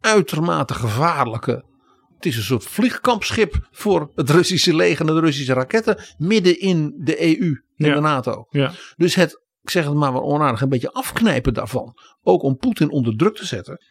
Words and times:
uitermate 0.00 0.74
gevaarlijke. 0.74 1.64
Het 2.14 2.26
is 2.26 2.36
een 2.36 2.42
soort 2.42 2.64
vliegkampschip 2.64 3.68
voor 3.70 4.10
het 4.14 4.30
Russische 4.30 4.74
leger 4.74 5.08
en 5.08 5.14
de 5.14 5.20
Russische 5.20 5.52
raketten. 5.52 6.02
Midden 6.18 6.60
in 6.60 6.94
de 6.98 7.22
EU 7.40 7.62
en 7.76 7.86
Ja. 7.86 7.94
de 7.94 8.00
NATO. 8.00 8.46
Ja. 8.50 8.72
Dus 8.96 9.14
het, 9.14 9.40
ik 9.62 9.70
zeg 9.70 9.84
het 9.84 9.94
maar 9.94 10.12
wel 10.12 10.22
onaardig, 10.22 10.60
een 10.60 10.68
beetje 10.68 10.92
afknijpen 10.92 11.54
daarvan. 11.54 11.94
Ook 12.22 12.42
om 12.42 12.56
Poetin 12.56 12.90
onder 12.90 13.16
druk 13.16 13.36
te 13.36 13.46
zetten. 13.46 13.82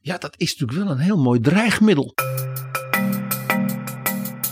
Ja, 0.00 0.18
dat 0.18 0.34
is 0.36 0.56
natuurlijk 0.56 0.86
wel 0.88 0.96
een 0.96 1.02
heel 1.02 1.18
mooi 1.22 1.40
dreigmiddel. 1.40 2.14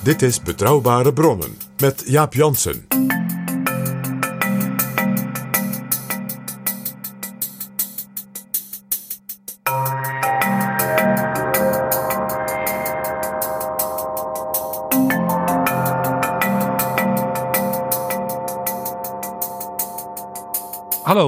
Dit 0.02 0.22
is 0.22 0.42
Betrouwbare 0.42 1.12
Bronnen 1.12 1.56
met 1.80 2.02
Jaap 2.06 2.34
Jansen. 2.34 2.91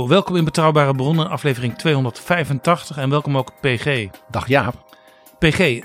Hallo, 0.04 0.18
welkom 0.18 0.36
in 0.36 0.44
Betrouwbare 0.44 0.94
Bronnen, 0.94 1.28
aflevering 1.28 1.78
285 1.78 2.96
en 2.96 3.10
welkom 3.10 3.36
ook 3.36 3.52
PG. 3.60 4.08
Dag 4.30 4.48
Jaap. 4.48 4.96
PG, 5.38 5.80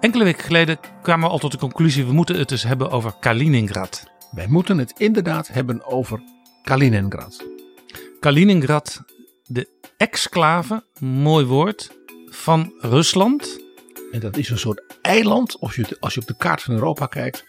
enkele 0.00 0.24
weken 0.24 0.44
geleden 0.44 0.78
kwamen 1.02 1.26
we 1.26 1.32
al 1.32 1.38
tot 1.38 1.52
de 1.52 1.58
conclusie, 1.58 2.06
we 2.06 2.12
moeten 2.12 2.38
het 2.38 2.48
dus 2.48 2.62
hebben 2.62 2.90
over 2.90 3.14
Kaliningrad. 3.20 4.04
Wij 4.30 4.46
moeten 4.46 4.78
het 4.78 4.94
inderdaad 4.98 5.48
hebben 5.48 5.86
over 5.86 6.22
Kaliningrad. 6.62 7.46
Kaliningrad, 8.20 9.04
de 9.46 9.68
exclave, 9.96 10.84
mooi 11.00 11.44
woord, 11.44 11.96
van 12.26 12.72
Rusland. 12.78 13.60
En 14.12 14.20
dat 14.20 14.36
is 14.36 14.50
een 14.50 14.58
soort 14.58 14.82
eiland, 15.02 15.60
als 15.60 15.74
je, 15.74 15.96
als 16.00 16.14
je 16.14 16.20
op 16.20 16.26
de 16.26 16.36
kaart 16.36 16.62
van 16.62 16.74
Europa 16.74 17.06
kijkt, 17.06 17.44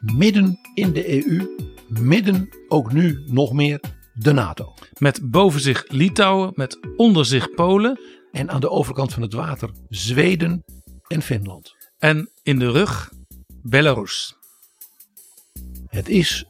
midden 0.00 0.58
in 0.74 0.92
de 0.92 1.26
EU, 1.26 1.56
midden 1.88 2.48
ook 2.68 2.92
nu 2.92 3.22
nog 3.26 3.52
meer 3.52 3.80
de 4.14 4.32
NATO. 4.32 4.74
Met 4.98 5.30
boven 5.30 5.60
zich 5.60 5.84
Litouwen, 5.88 6.52
met 6.54 6.78
onder 6.96 7.26
zich 7.26 7.50
Polen 7.50 8.00
En 8.32 8.50
aan 8.50 8.60
de 8.60 8.70
overkant 8.70 9.12
van 9.12 9.22
het 9.22 9.32
water 9.32 9.70
Zweden 9.88 10.64
en 11.06 11.22
Finland. 11.22 11.74
en 11.98 12.30
in 12.42 12.58
de 12.58 12.70
rug 12.70 13.12
Belarus. 13.62 14.36
Het 15.86 16.08
is 16.08 16.46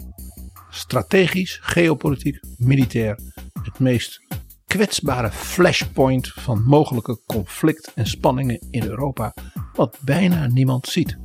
strategisch, 0.70 1.58
geopolitiek, 1.62 2.40
militair 2.56 3.18
het 3.62 3.78
meest 3.78 4.20
kwetsbare 4.66 5.30
flashpoint 5.30 6.28
van 6.28 6.62
mogelijke 6.62 7.20
conflict 7.26 7.92
en 7.94 8.06
spanningen 8.06 8.66
in 8.70 8.84
Europa, 8.84 9.34
wat 9.72 9.98
bijna 10.04 10.46
niemand 10.46 10.86
ziet. 10.86 11.18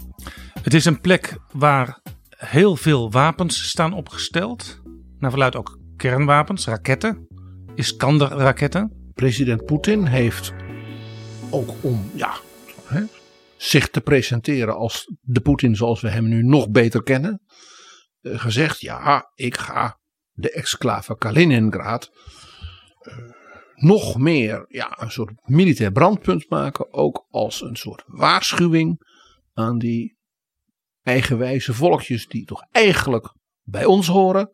Het 0.61 0.73
is 0.73 0.85
een 0.85 1.01
plek 1.01 1.37
waar 1.51 2.01
heel 2.29 2.75
veel 2.75 3.11
wapens 3.11 3.69
staan 3.69 3.93
opgesteld. 3.93 4.81
Naar 5.19 5.29
verluidt 5.29 5.55
ook 5.55 5.78
kernwapens, 5.99 6.65
raketten, 6.65 7.27
Iskander-raketten. 7.75 9.11
President 9.13 9.65
Poetin 9.65 10.05
heeft 10.05 10.53
ook 11.51 11.69
om 11.81 12.11
ja, 12.15 12.33
hè, 12.85 13.03
zich 13.57 13.89
te 13.89 14.01
presenteren 14.01 14.75
als 14.75 15.13
de 15.21 15.41
Poetin 15.41 15.75
zoals 15.75 16.01
we 16.01 16.09
hem 16.09 16.27
nu 16.27 16.43
nog 16.43 16.69
beter 16.69 17.03
kennen, 17.03 17.41
eh, 18.21 18.39
gezegd: 18.39 18.79
ja, 18.79 19.31
ik 19.35 19.57
ga 19.57 19.99
de 20.31 20.51
exclave 20.51 21.17
Kaliningrad 21.17 22.11
eh, 22.99 23.17
nog 23.75 24.17
meer 24.17 24.65
ja, 24.67 25.01
een 25.01 25.11
soort 25.11 25.31
militair 25.41 25.91
brandpunt 25.91 26.49
maken, 26.49 26.93
ook 26.93 27.25
als 27.29 27.61
een 27.61 27.75
soort 27.75 28.03
waarschuwing 28.05 29.07
aan 29.53 29.77
die 29.77 30.17
eigenwijze 31.01 31.73
volkjes 31.73 32.27
die 32.27 32.45
toch 32.45 32.61
eigenlijk 32.71 33.33
bij 33.61 33.85
ons 33.85 34.07
horen, 34.07 34.51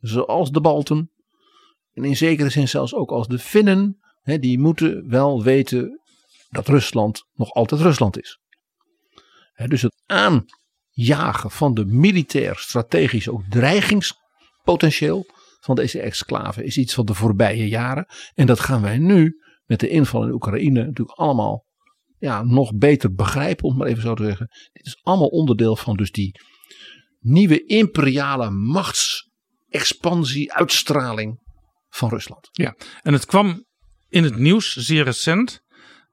zoals 0.00 0.50
de 0.50 0.60
Balten. 0.60 1.10
En 1.92 2.04
in 2.04 2.16
zekere 2.16 2.48
zin 2.48 2.68
zelfs 2.68 2.94
ook 2.94 3.10
als 3.10 3.26
de 3.26 3.38
Finnen, 3.38 3.98
hè, 4.22 4.38
die 4.38 4.58
moeten 4.58 5.08
wel 5.08 5.42
weten 5.42 6.00
dat 6.50 6.68
Rusland 6.68 7.24
nog 7.32 7.50
altijd 7.50 7.80
Rusland 7.80 8.18
is. 8.18 8.40
Hè, 9.52 9.68
dus 9.68 9.82
het 9.82 10.02
aanjagen 10.06 11.50
van 11.50 11.74
de 11.74 11.84
militair, 11.84 12.56
strategisch 12.56 13.28
ook 13.28 13.42
dreigingspotentieel 13.48 15.26
van 15.60 15.74
deze 15.74 16.00
exclave 16.00 16.64
is 16.64 16.76
iets 16.76 16.94
van 16.94 17.06
de 17.06 17.14
voorbije 17.14 17.68
jaren. 17.68 18.06
En 18.34 18.46
dat 18.46 18.60
gaan 18.60 18.82
wij 18.82 18.98
nu 18.98 19.40
met 19.64 19.80
de 19.80 19.88
inval 19.88 20.22
in 20.22 20.32
Oekraïne 20.32 20.84
natuurlijk 20.84 21.18
allemaal 21.18 21.64
ja, 22.18 22.42
nog 22.42 22.76
beter 22.76 23.14
begrijpen, 23.14 23.64
om 23.64 23.76
maar 23.76 23.86
even 23.86 24.02
zo 24.02 24.14
te 24.14 24.24
zeggen. 24.24 24.48
Dit 24.72 24.86
is 24.86 24.98
allemaal 25.02 25.28
onderdeel 25.28 25.76
van 25.76 25.96
dus 25.96 26.10
die 26.10 26.40
nieuwe 27.18 27.64
imperiale 27.64 28.50
machtsexpansie, 29.68 30.52
uitstraling 30.52 31.40
van 31.88 32.08
Rusland. 32.08 32.48
Ja, 32.52 32.76
en 33.02 33.12
het 33.12 33.26
kwam 33.26 33.64
in 34.08 34.24
het 34.24 34.36
nieuws 34.36 34.72
zeer 34.72 35.04
recent, 35.04 35.60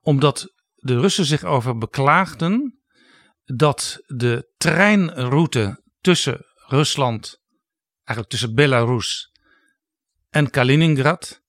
omdat 0.02 0.54
de 0.76 1.00
Russen 1.00 1.26
zich 1.26 1.44
over 1.44 1.78
beklaagden 1.78 2.80
dat 3.44 3.98
de 4.06 4.54
treinroute 4.58 5.84
tussen 6.02 6.40
Rusland, 6.68 7.40
eigenlijk 8.04 8.30
tussen 8.30 8.56
Belarus 8.56 9.32
en 10.30 10.50
Kaliningrad, 10.50 11.42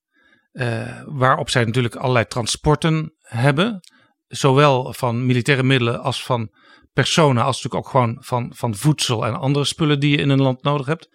eh, 0.52 1.02
waarop 1.04 1.50
zij 1.50 1.64
natuurlijk 1.64 1.94
allerlei 1.94 2.26
transporten 2.26 3.14
hebben, 3.20 3.80
zowel 4.26 4.92
van 4.92 5.26
militaire 5.26 5.62
middelen 5.62 6.02
als 6.02 6.24
van 6.24 6.50
personen, 6.92 7.44
als 7.44 7.56
natuurlijk 7.56 7.84
ook 7.84 7.90
gewoon 7.90 8.16
van, 8.20 8.52
van 8.54 8.74
voedsel 8.74 9.26
en 9.26 9.34
andere 9.34 9.64
spullen 9.64 10.00
die 10.00 10.10
je 10.10 10.22
in 10.22 10.28
een 10.28 10.42
land 10.42 10.62
nodig 10.62 10.86
hebt, 10.86 11.08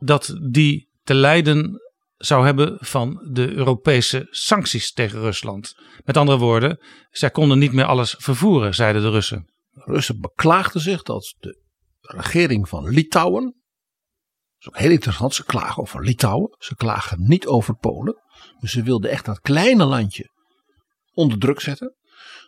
dat 0.00 0.36
die 0.50 0.88
te 1.02 1.14
lijden 1.14 1.80
zou 2.16 2.44
hebben 2.44 2.76
van 2.80 3.28
de 3.30 3.52
Europese 3.52 4.26
sancties 4.30 4.92
tegen 4.92 5.20
Rusland. 5.20 5.74
Met 6.04 6.16
andere 6.16 6.38
woorden, 6.38 6.78
zij 7.10 7.30
konden 7.30 7.58
niet 7.58 7.72
meer 7.72 7.84
alles 7.84 8.14
vervoeren, 8.18 8.74
zeiden 8.74 9.02
de 9.02 9.10
Russen. 9.10 9.50
De 9.70 9.82
Russen 9.84 10.20
beklaagden 10.20 10.80
zich 10.80 11.02
dat 11.02 11.34
de 11.38 11.60
regering 12.00 12.68
van 12.68 12.88
Litouwen, 12.88 13.42
dat 13.42 13.54
is 14.58 14.68
ook 14.68 14.78
heel 14.78 14.90
interessant, 14.90 15.34
ze 15.34 15.44
klagen 15.44 15.82
over 15.82 16.04
Litouwen, 16.04 16.56
ze 16.58 16.76
klagen 16.76 17.28
niet 17.28 17.46
over 17.46 17.74
Polen. 17.74 18.16
Dus 18.60 18.72
ze 18.72 18.82
wilden 18.82 19.10
echt 19.10 19.24
dat 19.24 19.40
kleine 19.40 19.84
landje 19.84 20.30
onder 21.12 21.38
druk 21.38 21.60
zetten. 21.60 21.94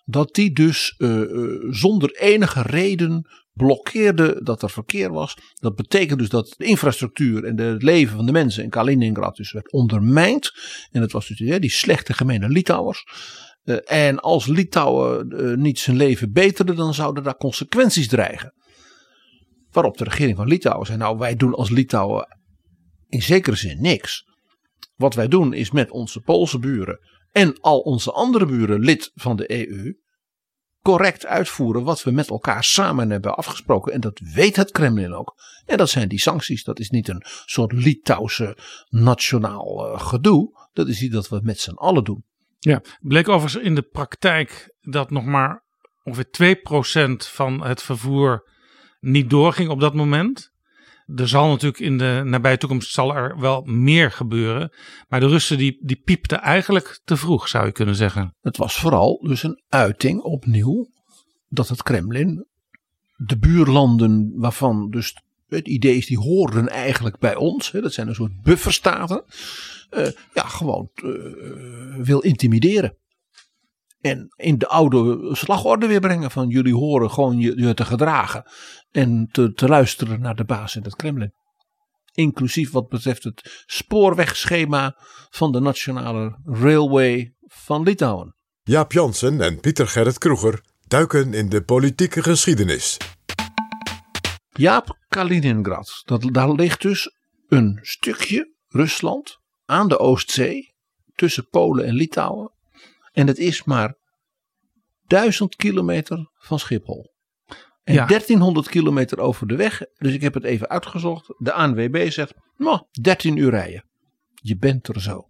Dat 0.04 0.34
die 0.34 0.52
dus 0.52 0.94
eh, 0.96 1.22
eh, 1.22 1.60
zonder 1.70 2.10
enige 2.10 2.62
reden 2.62 3.28
blokkeerde 3.52 4.40
dat 4.42 4.62
er 4.62 4.70
verkeer 4.70 5.12
was. 5.12 5.36
Dat 5.54 5.74
betekent 5.74 6.18
dus 6.18 6.28
dat 6.28 6.54
de 6.56 6.64
infrastructuur 6.64 7.44
en 7.44 7.58
het 7.58 7.82
leven 7.82 8.16
van 8.16 8.26
de 8.26 8.32
mensen 8.32 8.62
in 8.62 8.70
Kaliningrad 8.70 9.36
dus 9.36 9.52
werd 9.52 9.72
ondermijnd. 9.72 10.52
En 10.90 11.00
dat 11.00 11.12
was 11.12 11.28
dus 11.28 11.38
ja, 11.38 11.58
die 11.58 11.70
slechte 11.70 12.12
gemene 12.12 12.48
Litouwers. 12.48 13.04
Eh, 13.62 13.76
en 13.84 14.20
als 14.20 14.46
Litouwen 14.46 15.30
eh, 15.30 15.56
niet 15.56 15.78
zijn 15.78 15.96
leven 15.96 16.32
beterde, 16.32 16.74
dan 16.74 16.94
zouden 16.94 17.22
daar 17.22 17.36
consequenties 17.36 18.08
dreigen. 18.08 18.54
Waarop 19.70 19.96
de 19.96 20.04
regering 20.04 20.36
van 20.36 20.48
Litouwen 20.48 20.86
zei: 20.86 20.98
Nou, 20.98 21.18
wij 21.18 21.36
doen 21.36 21.54
als 21.54 21.70
Litouwen 21.70 22.38
in 23.08 23.22
zekere 23.22 23.56
zin 23.56 23.80
niks. 23.80 24.30
Wat 24.96 25.14
wij 25.14 25.28
doen 25.28 25.52
is 25.52 25.70
met 25.70 25.90
onze 25.90 26.20
Poolse 26.20 26.58
buren 26.58 26.98
en 27.32 27.60
al 27.60 27.78
onze 27.78 28.12
andere 28.12 28.46
buren 28.46 28.80
lid 28.80 29.10
van 29.14 29.36
de 29.36 29.50
EU. 29.50 29.94
Correct 30.82 31.26
uitvoeren 31.26 31.82
wat 31.82 32.02
we 32.02 32.10
met 32.10 32.28
elkaar 32.28 32.64
samen 32.64 33.10
hebben 33.10 33.36
afgesproken. 33.36 33.92
En 33.92 34.00
dat 34.00 34.20
weet 34.34 34.56
het 34.56 34.70
Kremlin 34.70 35.14
ook. 35.14 35.34
En 35.66 35.76
dat 35.76 35.90
zijn 35.90 36.08
die 36.08 36.20
sancties. 36.20 36.64
Dat 36.64 36.78
is 36.78 36.90
niet 36.90 37.08
een 37.08 37.24
soort 37.44 37.72
Litouwse 37.72 38.56
nationaal 38.88 39.92
uh, 39.92 40.00
gedoe. 40.00 40.68
Dat 40.72 40.88
is 40.88 41.02
iets 41.02 41.14
dat 41.14 41.28
we 41.28 41.40
met 41.42 41.60
z'n 41.60 41.74
allen 41.74 42.04
doen. 42.04 42.24
Ja, 42.58 42.82
bleek 43.00 43.28
overigens 43.28 43.64
in 43.64 43.74
de 43.74 43.82
praktijk 43.82 44.74
dat 44.80 45.10
nog 45.10 45.24
maar 45.24 45.64
ongeveer 46.02 46.58
2% 46.58 47.12
van 47.16 47.64
het 47.64 47.82
vervoer 47.82 48.50
niet 49.00 49.30
doorging 49.30 49.68
op 49.68 49.80
dat 49.80 49.94
moment. 49.94 50.51
Er 51.14 51.28
zal 51.28 51.48
natuurlijk 51.48 51.82
in 51.82 51.98
de 51.98 52.22
nabije 52.24 52.58
toekomst 52.58 52.92
zal 52.92 53.16
er 53.16 53.40
wel 53.40 53.62
meer 53.62 54.10
gebeuren. 54.10 54.72
Maar 55.08 55.20
de 55.20 55.28
Russen 55.28 55.58
die, 55.58 55.78
die 55.80 56.00
piepten 56.04 56.40
eigenlijk 56.40 57.00
te 57.04 57.16
vroeg, 57.16 57.48
zou 57.48 57.66
je 57.66 57.72
kunnen 57.72 57.94
zeggen. 57.94 58.34
Het 58.40 58.56
was 58.56 58.78
vooral 58.78 59.18
dus 59.22 59.42
een 59.42 59.62
uiting 59.68 60.20
opnieuw 60.20 60.90
dat 61.48 61.68
het 61.68 61.82
Kremlin 61.82 62.46
de 63.16 63.38
buurlanden 63.38 64.32
waarvan 64.36 64.90
dus 64.90 65.22
het 65.48 65.68
idee 65.68 65.96
is 65.96 66.06
die 66.06 66.18
horen 66.18 66.68
eigenlijk 66.68 67.18
bij 67.18 67.34
ons. 67.34 67.70
Hè, 67.70 67.80
dat 67.80 67.92
zijn 67.92 68.08
een 68.08 68.14
soort 68.14 68.42
bufferstaten. 68.42 69.24
Uh, 69.90 70.06
ja, 70.34 70.42
gewoon 70.42 70.90
uh, 71.04 71.14
wil 71.96 72.20
intimideren. 72.20 72.96
En 74.02 74.34
in 74.36 74.58
de 74.58 74.68
oude 74.68 75.28
slagorde 75.34 75.86
weer 75.86 76.00
brengen 76.00 76.30
van 76.30 76.48
jullie 76.48 76.74
horen 76.74 77.10
gewoon 77.10 77.38
je, 77.38 77.56
je 77.56 77.74
te 77.74 77.84
gedragen. 77.84 78.50
En 78.90 79.28
te, 79.32 79.52
te 79.52 79.68
luisteren 79.68 80.20
naar 80.20 80.34
de 80.34 80.44
baas 80.44 80.76
in 80.76 80.82
het 80.82 80.96
Kremlin. 80.96 81.32
Inclusief 82.12 82.70
wat 82.70 82.88
betreft 82.88 83.24
het 83.24 83.64
spoorwegschema 83.66 84.96
van 85.30 85.52
de 85.52 85.60
Nationale 85.60 86.38
Railway 86.44 87.34
van 87.40 87.82
Litouwen. 87.82 88.34
Jaap 88.62 88.92
Jansen 88.92 89.40
en 89.40 89.60
Pieter 89.60 89.88
Gerrit 89.88 90.18
Kroeger 90.18 90.64
duiken 90.86 91.34
in 91.34 91.48
de 91.48 91.62
politieke 91.62 92.22
geschiedenis. 92.22 92.96
Jaap, 94.48 94.98
Kaliningrad. 95.08 96.02
Dat, 96.04 96.28
daar 96.32 96.52
ligt 96.52 96.82
dus 96.82 97.10
een 97.48 97.78
stukje 97.82 98.54
Rusland 98.68 99.38
aan 99.64 99.88
de 99.88 99.98
Oostzee 99.98 100.74
tussen 101.14 101.48
Polen 101.48 101.84
en 101.84 101.94
Litouwen. 101.94 102.52
En 103.12 103.26
het 103.26 103.38
is 103.38 103.64
maar 103.64 103.94
duizend 105.06 105.56
kilometer 105.56 106.30
van 106.34 106.58
Schiphol. 106.58 107.10
En 107.84 107.94
1300 107.94 108.68
kilometer 108.68 109.18
over 109.18 109.46
de 109.46 109.56
weg. 109.56 109.82
Dus 109.98 110.14
ik 110.14 110.20
heb 110.20 110.34
het 110.34 110.44
even 110.44 110.68
uitgezocht. 110.68 111.34
De 111.38 111.52
ANWB 111.52 112.10
zegt, 112.10 112.34
nou, 112.56 112.82
13 113.00 113.36
uur 113.36 113.50
rijden. 113.50 113.84
Je 114.34 114.56
bent 114.56 114.88
er 114.88 115.00
zo. 115.00 115.28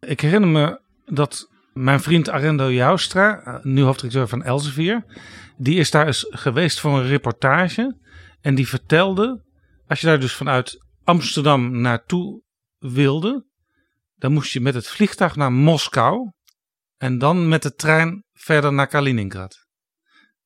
Ik 0.00 0.20
herinner 0.20 0.50
me 0.50 0.80
dat 1.04 1.48
mijn 1.72 2.00
vriend 2.00 2.28
Arendo 2.28 2.70
Joustra, 2.70 3.40
eh, 3.40 3.64
nu 3.64 3.82
hoofddirecteur 3.82 4.28
van 4.28 4.42
Elsevier, 4.42 5.04
die 5.56 5.78
is 5.78 5.90
daar 5.90 6.06
eens 6.06 6.26
geweest 6.28 6.80
voor 6.80 6.98
een 6.98 7.06
reportage. 7.06 7.96
En 8.40 8.54
die 8.54 8.68
vertelde, 8.68 9.42
als 9.86 10.00
je 10.00 10.06
daar 10.06 10.20
dus 10.20 10.34
vanuit 10.34 10.84
Amsterdam 11.04 11.80
naartoe 11.80 12.42
wilde, 12.78 13.46
dan 14.14 14.32
moest 14.32 14.52
je 14.52 14.60
met 14.60 14.74
het 14.74 14.88
vliegtuig 14.88 15.36
naar 15.36 15.52
Moskou 15.52 16.30
en 16.96 17.18
dan 17.18 17.48
met 17.48 17.62
de 17.62 17.74
trein 17.74 18.24
verder 18.32 18.72
naar 18.72 18.86
Kaliningrad. 18.86 19.66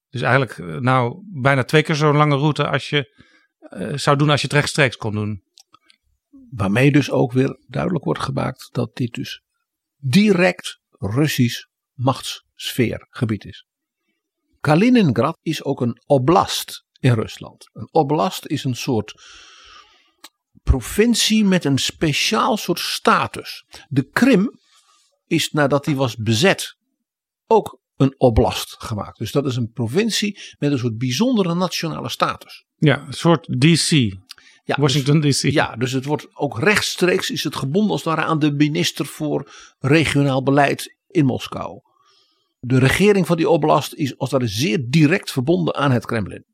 Dus 0.08 0.22
eigenlijk 0.22 0.58
eh, 0.58 0.76
nou 0.76 1.22
bijna 1.42 1.64
twee 1.64 1.82
keer 1.82 1.94
zo'n 1.94 2.16
lange 2.16 2.36
route 2.36 2.68
als 2.68 2.88
je 2.88 3.16
uh, 3.60 3.96
zou 3.96 4.16
doen 4.16 4.30
als 4.30 4.40
je 4.40 4.46
het 4.46 4.56
rechtstreeks 4.56 4.96
kon 4.96 5.12
doen. 5.12 5.42
Waarmee 6.50 6.92
dus 6.92 7.10
ook 7.10 7.32
weer 7.32 7.64
duidelijk 7.66 8.04
wordt 8.04 8.20
gemaakt 8.20 8.68
dat 8.72 8.96
dit 8.96 9.14
dus 9.14 9.42
direct 9.96 10.80
Russisch 10.90 11.66
machtssfeergebied 11.92 13.44
is. 13.44 13.66
Kaliningrad 14.60 15.38
is 15.42 15.64
ook 15.64 15.80
een 15.80 16.02
oblast 16.06 16.84
in 17.00 17.12
Rusland. 17.12 17.68
Een 17.72 17.88
oblast 17.90 18.46
is 18.46 18.64
een 18.64 18.76
soort 18.76 19.14
provincie 20.62 21.44
met 21.44 21.64
een 21.64 21.78
speciaal 21.78 22.56
soort 22.56 22.78
status. 22.78 23.64
De 23.88 24.10
Krim 24.10 24.58
is 25.28 25.50
nadat 25.50 25.84
die 25.84 25.96
was 25.96 26.16
bezet 26.16 26.76
ook 27.46 27.80
een 27.96 28.14
oblast 28.18 28.74
gemaakt. 28.78 29.18
Dus 29.18 29.32
dat 29.32 29.46
is 29.46 29.56
een 29.56 29.72
provincie 29.72 30.40
met 30.58 30.72
een 30.72 30.78
soort 30.78 30.98
bijzondere 30.98 31.54
nationale 31.54 32.08
status. 32.08 32.64
Ja, 32.76 33.06
een 33.06 33.12
soort 33.12 33.60
DC. 33.60 33.90
Ja, 34.64 34.76
Washington 34.80 35.20
dus, 35.20 35.40
DC. 35.40 35.50
Ja, 35.50 35.76
dus 35.76 35.92
het 35.92 36.04
wordt 36.04 36.36
ook 36.36 36.58
rechtstreeks 36.58 37.30
is 37.30 37.44
het 37.44 37.56
gebonden 37.56 37.90
als 37.90 38.04
het 38.04 38.14
ware 38.14 38.28
aan 38.28 38.38
de 38.38 38.52
minister 38.52 39.06
voor 39.06 39.52
regionaal 39.78 40.42
beleid 40.42 40.96
in 41.06 41.24
Moskou. 41.24 41.80
De 42.60 42.78
regering 42.78 43.26
van 43.26 43.36
die 43.36 43.48
oblast 43.48 43.94
is 43.94 44.18
als 44.18 44.30
het 44.30 44.40
ware 44.40 44.52
zeer 44.52 44.84
direct 44.88 45.32
verbonden 45.32 45.74
aan 45.74 45.90
het 45.90 46.06
Kremlin. 46.06 46.44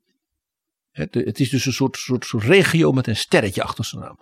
Het, 0.91 1.13
het 1.13 1.39
is 1.39 1.49
dus 1.49 1.65
een 1.65 1.73
soort, 1.73 1.97
soort, 1.97 2.25
soort 2.25 2.43
regio 2.43 2.91
met 2.91 3.07
een 3.07 3.15
sterretje 3.15 3.63
achter 3.63 3.85
zijn 3.85 4.01
naam. 4.01 4.17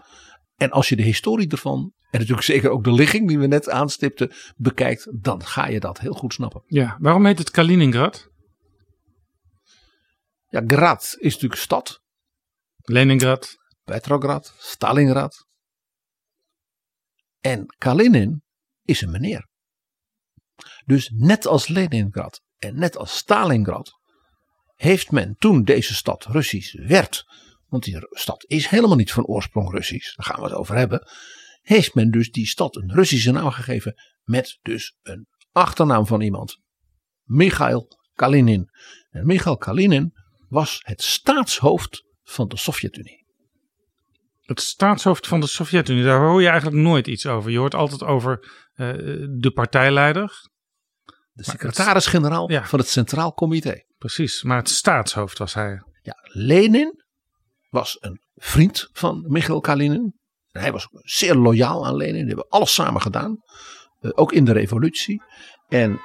En 0.63 0.71
als 0.71 0.89
je 0.89 0.95
de 0.95 1.03
historie 1.03 1.49
ervan, 1.49 1.93
en 2.09 2.19
natuurlijk 2.19 2.45
zeker 2.45 2.69
ook 2.69 2.83
de 2.83 2.91
ligging 2.91 3.27
die 3.27 3.39
we 3.39 3.47
net 3.47 3.69
aanstipten, 3.69 4.31
bekijkt, 4.55 5.21
dan 5.21 5.45
ga 5.45 5.67
je 5.67 5.79
dat 5.79 5.99
heel 5.99 6.13
goed 6.13 6.33
snappen. 6.33 6.63
Ja, 6.65 6.97
waarom 6.99 7.25
heet 7.25 7.37
het 7.37 7.51
Kaliningrad? 7.51 8.29
Ja, 10.47 10.63
Grad 10.67 11.15
is 11.19 11.33
natuurlijk 11.33 11.61
stad. 11.61 12.01
Leningrad. 12.77 13.55
Petrograd, 13.83 14.55
Stalingrad. 14.57 15.47
En 17.39 17.65
Kalinin 17.77 18.43
is 18.83 19.01
een 19.01 19.11
meneer. 19.11 19.47
Dus 20.85 21.11
net 21.15 21.45
als 21.45 21.67
Leningrad 21.67 22.41
en 22.57 22.79
net 22.79 22.97
als 22.97 23.17
Stalingrad 23.17 23.91
heeft 24.75 25.11
men 25.11 25.35
toen 25.37 25.63
deze 25.63 25.93
stad 25.93 26.25
Russisch 26.25 26.73
werd 26.73 27.23
want 27.73 27.85
die 27.85 28.07
stad 28.09 28.43
is 28.47 28.67
helemaal 28.67 28.95
niet 28.95 29.11
van 29.11 29.25
oorsprong 29.25 29.71
Russisch, 29.71 30.15
daar 30.15 30.25
gaan 30.25 30.39
we 30.39 30.43
het 30.43 30.53
over 30.53 30.75
hebben, 30.75 31.07
heeft 31.61 31.93
men 31.93 32.11
dus 32.11 32.31
die 32.31 32.47
stad 32.47 32.75
een 32.75 32.93
Russische 32.93 33.31
naam 33.31 33.51
gegeven 33.51 33.93
met 34.23 34.59
dus 34.61 34.97
een 35.01 35.27
achternaam 35.51 36.05
van 36.07 36.21
iemand. 36.21 36.59
Michail 37.23 37.87
Kalinin. 38.13 38.69
En 39.09 39.25
Michail 39.25 39.57
Kalinin 39.57 40.13
was 40.47 40.79
het 40.83 41.01
staatshoofd 41.01 42.03
van 42.23 42.47
de 42.47 42.57
Sovjet-Unie. 42.57 43.25
Het 44.41 44.61
staatshoofd 44.61 45.27
van 45.27 45.39
de 45.39 45.47
Sovjet-Unie, 45.47 46.03
daar 46.03 46.19
hoor 46.19 46.41
je 46.41 46.47
eigenlijk 46.47 46.81
nooit 46.81 47.07
iets 47.07 47.25
over. 47.25 47.51
Je 47.51 47.57
hoort 47.57 47.75
altijd 47.75 48.03
over 48.03 48.39
uh, 48.75 48.93
de 49.39 49.51
partijleider. 49.53 50.49
De 51.31 51.43
secretaris-generaal 51.43 52.49
van 52.49 52.79
het 52.79 52.87
Centraal 52.87 53.33
Comité. 53.33 53.83
Precies, 53.97 54.43
maar 54.43 54.57
het 54.57 54.69
staatshoofd 54.69 55.37
was 55.37 55.53
hij. 55.53 55.83
Ja, 56.01 56.15
Lenin 56.21 57.02
was 57.73 57.97
een 57.99 58.21
vriend 58.35 58.89
van 58.91 59.25
Michail 59.27 59.59
Kalinin. 59.59 60.13
Hij 60.51 60.71
was 60.71 60.87
zeer 60.91 61.35
loyaal 61.35 61.85
aan 61.85 61.95
Lenin. 61.95 62.13
Die 62.13 62.27
hebben 62.27 62.49
alles 62.49 62.73
samen 62.73 63.01
gedaan. 63.01 63.37
Uh, 64.01 64.11
ook 64.15 64.31
in 64.31 64.45
de 64.45 64.51
revolutie. 64.51 65.21
En 65.67 65.99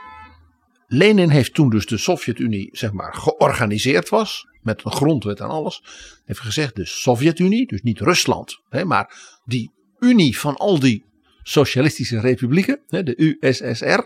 Lenin 0.86 1.28
heeft 1.28 1.54
toen 1.54 1.70
dus 1.70 1.86
de 1.86 1.98
Sovjet-Unie 1.98 2.68
zeg 2.72 2.92
maar 2.92 3.14
georganiseerd 3.14 4.08
was. 4.08 4.46
Met 4.60 4.84
een 4.84 4.92
grondwet 4.92 5.40
en 5.40 5.48
alles. 5.48 5.82
Heeft 6.24 6.40
gezegd 6.40 6.76
de 6.76 6.86
Sovjet-Unie, 6.86 7.66
dus 7.66 7.82
niet 7.82 8.00
Rusland. 8.00 8.62
Hè, 8.68 8.84
maar 8.84 9.38
die 9.44 9.70
unie 9.98 10.38
van 10.38 10.56
al 10.56 10.78
die 10.78 11.04
socialistische 11.42 12.20
republieken. 12.20 12.80
Hè, 12.86 13.02
de 13.02 13.36
USSR. 13.40 14.00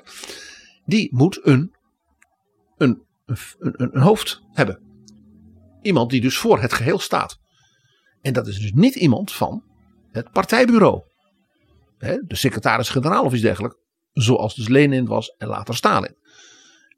Die 0.85 1.09
moet 1.15 1.41
een, 1.43 1.75
een, 2.77 3.03
een, 3.59 3.75
een 3.93 4.01
hoofd 4.01 4.43
hebben. 4.53 4.81
Iemand 5.83 6.11
die 6.11 6.21
dus 6.21 6.37
voor 6.37 6.61
het 6.61 6.73
geheel 6.73 6.99
staat. 6.99 7.41
En 8.23 8.33
dat 8.33 8.47
is 8.47 8.59
dus 8.59 8.73
niet 8.73 8.95
iemand 8.95 9.33
van 9.33 9.65
het 10.11 10.31
partijbureau. 10.31 11.03
de 11.99 12.25
secretaris-generaal 12.29 13.25
of 13.25 13.33
iets 13.33 13.43
dergelijks. 13.43 13.77
Zoals 14.13 14.55
dus 14.55 14.69
Lenin 14.69 15.07
was 15.07 15.29
en 15.29 15.49
later 15.49 15.77
Stalin. 15.77 16.17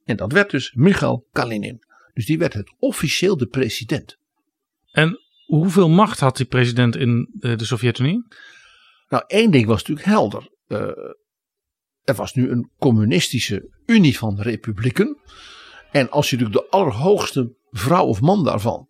En 0.05 0.17
dat 0.17 0.33
werd 0.33 0.51
dus 0.51 0.73
Michail 0.73 1.27
Kalinin. 1.33 1.85
Dus 2.15 2.27
die 2.27 2.39
werd 2.39 2.53
het 2.53 2.75
officieel 2.79 3.37
de 3.37 3.47
president. 3.47 4.17
En 4.91 5.21
hoeveel 5.47 5.89
macht 5.89 6.21
had 6.21 6.37
die 6.37 6.47
president 6.47 6.97
in 6.97 7.35
eh, 7.41 7.57
de 7.57 7.65
Sovjet-Unie? 7.65 8.27
Nou, 9.09 9.25
één 9.27 9.51
ding 9.51 9.67
was 9.67 9.79
natuurlijk 9.79 10.07
helder. 10.07 10.51
Uh, 10.69 10.79
er 12.05 12.15
was 12.15 12.35
nu 12.35 12.51
een 12.51 12.71
communistische 12.79 13.71
unie 13.87 14.19
van 14.19 14.41
republieken. 14.41 15.19
En 15.91 16.11
als 16.11 16.31
je 16.31 16.37
natuurlijk 16.37 16.65
de 16.65 16.77
allerhoogste 16.77 17.57
vrouw 17.71 18.07
of 18.07 18.21
man 18.21 18.45
daarvan 18.45 18.89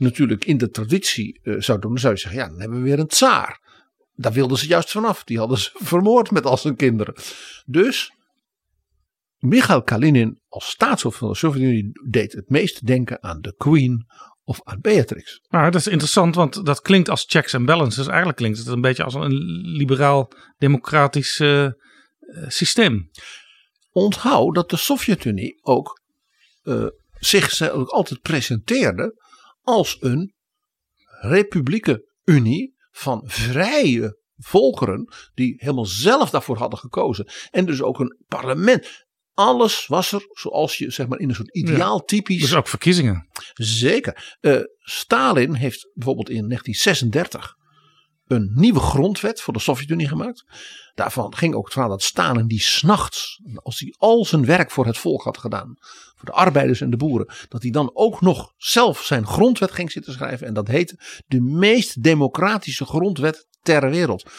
natuurlijk 0.00 0.44
in 0.44 0.58
de 0.58 0.68
traditie 0.68 1.40
uh, 1.42 1.60
zou 1.60 1.80
doen, 1.80 1.90
dan 1.90 2.00
zou 2.00 2.14
je 2.14 2.20
zeggen, 2.20 2.40
ja, 2.40 2.48
dan 2.48 2.60
hebben 2.60 2.78
we 2.78 2.84
weer 2.84 2.98
een 2.98 3.06
tsaar. 3.06 3.60
Daar 4.14 4.32
wilden 4.32 4.58
ze 4.58 4.66
juist 4.66 4.90
vanaf. 4.90 5.24
Die 5.24 5.38
hadden 5.38 5.58
ze 5.58 5.70
vermoord 5.92 6.30
met 6.30 6.44
al 6.44 6.56
zijn 6.56 6.76
kinderen. 6.76 7.14
Dus 7.66 8.12
Michail 9.38 9.82
Kalinin 9.82 10.40
als 10.48 10.68
staatshoofd 10.68 11.18
van 11.18 11.28
de 11.28 11.36
Sovjet-Unie 11.36 11.90
deed 12.08 12.32
het 12.32 12.50
meest 12.50 12.86
denken 12.86 13.22
aan 13.22 13.40
de 13.40 13.54
Queen 13.56 14.06
of 14.44 14.60
aan 14.64 14.80
Beatrix. 14.80 15.40
Maar 15.48 15.70
dat 15.70 15.80
is 15.80 15.86
interessant, 15.86 16.34
want 16.34 16.66
dat 16.66 16.80
klinkt 16.80 17.08
als 17.08 17.24
checks 17.28 17.52
en 17.52 17.64
balances. 17.64 18.06
Eigenlijk 18.06 18.36
klinkt 18.36 18.58
het 18.58 18.66
een 18.66 18.80
beetje 18.80 19.04
als 19.04 19.14
een 19.14 19.34
liberaal-democratisch 19.76 21.38
uh, 21.38 21.68
systeem. 22.46 23.10
Onthoud 23.92 24.54
dat 24.54 24.70
de 24.70 24.76
Sovjet-Unie 24.76 25.58
ook 25.62 26.00
uh, 26.62 26.86
zich 27.18 27.70
altijd 27.70 28.20
presenteerde 28.20 29.19
als 29.70 29.96
een 30.00 30.34
republieke 31.20 32.12
unie 32.24 32.74
van 32.90 33.22
vrije 33.24 34.18
volkeren 34.36 35.14
die 35.34 35.54
helemaal 35.56 35.86
zelf 35.86 36.30
daarvoor 36.30 36.56
hadden 36.56 36.78
gekozen. 36.78 37.28
En 37.50 37.66
dus 37.66 37.82
ook 37.82 38.00
een 38.00 38.16
parlement. 38.26 39.06
Alles 39.34 39.86
was 39.86 40.12
er 40.12 40.26
zoals 40.32 40.78
je 40.78 40.90
zeg 40.90 41.06
maar 41.06 41.18
in 41.18 41.28
een 41.28 41.34
soort 41.34 41.54
ideaal 41.54 42.04
typisch. 42.04 42.40
Dus 42.40 42.54
ook 42.54 42.68
verkiezingen. 42.68 43.28
Zeker. 43.54 44.36
Uh, 44.40 44.60
Stalin 44.78 45.54
heeft 45.54 45.90
bijvoorbeeld 45.94 46.28
in 46.28 46.48
1936 46.48 47.58
een 48.30 48.50
nieuwe 48.54 48.80
grondwet 48.80 49.40
voor 49.40 49.52
de 49.52 49.58
Sovjet-Unie 49.58 50.08
gemaakt. 50.08 50.44
Daarvan 50.94 51.34
ging 51.36 51.54
ook 51.54 51.64
het 51.64 51.72
verhaal 51.72 51.90
dat 51.90 52.02
Stalin 52.02 52.46
die 52.46 52.60
s'nachts, 52.60 53.40
als 53.54 53.80
hij 53.80 53.94
al 53.98 54.24
zijn 54.24 54.44
werk 54.44 54.70
voor 54.70 54.86
het 54.86 54.98
volk 54.98 55.22
had 55.22 55.38
gedaan, 55.38 55.76
voor 56.16 56.24
de 56.24 56.32
arbeiders 56.32 56.80
en 56.80 56.90
de 56.90 56.96
boeren, 56.96 57.34
dat 57.48 57.62
hij 57.62 57.70
dan 57.70 57.90
ook 57.94 58.20
nog 58.20 58.52
zelf 58.56 59.02
zijn 59.02 59.26
grondwet 59.26 59.72
ging 59.72 59.90
zitten 59.90 60.12
schrijven. 60.12 60.46
En 60.46 60.54
dat 60.54 60.68
heette 60.68 60.98
de 61.26 61.40
meest 61.40 62.02
democratische 62.02 62.84
grondwet 62.84 63.46
ter 63.62 63.90
wereld. 63.90 64.30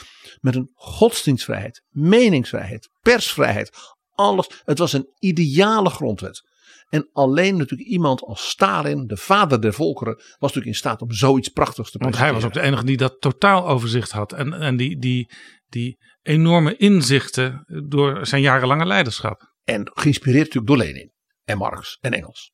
Met 0.42 0.56
een 0.56 0.72
godsdienstvrijheid, 0.74 1.84
meningsvrijheid, 1.90 2.90
persvrijheid, 3.02 3.72
alles. 4.16 4.50
Het 4.66 4.78
was 4.78 4.94
een 4.94 5.10
ideale 5.20 5.90
grondwet. 5.90 6.44
En 6.92 7.10
alleen 7.14 7.58
natuurlijk 7.58 7.90
iemand 7.90 8.22
als 8.22 8.50
Stalin, 8.50 9.08
de 9.08 9.18
vader 9.18 9.62
der 9.62 9.74
volkeren, 9.74 10.16
was 10.16 10.26
natuurlijk 10.40 10.66
in 10.66 10.76
staat 10.76 11.02
om 11.02 11.12
zoiets 11.12 11.50
prachtigs 11.50 11.92
te 11.92 11.98
Want 11.98 12.18
hij 12.18 12.34
was 12.34 12.44
ook 12.44 12.54
de 12.54 12.62
enige 12.62 12.86
die 12.86 12.98
dat 12.98 13.22
totaal 13.22 13.68
overzicht 13.68 14.12
had. 14.12 14.34
En, 14.34 14.54
en 14.54 14.78
die, 14.78 14.98
die, 14.98 15.32
die 15.70 15.98
enorme 16.22 16.78
inzichten 16.78 17.66
door 17.88 18.26
zijn 18.26 18.42
jarenlange 18.42 18.86
leiderschap. 18.86 19.54
En 19.64 19.92
geïnspireerd 19.94 20.54
natuurlijk 20.54 20.68
door 20.68 20.78
Lenin 20.78 21.12
en 21.44 21.58
Marx 21.58 21.98
en 22.02 22.14
Engels. 22.14 22.52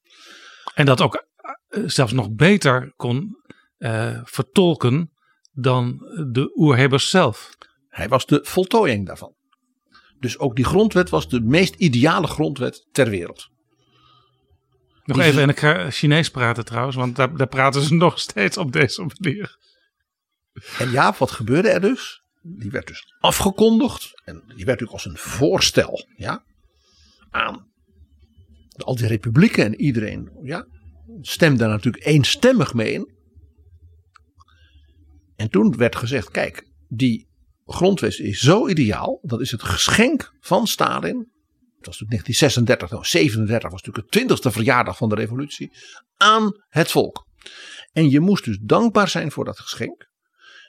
En 0.74 0.86
dat 0.86 1.02
ook 1.02 1.28
eh, 1.68 1.84
zelfs 1.86 2.12
nog 2.12 2.32
beter 2.32 2.94
kon 2.96 3.38
uh, 3.78 4.22
vertolken 4.24 5.12
dan 5.52 5.98
de 6.32 6.52
oerhebbers 6.56 7.10
zelf. 7.10 7.50
Hij 7.88 8.08
was 8.08 8.26
de 8.26 8.40
voltooiing 8.44 9.06
daarvan. 9.06 9.36
Dus 10.20 10.40
ook 10.40 10.56
die 10.56 10.66
grondwet 10.66 11.10
was 11.10 11.30
de 11.30 11.42
meest 11.42 11.76
ideale 11.76 12.28
grondwet 12.28 12.88
ter 12.92 13.10
wereld. 13.10 13.56
Nog 15.08 15.20
even, 15.20 15.42
en 15.42 15.50
ik 15.50 15.60
ga 15.60 15.90
Chinees 15.90 16.30
praten 16.30 16.66
trouwens, 16.66 16.96
want 16.96 17.16
daar, 17.16 17.38
daar 17.38 17.48
praten 17.48 17.82
ze 17.82 17.94
nog 18.06 18.20
steeds 18.20 18.58
op 18.58 18.72
deze 18.72 19.02
manier. 19.02 19.58
En 20.80 20.92
ja, 20.92 21.16
wat 21.18 21.32
gebeurde 21.32 21.70
er 21.70 21.82
dus? 21.82 22.22
Die 22.42 22.72
werd 22.72 22.88
dus 22.88 23.16
afgekondigd. 23.20 24.22
En 24.24 24.34
die 24.36 24.66
werd 24.66 24.80
natuurlijk 24.80 24.92
als 24.92 25.06
een 25.06 25.18
voorstel 25.18 26.08
ja, 26.16 26.44
aan 27.30 27.68
al 28.84 28.96
die 28.96 29.08
republieken 29.08 29.66
en 29.66 29.82
iedereen. 29.82 30.30
Ja, 30.44 30.68
stemde 31.22 31.58
daar 31.58 31.70
natuurlijk 31.70 32.06
eenstemmig 32.06 32.74
mee 32.74 32.92
in. 32.92 33.12
En 35.36 35.50
toen 35.50 35.78
werd 35.78 35.96
gezegd: 35.96 36.32
kijk, 36.32 36.68
die 36.88 37.28
grondwet 37.66 38.20
is 38.20 38.40
zo 38.40 38.68
ideaal. 38.68 39.20
Dat 39.22 39.42
is 39.42 39.52
het 39.52 39.64
geschenk 39.64 40.34
van 40.40 40.68
Stalin 40.68 41.32
was 41.88 42.00
natuurlijk 42.00 42.28
1936, 42.28 42.90
nou 42.90 43.06
37 43.06 43.72
was 43.72 43.82
natuurlijk 43.82 44.06
de 44.06 44.12
twintigste 44.18 44.52
verjaardag 44.52 44.98
van 44.98 45.10
de 45.10 45.16
revolutie, 45.16 45.72
aan 46.18 46.52
het 46.68 46.92
volk. 46.92 47.26
En 47.92 48.10
je 48.10 48.20
moest 48.20 48.46
dus 48.46 48.58
dankbaar 48.62 49.10
zijn 49.10 49.32
voor 49.32 49.46
dat 49.46 49.60
geschenk. 49.60 50.10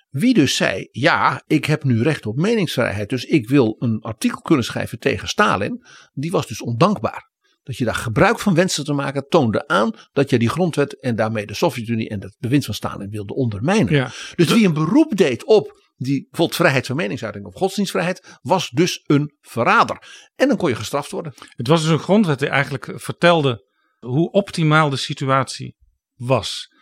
Wie 0.08 0.34
dus 0.34 0.56
zei, 0.56 0.88
ja, 0.90 1.42
ik 1.46 1.64
heb 1.64 1.84
nu 1.84 2.02
recht 2.02 2.26
op 2.26 2.36
meningsvrijheid, 2.36 3.08
dus 3.08 3.24
ik 3.24 3.48
wil 3.48 3.76
een 3.78 4.00
artikel 4.00 4.40
kunnen 4.40 4.64
schrijven 4.64 4.98
tegen 4.98 5.28
Stalin, 5.28 5.84
die 6.12 6.30
was 6.30 6.46
dus 6.46 6.62
ondankbaar. 6.62 7.30
Dat 7.62 7.76
je 7.76 7.84
daar 7.84 7.94
gebruik 7.94 8.38
van 8.38 8.54
wenste 8.54 8.84
te 8.84 8.92
maken, 8.92 9.28
toonde 9.28 9.66
aan 9.66 9.90
dat 10.12 10.30
je 10.30 10.38
die 10.38 10.48
grondwet 10.48 11.00
en 11.00 11.16
daarmee 11.16 11.46
de 11.46 11.54
Sovjet-Unie 11.54 12.08
en 12.08 12.22
het 12.22 12.36
bewind 12.38 12.64
van 12.64 12.74
Stalin 12.74 13.10
wilde 13.10 13.34
ondermijnen. 13.34 13.94
Ja. 13.94 14.10
Dus 14.34 14.52
wie 14.52 14.66
een 14.66 14.72
beroep 14.72 15.16
deed 15.16 15.44
op 15.44 15.87
die 15.98 16.20
bijvoorbeeld 16.20 16.56
vrijheid 16.56 16.86
van 16.86 16.96
meningsuiting 16.96 17.46
of 17.46 17.54
godsdienstvrijheid, 17.54 18.38
was 18.42 18.70
dus 18.70 19.02
een 19.06 19.36
verrader. 19.40 20.30
En 20.36 20.48
dan 20.48 20.56
kon 20.56 20.68
je 20.68 20.74
gestraft 20.74 21.10
worden. 21.10 21.34
Het 21.48 21.66
was 21.66 21.82
dus 21.82 21.90
een 21.90 21.98
grondwet 21.98 22.38
die 22.38 22.48
eigenlijk 22.48 22.92
vertelde 22.94 23.66
hoe 23.98 24.30
optimaal 24.30 24.90
de 24.90 24.96
situatie 24.96 25.76
was. 26.14 26.72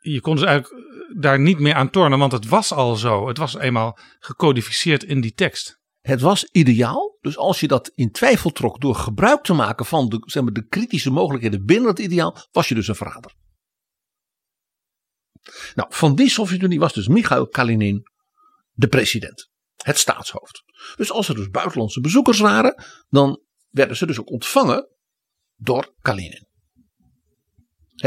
Je 0.00 0.20
kon 0.20 0.36
dus 0.36 0.44
eigenlijk 0.44 0.84
daar 1.18 1.40
niet 1.40 1.58
meer 1.58 1.74
aan 1.74 1.90
tornen, 1.90 2.18
want 2.18 2.32
het 2.32 2.48
was 2.48 2.72
al 2.72 2.96
zo. 2.96 3.28
Het 3.28 3.38
was 3.38 3.56
eenmaal 3.56 3.98
gecodificeerd 4.18 5.04
in 5.04 5.20
die 5.20 5.32
tekst. 5.32 5.80
Het 6.00 6.20
was 6.20 6.44
ideaal. 6.44 7.18
Dus 7.20 7.36
als 7.36 7.60
je 7.60 7.68
dat 7.68 7.90
in 7.94 8.10
twijfel 8.10 8.50
trok 8.50 8.80
door 8.80 8.94
gebruik 8.94 9.42
te 9.42 9.52
maken 9.52 9.86
van 9.86 10.08
de, 10.08 10.22
zeg 10.24 10.42
maar, 10.42 10.52
de 10.52 10.66
kritische 10.66 11.10
mogelijkheden 11.10 11.64
binnen 11.64 11.88
het 11.88 11.98
ideaal, 11.98 12.36
was 12.50 12.68
je 12.68 12.74
dus 12.74 12.88
een 12.88 12.94
verrader. 12.94 13.34
Nou, 15.74 15.88
van 15.92 16.14
die 16.14 16.28
Sovjet-Unie 16.28 16.78
was 16.78 16.92
dus 16.92 17.08
Michail 17.08 17.48
Kalinin 17.48 18.02
de 18.72 18.88
president, 18.88 19.50
het 19.76 19.98
staatshoofd. 19.98 20.62
Dus 20.96 21.10
als 21.10 21.28
er 21.28 21.34
dus 21.34 21.48
buitenlandse 21.48 22.00
bezoekers 22.00 22.38
waren, 22.38 22.84
dan 23.08 23.40
werden 23.70 23.96
ze 23.96 24.06
dus 24.06 24.20
ook 24.20 24.30
ontvangen 24.30 24.88
door 25.56 25.94
Kalinin. 26.00 26.46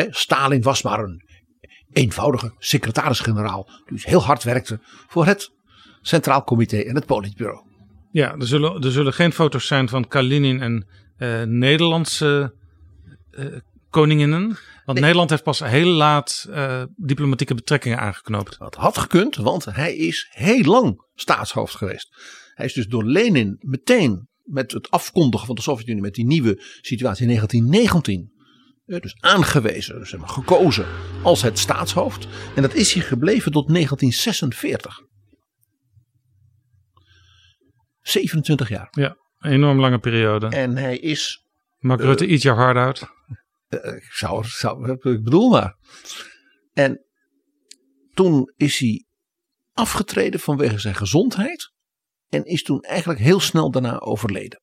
Stalin 0.09 0.61
was 0.61 0.81
maar 0.81 0.99
een 0.99 1.23
eenvoudige 1.91 2.55
secretaris-generaal, 2.57 3.63
die 3.63 3.93
dus 3.93 4.05
heel 4.05 4.23
hard 4.23 4.43
werkte 4.43 4.79
voor 5.07 5.25
het 5.25 5.51
Centraal 6.01 6.43
Comité 6.43 6.77
en 6.77 6.95
het 6.95 7.05
Politbureau. 7.05 7.65
Ja, 8.11 8.35
er 8.35 8.47
zullen, 8.47 8.83
er 8.83 8.91
zullen 8.91 9.13
geen 9.13 9.31
foto's 9.31 9.67
zijn 9.67 9.89
van 9.89 10.07
Kalinin 10.07 10.61
en 10.61 10.87
uh, 11.17 11.43
Nederlandse 11.43 12.55
uh, 13.31 13.59
koninginnen. 13.89 14.57
Want 14.85 14.99
Nederland 14.99 15.29
heeft 15.29 15.43
pas 15.43 15.59
heel 15.59 15.87
laat 15.87 16.45
uh, 16.49 16.83
diplomatieke 16.95 17.55
betrekkingen 17.55 17.99
aangeknoopt. 17.99 18.59
Dat 18.59 18.75
had 18.75 18.97
gekund, 18.97 19.35
want 19.35 19.65
hij 19.65 19.95
is 19.95 20.27
heel 20.29 20.63
lang 20.63 21.05
staatshoofd 21.13 21.75
geweest. 21.75 22.09
Hij 22.53 22.65
is 22.65 22.73
dus 22.73 22.87
door 22.87 23.03
Lenin 23.03 23.57
meteen 23.59 24.27
met 24.43 24.71
het 24.71 24.91
afkondigen 24.91 25.45
van 25.45 25.55
de 25.55 25.61
Sovjet-Unie 25.61 26.01
met 26.01 26.13
die 26.13 26.25
nieuwe 26.25 26.61
situatie 26.81 27.21
in 27.21 27.27
1919 27.27 28.33
dus 28.85 29.15
aangewezen, 29.19 29.99
dus 29.99 30.15
gekozen 30.17 30.85
als 31.23 31.41
het 31.41 31.59
staatshoofd. 31.59 32.27
En 32.55 32.61
dat 32.61 32.73
is 32.73 32.93
hij 32.93 33.03
gebleven 33.03 33.51
tot 33.51 33.67
1946. 33.67 35.01
27 38.01 38.69
jaar. 38.69 38.87
Ja, 38.91 39.17
een 39.39 39.51
enorm 39.51 39.79
lange 39.79 39.99
periode. 39.99 40.47
En 40.47 40.77
hij 40.77 40.97
is. 40.97 41.43
Mark 41.79 41.99
uh, 41.99 42.05
Rutte, 42.05 42.37
your 42.37 42.59
heart 42.59 42.77
out. 42.77 43.14
Uh, 43.83 43.95
ik, 43.95 44.11
zou, 44.11 44.97
bedoel 45.01 45.49
maar. 45.49 45.77
En 46.73 47.05
toen 48.13 48.53
is 48.55 48.79
hij 48.79 49.05
afgetreden 49.73 50.39
vanwege 50.39 50.79
zijn 50.79 50.95
gezondheid. 50.95 51.73
En 52.29 52.45
is 52.45 52.63
toen 52.63 52.81
eigenlijk 52.81 53.19
heel 53.19 53.39
snel 53.39 53.71
daarna 53.71 53.99
overleden. 53.99 54.61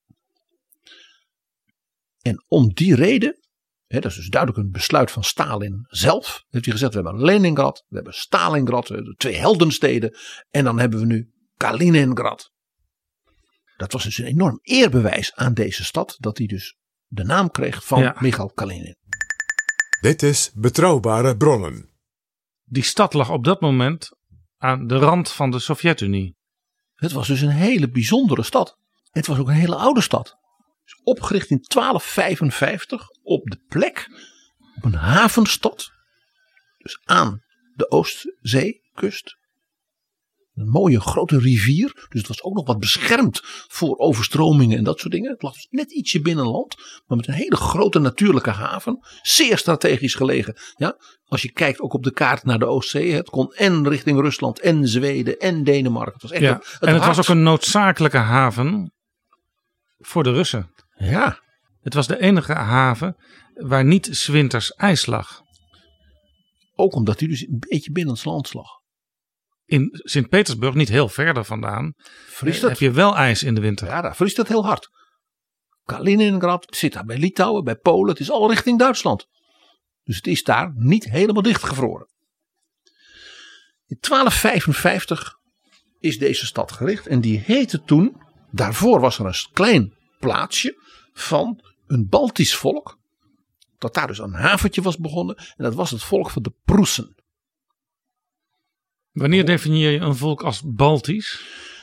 En 2.21 2.45
om 2.49 2.73
die 2.75 2.95
reden, 2.95 3.38
dat 3.87 4.04
is 4.04 4.14
dus 4.14 4.28
duidelijk 4.28 4.62
een 4.62 4.71
besluit 4.71 5.11
van 5.11 5.25
Stalin 5.25 5.87
zelf, 5.88 6.45
heeft 6.49 6.64
hij 6.64 6.75
gezegd: 6.75 6.95
we 6.95 7.00
hebben 7.02 7.25
Leningrad, 7.25 7.85
we 7.88 7.95
hebben 7.95 8.14
Stalingrad, 8.14 8.88
we 8.88 9.14
twee 9.16 9.37
heldensteden. 9.37 10.16
En 10.50 10.64
dan 10.64 10.78
hebben 10.78 11.00
we 11.00 11.07
nu 11.07 11.31
Kaliningrad. 11.57 12.50
Dat 13.76 13.92
was 13.92 14.04
dus 14.04 14.19
een 14.19 14.25
enorm 14.25 14.59
eerbewijs 14.62 15.35
aan 15.35 15.54
deze 15.54 15.85
stad, 15.85 16.16
dat 16.19 16.38
hij 16.38 16.47
dus 16.47 16.76
de 17.14 17.25
naam 17.25 17.50
kreeg 17.50 17.85
van 17.85 18.00
ja. 18.00 18.16
Michail 18.19 18.50
Kalinin. 18.54 18.97
Dit 20.00 20.23
is 20.23 20.50
Betrouwbare 20.54 21.37
Bronnen. 21.37 21.90
Die 22.64 22.83
stad 22.83 23.12
lag 23.12 23.31
op 23.31 23.45
dat 23.45 23.61
moment 23.61 24.11
aan 24.59 24.87
de 24.87 24.97
rand 24.97 25.31
van 25.31 25.50
de 25.50 25.59
Sovjet-Unie. 25.59 26.37
Het 26.95 27.12
was 27.12 27.26
dus 27.26 27.40
een 27.40 27.49
hele 27.49 27.90
bijzondere 27.90 28.42
stad. 28.42 28.78
Het 29.11 29.26
was 29.26 29.38
ook 29.38 29.49
een 29.49 29.54
hele 29.54 29.76
oude 29.76 30.00
stad. 30.00 30.37
Opgericht 31.02 31.50
in 31.50 31.64
1255 31.66 33.09
op 33.23 33.50
de 33.50 33.59
plek, 33.69 34.09
op 34.76 34.85
een 34.85 34.95
havenstad. 34.95 35.92
Dus 36.78 37.00
aan 37.04 37.42
de 37.75 37.90
Oostzeekust. 37.90 39.37
Een 40.54 40.68
mooie 40.68 41.00
grote 41.00 41.38
rivier. 41.38 42.06
Dus 42.09 42.21
het 42.21 42.28
was 42.28 42.42
ook 42.42 42.54
nog 42.54 42.66
wat 42.66 42.78
beschermd 42.78 43.40
voor 43.68 43.97
overstromingen 43.97 44.78
en 44.78 44.85
dat 44.85 45.00
soort 45.00 45.12
dingen. 45.12 45.30
Het 45.30 45.42
lag 45.42 45.52
dus 45.52 45.66
net 45.71 45.92
ietsje 45.92 46.21
binnenland. 46.21 46.76
Maar 47.06 47.16
met 47.16 47.28
een 47.28 47.35
hele 47.35 47.56
grote 47.56 47.99
natuurlijke 47.99 48.50
haven. 48.50 49.06
Zeer 49.23 49.59
strategisch 49.59 50.14
gelegen. 50.14 50.56
Ja, 50.76 50.97
als 51.25 51.42
je 51.42 51.52
kijkt 51.52 51.80
ook 51.80 51.92
op 51.92 52.02
de 52.02 52.12
kaart 52.12 52.44
naar 52.44 52.59
de 52.59 52.66
Oostzee. 52.66 53.12
Het 53.12 53.30
kon 53.30 53.52
en 53.52 53.88
richting 53.88 54.21
Rusland 54.21 54.61
en 54.61 54.88
Zweden 54.88 55.38
en 55.38 55.64
Denemarken. 55.64 56.12
Het 56.12 56.23
was 56.23 56.30
echt 56.30 56.42
ja, 56.42 56.62
en 56.80 56.94
het 56.94 57.04
was 57.04 57.18
ook 57.18 57.28
een 57.28 57.42
noodzakelijke 57.42 58.16
haven 58.16 58.92
voor 59.99 60.23
de 60.23 60.32
Russen. 60.32 60.71
Ja. 60.94 61.40
Het 61.80 61.94
was 61.94 62.06
de 62.06 62.21
enige 62.21 62.52
haven 62.52 63.16
waar 63.54 63.85
niet 63.85 64.09
zwinters 64.11 64.71
ijs 64.71 65.06
lag. 65.06 65.40
Ook 66.75 66.94
omdat 66.94 67.18
hij 67.18 67.28
dus 67.28 67.40
een 67.40 67.64
beetje 67.68 67.92
binnen 67.92 68.14
het 68.14 68.25
land 68.25 68.54
lag 68.54 68.82
in 69.73 69.88
Sint-Petersburg, 69.93 70.75
niet 70.75 70.88
heel 70.88 71.09
verder 71.09 71.45
vandaan, 71.45 71.93
vriest 72.26 72.61
het? 72.61 72.71
heb 72.71 72.79
je 72.79 72.91
wel 72.91 73.17
ijs 73.17 73.43
in 73.43 73.55
de 73.55 73.61
winter. 73.61 73.87
Ja, 73.87 74.00
daar 74.00 74.17
vriest 74.17 74.37
het 74.37 74.49
heel 74.49 74.64
hard. 74.64 74.91
Kaliningrad 75.85 76.67
zit 76.76 76.93
daar 76.93 77.05
bij 77.05 77.19
Litouwen, 77.19 77.64
bij 77.64 77.76
Polen. 77.76 78.11
Het 78.11 78.21
is 78.21 78.31
al 78.31 78.50
richting 78.50 78.79
Duitsland. 78.79 79.26
Dus 80.05 80.17
het 80.17 80.26
is 80.26 80.43
daar 80.43 80.73
niet 80.75 81.05
helemaal 81.05 81.43
dichtgevroren. 81.43 82.07
In 83.87 83.97
1255 84.00 85.35
is 85.99 86.19
deze 86.19 86.47
stad 86.47 86.73
gericht 86.73 87.07
en 87.07 87.21
die 87.21 87.38
heette 87.38 87.83
toen, 87.83 88.23
daarvoor 88.50 89.00
was 89.00 89.19
er 89.19 89.26
een 89.26 89.50
klein 89.52 89.95
plaatsje 90.19 90.75
van 91.12 91.61
een 91.87 92.09
Baltisch 92.09 92.55
volk. 92.55 92.99
Dat 93.79 93.95
daar 93.95 94.07
dus 94.07 94.19
een 94.19 94.35
haventje 94.35 94.83
was 94.83 94.97
begonnen 94.97 95.37
en 95.37 95.64
dat 95.64 95.75
was 95.75 95.91
het 95.91 96.02
volk 96.02 96.31
van 96.31 96.43
de 96.43 96.55
Proesen. 96.64 97.22
Wanneer 99.12 99.45
definieer 99.45 99.90
je 99.90 99.99
een 99.99 100.16
volk 100.16 100.42
als 100.42 100.62
Baltisch? 100.64 101.40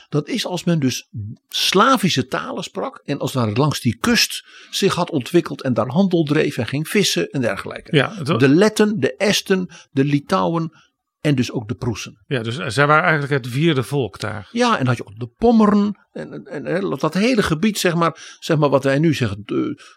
Dat 0.08 0.28
is 0.28 0.46
als 0.46 0.64
men 0.64 0.78
dus 0.78 1.08
Slavische 1.48 2.26
talen 2.26 2.62
sprak 2.64 3.00
en 3.04 3.18
als 3.18 3.32
daar 3.32 3.52
langs 3.52 3.80
die 3.80 3.96
kust 3.96 4.44
zich 4.70 4.94
had 4.94 5.10
ontwikkeld 5.10 5.62
en 5.62 5.74
daar 5.74 5.88
handel 5.88 6.24
dreef 6.24 6.56
en 6.56 6.66
ging 6.66 6.88
vissen 6.88 7.30
en 7.30 7.40
dergelijke. 7.40 7.96
Ja, 7.96 8.22
De 8.22 8.48
Letten, 8.48 9.00
de 9.00 9.16
Esten, 9.16 9.68
de 9.90 10.04
Litouwen 10.04 10.72
en 11.20 11.34
dus 11.34 11.52
ook 11.52 11.68
de 11.68 11.74
Proesen. 11.74 12.24
ja, 12.26 12.42
dus 12.42 12.56
zij 12.56 12.86
waren 12.86 13.02
eigenlijk 13.08 13.44
het 13.44 13.52
vierde 13.52 13.82
volk 13.82 14.20
daar. 14.20 14.48
Ja, 14.52 14.78
en 14.78 14.86
had 14.86 14.96
je 14.96 15.06
ook 15.06 15.18
de 15.18 15.26
Pommeren 15.38 15.98
en, 16.12 16.46
en, 16.46 16.66
en 16.66 16.90
dat 16.98 17.14
hele 17.14 17.42
gebied, 17.42 17.78
zeg 17.78 17.94
maar, 17.94 18.36
zeg 18.38 18.58
maar 18.58 18.68
wat 18.70 18.84
wij 18.84 18.98
nu 18.98 19.14
zeggen, 19.14 19.44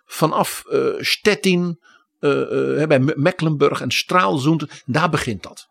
vanaf 0.05 0.63
eh 0.69 0.87
Stettin, 0.99 1.79
eh, 2.19 2.81
eh, 2.81 2.87
bij 2.87 2.99
Me- 2.99 3.13
Mecklenburg 3.15 3.81
en 3.81 3.91
Straalzoend, 3.91 4.65
daar 4.85 5.09
begint 5.09 5.43
dat. 5.43 5.67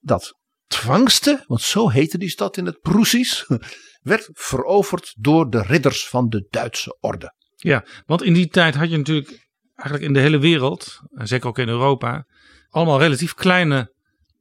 Dat 0.00 0.34
Twangste, 0.68 1.44
want 1.46 1.60
zo 1.60 1.88
heette 1.88 2.18
die 2.18 2.28
stad 2.28 2.56
in 2.56 2.66
het 2.66 2.80
Proesisch, 2.80 3.46
werd 4.02 4.30
veroverd 4.32 5.14
door 5.18 5.50
de 5.50 5.62
ridders 5.62 6.08
van 6.08 6.28
de 6.28 6.46
Duitse 6.50 6.96
orde. 7.00 7.34
Ja, 7.56 7.84
want 8.06 8.22
in 8.22 8.32
die 8.32 8.48
tijd 8.48 8.74
had 8.74 8.90
je 8.90 8.96
natuurlijk 8.96 9.48
eigenlijk 9.74 10.08
in 10.08 10.12
de 10.12 10.20
hele 10.20 10.38
wereld, 10.38 11.00
en 11.10 11.26
zeker 11.26 11.48
ook 11.48 11.58
in 11.58 11.68
Europa, 11.68 12.26
allemaal 12.68 12.98
relatief 12.98 13.34
kleine 13.34 13.94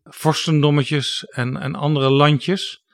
vorstendommetjes 0.04 1.24
en, 1.24 1.58
en 1.58 1.76
andere 1.76 2.10
landjes. 2.10 2.86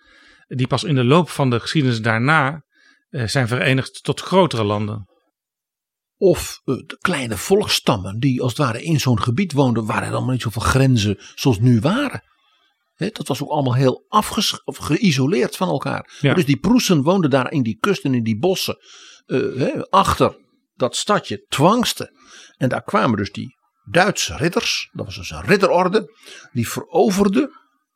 Die 0.47 0.67
pas 0.67 0.83
in 0.83 0.95
de 0.95 1.03
loop 1.03 1.29
van 1.29 1.49
de 1.49 1.59
geschiedenis 1.59 2.01
daarna 2.01 2.63
eh, 3.09 3.27
zijn 3.27 3.47
verenigd 3.47 4.03
tot 4.03 4.21
grotere 4.21 4.63
landen. 4.63 5.07
Of 6.17 6.61
eh, 6.65 6.75
de 6.75 6.97
kleine 7.01 7.37
volksstammen 7.37 8.19
die 8.19 8.41
als 8.41 8.51
het 8.51 8.61
ware 8.61 8.83
in 8.83 8.99
zo'n 8.99 9.21
gebied 9.21 9.53
woonden, 9.53 9.85
waar 9.85 10.03
er 10.03 10.11
allemaal 10.11 10.31
niet 10.31 10.41
zoveel 10.41 10.61
grenzen 10.61 11.17
zoals 11.35 11.59
nu 11.59 11.79
waren. 11.79 12.23
Dat 12.95 13.27
was 13.27 13.43
ook 13.43 13.49
allemaal 13.49 13.75
heel 13.75 14.05
afges 14.07 14.63
of 14.63 14.77
geïsoleerd 14.77 15.55
van 15.55 15.67
elkaar. 15.67 16.17
Ja. 16.19 16.33
Dus 16.33 16.45
die 16.45 16.59
Proesen 16.59 17.01
woonden 17.01 17.29
daar 17.29 17.51
in 17.51 17.63
die 17.63 17.77
kusten, 17.77 18.13
in 18.13 18.23
die 18.23 18.37
bossen, 18.37 18.77
eh, 19.25 19.81
achter 19.89 20.37
dat 20.73 20.95
stadje 20.95 21.45
Twangste. 21.47 22.17
En 22.57 22.69
daar 22.69 22.83
kwamen 22.83 23.17
dus 23.17 23.31
die 23.31 23.55
Duitse 23.83 24.35
ridders, 24.35 24.89
dat 24.91 25.05
was 25.05 25.15
dus 25.15 25.29
een 25.29 25.41
ridderorde, 25.41 26.13
die 26.51 26.69
veroverden, 26.69 27.51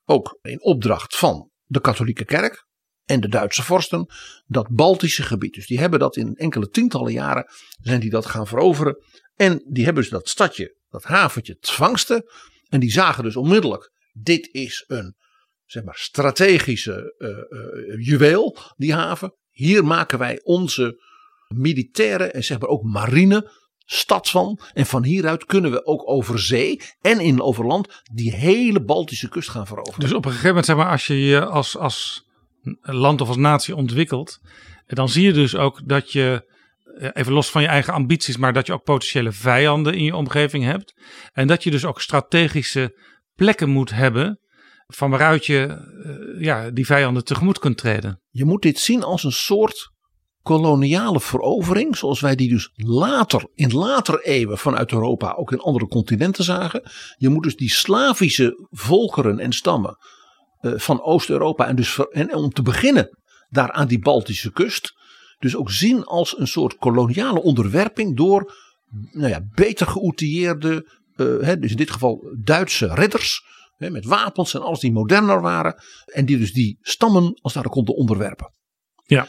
ook 0.06 0.39
in 0.42 0.63
opdracht 0.63 1.18
van 1.18 1.51
de 1.66 1.82
katholieke 1.82 2.25
kerk 2.25 2.66
en 3.06 3.20
de 3.20 3.27
Duitse 3.27 3.63
vorsten, 3.63 4.13
dat 4.46 4.68
Baltische 4.70 5.24
gebied. 5.24 5.54
Dus 5.54 5.68
die 5.68 5.80
hebben 5.80 6.00
dat 6.00 6.16
in 6.16 6.36
enkele 6.36 6.70
tientallen 6.70 7.13
jaren, 7.13 7.46
zijn 7.82 8.00
die 8.00 8.10
dat 8.10 8.25
gaan 8.25 8.48
veroveren. 8.48 9.04
En 9.36 9.63
die 9.70 9.84
hebben 9.84 10.04
dus 10.04 10.12
dat 10.12 10.30
stadje, 10.30 10.77
dat 10.89 11.04
haventje 11.04 11.58
Twangste. 11.58 12.32
En 12.70 12.80
die 12.80 12.92
zagen 12.92 13.24
dus 13.24 13.36
onmiddellijk, 13.36 13.92
dit 14.21 14.50
is 14.51 14.83
een 14.88 15.15
zeg 15.65 15.83
maar, 15.83 15.97
strategische 15.97 17.15
eh, 17.17 17.29
eh, 17.29 18.05
juweel, 18.05 18.57
die 18.75 18.93
haven. 18.93 19.33
Hier 19.51 19.86
maken 19.86 20.19
wij 20.19 20.39
onze 20.43 21.03
militaire 21.47 22.24
en 22.24 22.43
zeg 22.43 22.59
maar 22.59 22.69
ook 22.69 22.83
marine 22.83 23.51
stad 23.86 24.29
van. 24.29 24.59
En 24.74 24.86
van 24.86 25.03
hieruit 25.03 25.45
kunnen 25.45 25.71
we 25.71 25.86
ook 25.86 26.09
over 26.09 26.39
zee 26.39 26.81
en 27.01 27.19
in 27.19 27.41
overland 27.41 28.01
die 28.13 28.33
hele 28.33 28.83
Baltische 28.83 29.29
kust 29.29 29.50
gaan 29.50 29.67
veroveren. 29.67 30.00
Dus 30.00 30.13
op 30.13 30.25
een 30.25 30.31
gegeven 30.31 30.48
moment, 30.48 30.65
zeg 30.65 30.75
maar, 30.75 30.92
als 30.92 31.07
je 31.07 31.25
je 31.25 31.46
als, 31.46 31.77
als 31.77 32.25
land 32.81 33.22
of 33.22 33.27
als 33.27 33.37
natie 33.37 33.75
ontwikkelt, 33.75 34.39
dan 34.87 35.09
zie 35.09 35.24
je 35.24 35.33
dus 35.33 35.55
ook 35.55 35.81
dat 35.87 36.11
je, 36.11 36.46
eh, 36.98 37.09
even 37.13 37.33
los 37.33 37.50
van 37.50 37.61
je 37.61 37.68
eigen 37.68 37.94
ambities, 37.94 38.37
maar 38.37 38.53
dat 38.53 38.68
je 38.68 38.74
ook 38.74 38.83
potentiële 38.83 39.31
vijanden 39.31 39.94
in 39.94 40.03
je 40.03 40.15
omgeving 40.15 40.63
hebt. 40.63 40.94
En 41.33 41.48
dat 41.48 41.63
je 41.63 41.72
dus 41.72 41.85
ook 41.85 42.01
strategische 42.01 42.96
plekken 43.37 43.69
moet 43.69 43.91
hebben 43.91 44.39
van 44.87 45.09
waaruit 45.09 45.45
je 45.45 45.67
eh, 46.03 46.41
ja, 46.43 46.69
die 46.69 46.85
vijanden 46.85 47.23
tegemoet 47.23 47.59
kunt 47.59 47.77
treden. 47.77 48.21
Je 48.29 48.45
moet 48.45 48.61
dit 48.61 48.79
zien 48.79 49.03
als 49.03 49.23
een 49.23 49.31
soort 49.31 49.91
koloniale 50.41 51.19
verovering, 51.19 51.97
zoals 51.97 52.19
wij 52.19 52.35
die 52.35 52.50
dus 52.50 52.71
later, 52.73 53.47
in 53.53 53.73
later 53.73 54.21
eeuwen 54.21 54.57
vanuit 54.57 54.91
Europa 54.91 55.33
ook 55.33 55.51
in 55.51 55.59
andere 55.59 55.87
continenten 55.87 56.43
zagen. 56.43 56.91
Je 57.17 57.29
moet 57.29 57.43
dus 57.43 57.55
die 57.55 57.71
Slavische 57.71 58.67
volkeren 58.69 59.39
en 59.39 59.51
stammen 59.51 59.97
eh, 60.59 60.71
van 60.75 61.01
Oost-Europa 61.01 61.67
en 61.67 61.75
dus 61.75 62.00
en 62.11 62.35
om 62.35 62.50
te 62.50 62.61
beginnen 62.61 63.17
daar 63.50 63.71
aan 63.71 63.87
die 63.87 64.00
Baltische 64.00 64.51
kust, 64.51 64.93
dus 65.39 65.55
ook 65.55 65.71
zien 65.71 66.03
als 66.03 66.39
een 66.39 66.47
soort 66.47 66.77
koloniale 66.77 67.41
onderwerping 67.41 68.17
door 68.17 68.53
nou 69.11 69.29
ja, 69.29 69.41
beter 69.53 69.87
geoutilleerde, 69.87 70.97
hè, 71.18 71.60
dus 71.60 71.72
in 71.72 71.77
dit 71.77 71.92
geval 71.92 72.36
Duitse 72.42 72.94
ridders, 72.94 73.44
hè, 73.75 73.90
met 73.90 74.06
wapens 74.06 74.53
en 74.53 74.62
alles 74.62 74.80
die 74.80 74.92
moderner 74.92 75.42
waren, 75.42 75.84
en 76.06 76.25
die 76.25 76.38
dus 76.38 76.53
die 76.53 76.77
stammen 76.82 77.40
als 77.42 77.53
ware 77.53 77.70
konden 77.70 77.96
onderwerpen. 77.96 78.53
Ja. 79.03 79.27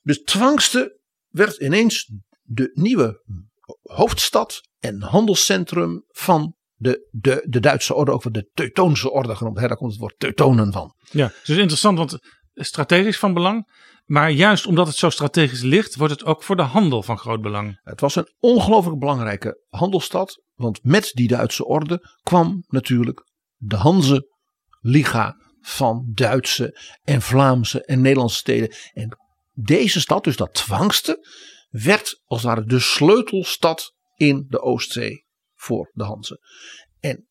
Dus 0.00 0.22
Twangste 0.22 1.00
werd 1.28 1.56
ineens 1.56 2.12
de 2.42 2.70
nieuwe 2.72 3.22
hoofdstad 3.82 4.60
en 4.78 5.02
handelscentrum 5.02 6.04
van 6.08 6.54
de, 6.74 7.08
de, 7.10 7.44
de 7.48 7.60
Duitse 7.60 7.94
orde, 7.94 8.12
ook 8.12 8.22
wel 8.22 8.32
de 8.32 8.50
Teutoonse 8.52 9.10
orde 9.10 9.36
genoemd. 9.36 9.60
Hè, 9.60 9.68
daar 9.68 9.76
komt 9.76 9.90
het 9.90 10.00
woord 10.00 10.18
Teutonen 10.18 10.72
van. 10.72 10.94
Ja, 11.10 11.32
dus 11.44 11.56
interessant, 11.56 11.98
want 11.98 12.18
strategisch 12.54 13.18
van 13.18 13.34
belang. 13.34 13.84
Maar 14.04 14.30
juist 14.30 14.66
omdat 14.66 14.86
het 14.86 14.96
zo 14.96 15.10
strategisch 15.10 15.62
ligt, 15.62 15.94
wordt 15.94 16.12
het 16.12 16.24
ook 16.24 16.42
voor 16.42 16.56
de 16.56 16.62
handel 16.62 17.02
van 17.02 17.18
groot 17.18 17.40
belang. 17.40 17.80
Het 17.82 18.00
was 18.00 18.16
een 18.16 18.34
ongelooflijk 18.38 18.98
belangrijke 18.98 19.64
handelsstad, 19.68 20.42
want 20.56 20.84
met 20.84 21.10
die 21.14 21.28
Duitse 21.28 21.64
orde 21.64 22.16
kwam 22.22 22.64
natuurlijk 22.66 23.26
de 23.56 23.76
Hanse 23.76 24.34
Liga 24.80 25.36
van 25.60 26.10
Duitse 26.14 26.80
en 27.02 27.22
Vlaamse 27.22 27.84
en 27.84 28.00
Nederlandse 28.00 28.38
steden. 28.38 28.74
En 28.92 29.18
deze 29.52 30.00
stad, 30.00 30.24
dus 30.24 30.36
dat 30.36 30.54
Twangste, 30.54 31.26
werd 31.70 32.20
als 32.24 32.42
het 32.42 32.50
ware 32.50 32.66
de 32.66 32.80
sleutelstad 32.80 33.94
in 34.14 34.46
de 34.48 34.60
Oostzee 34.60 35.24
voor 35.54 35.90
de 35.92 36.04
Hanse. 36.04 36.40
En 37.00 37.28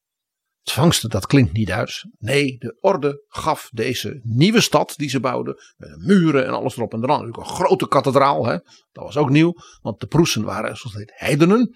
Twangste, 0.61 1.07
dat 1.07 1.27
klinkt 1.27 1.53
niet 1.53 1.67
Duits. 1.67 2.07
Nee, 2.17 2.57
de 2.57 2.77
orde 2.79 3.23
gaf 3.27 3.69
deze 3.73 4.19
nieuwe 4.23 4.61
stad 4.61 4.93
die 4.97 5.09
ze 5.09 5.19
bouwden, 5.19 5.55
met 5.77 5.97
muren 5.97 6.45
en 6.45 6.53
alles 6.53 6.77
erop 6.77 6.93
en 6.93 7.03
eraan. 7.03 7.19
Natuurlijk 7.19 7.47
een 7.47 7.55
grote 7.55 7.87
kathedraal, 7.87 8.45
hè? 8.45 8.57
dat 8.91 9.03
was 9.03 9.17
ook 9.17 9.29
nieuw, 9.29 9.53
want 9.81 9.99
de 9.99 10.07
Proesen 10.07 10.43
waren, 10.43 10.77
zoals 10.77 10.95
het 10.95 11.11
heidenen. 11.15 11.75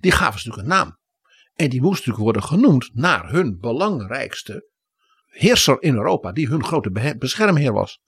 Die 0.00 0.12
gaven 0.12 0.40
ze 0.40 0.48
natuurlijk 0.48 0.72
een 0.74 0.84
naam. 0.84 0.98
En 1.54 1.70
die 1.70 1.80
moest 1.80 1.98
natuurlijk 2.06 2.24
worden 2.24 2.42
genoemd 2.42 2.90
naar 2.92 3.30
hun 3.30 3.58
belangrijkste 3.60 4.68
heerser 5.26 5.82
in 5.82 5.94
Europa, 5.94 6.32
die 6.32 6.48
hun 6.48 6.64
grote 6.64 7.14
beschermheer 7.18 7.72
was. 7.72 7.98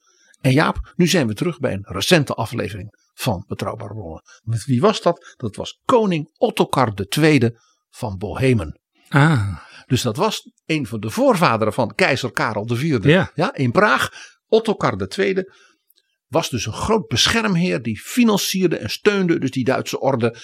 En 0.40 0.52
Jaap, 0.52 0.92
nu 0.96 1.06
zijn 1.06 1.26
we 1.26 1.34
terug 1.34 1.58
bij 1.58 1.72
een 1.72 1.86
recente 1.86 2.34
aflevering 2.34 3.00
van 3.14 3.44
Betrouwbare 3.46 3.94
Bronnen. 3.94 4.22
Met 4.42 4.64
wie 4.64 4.80
was 4.80 5.02
dat? 5.02 5.34
Dat 5.36 5.56
was 5.56 5.80
koning 5.84 6.30
Ottokar 6.38 6.92
II 7.18 7.56
van 7.90 8.18
Bohemen. 8.18 8.80
Ah, 9.08 9.56
Dus 9.86 10.02
dat 10.02 10.16
was 10.16 10.50
een 10.66 10.86
van 10.86 11.00
de 11.00 11.10
voorvaderen 11.10 11.72
van 11.72 11.94
keizer 11.94 12.32
Karel 12.32 12.70
IV. 12.70 13.04
Ja. 13.34 13.54
in 13.54 13.70
Praag. 13.70 14.10
Ottokar 14.48 15.08
II 15.18 15.44
was 16.26 16.50
dus 16.50 16.66
een 16.66 16.72
groot 16.72 17.06
beschermheer 17.06 17.82
die 17.82 18.00
financierde 18.00 18.76
en 18.76 18.90
steunde 18.90 19.38
dus 19.38 19.50
die 19.50 19.64
Duitse 19.64 20.00
orde. 20.00 20.36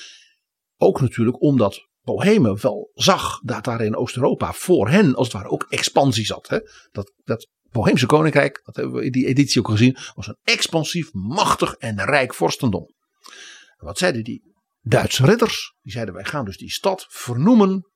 Ook 0.78 1.00
natuurlijk 1.00 1.42
omdat 1.42 1.88
Bohemen 2.02 2.60
wel 2.60 2.90
zag 2.94 3.40
dat 3.40 3.64
daar 3.64 3.80
in 3.80 3.96
Oost-Europa 3.96 4.52
voor 4.52 4.88
hen 4.88 5.14
als 5.14 5.26
het 5.26 5.36
ware 5.36 5.48
ook 5.48 5.66
expansie 5.68 6.24
zat. 6.24 6.48
Hè? 6.48 6.58
Dat, 6.90 7.12
dat 7.24 7.48
Boheemse 7.70 8.06
koninkrijk, 8.06 8.60
dat 8.64 8.76
hebben 8.76 8.94
we 8.94 9.04
in 9.04 9.12
die 9.12 9.26
editie 9.26 9.60
ook 9.60 9.68
gezien, 9.68 9.96
was 10.14 10.26
een 10.26 10.38
expansief, 10.42 11.12
machtig 11.12 11.74
en 11.74 12.04
rijk 12.04 12.34
vorstendom. 12.34 12.86
En 13.76 13.86
wat 13.86 13.98
zeiden 13.98 14.24
die 14.24 14.42
Duitse 14.80 15.24
ridders? 15.24 15.74
Die 15.82 15.92
zeiden 15.92 16.14
wij 16.14 16.24
gaan 16.24 16.44
dus 16.44 16.56
die 16.56 16.70
stad 16.70 17.06
vernoemen 17.08 17.90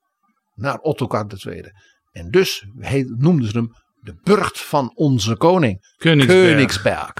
naar 0.53 0.77
Ottokar 0.79 1.27
II. 1.45 1.71
En 2.11 2.29
dus 2.29 2.65
noemden 3.05 3.49
ze 3.49 3.57
hem 3.57 3.69
de 4.01 4.19
burcht 4.23 4.61
van 4.61 4.91
onze 4.95 5.37
koning. 5.37 5.93
Königsberg. 5.97 6.47
Königsberg. 6.47 7.13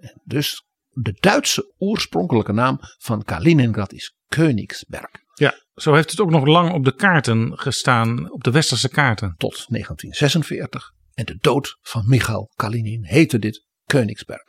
En 0.00 0.20
dus 0.24 0.67
de 1.02 1.16
Duitse 1.20 1.74
oorspronkelijke 1.78 2.52
naam 2.52 2.78
van 2.98 3.22
Kaliningrad 3.22 3.92
is 3.92 4.16
Königsberg. 4.26 5.10
Ja, 5.34 5.54
zo 5.74 5.94
heeft 5.94 6.10
het 6.10 6.20
ook 6.20 6.30
nog 6.30 6.46
lang 6.46 6.72
op 6.72 6.84
de 6.84 6.94
kaarten 6.94 7.58
gestaan, 7.58 8.32
op 8.32 8.44
de 8.44 8.50
westerse 8.50 8.88
kaarten. 8.88 9.34
Tot 9.36 9.66
1946. 9.68 10.92
En 11.14 11.24
de 11.24 11.36
dood 11.40 11.78
van 11.80 12.04
Michael 12.06 12.52
Kalinin 12.56 13.04
heette 13.04 13.38
dit 13.38 13.66
Königsberg. 13.84 14.44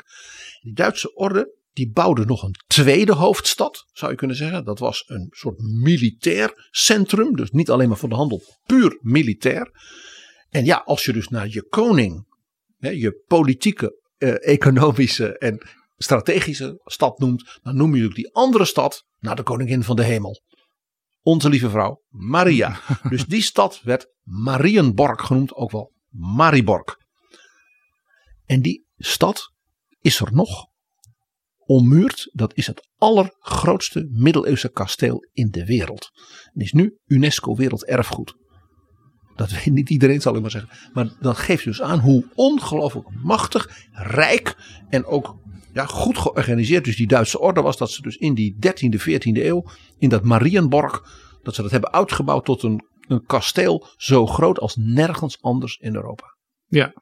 Die 0.61 0.73
Duitse 0.73 1.15
orde 1.15 1.57
die 1.73 1.91
bouwde 1.91 2.25
nog 2.25 2.43
een 2.43 2.55
tweede 2.67 3.13
hoofdstad, 3.13 3.85
zou 3.91 4.11
je 4.11 4.17
kunnen 4.17 4.35
zeggen. 4.35 4.65
Dat 4.65 4.79
was 4.79 5.03
een 5.07 5.27
soort 5.29 5.59
militair 5.59 6.67
centrum. 6.71 7.35
Dus 7.35 7.51
niet 7.51 7.69
alleen 7.69 7.87
maar 7.87 7.97
voor 7.97 8.09
de 8.09 8.15
handel, 8.15 8.41
puur 8.65 8.97
militair. 9.01 9.71
En 10.49 10.65
ja, 10.65 10.81
als 10.85 11.05
je 11.05 11.13
dus 11.13 11.27
naar 11.27 11.47
je 11.47 11.63
koning, 11.63 12.25
hè, 12.77 12.89
je 12.89 13.23
politieke, 13.27 13.99
eh, 14.17 14.47
economische 14.47 15.37
en 15.37 15.67
strategische 16.03 16.81
stad 16.83 17.19
noemt, 17.19 17.59
dan 17.61 17.75
noem 17.75 17.95
je 17.95 18.05
ook 18.05 18.15
die 18.15 18.33
andere 18.33 18.65
stad 18.65 19.05
naar 19.19 19.35
de 19.35 19.43
koningin 19.43 19.83
van 19.83 19.95
de 19.95 20.03
hemel. 20.03 20.41
Onze 21.21 21.49
lieve 21.49 21.69
vrouw 21.69 22.01
Maria. 22.07 22.79
dus 23.09 23.25
die 23.25 23.41
stad 23.41 23.81
werd 23.83 24.07
Marienborg 24.23 25.25
genoemd, 25.25 25.53
ook 25.53 25.71
wel 25.71 25.93
Mariborg. 26.09 26.97
En 28.45 28.61
die 28.61 28.85
stad 28.97 29.53
is 29.99 30.19
er 30.19 30.33
nog. 30.33 30.67
Ommuurd, 31.57 32.29
dat 32.33 32.53
is 32.53 32.67
het 32.67 32.89
allergrootste 32.97 34.07
middeleeuwse 34.11 34.71
kasteel 34.71 35.27
in 35.31 35.49
de 35.49 35.65
wereld. 35.65 36.09
En 36.53 36.61
is 36.61 36.71
nu 36.71 36.97
UNESCO 37.05 37.55
Werelderfgoed. 37.55 38.35
Dat 39.35 39.51
weet 39.51 39.73
niet 39.73 39.89
iedereen, 39.89 40.21
zal 40.21 40.35
ik 40.35 40.41
maar 40.41 40.51
zeggen. 40.51 40.91
Maar 40.93 41.15
dat 41.19 41.37
geeft 41.37 41.63
dus 41.63 41.81
aan 41.81 41.99
hoe 41.99 42.25
ongelooflijk 42.35 43.07
machtig, 43.23 43.87
rijk 43.91 44.55
en 44.89 45.05
ook 45.05 45.37
ja, 45.73 45.85
goed 45.85 46.17
georganiseerd. 46.17 46.85
Dus 46.85 46.95
die 46.95 47.07
Duitse 47.07 47.39
orde 47.39 47.61
was 47.61 47.77
dat 47.77 47.91
ze 47.91 48.01
dus 48.01 48.15
in 48.15 48.33
die 48.33 48.55
13e, 48.67 48.99
14e 48.99 49.43
eeuw, 49.43 49.65
in 49.97 50.09
dat 50.09 50.23
Marienborg, 50.23 51.03
dat 51.43 51.55
ze 51.55 51.61
dat 51.61 51.71
hebben 51.71 51.93
uitgebouwd 51.93 52.45
tot 52.45 52.63
een, 52.63 52.85
een 53.07 53.25
kasteel 53.25 53.87
zo 53.97 54.25
groot 54.25 54.59
als 54.59 54.75
nergens 54.75 55.41
anders 55.41 55.77
in 55.77 55.95
Europa. 55.95 56.37
Ja. 56.65 56.93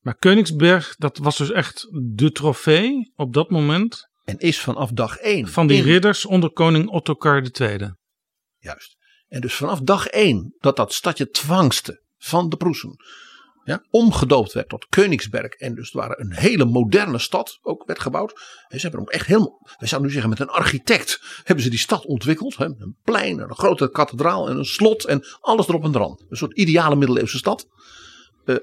Maar 0.00 0.16
Koningsberg, 0.16 0.96
dat 0.96 1.18
was 1.18 1.36
dus 1.36 1.50
echt 1.50 1.88
de 2.14 2.32
trofee 2.32 3.12
op 3.14 3.32
dat 3.32 3.50
moment. 3.50 4.08
En 4.24 4.38
is 4.38 4.60
vanaf 4.60 4.90
dag 4.90 5.16
1. 5.16 5.48
Van 5.48 5.66
die 5.66 5.82
ridders 5.82 6.26
onder 6.26 6.50
koning 6.50 6.88
Ottokar 6.88 7.42
II. 7.60 7.92
Juist. 8.58 8.96
En 9.28 9.40
dus 9.40 9.54
vanaf 9.54 9.80
dag 9.80 10.06
1 10.06 10.54
dat 10.58 10.76
dat 10.76 10.92
stadje 10.92 11.28
Twangste 11.28 12.02
van 12.16 12.48
de 12.48 12.56
Proesen 12.56 12.96
ja, 13.66 13.82
omgedoopt 13.90 14.52
werd 14.52 14.68
tot 14.68 14.86
Koningsberg. 14.86 15.52
En 15.52 15.74
dus 15.74 15.92
waren 15.92 16.20
een 16.20 16.32
hele 16.32 16.64
moderne 16.64 17.18
stad 17.18 17.58
ook 17.62 17.86
werd 17.86 18.00
gebouwd. 18.00 18.32
En 18.68 18.80
ze 18.80 18.86
hebben 18.86 19.00
ook 19.00 19.10
echt 19.10 19.26
helemaal, 19.26 19.58
wij 19.78 19.88
zouden 19.88 20.08
nu 20.08 20.14
zeggen 20.14 20.30
met 20.30 20.40
een 20.40 20.54
architect, 20.54 21.20
hebben 21.44 21.64
ze 21.64 21.70
die 21.70 21.78
stad 21.78 22.06
ontwikkeld. 22.06 22.56
Hè, 22.56 22.64
een 22.64 22.96
plein, 23.04 23.38
een 23.38 23.54
grote 23.54 23.90
kathedraal 23.90 24.48
en 24.48 24.56
een 24.56 24.64
slot 24.64 25.04
en 25.04 25.24
alles 25.40 25.68
erop 25.68 25.84
en 25.84 25.94
eraan. 25.94 26.20
Een 26.28 26.36
soort 26.36 26.56
ideale 26.56 26.96
middeleeuwse 26.96 27.36
stad. 27.36 27.68
Uh, 28.44 28.56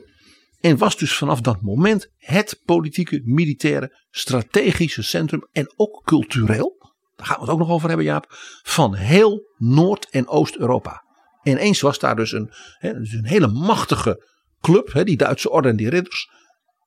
en 0.59 0.77
was 0.77 0.97
dus 0.97 1.17
vanaf 1.17 1.41
dat 1.41 1.61
moment 1.61 2.09
het 2.17 2.61
politieke, 2.65 3.21
militaire, 3.23 4.05
strategische 4.09 5.03
centrum 5.03 5.47
en 5.51 5.73
ook 5.75 6.01
cultureel. 6.03 6.75
Daar 7.15 7.25
gaan 7.25 7.35
we 7.35 7.41
het 7.41 7.51
ook 7.51 7.59
nog 7.59 7.69
over 7.69 7.87
hebben, 7.87 8.05
Jaap. 8.05 8.25
Van 8.63 8.95
heel 8.95 9.53
Noord- 9.57 10.09
en 10.09 10.27
Oost-Europa. 10.27 11.03
Ineens 11.43 11.81
was 11.81 11.99
daar 11.99 12.15
dus 12.15 12.31
een, 12.31 12.51
dus 12.79 13.13
een 13.13 13.25
hele 13.25 13.47
machtige 13.47 14.31
club, 14.63 15.05
die 15.05 15.17
Duitse 15.17 15.49
orde 15.49 15.69
en 15.69 15.75
die 15.75 15.89
ridders. 15.89 16.29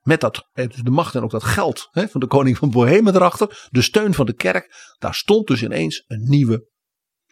Met 0.02 0.20
dat, 0.20 0.48
dus 0.52 0.76
de 0.76 0.90
macht 0.90 1.14
en 1.14 1.22
ook 1.22 1.30
dat 1.30 1.44
geld 1.44 1.88
van 1.92 2.20
de 2.20 2.26
koning 2.26 2.58
van 2.58 2.70
Bohemen 2.70 3.14
erachter. 3.14 3.68
De 3.70 3.82
steun 3.82 4.14
van 4.14 4.26
de 4.26 4.34
kerk. 4.34 4.94
Daar 4.98 5.14
stond 5.14 5.46
dus 5.46 5.62
ineens 5.62 6.04
een 6.06 6.22
nieuwe 6.28 6.68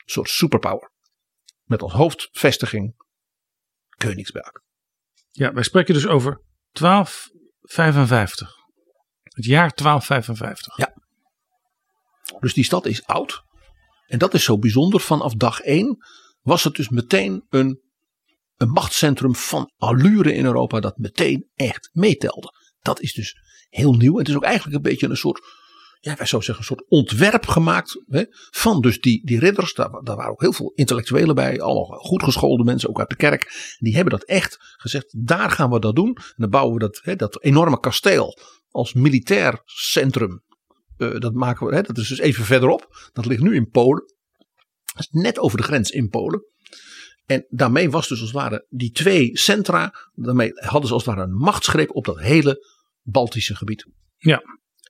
soort 0.04 0.28
superpower. 0.28 0.92
Met 1.64 1.82
als 1.82 1.92
hoofdvestiging 1.92 2.94
Koningsberg. 3.96 4.52
Ja, 5.30 5.52
wij 5.52 5.62
spreken 5.62 5.94
dus 5.94 6.06
over 6.06 6.42
1255. 6.72 8.52
Het 9.22 9.44
jaar 9.44 9.72
1255. 9.74 10.76
Ja. 10.76 10.94
Dus 12.40 12.54
die 12.54 12.64
stad 12.64 12.86
is 12.86 13.06
oud. 13.06 13.42
En 14.06 14.18
dat 14.18 14.34
is 14.34 14.44
zo 14.44 14.58
bijzonder. 14.58 15.00
Vanaf 15.00 15.34
dag 15.34 15.60
1 15.60 15.96
was 16.40 16.64
het 16.64 16.74
dus 16.74 16.88
meteen 16.88 17.46
een, 17.48 17.80
een 18.64 18.72
machtscentrum 18.72 19.34
van 19.34 19.72
allure 19.76 20.34
in 20.34 20.44
Europa. 20.44 20.80
Dat 20.80 20.98
meteen 20.98 21.48
echt 21.54 21.90
meetelde. 21.92 22.52
Dat 22.80 23.00
is 23.00 23.12
dus 23.12 23.36
heel 23.68 23.92
nieuw. 23.92 24.18
Het 24.18 24.28
is 24.28 24.36
ook 24.36 24.44
eigenlijk 24.44 24.76
een 24.76 24.90
beetje 24.90 25.08
een 25.08 25.16
soort 25.16 25.40
ja, 26.04 26.14
wij 26.16 26.26
zouden 26.26 26.54
zeggen, 26.54 26.58
een 26.58 26.76
soort 26.76 26.90
ontwerp 26.90 27.46
gemaakt 27.46 28.02
hè, 28.06 28.24
van 28.50 28.80
dus 28.80 29.00
die, 29.00 29.26
die 29.26 29.38
ridders. 29.38 29.74
Daar, 29.74 29.90
waren 30.02 30.30
ook 30.30 30.40
heel 30.40 30.52
veel 30.52 30.72
intellectuelen 30.74 31.34
bij, 31.34 31.60
allemaal 31.60 31.98
goed 31.98 32.22
geschoolde 32.22 32.64
mensen, 32.64 32.88
ook 32.88 32.98
uit 32.98 33.08
de 33.08 33.16
kerk. 33.16 33.74
Die 33.78 33.94
hebben 33.94 34.12
dat 34.12 34.24
echt 34.24 34.56
gezegd, 34.76 35.26
daar 35.26 35.50
gaan 35.50 35.70
we 35.70 35.78
dat 35.78 35.96
doen. 35.96 36.14
En 36.16 36.34
dan 36.36 36.50
bouwen 36.50 36.74
we 36.74 36.80
dat, 36.80 37.00
hè, 37.02 37.16
dat 37.16 37.42
enorme 37.42 37.80
kasteel 37.80 38.38
als 38.68 38.92
militair 38.92 39.62
centrum. 39.64 40.42
Uh, 40.98 41.20
dat 41.20 41.34
maken 41.34 41.66
we, 41.66 41.74
hè, 41.74 41.82
dat 41.82 41.98
is 41.98 42.08
dus 42.08 42.18
even 42.18 42.44
verderop. 42.44 43.10
Dat 43.12 43.26
ligt 43.26 43.42
nu 43.42 43.54
in 43.54 43.68
Polen. 43.68 44.04
Dat 44.94 45.02
is 45.02 45.08
net 45.10 45.38
over 45.38 45.56
de 45.56 45.64
grens 45.64 45.90
in 45.90 46.08
Polen. 46.08 46.44
En 47.26 47.46
daarmee 47.48 47.90
was 47.90 48.08
dus 48.08 48.20
als 48.20 48.32
het 48.32 48.40
ware 48.40 48.66
die 48.68 48.90
twee 48.90 49.38
centra, 49.38 49.94
daarmee 50.12 50.50
hadden 50.54 50.86
ze 50.86 50.94
als 50.94 51.04
het 51.04 51.14
ware 51.14 51.26
een 51.26 51.36
machtsgreep 51.36 51.94
op 51.94 52.04
dat 52.04 52.20
hele 52.20 52.66
Baltische 53.02 53.56
gebied. 53.56 53.86
Ja, 54.16 54.42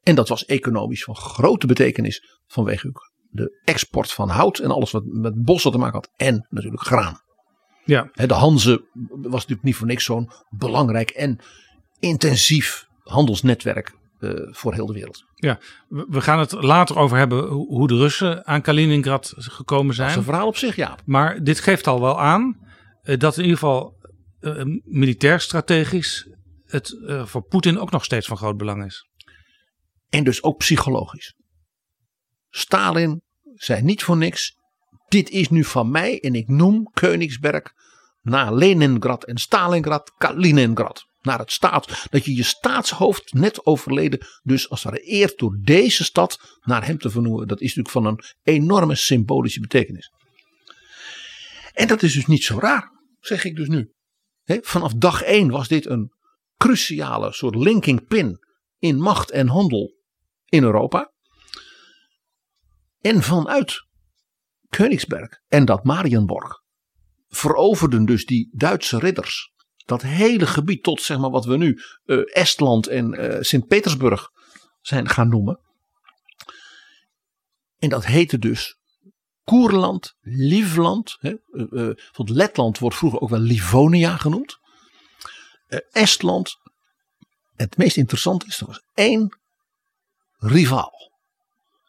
en 0.02 0.14
dat 0.14 0.28
was 0.28 0.44
economisch 0.44 1.04
van 1.04 1.16
grote 1.16 1.66
betekenis 1.66 2.40
vanwege 2.46 2.92
de 3.30 3.60
export 3.64 4.12
van 4.12 4.28
hout 4.28 4.58
en 4.58 4.70
alles 4.70 4.90
wat 4.90 5.04
met 5.04 5.42
bossen 5.42 5.70
te 5.70 5.78
maken 5.78 5.94
had. 5.94 6.10
En 6.16 6.46
natuurlijk 6.50 6.82
graan. 6.82 7.22
Ja. 7.84 8.10
De 8.12 8.34
Hanze 8.34 8.88
was 9.08 9.32
natuurlijk 9.32 9.62
niet 9.62 9.76
voor 9.76 9.86
niks 9.86 10.04
zo'n 10.04 10.30
belangrijk 10.50 11.10
en 11.10 11.38
intensief 11.98 12.86
handelsnetwerk 13.02 13.94
voor 14.50 14.74
heel 14.74 14.86
de 14.86 14.92
wereld. 14.92 15.24
Ja, 15.34 15.58
we 15.88 16.20
gaan 16.20 16.38
het 16.38 16.52
later 16.52 16.98
over 16.98 17.16
hebben 17.16 17.48
hoe 17.48 17.88
de 17.88 17.96
Russen 17.96 18.46
aan 18.46 18.62
Kaliningrad 18.62 19.34
gekomen 19.36 19.94
zijn. 19.94 20.08
Dat 20.08 20.16
is 20.16 20.22
een 20.22 20.30
verhaal 20.30 20.48
op 20.48 20.56
zich, 20.56 20.76
ja. 20.76 20.98
Maar 21.04 21.42
dit 21.42 21.60
geeft 21.60 21.86
al 21.86 22.00
wel 22.00 22.20
aan 22.20 22.58
uh, 23.02 23.18
dat 23.18 23.36
in 23.36 23.42
ieder 23.42 23.58
geval 23.58 23.96
uh, 24.40 24.62
militair 24.84 25.40
strategisch 25.40 26.28
het 26.64 26.96
voor 27.24 27.42
Poetin 27.42 27.78
ook 27.78 27.90
nog 27.90 28.04
steeds 28.04 28.26
van 28.26 28.36
groot 28.36 28.56
belang 28.56 28.84
is. 28.84 29.08
En 30.08 30.24
dus 30.24 30.42
ook 30.42 30.58
psychologisch. 30.58 31.34
Stalin 32.50 33.22
zei 33.54 33.82
niet 33.82 34.02
voor 34.02 34.16
niks: 34.16 34.56
dit 35.08 35.30
is 35.30 35.48
nu 35.48 35.64
van 35.64 35.90
mij 35.90 36.20
en 36.20 36.34
ik 36.34 36.48
noem 36.48 36.90
Königsberg 36.92 37.72
na 38.22 38.50
Leningrad 38.50 39.24
en 39.24 39.36
Stalingrad 39.36 40.12
Kaliningrad. 40.16 41.06
Naar 41.24 41.38
het 41.38 41.52
staat, 41.52 42.06
dat 42.10 42.24
je 42.24 42.34
je 42.34 42.42
staatshoofd 42.42 43.32
net 43.32 43.66
overleden, 43.66 44.26
dus 44.42 44.70
als 44.70 44.82
het 44.82 45.34
door 45.36 45.58
deze 45.62 46.04
stad 46.04 46.58
naar 46.60 46.86
hem 46.86 46.98
te 46.98 47.10
vernoemen. 47.10 47.48
Dat 47.48 47.60
is 47.60 47.74
natuurlijk 47.74 47.94
van 47.94 48.06
een 48.06 48.54
enorme 48.54 48.94
symbolische 48.94 49.60
betekenis. 49.60 50.10
En 51.72 51.88
dat 51.88 52.02
is 52.02 52.12
dus 52.12 52.26
niet 52.26 52.44
zo 52.44 52.58
raar, 52.58 52.90
zeg 53.20 53.44
ik 53.44 53.56
dus 53.56 53.68
nu. 53.68 53.92
vanaf 54.44 54.92
dag 54.92 55.22
1 55.22 55.50
was 55.50 55.68
dit 55.68 55.86
een 55.86 56.12
cruciale 56.56 57.32
soort 57.32 57.54
linking 57.54 58.06
pin 58.06 58.38
in 58.78 58.96
macht 58.96 59.30
en 59.30 59.48
handel 59.48 59.94
in 60.44 60.62
Europa. 60.62 61.12
En 63.00 63.22
vanuit 63.22 63.86
Königsberg 64.68 65.40
en 65.48 65.64
dat 65.64 65.84
Marienborg 65.84 66.62
veroverden 67.28 68.04
dus 68.04 68.26
die 68.26 68.48
Duitse 68.52 68.98
ridders 68.98 69.53
dat 69.84 70.02
hele 70.02 70.46
gebied 70.46 70.82
tot 70.82 71.02
zeg 71.02 71.18
maar 71.18 71.30
wat 71.30 71.44
we 71.44 71.56
nu 71.56 71.80
uh, 72.04 72.36
Estland 72.36 72.86
en 72.86 73.20
uh, 73.20 73.36
Sint-Petersburg 73.40 74.30
zijn 74.80 75.08
gaan 75.08 75.28
noemen. 75.28 75.60
En 77.78 77.88
dat 77.88 78.04
heette 78.04 78.38
dus 78.38 78.78
Koerland, 79.42 80.14
Livland. 80.20 81.16
Hè, 81.20 81.34
uh, 81.52 81.90
Letland 82.14 82.78
wordt 82.78 82.96
vroeger 82.96 83.20
ook 83.20 83.28
wel 83.28 83.40
Livonia 83.40 84.16
genoemd. 84.16 84.58
Estland. 85.90 86.56
Het 87.54 87.76
meest 87.76 87.96
interessante 87.96 88.46
is, 88.46 88.60
er 88.60 88.66
was 88.66 88.82
één 88.94 89.38
rivaal. 90.36 91.12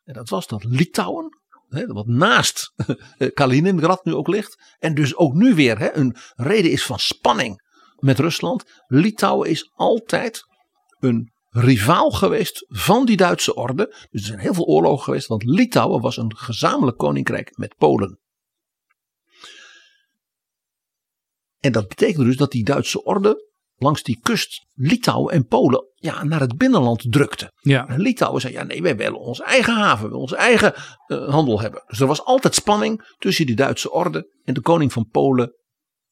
En 0.03 0.13
dat 0.13 0.29
was 0.29 0.47
dat 0.47 0.63
Litouwen, 0.63 1.39
wat 1.87 2.07
naast 2.07 2.73
Kaliningrad 3.33 4.05
nu 4.05 4.13
ook 4.13 4.27
ligt. 4.27 4.75
En 4.79 4.95
dus 4.95 5.15
ook 5.15 5.33
nu 5.33 5.55
weer 5.55 5.97
een 5.97 6.15
reden 6.35 6.71
is 6.71 6.85
van 6.85 6.99
spanning 6.99 7.64
met 7.95 8.19
Rusland. 8.19 8.63
Litouwen 8.87 9.49
is 9.49 9.71
altijd 9.73 10.43
een 10.99 11.33
rivaal 11.49 12.11
geweest 12.11 12.65
van 12.67 13.05
die 13.05 13.17
Duitse 13.17 13.55
orde. 13.55 13.85
Dus 14.09 14.21
er 14.21 14.27
zijn 14.27 14.39
heel 14.39 14.53
veel 14.53 14.65
oorlogen 14.65 15.03
geweest, 15.03 15.27
want 15.27 15.43
Litouwen 15.43 16.01
was 16.01 16.17
een 16.17 16.37
gezamenlijk 16.37 16.97
koninkrijk 16.97 17.57
met 17.57 17.75
Polen. 17.77 18.19
En 21.59 21.71
dat 21.71 21.87
betekende 21.87 22.25
dus 22.25 22.37
dat 22.37 22.51
die 22.51 22.63
Duitse 22.63 23.03
orde 23.03 23.43
langs 23.77 24.03
die 24.03 24.19
kust 24.21 24.65
Litouwen 24.73 25.33
en 25.33 25.45
Polen 25.45 25.85
ja, 25.95 26.23
naar 26.23 26.39
het 26.39 26.57
binnenland 26.57 27.11
drukte. 27.11 27.51
Ja. 27.59 27.87
En 27.87 27.99
Litouwen 27.99 28.41
zei, 28.41 28.53
ja 28.53 28.63
nee, 28.63 28.81
wij 28.81 28.95
willen 28.95 29.19
onze 29.19 29.43
eigen 29.43 29.73
haven, 29.73 29.97
we 29.97 30.03
willen 30.03 30.21
onze 30.21 30.35
eigen 30.35 30.73
uh, 31.07 31.29
handel 31.29 31.61
hebben. 31.61 31.83
Dus 31.87 31.99
er 31.99 32.07
was 32.07 32.23
altijd 32.23 32.55
spanning 32.55 33.13
tussen 33.17 33.45
die 33.45 33.55
Duitse 33.55 33.91
orde 33.91 34.33
en 34.43 34.53
de 34.53 34.61
koning 34.61 34.93
van 34.93 35.07
Polen. 35.07 35.53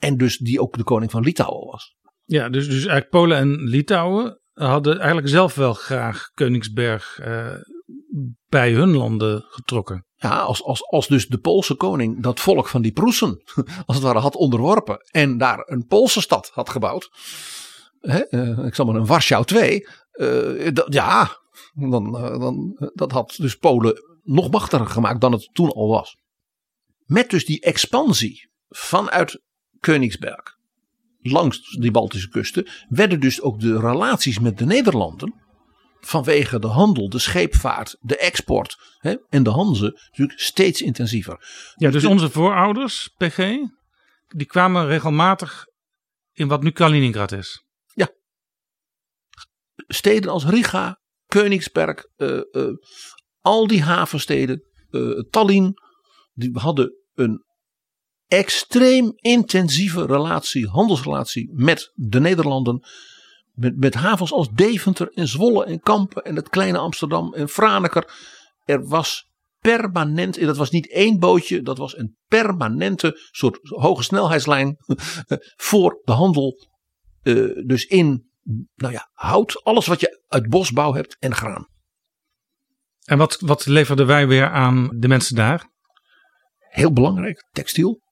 En 0.04 0.18
dus 0.18 0.38
die 0.38 0.62
ook 0.62 0.78
de 0.78 0.84
koning 0.84 1.12
van 1.12 1.24
Litouwen 1.24 1.72
was. 1.72 1.96
Ja, 2.24 2.50
dus, 2.50 2.66
dus 2.66 2.76
eigenlijk 2.76 3.10
Polen 3.10 3.38
en 3.38 3.64
Litouwen 3.64 4.42
hadden 4.54 4.98
eigenlijk 4.98 5.28
zelf 5.28 5.56
wel 5.56 5.74
graag 5.74 6.30
Koningsberg 6.34 7.20
uh, 7.22 7.54
bij 8.48 8.72
hun 8.72 8.96
landen 8.96 9.46
getrokken. 9.48 10.06
Ja, 10.16 10.40
als, 10.40 10.64
als, 10.64 10.84
als 10.84 11.08
dus 11.08 11.28
de 11.28 11.38
Poolse 11.38 11.76
koning 11.76 12.24
dat 12.24 12.40
volk 12.40 12.68
van 12.68 12.82
die 12.82 12.92
Proesen 12.92 13.44
als 13.86 13.96
het 13.96 14.06
ware 14.06 14.20
had 14.20 14.36
onderworpen 14.36 14.98
en 15.12 15.38
daar 15.38 15.64
een 15.66 15.86
Poolse 15.86 16.22
stad 16.22 16.52
had 16.54 16.70
gebouwd. 16.70 17.10
Hè, 18.00 18.20
eh, 18.20 18.66
ik 18.66 18.76
zal 18.76 18.86
maar 18.86 18.96
een 18.96 19.06
Warschau 19.06 19.46
2. 19.46 19.88
eh, 20.12 20.72
ja, 20.86 21.38
dan, 21.74 22.18
eh, 22.18 22.40
dan, 22.40 22.78
dat 22.94 23.12
had 23.12 23.36
dus 23.38 23.56
Polen 23.56 24.02
nog 24.24 24.52
machtiger 24.52 24.88
gemaakt 24.88 25.22
dan 25.22 25.32
het 25.32 25.50
toen 25.54 25.72
al 25.72 25.88
was. 25.88 26.18
Met 27.04 27.30
dus 27.30 27.46
die 27.46 27.62
expansie 27.62 28.52
vanuit 28.68 29.42
Königsberg 29.84 30.58
langs 31.22 31.62
die 31.80 31.92
Baltische 31.92 32.30
kusten 32.30 32.68
werden 32.90 33.20
dus 33.20 33.42
ook 33.42 33.60
de 33.60 33.80
relaties 33.80 34.40
met 34.40 34.58
de 34.58 34.66
Nederlanden 34.66 35.34
vanwege 36.00 36.60
de 36.60 36.68
handel, 36.68 37.10
de 37.10 37.20
scheepvaart, 37.20 37.98
de 38.02 38.18
export 38.18 38.78
hè, 38.98 39.16
en 39.30 39.44
de 39.44 39.50
Hanze 39.50 40.00
natuurlijk 40.10 40.40
steeds 40.40 40.82
intensiever. 40.82 41.38
Ja, 41.76 41.90
dus 41.92 42.02
de- 42.02 42.08
onze 42.10 42.30
voorouders, 42.30 43.10
PG, 43.18 43.38
die 44.28 44.46
kwamen 44.48 44.86
regelmatig 44.88 45.66
in 46.34 46.48
wat 46.48 46.64
nu 46.64 46.72
Kaliningrad 46.72 47.32
is. 47.32 47.62
Steden 49.88 50.32
als 50.32 50.46
Riga, 50.46 51.00
Königsberg, 51.28 52.06
eh, 52.16 52.38
eh, 52.52 52.74
al 53.42 53.68
die 53.68 53.84
havensteden, 53.84 54.64
eh, 54.90 55.20
Tallinn, 55.30 55.74
die 56.34 56.50
hadden 56.54 56.94
een 57.14 57.44
extreem 58.34 59.14
intensieve 59.16 60.06
relatie, 60.06 60.68
handelsrelatie 60.68 61.50
met 61.54 61.92
de 61.96 62.20
Nederlanden. 62.20 62.86
Met, 63.54 63.78
met 63.78 63.94
havens 63.94 64.32
als 64.32 64.50
Deventer 64.52 65.12
en 65.14 65.28
Zwolle 65.28 65.66
en 65.66 65.80
Kampen 65.80 66.24
en 66.24 66.36
het 66.36 66.50
kleine 66.50 66.78
Amsterdam 66.78 67.34
en 67.34 67.50
Franeker. 67.50 68.14
Er 68.66 68.88
was 68.88 69.30
permanent, 69.60 70.38
en 70.38 70.46
dat 70.46 70.58
was 70.58 70.70
niet 70.70 70.92
één 70.92 71.20
bootje, 71.20 71.62
dat 71.62 71.78
was 71.78 71.98
een 71.98 72.18
permanente 72.28 73.20
soort 73.32 73.60
hoge 73.62 74.04
snelheidslijn 74.04 74.78
voor 75.70 76.02
de 76.04 76.12
handel. 76.12 76.68
eh, 77.24 77.66
dus 77.66 77.86
in, 77.86 78.30
nou 78.76 78.94
ja, 78.94 79.10
hout, 79.14 79.64
alles 79.64 79.86
wat 79.86 80.00
je 80.00 80.24
uit 80.28 80.50
bosbouw 80.50 80.94
hebt 80.94 81.18
en 81.20 81.36
graan. 81.36 81.68
En 83.04 83.18
wat, 83.18 83.40
wat 83.40 83.66
leverden 83.66 84.08
wij 84.08 84.28
weer 84.28 84.50
aan 84.50 84.90
de 84.94 85.08
mensen 85.08 85.36
daar? 85.36 85.72
Heel 86.58 86.94
belangrijk, 86.94 87.48
textiel 87.52 88.03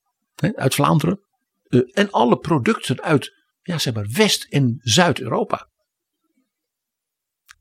hè, 0.42 0.56
uit 0.56 0.74
Vlaanderen. 0.76 1.20
Eh, 1.68 1.80
en 1.94 2.12
alle 2.12 2.38
producten 2.38 3.02
uit 3.02 3.32
ja, 3.62 3.78
zeg 3.78 3.94
maar 3.94 4.08
West- 4.12 4.48
en 4.50 4.78
Zuid-Europa. 4.82 5.70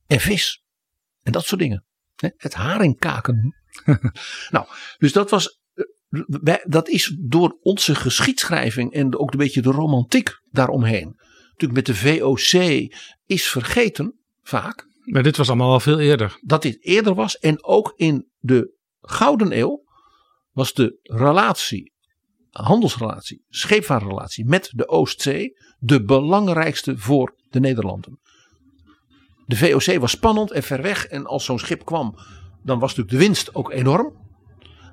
En 0.06 0.20
vis. 0.20 0.64
En 1.22 1.32
dat 1.32 1.44
soort 1.44 1.60
dingen. 1.60 1.84
Hè, 2.16 2.28
Het 2.36 2.54
haringkaken. 2.54 3.54
nou, 4.50 4.66
dus 4.98 5.12
dat 5.12 5.30
was. 5.30 5.58
eh, 5.74 5.84
wij- 6.26 6.64
Dat 6.68 6.88
is 6.88 7.16
door 7.20 7.58
onze 7.60 7.94
geschiedschrijving 7.94 8.92
en 8.92 9.18
ook 9.18 9.32
een 9.32 9.38
beetje 9.38 9.62
de 9.62 9.70
romantiek 9.70 10.40
daaromheen. 10.50 11.14
Natuurlijk 11.50 11.72
met 11.72 11.86
de 11.86 11.94
VOC 11.94 12.52
is 13.24 13.48
vergeten 13.48 14.18
vaak 14.42 14.86
Maar 15.04 15.22
dit 15.22 15.36
was 15.36 15.48
allemaal 15.48 15.72
al 15.72 15.80
veel 15.80 15.98
eerder. 15.98 16.38
dat 16.42 16.62
dit 16.62 16.84
eerder 16.84 17.14
was. 17.14 17.36
En 17.38 17.64
ook 17.64 17.92
in 17.96 18.30
de 18.38 18.78
Gouden 19.00 19.58
Eeuw 19.58 19.84
was 20.50 20.72
de 20.74 20.98
relatie, 21.02 21.92
handelsrelatie, 22.50 23.44
scheepvaartrelatie 23.48 24.44
met 24.44 24.70
de 24.74 24.88
Oostzee 24.88 25.58
de 25.78 26.04
belangrijkste 26.04 26.98
voor 26.98 27.34
de 27.50 27.60
Nederlanden. 27.60 28.18
De 29.46 29.56
VOC 29.56 29.98
was 29.98 30.10
spannend 30.10 30.50
en 30.50 30.62
ver 30.62 30.82
weg. 30.82 31.06
En 31.06 31.26
als 31.26 31.44
zo'n 31.44 31.58
schip 31.58 31.84
kwam, 31.84 32.14
dan 32.62 32.78
was 32.78 32.88
natuurlijk 32.88 33.18
de 33.18 33.26
winst 33.26 33.54
ook 33.54 33.70
enorm. 33.70 34.28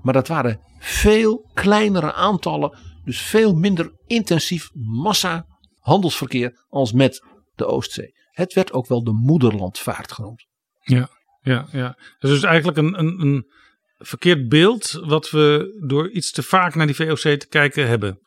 Maar 0.01 0.13
dat 0.13 0.27
waren 0.27 0.59
veel 0.79 1.49
kleinere 1.53 2.13
aantallen. 2.13 2.77
Dus 3.03 3.21
veel 3.21 3.53
minder 3.53 3.91
intensief 4.05 4.69
massa 4.73 5.45
handelsverkeer 5.79 6.65
als 6.69 6.91
met 6.91 7.25
de 7.55 7.65
Oostzee. 7.65 8.15
Het 8.31 8.53
werd 8.53 8.71
ook 8.71 8.87
wel 8.87 9.03
de 9.03 9.11
moederlandvaart 9.11 10.11
genoemd. 10.11 10.45
Ja, 10.79 11.09
ja, 11.41 11.67
ja. 11.71 11.97
Dus 12.19 12.43
eigenlijk 12.43 12.77
een, 12.77 12.99
een, 12.99 13.21
een 13.21 13.51
verkeerd 13.97 14.49
beeld 14.49 14.91
wat 14.91 15.29
we 15.29 15.77
door 15.87 16.09
iets 16.09 16.31
te 16.31 16.43
vaak 16.43 16.75
naar 16.75 16.85
die 16.85 16.95
VOC 16.95 17.17
te 17.17 17.47
kijken 17.49 17.87
hebben. 17.87 18.19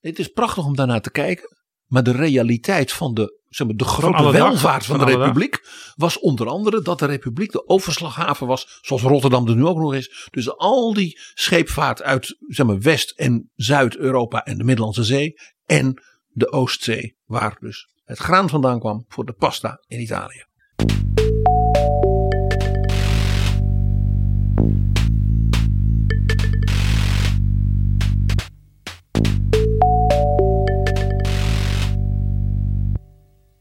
Het 0.00 0.18
is 0.18 0.28
prachtig 0.28 0.64
om 0.64 0.76
daarnaar 0.76 1.00
te 1.00 1.10
kijken. 1.10 1.56
Maar 1.86 2.02
de 2.02 2.12
realiteit 2.12 2.92
van 2.92 3.14
de, 3.14 3.40
zeg 3.48 3.66
maar, 3.66 3.76
de 3.76 3.84
grote 3.84 4.30
welvaart 4.32 4.86
van, 4.86 4.98
van 4.98 5.06
de. 5.06 5.16
Republiek 5.16 5.62
was 5.96 6.18
onder 6.18 6.46
andere 6.46 6.82
dat 6.82 6.98
de 6.98 7.06
Republiek 7.06 7.52
de 7.52 7.68
overslaghaven 7.68 8.46
was, 8.46 8.78
zoals 8.80 9.02
Rotterdam 9.02 9.48
er 9.48 9.56
nu 9.56 9.64
ook 9.64 9.78
nog 9.78 9.94
is. 9.94 10.28
Dus 10.30 10.56
al 10.56 10.94
die 10.94 11.18
scheepvaart 11.34 12.02
uit 12.02 12.36
zeg 12.46 12.66
maar, 12.66 12.80
West- 12.80 13.10
en 13.10 13.50
Zuid-Europa 13.54 14.44
en 14.44 14.58
de 14.58 14.64
Middellandse 14.64 15.04
Zee 15.04 15.34
en 15.66 16.02
de 16.28 16.52
Oostzee, 16.52 17.16
waar 17.24 17.56
dus 17.60 17.88
het 18.04 18.18
graan 18.18 18.48
vandaan 18.48 18.80
kwam 18.80 19.04
voor 19.08 19.24
de 19.24 19.32
pasta 19.32 19.84
in 19.86 20.00
Italië. 20.00 20.44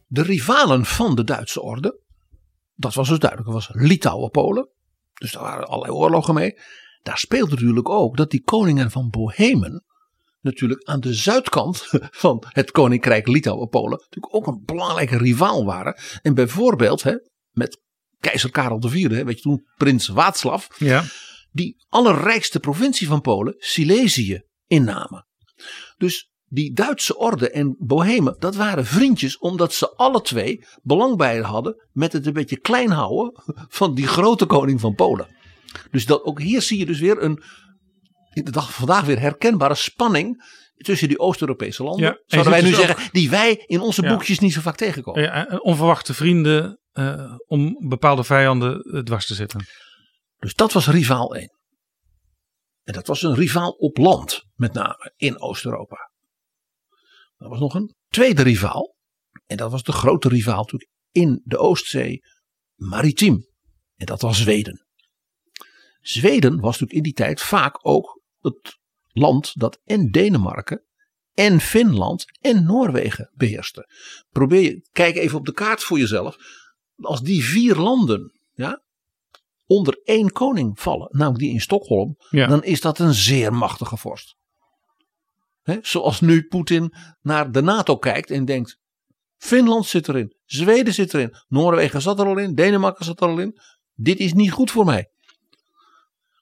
De 0.09 0.21
rivalen 0.21 0.85
van 0.85 1.15
de 1.15 1.23
Duitse 1.23 1.61
orde, 1.61 2.01
dat 2.75 2.93
was 2.93 3.07
dus 3.07 3.19
duidelijk, 3.19 3.51
dat 3.51 3.65
was 3.67 3.81
Litouwen-Polen. 3.81 4.69
Dus 5.13 5.31
daar 5.31 5.41
waren 5.43 5.67
allerlei 5.67 5.93
oorlogen 5.93 6.33
mee. 6.33 6.59
Daar 7.01 7.17
speelde 7.17 7.51
natuurlijk 7.55 7.89
ook 7.89 8.17
dat 8.17 8.31
die 8.31 8.43
koningen 8.43 8.91
van 8.91 9.09
Bohemen 9.09 9.83
natuurlijk 10.41 10.83
aan 10.83 10.99
de 10.99 11.13
zuidkant 11.13 11.87
van 12.23 12.43
het 12.47 12.71
koninkrijk 12.71 13.27
Litouwen-Polen 13.27 13.99
natuurlijk 13.99 14.35
ook 14.35 14.47
een 14.47 14.61
belangrijke 14.65 15.17
rivaal 15.17 15.65
waren. 15.65 15.97
En 16.21 16.33
bijvoorbeeld 16.33 17.03
hè, 17.03 17.15
met 17.51 17.81
keizer 18.19 18.51
Karel 18.51 18.83
IV, 18.85 19.09
hè, 19.09 19.23
weet 19.23 19.35
je 19.35 19.41
toen, 19.41 19.65
prins 19.75 20.05
Václav, 20.07 20.65
Ja. 20.77 21.03
die 21.51 21.85
allerrijkste 21.87 22.59
provincie 22.59 23.07
van 23.07 23.21
Polen, 23.21 23.55
Silesië, 23.57 24.41
innamen. 24.65 25.27
Dus 25.97 26.31
die 26.49 26.73
Duitse 26.73 27.17
orde 27.17 27.49
en 27.49 27.75
Bohemen, 27.79 28.35
dat 28.39 28.55
waren 28.55 28.85
vriendjes 28.85 29.37
omdat 29.37 29.73
ze 29.73 29.89
alle 29.95 30.21
twee 30.21 30.65
belang 30.81 31.17
bij 31.17 31.39
hadden 31.39 31.87
met 31.91 32.13
het 32.13 32.25
een 32.25 32.33
beetje 32.33 32.59
klein 32.59 32.91
houden 32.91 33.43
van 33.69 33.95
die 33.95 34.07
grote 34.07 34.45
koning 34.45 34.79
van 34.79 34.95
Polen. 34.95 35.35
Dus 35.91 36.05
dat, 36.05 36.23
ook 36.23 36.41
hier 36.41 36.61
zie 36.61 36.77
je 36.79 36.85
dus 36.85 36.99
weer 36.99 37.23
een, 37.23 37.43
in 38.33 38.43
de 38.43 38.51
dag 38.51 38.63
van 38.63 38.73
vandaag 38.73 39.05
weer 39.05 39.19
herkenbare 39.19 39.75
spanning 39.75 40.43
tussen 40.77 41.07
die 41.07 41.19
Oost-Europese 41.19 41.83
landen. 41.83 42.05
Ja, 42.05 42.19
zouden 42.25 42.51
wij 42.51 42.61
nu 42.61 42.69
dus 42.69 42.77
zeggen, 42.77 43.09
die 43.11 43.29
wij 43.29 43.63
in 43.65 43.79
onze 43.79 44.01
Ja. 44.01 44.09
boekjes 44.09 44.39
niet 44.39 44.53
zo 44.53 44.61
vaak 44.61 44.75
tegenkomen. 44.75 45.21
Ja, 45.21 45.47
en 45.47 45.61
onverwachte 45.61 46.13
vrienden 46.13 46.79
eh, 46.91 47.33
om 47.47 47.87
bepaalde 47.87 48.23
vijanden 48.23 48.81
eh, 48.81 48.99
dwars 48.99 49.25
te 49.25 49.33
zitten. 49.33 49.65
Dus 50.39 50.53
dat 50.53 50.71
was 50.71 50.87
rivaal 50.87 51.35
1. 51.35 51.51
En 52.83 52.93
dat 52.93 53.07
was 53.07 53.21
een 53.21 53.35
rivaal 53.35 53.71
op 53.71 53.97
land, 53.97 54.43
met 54.55 54.73
name 54.73 55.11
in 55.15 55.41
Oost-Europa. 55.41 56.11
Er 57.37 57.49
was 57.49 57.59
nog 57.59 57.73
een 57.73 57.95
tweede 58.07 58.41
rivaal. 58.41 58.95
En 59.45 59.57
dat 59.57 59.71
was 59.71 59.83
de 59.83 59.91
grote 59.91 60.27
rivaal 60.29 60.57
natuurlijk 60.57 60.91
in 61.11 61.41
de 61.43 61.57
Oostzee, 61.57 62.19
maritiem. 62.75 63.47
En 63.95 64.05
dat 64.05 64.21
was 64.21 64.37
Zweden. 64.37 64.85
Zweden 65.99 66.51
was 66.59 66.63
natuurlijk 66.79 66.93
in 66.93 67.03
die 67.03 67.13
tijd 67.13 67.41
vaak 67.41 67.87
ook 67.87 68.21
het 68.39 68.77
land 69.07 69.59
dat 69.59 69.79
en 69.83 70.11
Denemarken 70.11 70.85
en 71.33 71.59
Finland 71.59 72.25
en 72.39 72.63
Noorwegen 72.63 73.31
beheerste. 73.33 73.89
Probeer 74.29 74.61
je, 74.61 74.87
kijk 74.91 75.15
even 75.15 75.37
op 75.37 75.45
de 75.45 75.51
kaart 75.51 75.83
voor 75.83 75.99
jezelf. 75.99 76.35
Als 76.95 77.21
die 77.21 77.43
vier 77.43 77.75
landen 77.75 78.39
ja, 78.53 78.83
onder 79.65 79.99
één 80.03 80.31
koning 80.31 80.79
vallen, 80.79 81.07
namelijk 81.11 81.43
die 81.43 81.53
in 81.53 81.61
Stockholm, 81.61 82.15
Ja. 82.29 82.47
dan 82.47 82.63
is 82.63 82.81
dat 82.81 82.99
een 82.99 83.13
zeer 83.13 83.53
machtige 83.53 83.97
vorst. 83.97 84.35
Zoals 85.81 86.21
nu 86.21 86.43
Poetin 86.43 86.93
naar 87.21 87.51
de 87.51 87.61
NATO 87.61 87.97
kijkt 87.97 88.31
en 88.31 88.45
denkt: 88.45 88.79
Finland 89.37 89.85
zit 89.85 90.07
erin, 90.07 90.35
Zweden 90.45 90.93
zit 90.93 91.13
erin, 91.13 91.35
Noorwegen 91.47 92.01
zat 92.01 92.19
er 92.19 92.25
al 92.25 92.37
in, 92.37 92.55
Denemarken 92.55 93.05
zat 93.05 93.21
er 93.21 93.27
al 93.27 93.39
in. 93.39 93.59
Dit 93.93 94.19
is 94.19 94.33
niet 94.33 94.51
goed 94.51 94.71
voor 94.71 94.85
mij. 94.85 95.11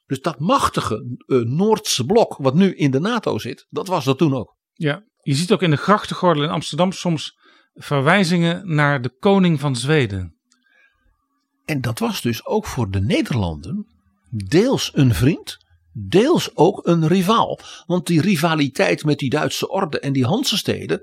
Dus 0.06 0.22
dat 0.22 0.40
machtige 0.40 1.18
eh, 1.26 1.38
Noordse 1.38 2.06
blok, 2.06 2.36
wat 2.38 2.54
nu 2.54 2.76
in 2.76 2.92
de 2.92 3.00
NATO 3.00 3.38
zit, 3.38 3.66
dat 3.70 3.88
was 3.88 4.06
dat 4.06 4.18
toen 4.18 4.36
ook. 4.36 4.56
Ja. 4.74 5.04
Je 5.22 5.34
ziet 5.34 5.52
ook 5.52 5.62
in 5.62 5.70
de 5.70 5.78
grachtengordel 5.78 6.44
in 6.44 6.50
Amsterdam 6.50 6.92
soms 6.92 7.38
verwijzingen 7.74 8.76
naar 8.76 9.02
de 9.02 9.18
koning 9.20 9.60
van 9.60 9.76
Zweden. 9.76 10.36
En 11.66 11.82
dat 11.82 12.00
was 12.00 12.22
dus 12.22 12.46
ook 12.46 12.66
voor 12.66 12.92
de 12.92 13.02
Nederlanden 13.02 13.88
deels 14.30 14.92
een 14.94 15.14
vriend, 15.14 15.58
deels 15.98 16.56
ook 16.56 16.88
een 16.88 17.08
rivaal. 17.08 17.60
Want 17.86 18.08
die 18.08 18.22
rivaliteit 18.22 19.04
met 19.04 19.20
die 19.20 19.30
Duitse 19.30 19.70
orde 19.70 20.00
en 20.00 20.14
die 20.14 20.26
Hansesteden, 20.26 21.02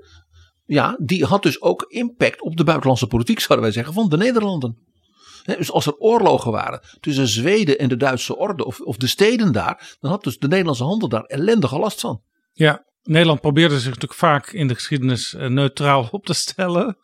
ja, 0.65 0.97
die 1.01 1.25
had 1.25 1.43
dus 1.43 1.61
ook 1.61 1.85
impact 1.87 2.41
op 2.41 2.57
de 2.57 2.63
buitenlandse 2.63 3.07
politiek, 3.07 3.39
zouden 3.39 3.67
wij 3.67 3.75
zeggen, 3.75 3.93
van 3.93 4.09
de 4.09 4.17
Nederlanden. 4.17 4.77
Dus 5.43 5.71
als 5.71 5.85
er 5.85 5.97
oorlogen 5.97 6.51
waren 6.51 6.81
tussen 6.99 7.27
Zweden 7.27 7.79
en 7.79 7.89
de 7.89 7.97
Duitse 7.97 8.37
orde 8.37 8.65
of, 8.65 8.79
of 8.79 8.97
de 8.97 9.07
steden 9.07 9.51
daar, 9.51 9.97
dan 9.99 10.11
had 10.11 10.23
dus 10.23 10.37
de 10.37 10.47
Nederlandse 10.47 10.83
handel 10.83 11.09
daar 11.09 11.23
ellendige 11.23 11.79
last 11.79 11.99
van. 11.99 12.21
Ja, 12.51 12.85
Nederland 13.03 13.41
probeerde 13.41 13.75
zich 13.75 13.85
natuurlijk 13.85 14.19
vaak 14.19 14.51
in 14.51 14.67
de 14.67 14.75
geschiedenis 14.75 15.33
eh, 15.33 15.49
neutraal 15.49 16.07
op 16.11 16.25
te 16.25 16.33
stellen. 16.33 16.97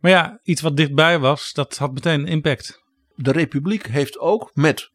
Maar 0.00 0.10
ja, 0.10 0.40
iets 0.42 0.60
wat 0.60 0.76
dichtbij 0.76 1.18
was, 1.18 1.52
dat 1.52 1.76
had 1.76 1.92
meteen 1.92 2.26
impact. 2.26 2.84
De 3.14 3.32
Republiek 3.32 3.86
heeft 3.86 4.18
ook 4.18 4.50
met 4.54 4.90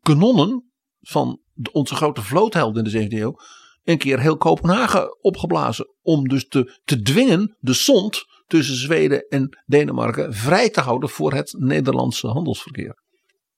kanonnen 0.00 0.72
van 1.00 1.40
onze 1.72 1.94
grote 1.94 2.22
vloothelden 2.22 2.84
in 2.84 2.90
de 2.90 3.16
17e 3.16 3.20
eeuw 3.20 3.36
een 3.84 3.98
keer 3.98 4.20
heel 4.20 4.36
Kopenhagen 4.36 5.22
opgeblazen. 5.22 5.94
Om 6.02 6.28
dus 6.28 6.48
te, 6.48 6.78
te 6.84 7.02
dwingen 7.02 7.56
de 7.60 7.72
zond 7.72 8.24
tussen 8.46 8.76
Zweden 8.76 9.26
en 9.28 9.58
Denemarken 9.66 10.34
vrij 10.34 10.70
te 10.70 10.80
houden 10.80 11.08
voor 11.08 11.32
het 11.32 11.54
Nederlandse 11.58 12.26
handelsverkeer. 12.26 13.02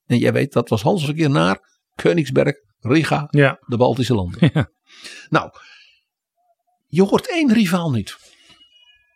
En 0.05 0.17
jij 0.17 0.33
weet, 0.33 0.53
dat 0.53 0.69
was 0.69 0.81
handelsverkeer 0.81 1.29
naar 1.29 1.59
Königsberg, 1.95 2.55
Riga, 2.79 3.27
Ja, 3.29 3.59
de 3.65 3.77
Baltische 3.77 4.15
landen. 4.15 4.49
Ja. 4.53 4.69
Nou, 5.29 5.51
je 6.87 7.03
hoort 7.03 7.29
één 7.29 7.53
rivaal 7.53 7.91
niet. 7.91 8.17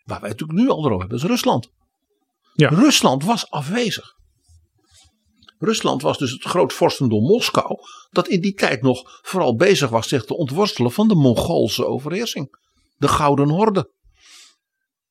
Waar 0.04 0.19
wij 0.19 0.30
het 0.30 0.39
natuurlijk 0.39 0.60
nu 0.60 0.69
al 0.69 0.78
over 0.78 0.99
hebben, 0.99 1.17
is 1.17 1.23
Rusland. 1.23 1.69
Ja. 2.54 2.69
Rusland 2.69 3.23
was 3.23 3.49
afwezig. 3.49 4.19
Rusland 5.60 6.02
was 6.02 6.17
dus 6.17 6.32
het 6.32 6.43
grootvorstendom 6.43 7.24
Moskou, 7.24 7.76
dat 8.10 8.28
in 8.28 8.41
die 8.41 8.54
tijd 8.54 8.82
nog 8.82 9.19
vooral 9.22 9.56
bezig 9.56 9.89
was 9.89 10.08
zich 10.08 10.26
te 10.26 10.36
ontworstelen 10.38 10.91
van 10.91 11.08
de 11.08 11.15
Mongoolse 11.15 11.86
overheersing. 11.86 12.58
De 12.98 13.08
Gouden 13.08 13.50
Horde. 13.50 13.91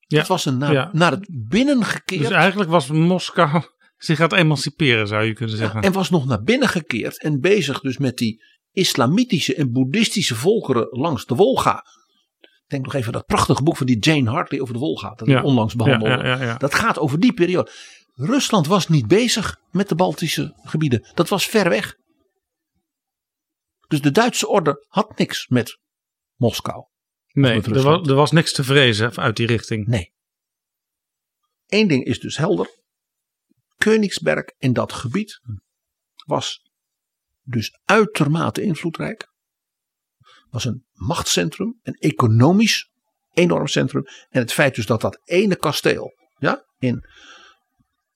Ja. 0.00 0.18
Dat 0.18 0.26
was 0.26 0.44
een 0.44 0.58
naar, 0.58 0.72
Ja. 0.72 0.90
naar 0.92 1.11
het 1.11 1.28
binnen 1.48 1.84
gekeerd. 1.84 2.20
dus 2.22 2.30
eigenlijk 2.30 2.70
was 2.70 2.87
Moskou 2.88 3.62
zich 3.96 4.20
aan 4.20 4.28
het 4.28 4.38
emanciperen, 4.38 5.08
zou 5.08 5.24
je 5.24 5.32
kunnen 5.32 5.56
zeggen. 5.56 5.82
En 5.82 5.92
was 5.92 6.11
nog 6.11 6.26
naar 6.26 6.42
binnen 6.42 6.68
gekeerd 6.68 7.22
en 7.22 7.40
bezig 7.40 7.80
dus 7.80 7.98
met 7.98 8.16
die 8.16 8.42
islamitische 8.72 9.54
en 9.54 9.72
boeddhistische 9.72 10.34
volkeren 10.34 10.87
langs 10.90 11.26
de 11.26 11.34
Wolga. 11.34 11.84
Denk 12.66 12.84
nog 12.84 12.94
even 12.94 13.06
aan 13.06 13.12
dat 13.12 13.26
prachtige 13.26 13.62
boek 13.62 13.76
van 13.76 13.87
die 13.87 13.98
Jane 13.98 14.30
Hartley 14.30 14.61
over 14.61 14.74
de 14.74 14.80
Wolga. 14.80 15.14
Dat 15.14 15.28
Ja. 15.28 15.38
ik 15.38 15.44
onlangs 15.44 15.74
behandelde. 15.74 16.22
ja. 16.24 16.56
Dat 16.56 16.74
gaat 16.74 16.98
over 16.98 17.20
die 17.20 17.32
periode. 17.32 17.70
Rusland 18.20 18.66
was 18.66 18.88
niet 18.88 19.09
bezig 19.09 19.61
met 19.70 19.88
de 19.88 19.94
Baltische 19.94 20.54
gebieden. 20.62 21.07
Dat 21.14 21.28
was 21.28 21.46
ver 21.46 21.68
weg. 21.68 21.96
Dus 23.88 24.00
de 24.00 24.11
Duitse 24.11 24.48
orde 24.48 24.87
had 24.88 25.18
niks 25.18 25.46
met 25.46 25.78
Moskou. 26.35 26.87
nee, 27.33 27.54
met 27.54 27.66
er 27.66 27.83
was, 27.83 28.09
er 28.09 28.14
was 28.14 28.31
niks 28.31 28.52
te 28.52 28.64
vrezen 28.64 29.16
uit 29.16 29.37
die 29.37 29.46
richting. 29.46 29.87
Nee. 29.87 30.12
Eén 31.66 31.88
ding 31.88 32.04
is 32.04 32.20
dus 32.20 32.37
helder. 32.37 32.70
Königsberg 33.76 34.44
in 34.57 34.72
dat 34.72 34.92
gebied 34.92 35.40
was 36.26 36.70
dus 37.42 37.78
uitermate 37.85 38.62
invloedrijk. 38.62 39.33
Was 40.50 40.64
een 40.64 40.87
machtscentrum, 40.92 41.78
een 41.83 41.94
economisch 41.94 42.90
enorm 43.33 43.66
centrum. 43.66 44.04
En 44.28 44.40
het 44.40 44.52
feit 44.52 44.74
dus 44.74 44.87
dat 44.87 45.00
dat 45.00 45.20
ene 45.24 45.57
kasteel 45.57 46.12
ja, 46.38 46.64
in, 46.78 47.04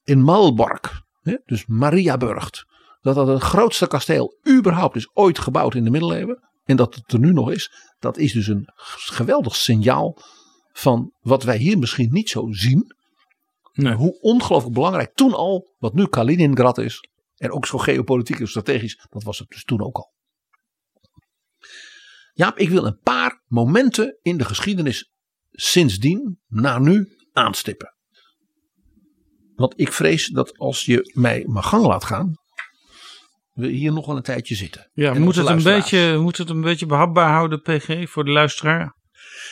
in 0.05 0.23
Malbork, 0.23 1.03
hè, 1.21 1.37
dus 1.45 1.67
Mariaburgt, 1.67 2.65
dat 3.01 3.15
dat 3.15 3.27
het 3.27 3.43
grootste 3.43 3.87
kasteel 3.87 4.39
überhaupt 4.49 4.97
is 4.97 5.11
ooit 5.13 5.39
gebouwd 5.39 5.75
in 5.75 5.85
de 5.85 5.91
middeleeuwen. 5.91 6.51
En 6.65 6.77
dat 6.77 6.95
het 6.95 7.13
er 7.13 7.19
nu 7.19 7.33
nog 7.33 7.51
is. 7.51 7.73
Dat 7.99 8.17
is 8.17 8.33
dus 8.33 8.47
een 8.47 8.69
geweldig 8.95 9.57
signaal 9.57 10.19
van 10.73 11.13
wat 11.21 11.43
wij 11.43 11.57
hier 11.57 11.79
misschien 11.79 12.13
niet 12.13 12.29
zo 12.29 12.47
zien. 12.51 12.95
Nee. 13.73 13.95
Hoe 13.95 14.21
ongelooflijk 14.21 14.75
belangrijk 14.75 15.15
toen 15.15 15.35
al, 15.35 15.75
wat 15.79 15.95
nu 15.95 16.07
Kaliningrad 16.07 16.79
is. 16.79 17.09
En 17.37 17.51
ook 17.51 17.67
zo 17.67 17.79
geopolitiek 17.79 18.41
en 18.41 18.49
strategisch, 18.49 19.07
dat 19.11 19.23
was 19.23 19.39
het 19.39 19.49
dus 19.49 19.65
toen 19.65 19.83
ook 19.83 19.97
al. 19.97 20.13
Ja, 22.33 22.57
ik 22.57 22.69
wil 22.69 22.87
een 22.87 22.99
paar 23.03 23.43
momenten 23.47 24.19
in 24.23 24.37
de 24.37 24.45
geschiedenis 24.45 25.11
sindsdien, 25.51 26.41
naar 26.47 26.81
nu, 26.81 27.17
aanstippen. 27.33 27.92
Want 29.55 29.81
ik 29.81 29.93
vrees 29.93 30.27
dat 30.27 30.59
als 30.59 30.85
je 30.85 31.11
mij 31.15 31.45
mijn 31.47 31.65
gang 31.65 31.87
laat 31.87 32.05
gaan, 32.05 32.35
we 33.53 33.67
hier 33.67 33.93
nog 33.93 34.07
wel 34.07 34.17
een 34.17 34.23
tijdje 34.23 34.55
zitten. 34.55 34.91
Ja, 34.93 35.11
we 35.11 35.17
En 35.17 35.23
moeten 35.23 35.47
het, 35.47 35.51
een 35.57 35.63
beetje, 35.63 36.13
we 36.13 36.21
moeten 36.21 36.43
het 36.43 36.55
een 36.55 36.61
beetje 36.61 36.87
behapbaar 36.87 37.33
houden, 37.33 37.61
PG, 37.61 38.11
voor 38.11 38.25
de 38.25 38.31
luisteraar. 38.31 38.97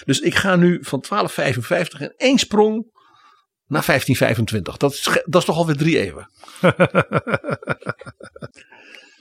Dus 0.05 0.21
ik 0.21 0.35
ga 0.35 0.57
nu 0.57 0.79
van 0.83 1.05
1255 1.09 2.01
in 2.01 2.15
één 2.17 2.39
sprong 2.39 2.75
naar 3.67 3.85
1525. 3.87 4.77
Dat 4.77 4.93
is, 4.93 5.23
dat 5.25 5.41
is 5.41 5.45
toch 5.45 5.57
alweer 5.57 5.77
drie 5.77 5.99
eeuwen. 5.99 6.31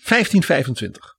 1525. 0.10 1.15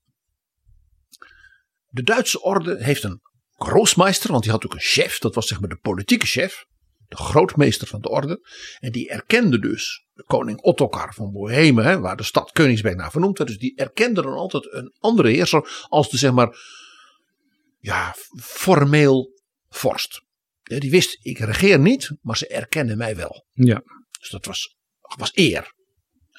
De 1.87 2.03
Duitse 2.03 2.43
orde 2.43 2.85
heeft 2.85 3.03
een 3.03 3.21
grootmeester, 3.57 4.31
want 4.31 4.43
die 4.43 4.53
had 4.53 4.65
ook 4.65 4.75
een 4.75 4.81
chef. 4.81 5.19
Dat 5.19 5.35
was 5.35 5.47
zeg 5.47 5.61
maar 5.61 5.69
de 5.69 5.79
politieke 5.81 6.27
chef. 6.27 6.65
De 7.11 7.17
grootmeester 7.17 7.87
van 7.87 8.01
de 8.01 8.09
orde. 8.09 8.49
En 8.79 8.93
die 8.93 9.09
erkende 9.09 9.59
dus 9.59 10.07
de 10.13 10.25
koning 10.25 10.61
Ottokar 10.61 11.15
van 11.15 11.33
Bohemen, 11.33 11.85
hè, 11.85 11.99
waar 11.99 12.17
de 12.17 12.23
stad 12.23 12.51
Koningsberg 12.53 12.95
naar 12.95 13.11
vernoemd 13.11 13.39
werd. 13.39 13.51
Dus 13.51 13.59
die 13.59 13.77
erkende 13.77 14.23
dan 14.23 14.33
altijd 14.33 14.73
een 14.73 14.95
andere 14.99 15.29
heerser 15.31 15.87
als 15.89 16.11
de 16.11 16.17
zeg 16.17 16.33
maar 16.33 16.57
ja, 17.79 18.15
formeel 18.41 19.41
vorst. 19.69 20.23
Ja, 20.63 20.79
Die 20.79 20.91
wist, 20.91 21.19
ik 21.23 21.39
regeer 21.39 21.79
niet, 21.79 22.11
maar 22.23 22.37
ze 22.37 22.47
erkennen 22.47 22.97
mij 22.97 23.17
wel. 23.17 23.47
Ja. 23.53 23.83
Dus 24.21 24.29
dat 24.29 24.45
was, 24.45 24.77
was 25.01 25.31
eer. 25.35 25.73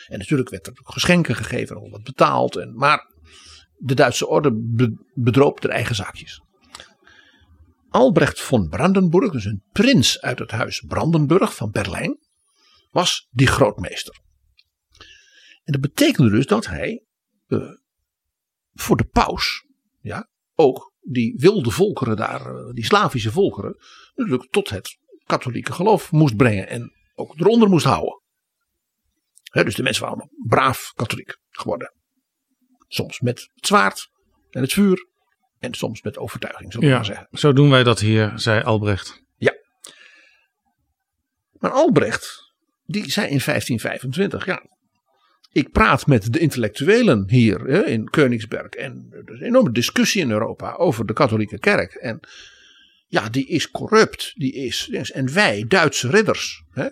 En 0.07 0.17
natuurlijk 0.17 0.49
werd 0.49 0.67
er 0.67 0.73
ook 0.79 0.91
geschenken 0.91 1.35
gegeven, 1.35 1.75
al 1.75 1.89
wat 1.89 2.03
betaald. 2.03 2.55
En, 2.55 2.75
maar 2.75 3.13
de 3.77 3.93
Duitse 3.93 4.27
orde 4.27 4.51
be- 4.53 5.05
bedroop 5.13 5.61
haar 5.61 5.71
eigen 5.71 5.95
zaakjes. 5.95 6.41
Albrecht 7.91 8.41
von 8.41 8.69
Brandenburg, 8.69 9.31
dus 9.31 9.45
een 9.45 9.63
prins 9.71 10.21
uit 10.21 10.39
het 10.39 10.51
huis 10.51 10.79
Brandenburg 10.79 11.55
van 11.55 11.71
Berlijn, 11.71 12.19
was 12.91 13.27
die 13.31 13.47
grootmeester. 13.47 14.19
En 15.63 15.71
dat 15.71 15.81
betekende 15.81 16.29
dus 16.29 16.45
dat 16.45 16.67
hij 16.67 17.03
eh, 17.47 17.69
voor 18.73 18.97
de 18.97 19.03
paus, 19.03 19.65
ja, 19.99 20.29
ook 20.55 20.93
die 21.01 21.35
wilde 21.37 21.71
volkeren 21.71 22.15
daar, 22.15 22.55
eh, 22.55 22.73
die 22.73 22.85
Slavische 22.85 23.31
volkeren, 23.31 23.77
natuurlijk 24.15 24.51
tot 24.51 24.69
het 24.69 24.97
katholieke 25.23 25.73
geloof 25.73 26.11
moest 26.11 26.35
brengen 26.35 26.67
en 26.67 26.91
ook 27.15 27.39
eronder 27.39 27.69
moest 27.69 27.85
houden. 27.85 28.21
Dus 29.51 29.75
de 29.75 29.83
mensen 29.83 30.03
waren 30.03 30.29
braaf 30.47 30.91
katholiek 30.95 31.37
geworden. 31.49 31.93
Soms 32.87 33.19
met 33.19 33.49
het 33.53 33.67
zwaard 33.67 34.09
en 34.49 34.61
het 34.61 34.73
vuur 34.73 35.09
en 35.61 35.73
soms 35.73 36.01
met 36.01 36.17
overtuiging, 36.17 36.71
zullen 36.71 36.87
we 36.87 36.91
Ja, 36.93 36.97
maar 36.99 37.05
zeggen. 37.05 37.27
zo 37.31 37.53
doen 37.53 37.69
wij 37.69 37.83
dat 37.83 37.99
hier, 37.99 38.31
zei 38.35 38.61
Albrecht. 38.63 39.19
Maar 41.59 41.71
Albrecht, 41.71 42.53
die 42.85 43.11
zei 43.11 43.27
in 43.27 43.41
1525, 43.45 44.45
ja, 44.45 44.63
ik 45.51 45.71
praat 45.71 46.07
met 46.07 46.33
de 46.33 46.39
intellectuelen 46.39 47.29
hier 47.29 47.59
hè, 47.59 47.85
in 47.85 48.09
Königsberg. 48.09 48.69
En 48.69 49.07
er 49.11 49.33
is 49.33 49.39
een 49.39 49.45
enorme 49.45 49.71
discussie 49.71 50.21
in 50.21 50.31
Europa 50.31 50.73
over 50.73 51.05
de 51.05 51.13
katholieke 51.13 51.59
kerk. 51.59 51.93
En 51.93 52.19
ja, 53.07 53.29
die 53.29 53.47
is 53.47 53.71
corrupt. 53.71 54.31
Die 54.35 54.53
is, 54.53 54.89
en 55.13 55.33
wij, 55.33 55.65
Duitse 55.67 56.09
ridders, 56.09 56.63
hè, 56.71 56.87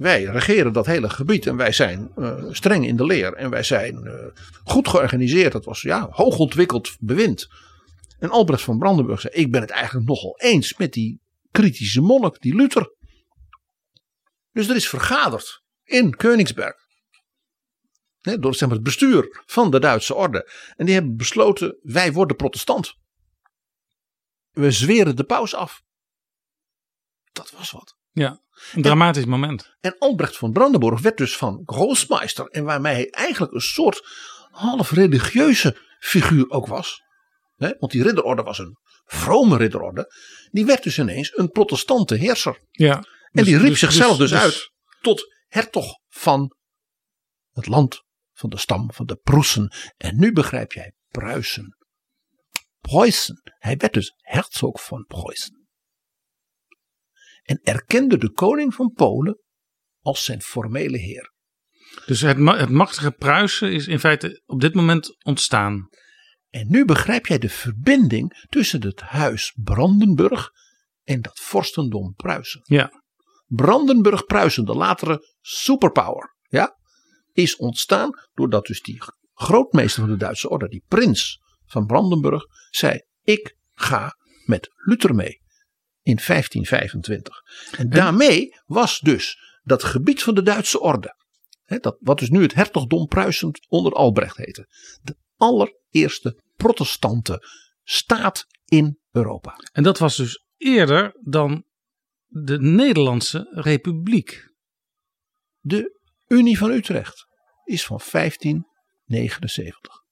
wij 0.00 0.24
regeren 0.24 0.72
dat 0.72 0.86
hele 0.86 1.10
gebied. 1.10 1.46
En 1.46 1.56
wij 1.56 1.72
zijn 1.72 2.12
eh, 2.16 2.44
streng 2.50 2.86
in 2.86 2.96
de 2.96 3.04
leer. 3.04 3.34
En 3.34 3.50
wij 3.50 3.62
zijn 3.62 4.06
eh, 4.06 4.26
goed 4.64 4.88
georganiseerd. 4.88 5.52
Dat 5.52 5.64
was 5.64 5.82
ja, 5.82 6.08
hoogontwikkeld 6.10 6.96
bewind. 7.00 7.48
En 8.18 8.30
Albrecht 8.30 8.62
van 8.62 8.78
Brandenburg 8.78 9.20
zei, 9.20 9.34
ik 9.34 9.50
ben 9.50 9.60
het 9.60 9.70
eigenlijk 9.70 10.08
nogal 10.08 10.38
eens 10.38 10.76
met 10.76 10.92
die 10.92 11.20
kritische 11.50 12.00
monnik, 12.00 12.40
die 12.40 12.54
Luther. 12.54 12.94
Dus 14.52 14.68
er 14.68 14.76
is 14.76 14.88
vergaderd 14.88 15.62
in 15.84 16.16
Königsberg. 16.16 16.76
Hè, 18.20 18.38
door 18.38 18.54
zeg 18.54 18.68
maar, 18.68 18.76
het 18.76 18.86
bestuur 18.86 19.42
van 19.46 19.70
de 19.70 19.80
Duitse 19.80 20.14
orde. 20.14 20.50
En 20.76 20.84
die 20.84 20.94
hebben 20.94 21.16
besloten: 21.16 21.78
wij 21.82 22.12
worden 22.12 22.36
protestant. 22.36 22.94
We 24.50 24.70
zweren 24.70 25.16
de 25.16 25.24
paus 25.24 25.54
af. 25.54 25.82
Dat 27.32 27.50
was 27.50 27.70
wat. 27.70 27.99
Ja, 28.12 28.40
een 28.72 28.82
dramatisch 28.82 29.24
moment. 29.24 29.76
En 29.80 29.98
Albrecht 29.98 30.36
van 30.36 30.52
Brandenburg 30.52 31.00
werd 31.00 31.16
dus 31.16 31.36
van 31.36 31.62
grootmeister. 31.64 32.46
En 32.46 32.64
waarmee 32.64 32.94
hij 32.94 33.10
eigenlijk 33.10 33.52
een 33.52 33.60
soort 33.60 34.08
half 34.50 34.90
religieuze 34.90 35.76
figuur 35.98 36.50
ook 36.50 36.66
was. 36.66 37.02
Hè, 37.56 37.72
want 37.78 37.92
die 37.92 38.02
ridderorde 38.02 38.42
was 38.42 38.58
een 38.58 38.78
vrome 39.04 39.56
ridderorde. 39.56 40.12
Die 40.50 40.66
werd 40.66 40.82
dus 40.82 40.98
ineens 40.98 41.36
een 41.36 41.50
protestante 41.50 42.14
heerser. 42.14 42.58
Ja. 42.70 42.94
En 42.94 43.04
Dus- 43.32 43.44
die 43.44 43.56
riep 43.58 43.68
dus- 43.68 43.78
zichzelf 43.78 44.16
dus, 44.16 44.30
dus- 44.30 44.38
uit 44.40 44.72
tot 45.00 45.34
hertog 45.46 45.98
van 46.08 46.56
het 47.50 47.66
land 47.66 48.02
van 48.32 48.50
de 48.50 48.58
stam 48.58 48.92
van 48.92 49.06
de 49.06 49.16
Prussen. 49.16 49.72
En 49.96 50.18
nu 50.18 50.32
begrijp 50.32 50.72
jij 50.72 50.92
Pruisen. 51.08 51.76
Preußen. 52.80 53.42
Hij 53.58 53.76
werd 53.76 53.92
dus 53.92 54.12
hertog 54.16 54.84
van 54.84 55.04
Preußen. 55.08 55.59
En 57.50 57.60
erkende 57.62 58.18
de 58.18 58.32
koning 58.32 58.74
van 58.74 58.92
Polen 58.92 59.40
als 60.00 60.24
zijn 60.24 60.40
formele 60.40 60.98
heer. 60.98 61.32
Dus 62.06 62.20
het, 62.20 62.38
ma- 62.38 62.56
het 62.56 62.70
machtige 62.70 63.10
Pruisen 63.10 63.72
is 63.72 63.86
in 63.86 63.98
feite 63.98 64.42
op 64.46 64.60
dit 64.60 64.74
moment 64.74 65.24
ontstaan. 65.24 65.88
En 66.48 66.66
nu 66.68 66.84
begrijp 66.84 67.26
jij 67.26 67.38
de 67.38 67.48
verbinding 67.48 68.46
tussen 68.48 68.82
het 68.82 69.00
huis 69.00 69.56
Brandenburg 69.62 70.50
en 71.02 71.20
dat 71.20 71.38
vorstendom 71.38 72.14
Pruisen. 72.14 72.60
Ja. 72.64 73.02
Brandenburg-Pruisen, 73.46 74.64
de 74.64 74.74
latere 74.74 75.36
superpower, 75.40 76.36
ja, 76.48 76.76
is 77.32 77.56
ontstaan 77.56 78.10
doordat 78.32 78.66
dus 78.66 78.82
die 78.82 79.02
grootmeester 79.32 80.00
van 80.00 80.10
de 80.10 80.18
Duitse 80.18 80.48
orde, 80.48 80.68
die 80.68 80.84
prins 80.88 81.38
van 81.66 81.86
Brandenburg, 81.86 82.44
zei: 82.70 83.00
Ik 83.22 83.56
ga 83.72 84.16
met 84.44 84.68
Luther 84.74 85.14
mee 85.14 85.40
in 86.10 86.20
1525. 86.26 87.42
En 87.78 87.90
daarmee 87.90 88.56
was 88.66 88.98
dus 88.98 89.38
dat 89.62 89.84
gebied 89.84 90.22
van 90.22 90.34
de 90.34 90.42
Duitse 90.42 90.80
orde, 90.80 91.16
hè, 91.64 91.78
dat, 91.78 91.96
wat 92.00 92.18
dus 92.18 92.30
nu 92.30 92.42
het 92.42 92.54
hertogdom 92.54 93.06
Pruisen 93.06 93.60
onder 93.68 93.92
Albrecht 93.92 94.36
heette, 94.36 94.68
de 95.02 95.16
allereerste 95.36 96.42
protestante 96.56 97.46
staat 97.82 98.46
in 98.64 98.98
Europa. 99.10 99.56
En 99.72 99.82
dat 99.82 99.98
was 99.98 100.16
dus 100.16 100.44
eerder 100.56 101.16
dan 101.22 101.64
de 102.26 102.60
Nederlandse 102.60 103.50
Republiek. 103.50 104.48
De 105.60 105.98
Unie 106.26 106.58
van 106.58 106.70
Utrecht 106.70 107.26
is 107.64 107.86
van 107.86 108.00
1579. 108.12 110.02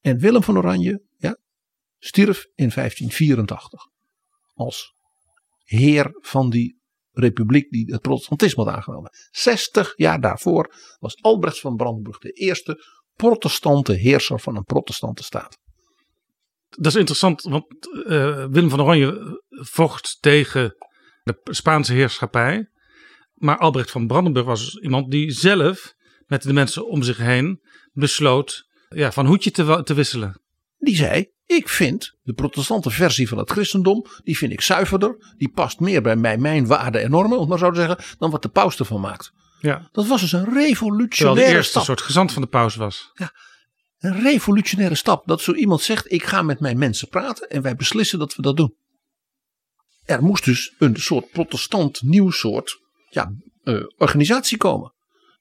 En 0.00 0.18
Willem 0.18 0.42
van 0.42 0.56
Oranje 0.56 1.02
ja, 1.16 1.38
stierf 1.98 2.44
in 2.54 2.70
1584 2.74 3.88
als 4.54 4.94
heer 5.64 6.18
van 6.20 6.50
die 6.50 6.82
republiek 7.10 7.70
die 7.70 7.92
het 7.92 8.00
protestantisme 8.00 8.64
had 8.64 8.74
aangenomen. 8.74 9.10
60 9.30 9.92
jaar 9.96 10.20
daarvoor 10.20 10.74
was 10.98 11.22
Albrecht 11.22 11.60
van 11.60 11.76
Brandenburg 11.76 12.18
de 12.18 12.30
eerste 12.30 12.84
protestante 13.14 13.92
heerser 13.92 14.40
van 14.40 14.56
een 14.56 14.64
protestante 14.64 15.22
staat. 15.22 15.58
Dat 16.68 16.86
is 16.86 16.94
interessant, 16.94 17.42
want 17.42 17.66
eh, 18.06 18.46
Willem 18.46 18.70
van 18.70 18.80
Oranje 18.80 19.40
vocht 19.48 20.16
tegen 20.20 20.74
de 21.22 21.40
Spaanse 21.42 21.92
heerschappij. 21.92 22.68
Maar 23.34 23.58
Albrecht 23.58 23.90
van 23.90 24.06
Brandenburg 24.06 24.46
was 24.46 24.64
dus 24.64 24.82
iemand 24.82 25.10
die 25.10 25.30
zelf 25.30 25.94
met 26.26 26.42
de 26.42 26.52
mensen 26.52 26.86
om 26.86 27.02
zich 27.02 27.16
heen 27.16 27.60
besloot 27.92 28.64
ja, 28.88 29.12
van 29.12 29.26
hoedje 29.26 29.50
te, 29.50 29.80
te 29.84 29.94
wisselen. 29.94 30.40
Die 30.78 30.96
zei: 30.96 31.32
Ik 31.46 31.68
vind 31.68 32.16
de 32.22 32.32
protestante 32.32 32.90
versie 32.90 33.28
van 33.28 33.38
het 33.38 33.50
christendom, 33.50 34.06
die 34.22 34.38
vind 34.38 34.52
ik 34.52 34.60
zuiverder. 34.60 35.34
Die 35.36 35.50
past 35.50 35.80
meer 35.80 36.02
bij 36.02 36.16
mij, 36.16 36.38
mijn 36.38 36.66
waarden 36.66 37.02
en 37.02 37.10
normen, 37.10 37.34
om 37.34 37.40
het 37.40 37.48
maar 37.48 37.58
zo 37.58 37.70
te 37.70 37.80
zeggen, 37.80 38.16
dan 38.18 38.30
wat 38.30 38.42
de 38.42 38.48
paus 38.48 38.78
ervan 38.78 39.00
maakt. 39.00 39.32
Ja. 39.60 39.88
Dat 39.92 40.06
was 40.06 40.20
dus 40.20 40.32
een 40.32 40.44
Terwijl 40.44 40.64
de 40.64 40.68
revolutionaire 40.68 41.54
eerste 41.54 41.70
stap. 41.70 41.84
soort 41.84 42.00
gezant 42.00 42.32
van 42.32 42.42
de 42.42 42.48
paus 42.48 42.74
was. 42.74 43.12
Een 43.98 44.22
revolutionaire 44.22 44.94
stap. 44.94 45.26
Dat 45.26 45.40
zo 45.40 45.52
iemand 45.52 45.80
zegt: 45.80 46.12
Ik 46.12 46.24
ga 46.24 46.42
met 46.42 46.60
mijn 46.60 46.78
mensen 46.78 47.08
praten 47.08 47.48
en 47.48 47.62
wij 47.62 47.76
beslissen 47.76 48.18
dat 48.18 48.34
we 48.34 48.42
dat 48.42 48.56
doen. 48.56 48.76
Er 50.04 50.22
moest 50.22 50.44
dus 50.44 50.74
een 50.78 50.96
soort 50.96 51.30
protestant 51.30 52.02
nieuw 52.02 52.30
soort 52.30 52.78
ja, 53.08 53.32
eh, 53.62 53.80
organisatie 53.96 54.56
komen. 54.56 54.93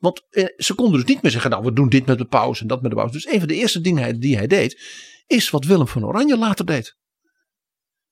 Want 0.03 0.25
eh, 0.29 0.45
ze 0.57 0.73
konden 0.73 0.99
dus 0.99 1.09
niet 1.09 1.21
meer 1.21 1.31
zeggen: 1.31 1.51
Nou, 1.51 1.63
we 1.63 1.73
doen 1.73 1.89
dit 1.89 2.05
met 2.05 2.17
de 2.17 2.25
paus 2.25 2.61
en 2.61 2.67
dat 2.67 2.81
met 2.81 2.91
de 2.91 2.97
paus. 2.97 3.11
Dus 3.11 3.27
een 3.27 3.39
van 3.39 3.47
de 3.47 3.55
eerste 3.55 3.81
dingen 3.81 4.19
die 4.19 4.37
hij 4.37 4.47
deed, 4.47 4.81
is 5.27 5.49
wat 5.49 5.65
Willem 5.65 5.87
van 5.87 6.05
Oranje 6.05 6.37
later 6.37 6.65
deed. 6.65 6.97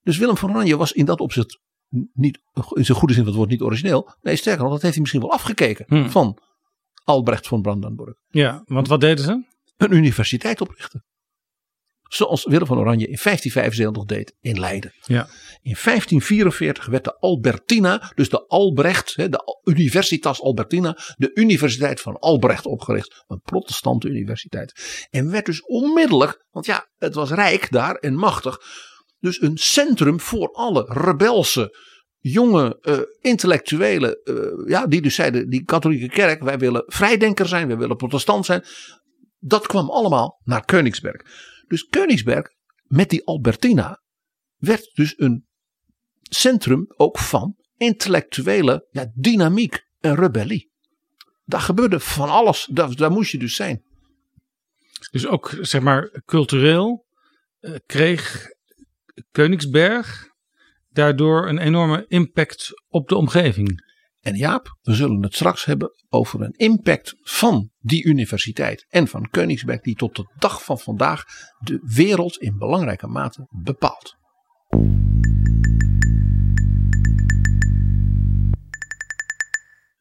Dus 0.02 0.18
Willem 0.18 0.38
van 0.38 0.50
Oranje 0.50 0.78
was 0.78 0.92
in 0.92 1.06
dat 1.06 1.20
opzicht 1.20 1.60
niet, 2.14 2.40
in 2.74 2.86
zijn 2.86 2.98
goede 2.98 3.14
zin 3.14 3.24
van 3.24 3.32
het 3.32 3.40
woord, 3.42 3.50
niet 3.52 3.62
origineel. 3.62 4.16
Nee, 4.22 4.36
sterker 4.36 4.64
nog, 4.64 4.72
dat 4.72 4.82
heeft 4.82 4.94
hij 4.94 5.02
misschien 5.02 5.22
wel 5.22 5.32
afgekeken 5.32 5.86
Hmm. 5.88 6.10
van 6.10 6.38
Albrecht 7.04 7.48
van 7.48 7.62
Brandenburg 7.62 8.18
Ja, 8.28 8.62
want 8.66 8.88
wat 8.88 9.00
deden 9.02 9.26
ze? 9.26 9.44
een 9.78 9.94
universiteit 9.94 10.62
oprichten. 10.62 11.06
Zoals 12.14 12.46
Willem 12.46 12.68
van 12.68 12.78
Oranje 12.78 13.08
in 13.08 13.18
1575 13.24 14.04
deed 14.06 14.36
in 14.40 14.60
Leiden. 14.60 14.94
Ja. 15.06 15.28
In 15.62 15.78
1544 15.84 16.86
werd 16.86 17.04
de 17.04 17.18
Albertina, 17.20 18.12
dus 18.16 18.30
de 18.30 18.48
Albrecht, 18.48 19.16
de 19.16 19.60
Universitas 19.64 20.42
Albertina, 20.42 20.98
de 21.16 21.32
Universiteit 21.34 22.02
van 22.02 22.20
Albrecht 22.20 22.66
opgericht. 22.66 23.24
Een 23.28 23.42
protestante 23.42 24.08
universiteit. 24.08 25.06
En 25.10 25.32
werd 25.32 25.46
dus 25.46 25.62
onmiddellijk, 25.66 26.46
want 26.50 26.66
ja, 26.66 26.88
het 26.98 27.14
was 27.14 27.30
rijk 27.32 27.72
daar 27.72 27.96
en 27.96 28.16
machtig. 28.16 28.58
Dus 29.20 29.42
een 29.42 29.58
centrum 29.58 30.20
voor 30.20 30.52
alle 30.52 30.86
rebelse, 30.88 31.78
jonge 32.18 32.78
eh, 32.82 33.00
intellectuelen. 33.20 34.20
eh, 34.24 34.36
ja, 34.68 34.88
die 34.88 35.02
dus 35.02 35.16
zeiden, 35.16 35.50
die 35.50 35.64
katholieke 35.64 36.10
kerk, 36.10 36.44
wij 36.44 36.58
willen 36.58 36.84
vrijdenker 36.86 37.48
zijn, 37.48 37.68
wij 37.68 37.78
willen 37.78 37.96
protestant 37.96 38.46
zijn. 38.46 38.64
Dat 39.40 39.68
kwam 39.68 39.90
allemaal 39.90 40.40
naar 40.44 40.66
Koningsberg. 40.66 41.22
Dus 41.72 41.88
Koningsberg 41.88 42.50
met 42.84 43.10
die 43.10 43.26
Albertina 43.26 44.02
werd 44.58 44.92
dus 44.94 45.14
een 45.18 45.48
centrum 46.22 46.86
ook 46.96 47.20
van 47.20 47.56
intellectuele 47.78 48.88
ja, 48.90 49.12
dynamiek 49.14 49.86
en 50.00 50.16
rebellie. 50.16 50.72
Daar 51.46 51.62
gebeurde 51.62 52.00
van 52.00 52.30
alles. 52.30 52.68
Daar, 52.72 52.96
daar 52.96 53.12
moest 53.12 53.32
je 53.32 53.38
dus 53.38 53.56
zijn. 53.56 53.84
Dus 55.12 55.28
ook 55.28 55.58
zeg 55.62 55.82
maar 55.82 56.22
cultureel 56.26 57.06
eh, 57.60 57.76
kreeg 57.86 58.48
Koningsberg 59.32 60.30
daardoor 60.90 61.48
een 61.48 61.58
enorme 61.58 62.06
impact 62.08 62.84
op 62.88 63.10
de 63.10 63.16
omgeving. 63.16 63.91
En 64.22 64.36
Jaap, 64.36 64.78
we 64.82 64.94
zullen 64.94 65.24
het 65.24 65.34
straks 65.34 65.66
hebben 65.66 65.92
over 66.10 66.42
een 66.42 66.56
impact 66.56 67.16
van 67.22 67.72
die 67.80 68.04
universiteit 68.04 68.86
en 68.90 69.08
van 69.08 69.30
Koningsberg 69.30 69.82
die 69.82 69.96
tot 69.96 70.16
de 70.16 70.34
dag 70.38 70.64
van 70.64 70.80
vandaag 70.80 71.24
de 71.60 71.80
wereld 71.96 72.38
in 72.38 72.58
belangrijke 72.58 73.08
mate 73.08 73.48
bepaalt. 73.50 74.20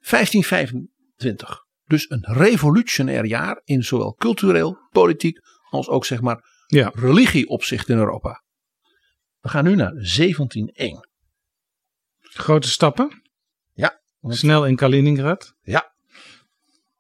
...1525. 0.00 1.68
Dus 1.84 2.10
een 2.10 2.24
revolutionair 2.24 3.24
jaar 3.24 3.60
in 3.64 3.84
zowel 3.84 4.14
cultureel, 4.14 4.78
politiek 4.90 5.38
als 5.70 5.88
ook 5.88 6.04
zeg 6.04 6.20
maar 6.20 6.64
Ja. 6.66 6.90
religieopzicht 6.94 7.88
in 7.88 7.96
Europa. 7.96 8.44
We 9.40 9.48
gaan 9.48 9.64
nu 9.64 9.74
naar 9.74 9.92
1701. 9.92 11.08
Grote 12.18 12.68
stappen. 12.68 13.22
Want- 14.20 14.36
Snel 14.36 14.66
in 14.66 14.76
Kaliningrad. 14.76 15.54
Ja. 15.62 15.92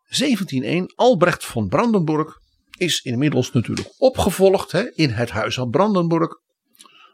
1701, 0.08 0.92
Albrecht 0.94 1.44
van 1.46 1.68
Brandenburg 1.68 2.38
is 2.76 3.00
inmiddels 3.00 3.52
natuurlijk 3.52 3.94
opgevolgd 3.98 4.72
hè, 4.72 4.90
in 4.94 5.10
het 5.10 5.30
huis 5.30 5.54
van 5.54 5.70
Brandenburg 5.70 6.40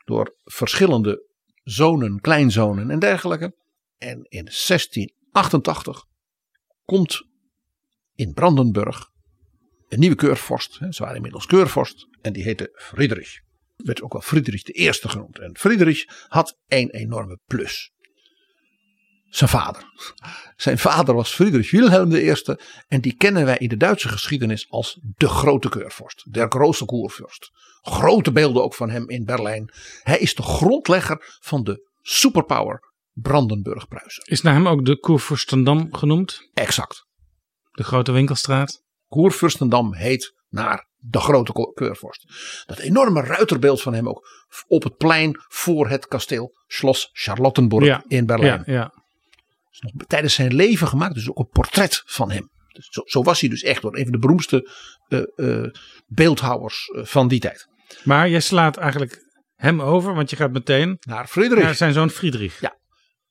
door 0.04 0.36
verschillende 0.44 1.26
zonen, 1.62 2.20
kleinzonen 2.20 2.90
en 2.90 2.98
dergelijke. 2.98 3.54
En 3.98 4.16
in 4.28 4.44
1688 4.44 6.04
komt 6.84 7.26
in 8.14 8.32
Brandenburg 8.32 9.10
een 9.88 9.98
nieuwe 9.98 10.16
keurvorst. 10.16 10.78
Hè, 10.78 10.92
ze 10.92 11.02
waren 11.02 11.16
inmiddels 11.16 11.46
keurvorst 11.46 12.06
en 12.22 12.32
die 12.32 12.42
heette 12.42 12.70
Friedrich. 12.74 13.40
Werd 13.76 14.02
ook 14.02 14.12
wel 14.12 14.22
Friedrich 14.22 14.62
de 14.62 14.72
Eerste 14.72 15.08
genoemd. 15.08 15.38
En 15.38 15.56
Friedrich 15.58 16.26
had 16.28 16.58
één 16.66 16.90
enorme 16.90 17.38
plus. 17.44 17.92
Zijn 19.28 19.50
vader. 19.50 19.84
Zijn 20.56 20.78
vader 20.78 21.14
was 21.14 21.34
Friedrich 21.34 21.70
Wilhelm 21.70 22.12
I 22.12 22.34
en 22.88 23.00
die 23.00 23.14
kennen 23.16 23.44
wij 23.44 23.58
in 23.58 23.68
de 23.68 23.76
Duitse 23.76 24.08
geschiedenis 24.08 24.70
als 24.70 24.98
de 25.02 25.28
grote 25.28 25.68
keurvorst. 25.68 26.32
Der 26.32 26.46
grote 26.48 26.84
koervorst. 26.84 27.50
Grote 27.82 28.32
beelden 28.32 28.62
ook 28.62 28.74
van 28.74 28.90
hem 28.90 29.08
in 29.08 29.24
Berlijn. 29.24 29.72
Hij 30.02 30.18
is 30.18 30.34
de 30.34 30.42
grondlegger 30.42 31.36
van 31.40 31.64
de 31.64 31.88
superpower 32.02 32.80
Brandenburg-Pruisen. 33.12 34.24
Is 34.24 34.42
naar 34.42 34.54
hem 34.54 34.68
ook 34.68 34.84
de 34.84 34.98
Koervorstendam 34.98 35.94
genoemd. 35.94 36.50
Exact. 36.54 37.06
De 37.70 37.84
grote 37.84 38.12
winkelstraat. 38.12 38.82
Koervorstendam 39.06 39.94
heet 39.94 40.34
naar 40.48 40.88
de 40.96 41.20
grote 41.20 41.72
keurvorst. 41.74 42.24
Dat 42.66 42.78
enorme 42.78 43.20
ruiterbeeld 43.20 43.82
van 43.82 43.94
hem 43.94 44.08
ook 44.08 44.28
op 44.66 44.82
het 44.82 44.96
plein 44.96 45.36
voor 45.48 45.88
het 45.88 46.06
kasteel 46.06 46.52
Schloss 46.66 47.10
Charlottenburg 47.12 47.84
Ja, 47.84 48.04
in 48.08 48.26
Berlijn. 48.26 48.62
Ja, 48.66 48.72
ja. 48.72 49.04
Is 49.82 49.92
nog 49.92 50.06
tijdens 50.06 50.34
zijn 50.34 50.54
leven 50.54 50.88
gemaakt. 50.88 51.14
Dus 51.14 51.28
ook 51.28 51.38
een 51.38 51.48
portret 51.48 52.02
van 52.04 52.30
hem. 52.30 52.50
Dus 52.72 52.86
zo, 52.90 53.02
zo 53.04 53.22
was 53.22 53.40
hij 53.40 53.48
dus 53.48 53.62
echt 53.62 53.82
door 53.82 53.96
een 53.96 54.02
van 54.02 54.12
de 54.12 54.18
beroemdste 54.18 54.70
eh, 55.08 55.64
beeldhouwers 56.06 56.86
eh, 56.88 57.04
van 57.04 57.28
die 57.28 57.40
tijd. 57.40 57.66
Maar 58.04 58.28
jij 58.28 58.40
slaat 58.40 58.76
eigenlijk 58.76 59.24
hem 59.54 59.82
over, 59.82 60.14
want 60.14 60.30
je 60.30 60.36
gaat 60.36 60.52
meteen 60.52 60.96
Naar 61.00 61.26
Friedrich. 61.26 61.62
naar 61.62 61.74
zijn 61.74 61.92
zoon 61.92 62.10
Friedrich. 62.10 62.60
Ja. 62.60 62.78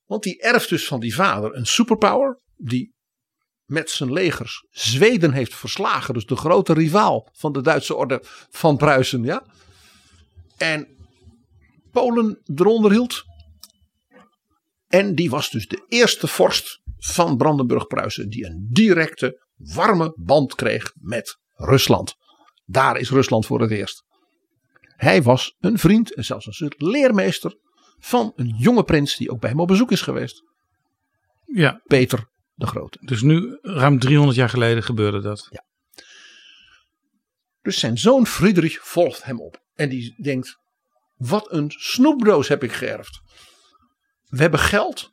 Want 0.05 0.23
die 0.23 0.41
erft 0.41 0.69
dus 0.69 0.87
van 0.87 0.99
die 0.99 1.15
vader 1.15 1.55
een 1.55 1.65
superpower. 1.65 2.39
Die 2.55 2.93
met 3.65 3.89
zijn 3.89 4.13
legers 4.13 4.65
Zweden 4.69 5.31
heeft 5.31 5.55
verslagen. 5.55 6.13
Dus 6.13 6.25
de 6.25 6.35
grote 6.35 6.73
rivaal 6.73 7.29
van 7.33 7.53
de 7.53 7.61
Duitse 7.61 7.95
orde 7.95 8.19
van 8.49 8.77
Pruisen. 8.77 9.23
Ja? 9.23 9.45
En 10.57 10.87
Polen 11.91 12.41
eronder 12.55 12.91
hield. 12.91 13.23
En 14.95 15.15
die 15.15 15.29
was 15.29 15.49
dus 15.49 15.67
de 15.67 15.85
eerste 15.87 16.27
vorst 16.27 16.81
van 16.97 17.37
Brandenburg-Pruisen. 17.37 18.29
Die 18.29 18.45
een 18.45 18.67
directe 18.71 19.45
warme 19.55 20.13
band 20.17 20.55
kreeg 20.55 20.91
met 20.95 21.37
Rusland. 21.53 22.15
Daar 22.65 22.97
is 22.97 23.09
Rusland 23.09 23.45
voor 23.45 23.61
het 23.61 23.71
eerst. 23.71 24.03
Hij 24.81 25.23
was 25.23 25.55
een 25.59 25.77
vriend 25.79 26.13
en 26.13 26.25
zelfs 26.25 26.45
een 26.45 26.53
soort 26.53 26.81
leermeester 26.81 27.57
van 27.97 28.31
een 28.35 28.55
jonge 28.57 28.83
prins 28.83 29.17
die 29.17 29.31
ook 29.31 29.39
bij 29.39 29.49
hem 29.49 29.59
op 29.59 29.67
bezoek 29.67 29.91
is 29.91 30.01
geweest. 30.01 30.43
Ja, 31.45 31.81
Peter 31.83 32.29
de 32.53 32.67
Grote. 32.67 32.97
dus 33.01 33.21
nu 33.21 33.57
ruim 33.61 33.99
300 33.99 34.37
jaar 34.37 34.49
geleden 34.49 34.83
gebeurde 34.83 35.21
dat. 35.21 35.49
Dus 37.61 37.79
zijn 37.79 37.97
zoon 37.97 38.27
Friedrich 38.27 38.87
volgt 38.87 39.23
hem 39.23 39.41
op. 39.41 39.63
En 39.73 39.89
die 39.89 40.21
denkt, 40.21 40.57
wat 41.15 41.51
een 41.51 41.71
snoepdoos 41.71 42.47
heb 42.47 42.63
ik 42.63 42.71
geërfd. 42.71 43.23
We 44.35 44.41
hebben 44.41 44.59
geld. 44.59 45.09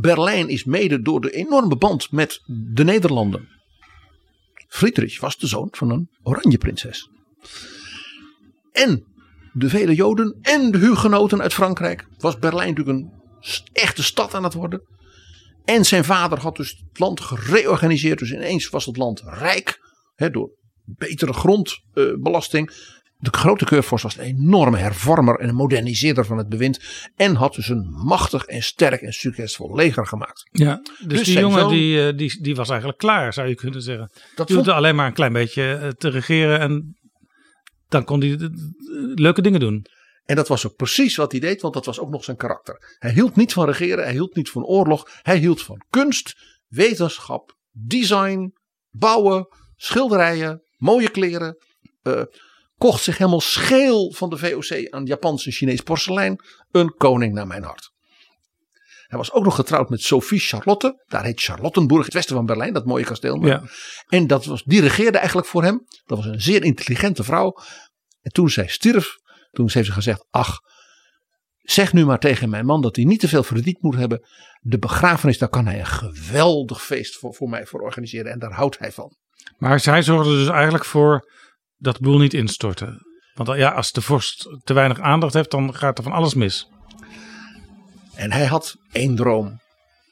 Berlijn 0.00 0.48
is 0.48 0.64
mede 0.64 1.02
door 1.02 1.20
de 1.20 1.30
enorme 1.30 1.76
band 1.76 2.12
met 2.12 2.40
de 2.74 2.84
Nederlanden. 2.84 3.48
Friedrich 4.68 5.20
was 5.20 5.36
de 5.36 5.46
zoon 5.46 5.68
van 5.70 5.90
een 5.90 6.10
oranje 6.22 6.58
prinses. 6.58 7.10
En 8.72 9.04
de 9.52 9.68
vele 9.68 9.94
Joden 9.94 10.38
en 10.42 10.70
de 10.70 10.78
hugenoten 10.78 11.40
uit 11.40 11.54
Frankrijk. 11.54 12.06
Was 12.18 12.38
Berlijn 12.38 12.68
natuurlijk 12.74 12.98
een 12.98 13.12
echte 13.72 14.02
stad 14.02 14.34
aan 14.34 14.44
het 14.44 14.54
worden. 14.54 14.82
En 15.64 15.84
zijn 15.84 16.04
vader 16.04 16.38
had 16.38 16.56
dus 16.56 16.84
het 16.88 16.98
land 16.98 17.20
gereorganiseerd. 17.20 18.18
Dus 18.18 18.32
ineens 18.32 18.68
was 18.68 18.86
het 18.86 18.96
land 18.96 19.20
rijk. 19.24 19.80
Door 20.30 20.50
betere 20.84 21.32
grondbelasting. 21.32 22.70
De 23.20 23.30
grote 23.30 23.64
keurvorst 23.64 24.04
was 24.04 24.16
een 24.18 24.24
enorme 24.24 24.78
hervormer 24.78 25.38
en 25.40 25.48
een 25.48 25.54
moderniseerder 25.54 26.24
van 26.24 26.38
het 26.38 26.48
bewind. 26.48 26.80
En 27.16 27.34
had 27.34 27.54
dus 27.54 27.68
een 27.68 27.90
machtig 27.90 28.44
en 28.44 28.62
sterk 28.62 29.00
en 29.00 29.12
succesvol 29.12 29.74
leger 29.74 30.06
gemaakt. 30.06 30.48
Ja, 30.52 30.76
dus, 30.82 30.96
Dus 31.18 31.24
die 31.24 31.38
jongen 31.38 31.60
zoon- 31.60 31.72
die, 31.72 32.06
eh, 32.08 32.16
die, 32.16 32.42
die 32.42 32.54
was 32.54 32.68
eigenlijk 32.68 32.98
klaar, 32.98 33.32
zou 33.32 33.48
je 33.48 33.54
kunnen 33.54 33.82
zeggen. 33.82 34.08
Dat 34.12 34.20
Die 34.26 34.34
vond, 34.36 34.48
hoefde 34.50 34.72
alleen 34.72 34.94
maar 34.94 35.06
een 35.06 35.12
klein 35.12 35.32
beetje 35.32 35.72
eh, 35.74 35.88
te 35.88 36.08
regeren 36.08 36.60
en 36.60 36.98
dan 37.88 38.04
kon 38.04 38.20
hij 38.20 38.30
eh, 38.32 38.48
leuke 39.14 39.42
dingen 39.42 39.60
doen. 39.60 39.86
en 40.24 40.36
dat 40.36 40.48
was 40.48 40.66
ook 40.66 40.76
precies 40.76 41.16
wat 41.16 41.30
hij 41.30 41.40
deed, 41.40 41.60
want 41.60 41.74
dat 41.74 41.86
was 41.86 42.00
ook 42.00 42.10
nog 42.10 42.24
zijn 42.24 42.36
karakter. 42.36 42.96
Hij 42.98 43.12
hield 43.12 43.36
niet 43.36 43.52
van 43.52 43.66
regeren, 43.66 44.04
hij 44.04 44.12
hield 44.12 44.34
niet 44.36 44.50
van 44.50 44.64
oorlog. 44.64 45.08
Hij 45.22 45.38
hield 45.38 45.62
van 45.62 45.84
kunst, 45.90 46.34
wetenschap, 46.68 47.56
design, 47.70 48.52
bouwen, 48.90 49.46
schilderijen, 49.76 50.62
mooie 50.76 51.10
kleren. 51.10 51.56
Kocht 52.80 53.02
zich 53.02 53.18
helemaal 53.18 53.40
scheel 53.40 54.12
van 54.12 54.30
de 54.30 54.36
VOC 54.36 54.90
aan 54.90 55.04
Japans 55.04 55.46
en 55.46 55.52
Chinees 55.52 55.80
porselein. 55.80 56.40
Een 56.70 56.94
koning 56.96 57.34
naar 57.34 57.46
mijn 57.46 57.62
hart. 57.62 57.90
Hij 59.06 59.18
was 59.18 59.32
ook 59.32 59.44
nog 59.44 59.54
getrouwd 59.54 59.90
met 59.90 60.02
Sophie 60.02 60.38
Charlotte. 60.38 61.04
Daar 61.06 61.24
heet 61.24 61.40
Charlottenburg, 61.40 62.04
het 62.04 62.14
westen 62.14 62.36
van 62.36 62.46
Berlijn, 62.46 62.72
dat 62.72 62.84
mooie 62.84 63.04
kasteel. 63.04 63.46
Ja. 63.46 63.62
En 64.08 64.26
dat 64.26 64.44
was, 64.44 64.62
die 64.62 64.80
regeerde 64.80 65.18
eigenlijk 65.18 65.48
voor 65.48 65.62
hem. 65.62 65.84
Dat 66.04 66.18
was 66.18 66.26
een 66.26 66.40
zeer 66.40 66.64
intelligente 66.64 67.24
vrouw. 67.24 67.56
En 68.20 68.32
toen 68.32 68.50
zij 68.50 68.68
stierf, 68.68 69.16
toen 69.50 69.70
heeft 69.72 69.86
ze 69.86 69.92
gezegd: 69.92 70.26
Ach, 70.30 70.58
zeg 71.56 71.92
nu 71.92 72.04
maar 72.04 72.18
tegen 72.18 72.50
mijn 72.50 72.66
man 72.66 72.80
dat 72.80 72.96
hij 72.96 73.04
niet 73.04 73.20
te 73.20 73.28
veel 73.28 73.42
verdiend 73.42 73.82
moet 73.82 73.96
hebben. 73.96 74.26
De 74.60 74.78
begrafenis, 74.78 75.38
daar 75.38 75.48
kan 75.48 75.66
hij 75.66 75.78
een 75.78 75.86
geweldig 75.86 76.82
feest 76.84 77.16
voor, 77.16 77.34
voor 77.34 77.48
mij 77.48 77.66
voor 77.66 77.80
organiseren. 77.80 78.32
En 78.32 78.38
daar 78.38 78.52
houdt 78.52 78.78
hij 78.78 78.92
van. 78.92 79.16
Maar 79.58 79.80
zij 79.80 80.02
zorgde 80.02 80.32
dus 80.32 80.48
eigenlijk 80.48 80.84
voor 80.84 81.28
dat 81.80 82.00
boel 82.00 82.18
niet 82.18 82.34
instortte. 82.34 83.08
Want 83.34 83.58
ja, 83.58 83.70
als 83.70 83.92
de 83.92 84.00
vorst 84.00 84.58
te 84.64 84.72
weinig 84.72 85.00
aandacht 85.00 85.34
heeft, 85.34 85.50
dan 85.50 85.74
gaat 85.74 85.98
er 85.98 86.04
van 86.04 86.12
alles 86.12 86.34
mis. 86.34 86.68
En 88.14 88.32
hij 88.32 88.46
had 88.46 88.76
één 88.92 89.16
droom. 89.16 89.60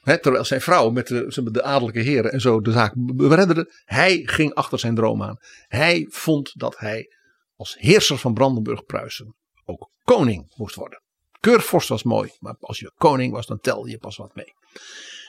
Terwijl 0.02 0.44
zijn 0.44 0.60
vrouw 0.60 0.90
met 0.90 1.06
de, 1.06 1.50
de 1.52 1.62
adellijke 1.62 2.00
heren 2.00 2.32
en 2.32 2.40
zo 2.40 2.60
de 2.60 2.72
zaak 2.72 2.92
beredderde. 2.96 3.72
Hij 3.84 4.22
ging 4.24 4.54
achter 4.54 4.78
zijn 4.78 4.94
droom 4.94 5.22
aan. 5.22 5.36
Hij 5.66 6.06
vond 6.08 6.50
dat 6.54 6.78
hij 6.78 7.12
als 7.56 7.76
heerser 7.78 8.18
van 8.18 8.34
Brandenburg-Pruisen 8.34 9.34
ook 9.64 9.90
koning 10.02 10.52
moest 10.56 10.74
worden. 10.74 11.02
Keurvorst 11.40 11.88
was 11.88 12.02
mooi, 12.02 12.30
maar 12.38 12.56
als 12.60 12.78
je 12.78 12.92
koning 12.94 13.32
was, 13.32 13.46
dan 13.46 13.58
telde 13.58 13.90
je 13.90 13.98
pas 13.98 14.16
wat 14.16 14.34
mee. 14.34 14.52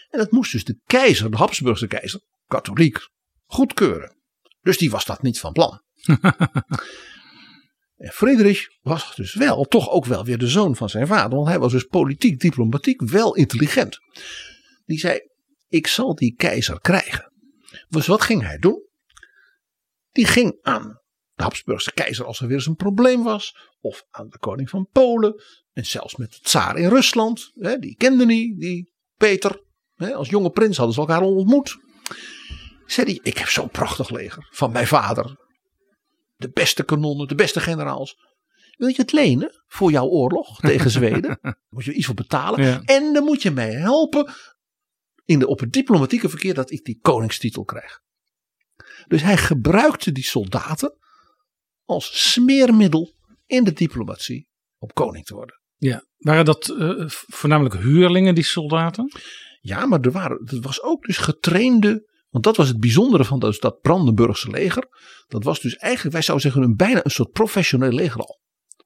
En 0.09 0.19
dat 0.19 0.31
moest 0.31 0.51
dus 0.51 0.63
de 0.63 0.79
keizer, 0.85 1.31
de 1.31 1.37
Habsburgse 1.37 1.87
keizer, 1.87 2.21
katholiek, 2.47 2.97
goedkeuren. 3.45 4.17
Dus 4.61 4.77
die 4.77 4.91
was 4.91 5.05
dat 5.05 5.21
niet 5.21 5.39
van 5.39 5.51
plan. 5.51 5.81
En 7.99 8.11
Friedrich 8.11 8.67
was 8.81 9.15
dus 9.15 9.33
wel, 9.33 9.63
toch 9.63 9.89
ook 9.89 10.05
wel 10.05 10.25
weer 10.25 10.37
de 10.37 10.47
zoon 10.47 10.75
van 10.75 10.89
zijn 10.89 11.07
vader. 11.07 11.35
Want 11.35 11.47
hij 11.47 11.59
was 11.59 11.71
dus 11.71 11.83
politiek, 11.83 12.39
diplomatiek 12.39 13.01
wel 13.01 13.35
intelligent. 13.35 13.99
Die 14.85 14.99
zei, 14.99 15.19
ik 15.67 15.87
zal 15.87 16.15
die 16.15 16.35
keizer 16.35 16.79
krijgen. 16.81 17.31
Dus 17.89 18.07
wat 18.07 18.21
ging 18.21 18.41
hij 18.41 18.57
doen? 18.57 18.87
Die 20.11 20.25
ging 20.25 20.59
aan 20.61 21.01
de 21.33 21.43
Habsburgse 21.43 21.91
keizer 21.93 22.25
als 22.25 22.39
er 22.39 22.47
weer 22.47 22.55
eens 22.55 22.65
een 22.65 22.75
probleem 22.75 23.23
was. 23.23 23.55
Of 23.79 24.03
aan 24.09 24.29
de 24.29 24.37
koning 24.37 24.69
van 24.69 24.87
Polen. 24.91 25.43
En 25.73 25.85
zelfs 25.85 26.15
met 26.15 26.31
de 26.31 26.39
tsaar 26.39 26.77
in 26.77 26.89
Rusland. 26.89 27.51
Hè, 27.53 27.77
die 27.77 27.95
kende 27.95 28.25
niet, 28.25 28.59
die 28.59 28.93
Peter. 29.17 29.63
Hè, 29.95 30.13
als 30.13 30.29
jonge 30.29 30.49
prins 30.49 30.77
hadden 30.77 30.95
ze 30.95 31.01
elkaar 31.01 31.21
ontmoet. 31.21 31.77
Zei 32.85 33.07
hij, 33.07 33.19
ik 33.23 33.37
heb 33.37 33.47
zo'n 33.47 33.69
prachtig 33.69 34.09
leger 34.09 34.47
van 34.51 34.71
mijn 34.71 34.87
vader. 34.87 35.47
De 36.39 36.51
beste 36.51 36.83
kanonnen, 36.83 37.27
de 37.27 37.35
beste 37.35 37.59
generaals. 37.59 38.17
Wil 38.77 38.87
je 38.87 38.95
het 38.95 39.11
lenen 39.11 39.63
voor 39.67 39.91
jouw 39.91 40.05
oorlog 40.05 40.59
tegen 40.69 40.91
Zweden? 40.91 41.39
Daar 41.41 41.59
moet 41.69 41.85
je 41.85 41.93
iets 41.93 42.05
voor 42.05 42.15
betalen. 42.15 42.63
Ja. 42.63 42.81
En 42.85 43.13
dan 43.13 43.23
moet 43.23 43.41
je 43.41 43.51
mij 43.51 43.71
helpen 43.71 44.33
in 45.25 45.39
de, 45.39 45.47
op 45.47 45.59
het 45.59 45.71
diplomatieke 45.71 46.29
verkeer 46.29 46.53
dat 46.53 46.71
ik 46.71 46.83
die 46.83 46.99
koningstitel 47.01 47.63
krijg. 47.63 47.99
Dus 49.07 49.21
hij 49.21 49.37
gebruikte 49.37 50.11
die 50.11 50.23
soldaten 50.23 50.97
als 51.85 52.31
smeermiddel 52.31 53.15
in 53.45 53.63
de 53.63 53.73
diplomatie 53.73 54.47
om 54.77 54.89
koning 54.93 55.25
te 55.25 55.33
worden. 55.33 55.61
Ja. 55.75 56.03
Waren 56.17 56.45
dat 56.45 56.69
eh, 56.69 57.03
voornamelijk 57.07 57.75
huurlingen, 57.75 58.35
die 58.35 58.43
soldaten? 58.43 59.11
Ja, 59.61 59.85
maar 59.85 59.99
er, 60.01 60.11
waren, 60.11 60.41
er 60.45 60.61
was 60.61 60.81
ook 60.81 61.05
dus 61.05 61.17
getrainde. 61.17 62.08
Want 62.29 62.43
dat 62.43 62.57
was 62.57 62.67
het 62.67 62.79
bijzondere 62.79 63.25
van 63.25 63.39
dat, 63.39 63.57
dat 63.59 63.81
Brandenburgse 63.81 64.49
leger. 64.49 64.87
Dat 65.27 65.43
was 65.43 65.59
dus 65.59 65.75
eigenlijk, 65.75 66.13
wij 66.13 66.23
zouden 66.23 66.51
zeggen, 66.51 66.69
een 66.69 66.75
bijna 66.75 67.05
een 67.05 67.11
soort 67.11 67.31
professioneel 67.31 67.91
leger 67.91 68.21
al. 68.21 68.39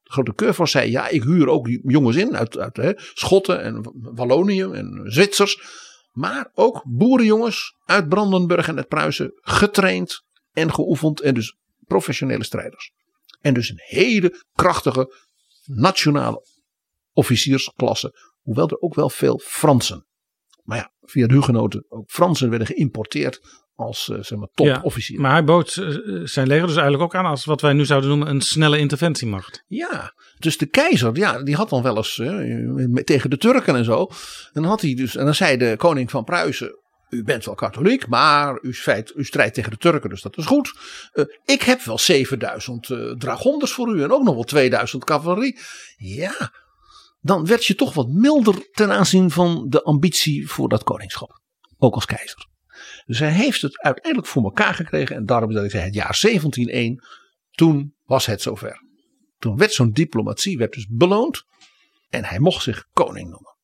De 0.04 0.12
grote 0.12 0.34
Keurvorst 0.34 0.72
zei, 0.72 0.92
ja, 0.92 1.08
ik 1.08 1.24
huur 1.24 1.48
ook 1.48 1.68
jongens 1.84 2.16
in 2.16 2.38
uit, 2.38 2.58
uit 2.58 2.78
hè, 2.78 2.92
Schotten 2.96 3.62
en 3.62 3.94
Wallonië 3.94 4.62
en 4.62 5.02
Zwitsers. 5.06 5.82
Maar 6.12 6.52
ook 6.54 6.84
boerenjongens 6.88 7.76
uit 7.86 8.10
Brandenburg 8.10 8.68
en 8.68 8.78
uit 8.78 8.88
Pruisen. 8.88 9.32
Getraind 9.36 10.24
en 10.52 10.74
geoefend 10.74 11.22
en 11.22 11.34
dus 11.34 11.58
professionele 11.86 12.44
strijders. 12.44 12.92
En 13.42 13.54
dus 13.54 13.70
een 13.70 13.82
hele 13.84 14.44
krachtige 14.54 15.14
nationale 15.66 16.46
officiersklasse. 17.14 18.32
Hoewel 18.42 18.70
er 18.70 18.80
ook 18.80 18.96
wel 18.96 19.10
veel 19.10 19.40
Fransen. 19.44 20.06
Maar 20.64 20.78
ja, 20.78 20.92
via 21.02 21.28
de 21.28 21.34
hugenoten 21.34 21.86
ook 21.90 22.10
Fransen 22.10 22.50
werden 22.50 22.68
geïmporteerd 22.68 23.62
als 23.76 24.10
eh, 24.10 24.18
zeg 24.22 24.40
maar, 24.40 24.48
topofficier. 24.54 25.22
Maar 25.22 25.32
hij 25.32 25.44
bood 25.44 25.76
eh, 25.76 25.88
zijn 26.24 26.48
leger 26.48 26.68
dus 26.68 26.76
eigenlijk 26.76 27.04
ook 27.04 27.16
aan 27.16 27.26
als 27.26 27.46
wat 27.46 27.62
wij 27.62 27.74
nu 27.74 27.86
zouden 27.86 28.10
noemen 28.10 28.28
een 28.28 28.42
snelle 28.42 28.78
interventiemacht. 28.78 29.64
Ja, 29.68 30.14
dus 30.40 30.58
de 30.58 30.66
keizer, 30.66 31.18
ja, 31.18 31.44
die 31.44 31.56
had 31.56 31.70
dan 31.70 31.82
wel 31.82 31.98
eens 31.98 32.20
eh, 32.20 33.04
tegen 33.04 33.30
de 33.30 33.38
Turken 33.38 33.76
en 33.76 33.86
zo. 33.86 34.08
En 34.54 34.62
dan 34.62 34.66
had 34.72 34.82
hij 34.82 34.94
dus, 34.94 35.16
en 35.16 35.26
dan 35.26 35.36
zei 35.36 35.58
de 35.58 35.76
koning 35.78 36.12
van 36.12 36.24
Pruisen. 36.24 36.82
U 37.10 37.24
bent 37.24 37.46
wel 37.46 37.56
katholiek, 37.56 38.08
maar 38.08 38.60
u, 38.62 38.74
feit, 38.74 39.14
u 39.16 39.24
strijdt 39.24 39.54
tegen 39.54 39.72
de 39.72 39.78
Turken, 39.78 40.10
dus 40.10 40.22
dat 40.22 40.38
is 40.38 40.46
goed. 40.46 40.74
Eh, 41.12 41.26
ik 41.46 41.62
heb 41.62 41.82
wel 41.82 41.98
7000 41.98 42.90
eh 42.90 43.12
dragonders 43.18 43.72
voor 43.72 43.96
u 43.96 44.04
en 44.04 44.12
ook 44.12 44.24
nog 44.24 44.34
wel 44.34 44.44
2000 44.44 45.04
cavalerie. 45.04 45.60
Ja, 45.98 46.52
dan 47.24 47.46
werd 47.46 47.66
je 47.66 47.76
toch 47.76 47.94
wat 47.94 48.08
milder 48.08 48.70
ten 48.72 48.92
aanzien 48.92 49.32
van 49.32 49.66
de 49.70 49.84
ambitie 49.84 50.48
voor 50.48 50.70
dat 50.70 50.84
koningschap. 50.84 51.42
Ook 51.78 51.94
als 51.94 52.06
keizer. 52.06 52.48
Dus 53.06 53.20
hij 53.20 53.32
heeft 53.32 53.62
het 53.62 53.82
uiteindelijk 53.82 54.28
voor 54.28 54.44
elkaar 54.44 54.74
gekregen. 54.74 55.16
En 55.16 55.26
daarom 55.26 55.54
dat 55.54 55.64
ik 55.64 55.72
zei, 55.72 55.84
het 55.84 55.94
jaar 55.94 56.18
1701, 56.22 57.04
toen 57.52 57.96
was 58.04 58.26
het 58.26 58.42
zover. 58.42 58.82
Toen 59.38 59.58
werd 59.58 59.74
zo'n 59.74 59.92
diplomatie 59.92 60.58
werd 60.58 60.74
dus 60.74 60.88
beloond. 60.90 61.44
En 62.10 62.26
hij 62.26 62.40
mocht 62.40 62.64
zich 62.64 62.86
koning 62.92 63.30
noemen. 63.30 63.58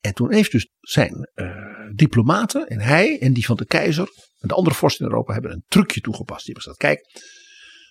En 0.00 0.14
toen 0.14 0.32
heeft 0.32 0.52
dus 0.52 0.68
zijn 0.80 1.30
eh, 1.34 1.56
diplomaten 1.94 2.66
en 2.66 2.80
hij 2.80 3.20
en 3.20 3.32
die 3.32 3.46
van 3.46 3.56
de 3.56 3.66
keizer 3.66 4.08
en 4.38 4.48
de 4.48 4.54
andere 4.54 4.76
vorsten 4.76 5.04
in 5.04 5.10
Europa 5.10 5.32
hebben 5.32 5.52
een 5.52 5.64
trucje 5.68 6.00
toegepast. 6.00 6.44
Die 6.44 6.54
hebben 6.54 6.72
gezegd, 6.72 6.94
kijk, 6.94 7.22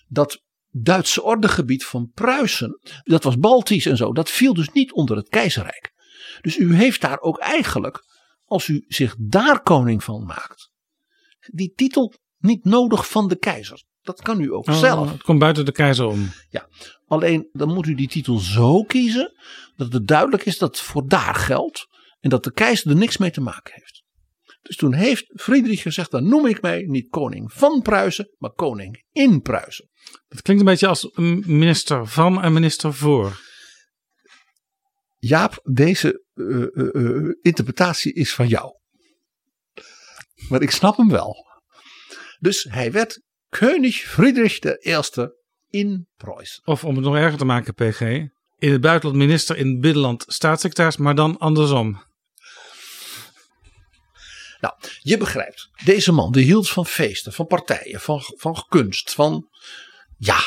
dat 0.08 0.42
Duitse 0.76 1.22
ordegebied 1.22 1.84
van 1.84 2.10
Pruisen, 2.14 2.80
dat 3.02 3.24
was 3.24 3.38
Baltisch 3.38 3.86
en 3.86 3.96
zo, 3.96 4.12
dat 4.12 4.30
viel 4.30 4.54
dus 4.54 4.68
niet 4.72 4.92
onder 4.92 5.16
het 5.16 5.28
keizerrijk. 5.28 5.92
Dus 6.40 6.58
u 6.58 6.74
heeft 6.74 7.00
daar 7.00 7.20
ook 7.20 7.38
eigenlijk, 7.38 8.04
als 8.44 8.68
u 8.68 8.84
zich 8.88 9.14
daar 9.18 9.62
koning 9.62 10.04
van 10.04 10.24
maakt, 10.24 10.70
die 11.50 11.72
titel 11.74 12.14
niet 12.38 12.64
nodig 12.64 13.08
van 13.08 13.28
de 13.28 13.36
keizer. 13.36 13.82
Dat 14.02 14.22
kan 14.22 14.40
u 14.40 14.52
ook 14.52 14.70
zelf. 14.70 15.06
Oh, 15.06 15.12
het 15.12 15.22
komt 15.22 15.38
buiten 15.38 15.64
de 15.64 15.72
keizer 15.72 16.06
om. 16.06 16.30
Alleen 17.06 17.48
dan 17.52 17.74
moet 17.74 17.86
u 17.86 17.94
die 17.94 18.08
titel 18.08 18.38
zo 18.38 18.82
kiezen 18.82 19.32
dat 19.76 19.92
het 19.92 20.06
duidelijk 20.06 20.44
is 20.44 20.58
dat 20.58 20.76
het 20.76 20.86
voor 20.86 21.08
daar 21.08 21.34
geldt 21.34 21.86
en 22.20 22.30
dat 22.30 22.44
de 22.44 22.52
keizer 22.52 22.90
er 22.90 22.96
niks 22.96 23.16
mee 23.16 23.30
te 23.30 23.40
maken 23.40 23.72
heeft. 23.74 24.02
Dus 24.62 24.76
toen 24.76 24.92
heeft 24.92 25.24
Friedrich 25.34 25.82
gezegd, 25.82 26.10
dan 26.10 26.28
noem 26.28 26.46
ik 26.46 26.62
mij 26.62 26.82
niet 26.82 27.08
koning 27.08 27.52
van 27.52 27.82
Pruisen, 27.82 28.34
maar 28.38 28.52
koning 28.52 29.04
in 29.12 29.40
Pruisen. 29.40 29.88
Het 30.28 30.42
klinkt 30.42 30.62
een 30.62 30.68
beetje 30.68 30.86
als 30.86 31.10
een 31.12 31.42
minister 31.46 32.06
van 32.06 32.42
en 32.42 32.52
minister 32.52 32.94
voor. 32.94 33.40
Jaap, 35.18 35.60
deze 35.62 36.24
uh, 36.34 36.66
uh, 36.72 36.88
uh, 36.92 37.34
interpretatie 37.42 38.12
is 38.12 38.34
van 38.34 38.48
jou. 38.48 38.78
Maar 40.48 40.62
ik 40.62 40.70
snap 40.70 40.96
hem 40.96 41.08
wel. 41.08 41.46
Dus 42.38 42.66
hij 42.70 42.92
werd 42.92 43.22
König 43.48 43.96
Friedrich 43.96 44.58
I 44.64 45.00
in 45.68 46.08
Preußen. 46.16 46.66
Of 46.66 46.84
om 46.84 46.94
het 46.94 47.04
nog 47.04 47.16
erger 47.16 47.38
te 47.38 47.44
maken, 47.44 47.74
PG. 47.74 48.00
In 48.58 48.72
het 48.72 48.80
buitenland 48.80 49.18
minister, 49.18 49.56
in 49.56 49.68
het 49.68 49.80
binnenland 49.80 50.24
staatssecretaris, 50.26 50.96
maar 50.96 51.14
dan 51.14 51.38
andersom. 51.38 52.02
Nou, 54.60 54.74
je 55.00 55.16
begrijpt, 55.16 55.68
deze 55.84 56.12
man 56.12 56.32
die 56.32 56.44
hield 56.44 56.68
van 56.68 56.86
feesten, 56.86 57.32
van 57.32 57.46
partijen, 57.46 58.00
van, 58.00 58.20
van 58.36 58.64
kunst, 58.68 59.14
van 59.14 59.48
ja. 60.26 60.40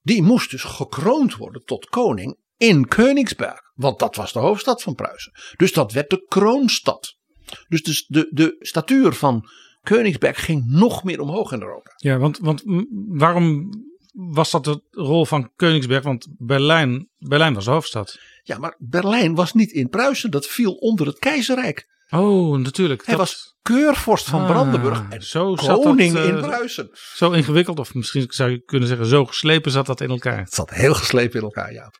Die 0.00 0.22
moest 0.22 0.50
dus 0.50 0.62
gekroond 0.62 1.36
worden 1.36 1.64
tot 1.64 1.86
koning 1.86 2.38
in 2.56 2.88
Königsberg. 2.88 3.60
Want 3.74 3.98
dat 3.98 4.16
was 4.16 4.32
de 4.32 4.38
hoofdstad 4.38 4.82
van 4.82 4.94
Pruisen. 4.94 5.32
Dus 5.56 5.72
dat 5.72 5.92
werd 5.92 6.10
de 6.10 6.24
kroonstad. 6.28 7.16
Dus 7.68 7.82
de, 7.82 8.04
de, 8.08 8.28
de 8.30 8.56
statuur 8.58 9.12
van 9.12 9.48
Königsberg 9.82 10.44
ging 10.44 10.64
nog 10.66 11.04
meer 11.04 11.20
omhoog 11.20 11.52
in 11.52 11.60
Europa. 11.60 11.92
Ja, 11.96 12.18
want, 12.18 12.38
want 12.38 12.62
waarom 13.08 13.70
was 14.12 14.50
dat 14.50 14.64
de 14.64 14.82
rol 14.90 15.24
van 15.24 15.52
Königsberg? 15.56 16.02
Want 16.02 16.26
Berlijn, 16.38 17.08
Berlijn 17.18 17.54
was 17.54 17.64
de 17.64 17.70
hoofdstad. 17.70 18.18
Ja, 18.42 18.58
maar 18.58 18.76
Berlijn 18.78 19.34
was 19.34 19.52
niet 19.52 19.70
in 19.70 19.88
Pruisen. 19.88 20.30
Dat 20.30 20.46
viel 20.46 20.72
onder 20.72 21.06
het 21.06 21.18
keizerrijk. 21.18 21.86
Oh, 22.10 22.58
natuurlijk. 22.58 23.06
Hij 23.06 23.16
dat... 23.16 23.26
was 23.26 23.56
keurvorst 23.62 24.28
van 24.28 24.40
Ah, 24.40 24.46
Brandenburg 24.46 25.02
en 25.10 25.22
zo 25.22 25.56
zat 25.56 25.82
koning 25.82 26.12
dat, 26.12 26.22
eh, 26.22 26.28
in 26.28 26.40
Pruisen. 26.40 26.90
Zo 26.92 27.30
ingewikkeld, 27.30 27.78
of 27.78 27.94
misschien 27.94 28.24
zou 28.28 28.50
je 28.50 28.62
kunnen 28.62 28.88
zeggen, 28.88 29.06
zo 29.06 29.24
geslepen 29.24 29.70
zat 29.70 29.86
dat 29.86 30.00
in 30.00 30.10
elkaar. 30.10 30.38
Het 30.38 30.54
zat 30.54 30.70
heel 30.70 30.94
geslepen 30.94 31.38
in 31.38 31.44
elkaar, 31.44 31.72
ja. 31.72 31.92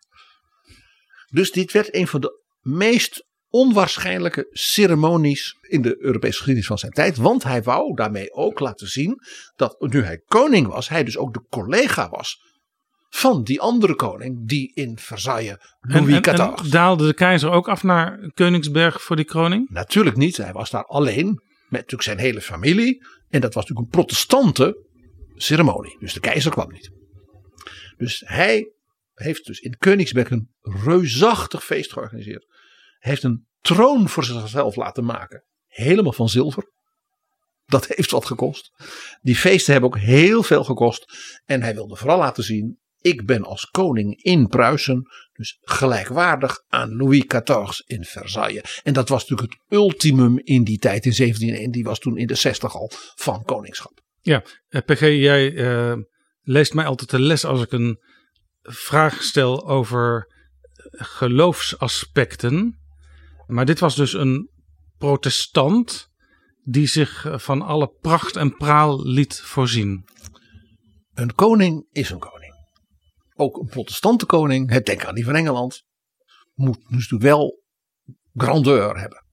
Dus 1.31 1.51
dit 1.51 1.73
werd 1.73 1.95
een 1.95 2.07
van 2.09 2.21
de 2.21 2.43
meest 2.61 3.27
onwaarschijnlijke 3.49 4.47
ceremonies 4.51 5.57
in 5.61 5.83
de 5.83 5.97
Europese 5.99 6.37
geschiedenis 6.37 6.67
van 6.67 6.79
zijn 6.79 6.93
tijd. 6.93 7.17
Want 7.17 7.43
hij 7.43 7.63
wou 7.63 7.95
daarmee 7.95 8.33
ook 8.33 8.61
laten 8.61 8.89
zien 8.89 9.21
dat 9.57 9.81
nu 9.81 10.03
hij 10.03 10.23
koning 10.25 10.67
was, 10.67 10.89
hij 10.89 11.05
dus 11.05 11.17
ook 11.17 11.35
de 11.35 11.47
collega 11.49 12.09
was 12.09 12.39
van 13.17 13.43
die 13.43 13.61
andere 13.61 13.95
koning 13.95 14.49
die 14.49 14.73
in 14.75 14.99
Versailles 14.99 15.57
Louis 15.81 16.07
En, 16.07 16.15
en, 16.15 16.21
XIV. 16.21 16.65
en 16.65 16.71
daalde 16.71 17.07
de 17.07 17.15
keizer 17.15 17.51
ook 17.51 17.69
af 17.69 17.83
naar 17.83 18.31
Koningsberg 18.35 19.03
voor 19.03 19.17
die 19.17 19.25
kroning? 19.25 19.69
Natuurlijk 19.71 20.17
niet, 20.17 20.37
hij 20.37 20.53
was 20.53 20.71
daar 20.71 20.85
alleen 20.85 21.27
met 21.69 21.81
natuurlijk 21.81 22.03
zijn 22.03 22.19
hele 22.19 22.41
familie. 22.41 23.07
En 23.29 23.41
dat 23.41 23.55
was 23.55 23.63
natuurlijk 23.63 23.95
een 23.95 24.01
protestante 24.01 24.87
ceremonie. 25.35 25.97
Dus 25.99 26.13
de 26.13 26.21
keizer 26.21 26.51
kwam 26.51 26.73
niet. 26.73 26.91
Dus 27.97 28.23
hij 28.27 28.73
heeft 29.15 29.47
dus 29.47 29.59
in 29.59 29.77
Koningsberg 29.77 30.31
een 30.31 30.55
reusachtig 30.63 31.65
feest 31.65 31.93
georganiseerd. 31.93 32.47
Hij 32.99 33.11
heeft 33.11 33.23
een 33.23 33.47
troon 33.61 34.09
voor 34.09 34.25
zichzelf 34.25 34.77
laten 34.77 35.05
maken. 35.05 35.45
Helemaal 35.67 36.13
van 36.13 36.29
zilver. 36.29 36.73
Dat 37.67 37.87
heeft 37.97 38.11
wat 38.11 38.27
gekost. 38.27 38.71
Die 39.21 39.37
feesten 39.37 39.73
hebben 39.73 39.91
ook 39.91 39.99
heel 39.99 40.43
veel 40.43 40.65
gekost. 40.65 41.05
En 41.45 41.63
hij 41.63 41.75
wilde 41.75 41.97
vooral 41.97 42.19
laten 42.19 42.45
zien. 42.45 42.85
Ik 43.07 43.27
ben 43.27 43.45
als 43.45 43.71
koning 43.71 44.23
in 44.23 44.47
Pruisen. 44.47 45.03
Dus 45.33 45.59
gelijkwaardig 45.61 46.63
aan 46.69 46.97
Louis 46.97 47.27
XIV 47.27 47.79
in 47.87 48.05
Versailles. 48.05 48.81
En 48.83 48.93
dat 48.93 49.09
was 49.09 49.21
natuurlijk 49.21 49.53
het 49.53 49.79
ultimum 49.79 50.39
in 50.39 50.65
die 50.65 50.79
tijd 50.79 51.05
in 51.05 51.15
1701. 51.17 51.71
Die 51.71 51.85
was 51.85 51.99
toen 51.99 52.17
in 52.17 52.27
de 52.27 52.35
60 52.35 52.75
al 52.75 52.91
van 53.15 53.45
koningschap. 53.45 54.01
Ja, 54.21 54.43
eh, 54.69 54.83
PG, 54.85 55.01
jij 55.01 55.55
eh, 55.55 55.97
leest 56.43 56.75
mij 56.75 56.87
altijd 56.87 57.11
de 57.11 57.21
les 57.21 57.45
als 57.45 57.63
ik 57.63 57.73
een 57.73 57.99
vraag 58.63 59.23
stel 59.23 59.69
over 59.69 60.33
geloofsaspecten. 60.91 62.79
Maar 63.47 63.65
dit 63.65 63.79
was 63.79 63.97
dus 63.97 64.13
een 64.13 64.51
protestant 64.99 66.09
die 66.63 66.87
zich 66.87 67.27
eh, 67.27 67.39
van 67.39 67.63
alle 67.63 67.89
pracht 68.01 68.37
en 68.37 68.57
praal 68.57 69.07
liet 69.07 69.41
voorzien. 69.41 70.05
Een 71.15 71.35
koning 71.35 71.87
is 71.93 72.11
een 72.11 72.19
koning. 72.19 72.36
Ook 73.37 73.57
een 73.57 73.67
protestante 73.67 74.27
koning, 74.27 74.71
het 74.71 74.87
denk 74.87 75.05
aan 75.05 75.15
die 75.15 75.25
van 75.25 75.35
Engeland, 75.35 75.85
moet 76.55 76.77
dus 76.77 76.91
natuurlijk 76.91 77.23
wel 77.23 77.63
grandeur 78.35 78.99
hebben. 78.99 79.25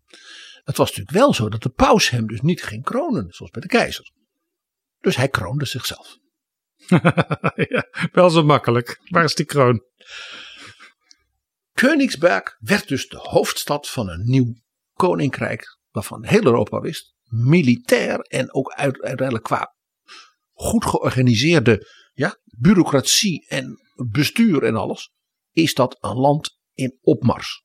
Het 0.63 0.77
was 0.77 0.87
natuurlijk 0.87 1.17
wel 1.17 1.33
zo 1.33 1.49
dat 1.49 1.63
de 1.63 1.69
paus 1.69 2.09
hem 2.09 2.27
dus 2.27 2.41
niet 2.41 2.63
ging 2.63 2.83
kronen, 2.83 3.25
zoals 3.29 3.51
bij 3.51 3.61
de 3.61 3.67
keizer. 3.67 4.11
Dus 4.99 5.15
hij 5.15 5.27
kroonde 5.29 5.65
zichzelf. 5.65 6.17
ja, 7.73 7.87
wel 8.11 8.29
zo 8.29 8.43
makkelijk. 8.43 8.99
Waar 9.09 9.23
is 9.23 9.35
die 9.35 9.45
kroon? 9.45 9.83
Königsberg 11.73 12.57
werd 12.59 12.87
dus 12.87 13.07
de 13.07 13.17
hoofdstad 13.17 13.89
van 13.89 14.09
een 14.09 14.23
nieuw 14.23 14.53
koninkrijk, 14.93 15.79
waarvan 15.91 16.25
heel 16.25 16.43
Europa 16.43 16.79
wist, 16.79 17.13
militair 17.23 18.19
en 18.19 18.53
ook 18.53 18.73
uiteindelijk 18.73 19.43
qua 19.43 19.75
goed 20.51 20.85
georganiseerde 20.85 21.87
ja, 22.13 22.37
bureaucratie 22.45 23.45
en 23.47 23.82
bestuur 23.93 24.63
en 24.63 24.75
alles, 24.75 25.11
is 25.51 25.73
dat 25.73 25.97
een 25.99 26.17
land 26.17 26.59
in 26.73 26.97
opmars. 27.01 27.63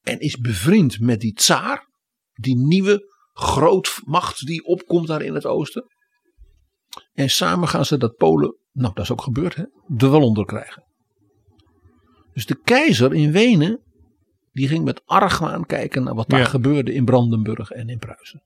En 0.00 0.18
is 0.18 0.36
bevriend 0.36 1.00
met 1.00 1.20
die 1.20 1.32
tsaar, 1.32 1.88
die 2.32 2.56
nieuwe 2.56 3.08
grootmacht 3.32 4.46
die 4.46 4.64
opkomt 4.64 5.06
daar 5.06 5.22
in 5.22 5.34
het 5.34 5.46
oosten. 5.46 5.84
En 7.12 7.30
samen 7.30 7.68
gaan 7.68 7.84
ze 7.84 7.96
dat 7.96 8.16
Polen, 8.16 8.56
nou 8.72 8.94
dat 8.94 9.04
is 9.04 9.10
ook 9.10 9.22
gebeurd, 9.22 9.54
hè, 9.54 9.64
er 9.96 10.10
wel 10.10 10.22
onder 10.22 10.44
krijgen. 10.44 10.84
Dus 12.32 12.46
de 12.46 12.60
keizer 12.62 13.14
in 13.14 13.32
Wenen, 13.32 13.82
die 14.52 14.68
ging 14.68 14.84
met 14.84 15.02
argwaan 15.04 15.66
kijken 15.66 16.02
naar 16.02 16.14
wat 16.14 16.28
daar 16.28 16.46
gebeurde 16.46 16.92
in 16.92 17.04
Brandenburg 17.04 17.70
en 17.70 17.88
in 17.88 17.98
Pruisen. 17.98 18.42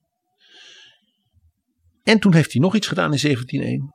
En 2.03 2.19
toen 2.21 2.35
heeft 2.35 2.53
hij 2.53 2.61
nog 2.61 2.75
iets 2.75 2.87
gedaan 2.87 3.13
in 3.13 3.19
1701. 3.19 3.94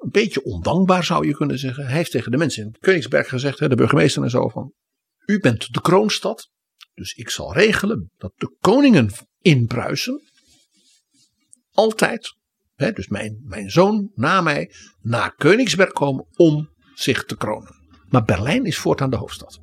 Een 0.00 0.10
beetje 0.10 0.44
ondankbaar 0.44 1.04
zou 1.04 1.26
je 1.26 1.34
kunnen 1.34 1.58
zeggen. 1.58 1.84
Hij 1.84 1.96
heeft 1.96 2.10
tegen 2.10 2.30
de 2.30 2.36
mensen 2.36 2.64
in 2.64 2.76
Koningsberg 2.80 3.28
gezegd, 3.28 3.58
de 3.58 3.74
burgemeester 3.74 4.22
en 4.22 4.30
zo 4.30 4.48
van. 4.48 4.72
U 5.26 5.40
bent 5.40 5.72
de 5.72 5.80
kroonstad, 5.80 6.50
dus 6.94 7.12
ik 7.12 7.30
zal 7.30 7.52
regelen 7.52 8.10
dat 8.16 8.32
de 8.36 8.56
koningen 8.60 9.10
in 9.38 9.66
Pruisen 9.66 10.22
altijd, 11.72 12.36
hè, 12.74 12.92
dus 12.92 13.08
mijn, 13.08 13.40
mijn 13.44 13.70
zoon 13.70 14.10
na 14.14 14.40
mij, 14.40 14.74
naar 15.00 15.34
Koningsberg 15.34 15.92
komen 15.92 16.26
om 16.36 16.70
zich 16.94 17.24
te 17.24 17.36
kronen. 17.36 17.74
Maar 18.08 18.24
Berlijn 18.24 18.64
is 18.64 18.78
voortaan 18.78 19.10
de 19.10 19.16
hoofdstad. 19.16 19.60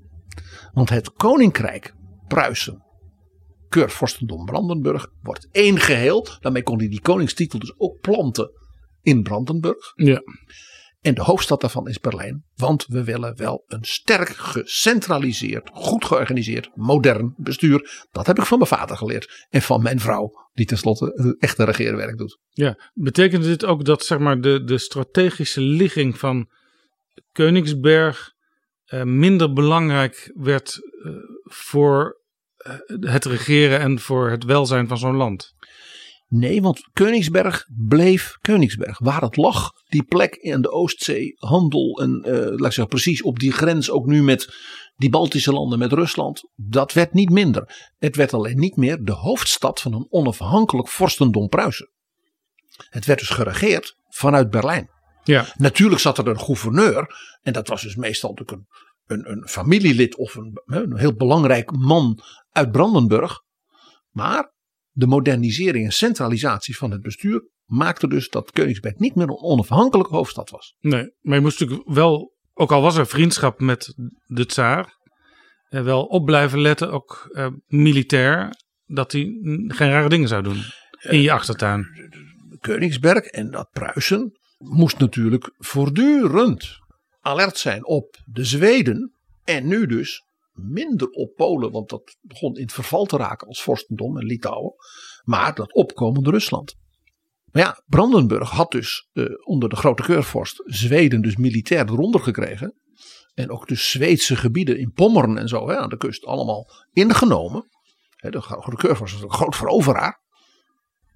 Want 0.74 0.90
het 0.90 1.12
koninkrijk 1.12 1.94
Pruisen, 2.28 2.84
Keurvorstendom 3.68 4.46
Brandenburg, 4.46 5.08
wordt 5.22 5.48
één 5.52 5.80
geheel. 5.80 6.28
Daarmee 6.40 6.64
kon 6.64 6.78
hij 6.78 6.88
die 6.88 7.02
koningstitel 7.02 7.60
dus 7.60 7.74
ook 7.78 8.00
planten 8.00 8.52
in 9.08 9.24
Brandenburg. 9.24 9.92
Ja. 9.96 10.22
En 11.02 11.14
de 11.14 11.22
hoofdstad 11.22 11.62
daarvan 11.62 11.88
is 11.88 12.00
Berlijn. 12.00 12.46
Want 12.56 12.86
we 12.88 13.04
willen 13.04 13.38
wel 13.38 13.64
een 13.68 13.84
sterk 13.84 14.30
gecentraliseerd, 14.30 15.70
goed 15.74 16.06
georganiseerd, 16.06 16.70
modern 16.76 17.34
bestuur. 17.38 18.06
Dat 18.12 18.28
heb 18.28 18.38
ik 18.38 18.46
van 18.46 18.58
mijn 18.58 18.70
vader 18.70 18.98
geleerd. 18.98 19.48
En 19.50 19.62
van 19.62 19.82
mijn 19.82 20.00
vrouw, 20.00 20.32
die 20.54 20.66
tenslotte 20.66 21.12
het 21.16 21.40
echte 21.40 21.64
regeerwerk 21.64 22.18
doet. 22.18 22.40
Ja, 22.50 22.90
betekent 22.94 23.44
dit 23.44 23.66
ook 23.66 23.86
dat 23.86 24.06
zeg 24.06 24.20
maar, 24.20 24.42
de, 24.42 24.64
de 24.64 24.78
strategische 24.78 25.62
ligging 25.62 26.18
van 26.18 26.50
Koningsberg 27.32 28.34
eh, 28.86 29.04
minder 29.04 29.54
belangrijk 29.54 30.32
werd 30.34 30.80
eh, 31.04 31.12
voor 31.44 32.22
eh, 32.58 32.74
het 33.00 33.26
regeren 33.26 33.80
en 33.80 34.00
voor 34.00 34.30
het 34.30 34.44
welzijn 34.44 34.88
van 34.88 34.98
zo'n 34.98 35.16
land? 35.16 35.56
Nee, 36.30 36.62
want 36.62 36.90
Koningsberg 36.94 37.68
bleef 37.88 38.38
Koningsberg. 38.42 39.00
Waar 39.00 39.22
het 39.22 39.38
lag, 39.38 39.72
die 39.88 40.04
plek 40.04 40.36
in 40.36 40.62
de 40.62 40.72
Oostzee, 40.72 41.34
handel 41.38 42.02
en 42.02 42.22
eh, 42.24 42.34
laat 42.34 42.52
ik 42.52 42.60
zeggen 42.60 42.88
precies 42.88 43.22
op 43.22 43.40
die 43.40 43.52
grens 43.52 43.90
ook 43.90 44.06
nu 44.06 44.24
met 44.24 44.56
die 44.96 45.10
Baltische 45.10 45.52
landen, 45.54 45.80
met 45.80 45.94
Rusland. 45.94 46.50
Dat 46.56 46.94
werd 46.94 47.14
niet 47.14 47.30
minder. 47.30 47.92
Het 47.98 48.16
werd 48.16 48.34
alleen 48.34 48.60
niet 48.60 48.76
meer 48.76 49.04
de 49.04 49.12
hoofdstad 49.12 49.82
van 49.82 49.94
een 49.94 50.08
onafhankelijk 50.10 50.88
vorstendom 50.88 51.48
Pruisen. 51.48 51.92
Het 52.90 53.06
werd 53.06 53.20
dus 53.20 53.30
geregeerd 53.30 53.96
vanuit 54.08 54.50
Berlijn. 54.50 54.90
Ja, 55.24 55.54
Natuurlijk 55.58 56.02
zat 56.02 56.18
er 56.18 56.28
een 56.28 56.40
gouverneur. 56.40 57.16
En 57.42 57.54
dat 57.54 57.68
was 57.68 57.82
dus 57.82 57.96
meestal 57.96 58.30
natuurlijk 58.30 58.58
een, 58.58 58.68
een, 59.18 59.32
een 59.32 59.48
familielid 59.48 60.16
of 60.16 60.36
een, 60.36 60.62
een 60.66 60.98
heel 60.98 61.14
belangrijk 61.14 61.72
man 61.72 62.20
uit 62.52 62.72
Brandenburg. 62.72 63.44
Maar 64.12 64.56
de 64.98 65.08
modernisering 65.08 65.86
en 65.86 65.92
centralisatie 65.92 66.78
van 66.78 66.92
het 66.92 67.02
bestuur 67.02 67.50
maakte 67.66 68.08
dus 68.08 68.30
dat 68.30 68.52
Koningsberg 68.52 68.98
niet 68.98 69.16
meer 69.16 69.28
een 69.28 69.42
onafhankelijke 69.42 70.16
hoofdstad 70.16 70.50
was. 70.50 70.76
nee. 70.80 71.14
Maar 71.22 71.36
je 71.36 71.42
moest 71.42 71.60
natuurlijk 71.60 71.90
wel, 71.90 72.36
ook 72.54 72.72
al 72.72 72.82
was 72.82 72.98
er 72.98 73.08
vriendschap 73.08 73.60
met 73.60 73.94
de 74.26 74.46
tsaar, 74.46 74.98
eh, 75.70 75.84
wel 75.84 76.04
op 76.04 76.26
blijven 76.26 76.62
letten, 76.62 76.92
ook 76.92 77.30
eh, 77.32 77.48
militair. 77.66 78.66
dat 78.86 79.12
hij 79.12 79.22
geen 79.68 79.90
rare 79.90 80.10
dingen 80.10 80.28
zou 80.28 80.44
doen 80.44 80.64
in 81.00 81.22
je 81.22 81.32
achtertuin. 81.32 81.86
Koningsberg 82.60 83.26
en 83.26 83.52
dat 83.52 83.70
Pruisen 83.72 84.40
moest 84.58 85.00
natuurlijk 85.00 85.54
voortdurend 85.58 86.80
alert 87.20 87.58
zijn 87.58 87.86
op 87.86 88.18
de 88.26 88.44
Zweden. 88.44 89.14
En 89.44 89.68
nu 89.68 89.86
dus 89.86 90.27
minder 90.58 91.10
op 91.10 91.36
Polen, 91.36 91.72
want 91.72 91.90
dat 91.90 92.18
begon 92.22 92.56
in 92.56 92.62
het 92.62 92.74
verval 92.74 93.06
te 93.06 93.18
raken 93.18 93.48
als 93.48 93.62
vorstendom 93.62 94.18
en 94.18 94.26
Litouwen. 94.26 94.74
Maar 95.24 95.56
dat 95.56 95.74
opkomende 95.74 96.30
Rusland. 96.30 96.76
Maar 97.52 97.64
ja, 97.64 97.84
Brandenburg 97.86 98.50
had 98.50 98.72
dus 98.72 99.10
eh, 99.14 99.26
onder 99.44 99.70
de 99.70 99.76
grote 99.76 100.04
keurvorst 100.04 100.64
Zweden 100.66 101.22
dus 101.22 101.36
militair 101.36 101.90
eronder 101.90 102.22
gekregen. 102.22 102.74
En 103.34 103.50
ook 103.50 103.68
de 103.68 103.76
Zweedse 103.76 104.36
gebieden 104.36 104.80
in 104.80 104.92
Pommern 104.92 105.38
en 105.38 105.48
zo 105.48 105.70
hè, 105.70 105.78
aan 105.78 105.90
de 105.90 105.98
kust 105.98 106.26
allemaal 106.26 106.70
ingenomen. 106.92 107.70
Hè, 108.16 108.30
de 108.30 108.42
grote 108.42 108.76
keurvorst 108.76 109.14
was 109.14 109.24
een 109.24 109.32
groot 109.32 109.56
veroveraar. 109.56 110.26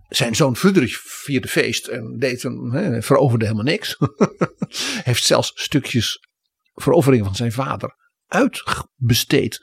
Zijn 0.10 0.36
zoon 0.36 0.56
Friedrich 0.56 1.02
vierde 1.02 1.48
feest 1.48 1.88
en 1.88 2.18
deed 2.18 2.44
een, 2.44 2.72
hè, 2.72 3.02
veroverde 3.02 3.46
helemaal 3.46 3.66
niks. 3.66 3.98
Heeft 5.04 5.24
zelfs 5.24 5.52
stukjes 5.56 6.20
verovering 6.74 7.26
van 7.26 7.36
zijn 7.36 7.52
vader 7.52 7.96
uitbesteed 8.32 9.59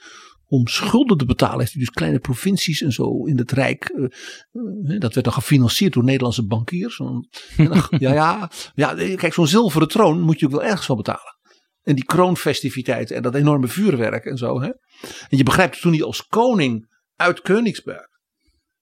om 0.50 0.66
schulden 0.66 1.16
te 1.16 1.24
betalen. 1.24 1.58
Heeft 1.58 1.72
hij 1.72 1.80
dus 1.80 1.90
kleine 1.90 2.18
provincies 2.18 2.80
en 2.82 2.92
zo 2.92 3.24
in 3.24 3.38
het 3.38 3.52
Rijk. 3.52 3.84
eh, 3.84 4.04
eh, 4.04 5.00
dat 5.00 5.14
werd 5.14 5.24
dan 5.26 5.32
gefinancierd 5.34 5.92
door 5.92 6.04
Nederlandse 6.04 6.46
bankiers. 6.46 6.98
En 7.02 7.28
dan- 7.56 7.86
ja, 7.98 8.12
ja, 8.12 8.50
ja, 8.74 8.94
kijk, 8.94 9.34
zo'n 9.34 9.46
zilveren 9.46 9.88
troon 9.88 10.20
moet 10.20 10.40
je 10.40 10.46
ook 10.46 10.52
wel 10.52 10.62
ergens 10.62 10.86
van 10.86 10.96
betalen. 10.96 11.36
En 11.82 11.94
die 11.94 12.04
kroonfestiviteiten 12.04 13.16
en 13.16 13.22
dat 13.22 13.34
enorme 13.34 13.68
vuurwerk 13.68 14.24
en 14.24 14.36
zo. 14.36 14.60
Hè? 14.60 14.68
En 15.28 15.36
je 15.36 15.42
begrijpt 15.42 15.80
toen 15.80 15.92
hij 15.92 16.02
als 16.02 16.26
koning 16.26 16.88
uit 17.16 17.40
Koningsberg. 17.40 18.06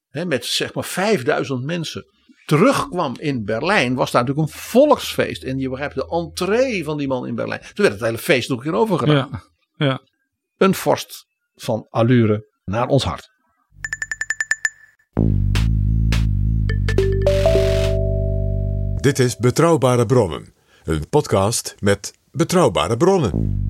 Hè, 0.08 0.24
met 0.26 0.44
zeg 0.44 0.74
maar 0.74 0.84
5000 0.84 1.64
mensen 1.64 2.04
terugkwam 2.44 3.14
in 3.18 3.44
Berlijn. 3.44 3.94
Was 3.94 4.10
daar 4.10 4.24
natuurlijk 4.24 4.48
een 4.48 4.58
volksfeest. 4.60 5.42
En 5.42 5.58
je 5.58 5.68
begrijpt 5.68 5.94
de 5.94 6.08
entree 6.08 6.84
van 6.84 6.96
die 6.98 7.08
man 7.08 7.26
in 7.26 7.34
Berlijn. 7.34 7.60
Toen 7.60 7.72
werd 7.86 7.92
het 7.92 8.04
hele 8.04 8.18
feest 8.18 8.48
nog 8.48 8.58
een 8.58 8.64
keer 8.70 8.80
overgedaan. 8.80 9.28
Ja, 9.32 9.42
ja. 9.76 10.00
Een 10.56 10.74
vorst 10.74 11.26
van 11.54 11.86
allure 11.90 12.46
naar 12.64 12.86
ons 12.86 13.04
hart. 13.04 13.34
Dit 19.00 19.18
is 19.18 19.36
Betrouwbare 19.36 20.06
Bronnen, 20.06 20.54
een 20.84 21.08
podcast 21.08 21.74
met 21.78 22.18
betrouwbare 22.30 22.96
bronnen. 22.96 23.64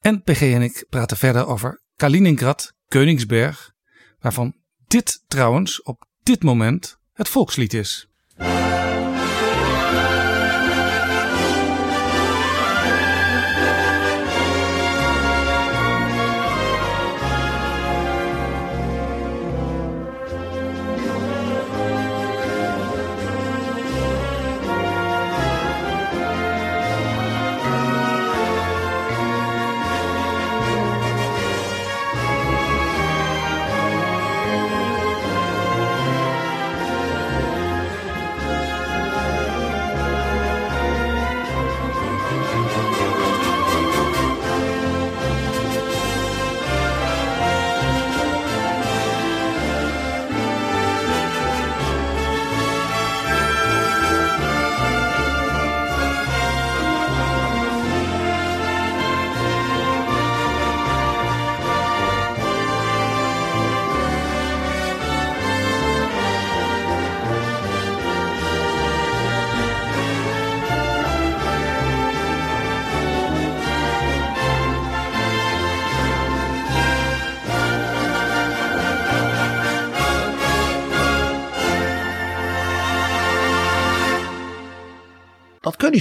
En 0.00 0.22
PG 0.22 0.40
en 0.40 0.62
ik 0.62 0.86
praten 0.88 1.16
verder 1.16 1.46
over 1.46 1.82
Kaliningrad, 1.96 2.72
Koningsberg, 2.88 3.72
waarvan 4.18 4.56
dit 4.86 5.24
trouwens 5.26 5.82
op 5.82 6.04
dit 6.22 6.42
moment 6.42 6.98
het 7.12 7.28
volkslied 7.28 7.74
is. 7.74 8.08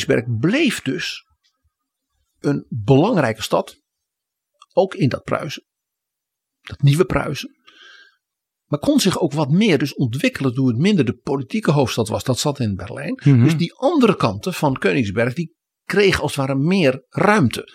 Koningsberg 0.05 0.39
bleef 0.39 0.81
dus 0.81 1.25
een 2.39 2.65
belangrijke 2.69 3.41
stad. 3.41 3.81
Ook 4.73 4.95
in 4.95 5.09
dat 5.09 5.23
Pruisen. 5.23 5.63
Dat 6.61 6.81
nieuwe 6.81 7.05
Pruisen. 7.05 7.55
Maar 8.65 8.79
kon 8.79 8.99
zich 8.99 9.19
ook 9.19 9.33
wat 9.33 9.51
meer 9.51 9.77
dus 9.77 9.93
ontwikkelen 9.93 10.53
toen 10.53 10.67
het 10.67 10.77
minder 10.77 11.05
de 11.05 11.13
politieke 11.13 11.71
hoofdstad 11.71 12.07
was. 12.07 12.23
Dat 12.23 12.39
zat 12.39 12.59
in 12.59 12.75
Berlijn. 12.75 13.21
Mhm. 13.23 13.43
Dus 13.43 13.57
die 13.57 13.73
andere 13.73 14.15
kanten 14.15 14.53
van 14.53 14.77
Koningsberg 14.77 15.33
die 15.33 15.55
kreeg 15.83 16.21
als 16.21 16.35
het 16.35 16.45
ware 16.45 16.59
meer 16.59 17.05
ruimte. 17.09 17.73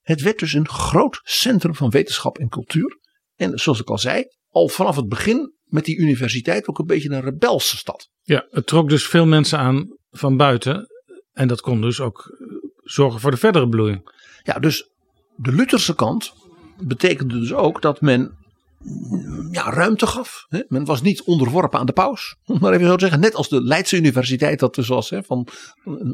Het 0.00 0.20
werd 0.20 0.38
dus 0.38 0.52
een 0.52 0.68
groot 0.68 1.20
centrum 1.22 1.74
van 1.74 1.90
wetenschap 1.90 2.38
en 2.38 2.48
cultuur. 2.48 2.98
En 3.34 3.58
zoals 3.58 3.80
ik 3.80 3.90
al 3.90 3.98
zei, 3.98 4.24
al 4.48 4.68
vanaf 4.68 4.96
het 4.96 5.08
begin 5.08 5.54
met 5.64 5.84
die 5.84 5.98
universiteit 5.98 6.68
ook 6.68 6.78
een 6.78 6.86
beetje 6.86 7.10
een 7.10 7.20
rebelse 7.20 7.76
stad. 7.76 8.08
Ja, 8.20 8.46
het 8.50 8.66
trok 8.66 8.88
dus 8.88 9.06
veel 9.06 9.26
mensen 9.26 9.58
aan 9.58 9.96
van 10.10 10.36
buiten. 10.36 10.86
En 11.32 11.48
dat 11.48 11.60
kon 11.60 11.80
dus 11.80 12.00
ook 12.00 12.36
eh, 12.38 12.46
zorgen 12.82 13.20
voor 13.20 13.30
de 13.30 13.36
verdere 13.36 13.68
bloei. 13.68 14.02
Ja, 14.42 14.58
dus 14.58 14.90
de 15.36 15.52
Lutherse 15.52 15.94
kant 15.94 16.32
betekende 16.78 17.38
dus 17.38 17.52
ook 17.52 17.82
dat 17.82 18.00
men 18.00 18.38
mm, 18.78 19.52
ja, 19.52 19.70
ruimte 19.70 20.06
gaf. 20.06 20.46
Hè? 20.48 20.62
Men 20.68 20.84
was 20.84 21.02
niet 21.02 21.22
onderworpen 21.22 21.78
aan 21.78 21.86
de 21.86 21.92
paus, 21.92 22.36
om 22.44 22.58
maar 22.60 22.72
even 22.72 22.86
zo 22.86 22.96
te 22.96 23.00
zeggen. 23.00 23.20
Net 23.20 23.34
als 23.34 23.48
de 23.48 23.62
Leidse 23.62 23.96
Universiteit 23.96 24.58
dat 24.58 24.74
dus 24.74 24.88
was 24.88 25.10
hè, 25.10 25.22
van, 25.22 25.48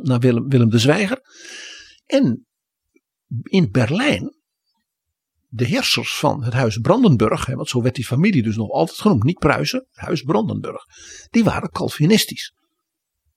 naar 0.02 0.18
Willem, 0.18 0.48
Willem 0.48 0.70
de 0.70 0.78
Zwijger. 0.78 1.20
En 2.06 2.46
in 3.42 3.70
Berlijn, 3.70 4.36
de 5.48 5.64
heersers 5.64 6.16
van 6.18 6.44
het 6.44 6.52
huis 6.52 6.78
Brandenburg, 6.78 7.46
want 7.46 7.68
zo 7.68 7.82
werd 7.82 7.94
die 7.94 8.06
familie 8.06 8.42
dus 8.42 8.56
nog 8.56 8.70
altijd 8.70 8.98
genoemd, 8.98 9.22
niet 9.22 9.38
Pruisen, 9.38 9.86
huis 9.92 10.22
Brandenburg, 10.22 10.84
die 11.30 11.44
waren 11.44 11.70
Calvinistisch. 11.70 12.54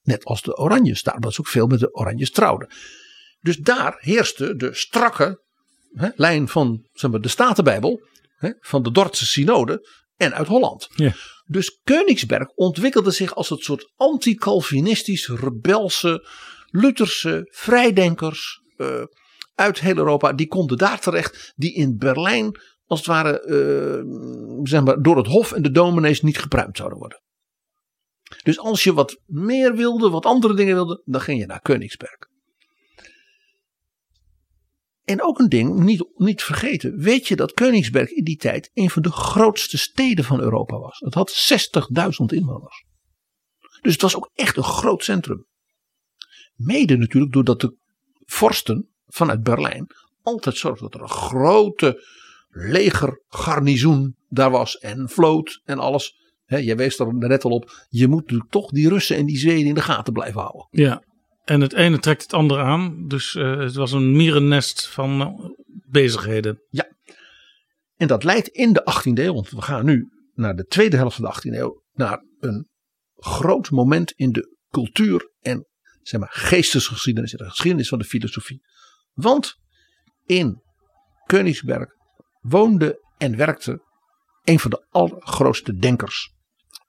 Net 0.10 0.24
als 0.26 0.42
de 0.42 0.58
Oranjes, 0.58 1.04
daar 1.04 1.20
was 1.20 1.40
ook 1.40 1.48
veel 1.48 1.68
met 1.68 1.80
de 1.80 1.94
Oranjes 1.94 2.32
trouwden. 2.32 2.70
Dus 3.40 3.58
daar 3.58 3.96
heerste 4.00 4.56
de 4.56 4.74
strakke 4.74 5.44
hè, 5.94 6.10
lijn 6.16 6.48
van 6.48 6.88
zeg 6.92 7.12
maar, 7.12 7.22
de 7.22 7.28
Statenbijbel, 7.28 8.02
hè, 8.36 8.52
van 8.60 8.84
de 8.84 8.92
Dordtse 8.92 9.26
synode 9.26 9.88
en 10.16 10.34
uit 10.34 10.48
Holland. 10.48 10.88
Ja. 10.96 11.14
Dus 11.46 11.80
Koningsberg 11.84 12.50
ontwikkelde 12.50 13.12
zich 13.12 13.36
als 13.36 13.50
het 13.50 13.64
soort 13.64 13.92
anti-Calvinistisch, 13.96 15.28
rebelse, 15.28 16.28
Lutherse 16.66 17.48
vrijdenkers 17.52 18.62
eh, 18.78 19.04
uit 19.56 19.80
heel 19.80 19.98
Europa. 19.98 20.34
Die 20.34 20.48
konden 20.48 20.78
daar 20.78 21.00
terecht, 21.00 21.54
die 21.56 21.74
in 21.74 21.98
Berlijn 21.98 22.60
als 22.86 23.00
het 23.00 23.08
ware 23.08 23.42
eh, 23.42 24.04
zeg 24.64 24.84
maar, 24.84 25.02
door 25.02 25.18
het 25.18 25.28
hof 25.28 25.52
en 25.52 25.62
de 25.62 25.72
dominees 25.72 26.22
niet 26.22 26.40
gepruimd 26.40 26.78
zouden 26.78 27.00
worden. 27.00 27.22
Dus 28.44 28.60
als 28.60 28.84
je 28.84 28.94
wat 28.94 29.22
meer 29.26 29.76
wilde, 29.76 30.10
wat 30.10 30.26
andere 30.26 30.54
dingen 30.54 30.76
wilde, 30.76 31.02
dan 31.06 31.22
ging 31.22 31.40
je 31.40 31.46
naar 31.46 31.62
Koningsberg. 31.62 32.28
En 35.04 35.22
ook 35.22 35.40
een 35.40 35.50
ding, 35.50 35.80
niet, 35.80 36.06
niet 36.16 36.44
vergeten. 36.44 36.98
Weet 36.98 37.28
je 37.28 37.36
dat 37.36 37.54
Koningsberg 37.54 38.10
in 38.10 38.24
die 38.24 38.38
tijd 38.38 38.72
een 38.74 38.90
van 38.90 39.02
de 39.02 39.12
grootste 39.12 39.78
steden 39.78 40.26
van 40.26 40.40
Europa 40.40 40.78
was? 40.78 41.00
Het 41.00 41.14
had 41.14 41.60
60.000 42.00 42.26
inwoners. 42.26 42.86
Dus 43.82 43.92
het 43.92 44.02
was 44.02 44.16
ook 44.16 44.30
echt 44.34 44.58
een 44.58 44.64
groot 44.64 45.04
centrum. 45.04 45.48
Mede 46.56 46.98
natuurlijk 46.98 47.34
doordat 47.34 47.62
de 47.62 47.78
vorsten 48.26 48.90
vanuit 49.06 49.44
Berlijn 49.44 49.88
altijd 50.22 50.58
zorgden 50.58 50.90
dat 50.90 50.94
er 50.94 51.02
een 51.02 51.16
grote 51.16 52.06
legergarnizoen 52.50 54.16
daar 54.28 54.52
was. 54.52 54.78
En 54.78 55.10
vloot 55.10 55.62
en 55.64 55.80
alles. 55.80 56.29
He, 56.50 56.58
jij 56.58 56.76
wees 56.76 57.00
er 57.00 57.14
net 57.14 57.44
al 57.44 57.52
op. 57.52 57.86
Je 57.90 58.08
moet 58.08 58.22
natuurlijk 58.22 58.50
toch 58.50 58.72
die 58.72 58.90
Russen 58.90 59.18
en 59.18 59.26
die 59.26 59.38
Zweden 59.38 59.66
in 59.66 59.74
de 59.74 59.82
gaten 59.82 60.14
blijven 60.14 60.42
houden. 60.42 60.68
Ja, 60.70 61.04
en 61.44 61.62
het 61.62 61.74
ene 61.74 62.00
trekt 62.00 62.22
het 62.22 62.34
andere 62.34 62.62
aan. 62.62 63.08
Dus 63.08 63.36
eh, 63.36 63.58
het 63.58 63.76
was 63.76 63.92
een 63.92 64.12
mierennest 64.16 64.88
van 64.88 65.22
eh, 65.22 65.34
bezigheden. 65.90 66.62
En 67.96 68.08
dat 68.08 68.24
leidt 68.24 68.48
in 68.48 68.74
de 68.74 68.82
18e 68.82 69.14
eeuw, 69.14 69.34
want 69.34 69.50
we 69.50 69.62
gaan 69.62 69.86
nu 69.86 70.10
naar 70.34 70.56
de 70.56 70.66
tweede 70.66 70.98
helft 70.98 71.16
van 71.16 71.26
de 71.26 71.36
18e 71.36 71.58
eeuw, 71.58 71.84
naar 71.94 72.24
een 72.40 72.68
groot 73.16 73.70
moment 73.70 74.12
in 74.12 74.32
de 74.32 74.58
cultuur 74.70 75.32
en 75.40 75.68
zeg 76.02 76.20
maar, 76.20 76.32
geestesgeschiedenis, 76.32 77.32
de 77.32 77.50
geschiedenis 77.50 77.90
van 77.90 78.00
de 78.00 78.06
filosofie. 78.06 78.62
Want 79.14 79.56
in 80.26 80.62
Königsberg 81.26 81.90
woonde 82.40 83.08
en 83.18 83.38
werkte 83.38 83.88
een 84.44 84.60
van 84.60 84.72
de 84.72 84.86
allergrootste 84.90 85.76
denkers 85.76 86.38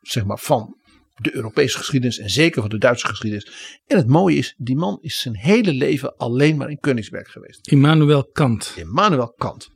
zeg 0.01 0.25
maar, 0.25 0.39
van 0.39 0.79
de 1.21 1.35
Europese 1.35 1.79
geschiedenis 1.79 2.19
en 2.19 2.31
zeker 2.31 2.61
van 2.61 2.71
de 2.71 2.79
Duitse 2.79 3.07
geschiedenis. 3.07 3.79
En 3.87 3.97
het 3.97 4.07
mooie 4.07 4.37
is, 4.37 4.55
die 4.57 4.77
man 4.77 4.99
is 5.01 5.21
zijn 5.21 5.37
hele 5.37 5.73
leven 5.73 6.17
alleen 6.17 6.57
maar 6.57 6.71
in 6.71 6.79
Königsberg 6.79 7.33
geweest. 7.33 7.69
Immanuel 7.69 8.25
Kant. 8.25 8.73
Immanuel 8.77 9.33
Kant. 9.33 9.69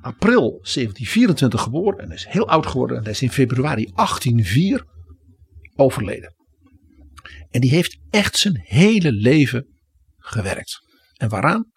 April 0.00 0.50
1724 0.50 1.62
geboren 1.62 1.98
en 1.98 2.10
is 2.10 2.26
heel 2.26 2.48
oud 2.48 2.66
geworden. 2.66 2.96
En 2.96 3.02
hij 3.02 3.12
is 3.12 3.22
in 3.22 3.30
februari 3.30 3.84
1804 3.94 4.84
overleden. 5.76 6.34
En 7.50 7.60
die 7.60 7.70
heeft 7.70 7.98
echt 8.10 8.36
zijn 8.36 8.60
hele 8.64 9.12
leven 9.12 9.78
gewerkt. 10.16 10.80
En 11.16 11.28
waaraan? 11.28 11.72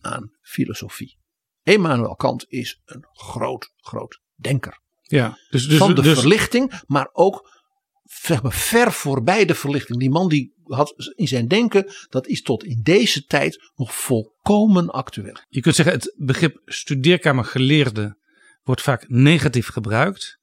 Aan 0.00 0.30
filosofie. 0.40 1.18
Immanuel 1.62 2.14
Kant 2.14 2.44
is 2.48 2.80
een 2.84 3.04
groot, 3.12 3.72
groot 3.76 4.20
denker. 4.34 4.82
Ja, 5.06 5.38
dus, 5.50 5.68
dus, 5.68 5.78
van 5.78 5.94
de 5.94 6.02
dus, 6.02 6.18
verlichting, 6.18 6.72
maar 6.86 7.08
ook 7.12 7.62
zeg 8.04 8.42
maar, 8.42 8.52
ver 8.52 8.92
voorbij 8.92 9.44
de 9.44 9.54
verlichting. 9.54 9.98
Die 9.98 10.10
man 10.10 10.28
die 10.28 10.52
had 10.64 10.94
in 11.14 11.28
zijn 11.28 11.48
denken, 11.48 11.92
dat 12.08 12.26
is 12.26 12.42
tot 12.42 12.64
in 12.64 12.80
deze 12.82 13.24
tijd 13.24 13.70
nog 13.76 13.94
volkomen 13.94 14.90
actueel. 14.90 15.36
je 15.48 15.60
kunt 15.60 15.74
zeggen, 15.74 15.94
het 15.94 16.14
begrip 16.16 16.60
studeerkamergeleerde 16.64 18.16
wordt 18.62 18.82
vaak 18.82 19.08
negatief 19.08 19.68
gebruikt. 19.68 20.38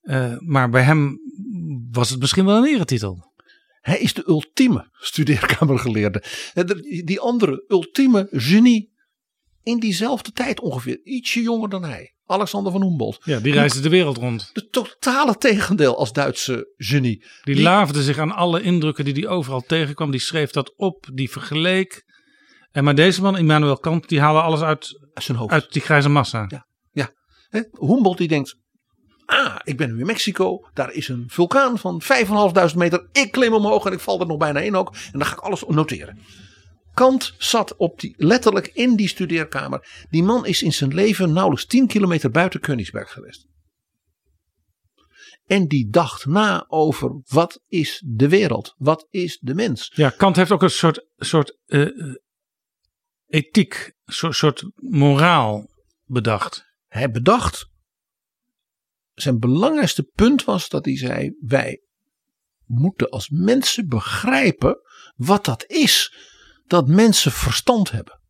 Eh, 0.00 0.38
maar 0.38 0.70
bij 0.70 0.82
hem 0.82 1.18
was 1.90 2.10
het 2.10 2.20
misschien 2.20 2.44
wel 2.44 2.56
een 2.56 2.74
eretitel. 2.74 3.34
Hij 3.80 3.98
is 3.98 4.14
de 4.14 4.24
ultieme 4.28 4.88
studeerkamergeleerde. 4.92 6.22
De- 6.54 7.02
Die 7.04 7.20
andere 7.20 7.64
ultieme 7.68 8.26
genie 8.30 8.92
in 9.66 9.78
diezelfde 9.78 10.30
tijd 10.32 10.60
ongeveer. 10.60 11.00
Ietsje 11.04 11.42
jonger 11.42 11.68
dan 11.68 11.84
hij. 11.84 12.14
Alexander 12.26 12.72
van 12.72 12.82
Humboldt. 12.82 13.18
Ja, 13.24 13.38
die 13.38 13.52
reisde 13.52 13.80
de 13.80 13.88
wereld 13.88 14.16
rond. 14.16 14.50
De 14.52 14.68
totale 14.68 15.36
tegendeel 15.36 15.98
als 15.98 16.12
Duitse 16.12 16.72
genie. 16.76 17.24
Die, 17.42 17.54
Die- 17.54 17.62
laafde 17.64 18.02
zich 18.02 18.18
aan 18.18 18.32
alle 18.32 18.62
indrukken 18.62 19.04
die 19.04 19.14
hij 19.14 19.28
overal 19.28 19.60
tegenkwam. 19.60 20.10
Die 20.10 20.20
schreef 20.20 20.50
dat 20.50 20.74
op, 20.76 21.08
die 21.12 21.30
vergeleek. 21.30 22.04
En 22.70 22.84
maar 22.84 22.94
deze 22.94 23.22
man, 23.22 23.36
Immanuel 23.38 23.78
Kant, 23.78 24.08
die 24.08 24.20
haalde 24.20 24.40
alles 24.40 24.60
uit, 24.60 24.98
Uit 25.14 25.24
zijn 25.24 25.38
hoofd. 25.38 25.52
uit 25.52 25.72
die 25.72 25.82
grijze 25.82 26.08
massa. 26.08 26.46
Ja. 26.48 26.66
Hè, 27.48 27.60
Humboldt 27.72 28.18
die 28.18 28.28
denkt. 28.28 28.56
Ah, 29.26 29.56
ik 29.64 29.76
ben 29.76 29.92
nu 29.94 30.00
in 30.00 30.06
Mexico. 30.06 30.58
Daar 30.74 30.92
is 30.92 31.08
een 31.08 31.24
vulkaan 31.26 31.78
van 31.78 32.02
5.500 32.02 32.74
meter. 32.76 33.08
Ik 33.12 33.32
klim 33.32 33.52
omhoog 33.52 33.86
en 33.86 33.92
ik 33.92 34.00
val 34.00 34.20
er 34.20 34.26
nog 34.26 34.36
bijna 34.36 34.60
in 34.60 34.76
ook. 34.76 34.94
En 34.94 35.18
dan 35.18 35.24
ga 35.26 35.32
ik 35.32 35.40
alles 35.40 35.64
noteren. 35.68 36.18
Kant 36.96 37.34
zat 37.38 37.76
op 37.76 38.00
die, 38.00 38.14
letterlijk 38.16 38.66
in 38.66 38.96
die 38.96 39.08
studeerkamer. 39.08 40.06
Die 40.10 40.22
man 40.22 40.46
is 40.46 40.62
in 40.62 40.72
zijn 40.72 40.94
leven 40.94 41.32
nauwelijks 41.32 41.66
10 41.66 41.86
kilometer 41.86 42.30
buiten 42.30 42.60
Königsberg 42.60 43.12
geweest. 43.12 43.46
En 45.46 45.66
die 45.66 45.88
dacht 45.88 46.26
na 46.26 46.64
over 46.68 47.20
wat 47.26 47.60
is 47.66 48.02
de 48.06 48.28
wereld? 48.28 48.74
Wat 48.76 49.06
is 49.10 49.38
de 49.38 49.54
mens? 49.54 49.92
Ja, 49.94 50.10
Kant 50.10 50.36
heeft 50.36 50.50
ook 50.50 50.62
een 50.62 50.70
soort, 50.70 51.06
soort 51.16 51.58
eh, 51.66 51.82
eh, 51.82 52.14
ethiek, 53.26 53.92
een 54.04 54.12
soort, 54.12 54.36
soort 54.36 54.64
moraal 54.74 55.70
bedacht. 56.04 56.64
Hij 56.86 57.10
bedacht. 57.10 57.68
Zijn 59.14 59.38
belangrijkste 59.38 60.02
punt 60.02 60.44
was 60.44 60.68
dat 60.68 60.84
hij 60.84 60.96
zei: 60.96 61.36
wij 61.40 61.82
moeten 62.64 63.08
als 63.08 63.28
mensen 63.28 63.88
begrijpen 63.88 64.80
wat 65.16 65.44
dat 65.44 65.64
is. 65.66 66.12
Dat 66.66 66.88
mensen 66.88 67.32
verstand 67.32 67.90
hebben. 67.90 68.20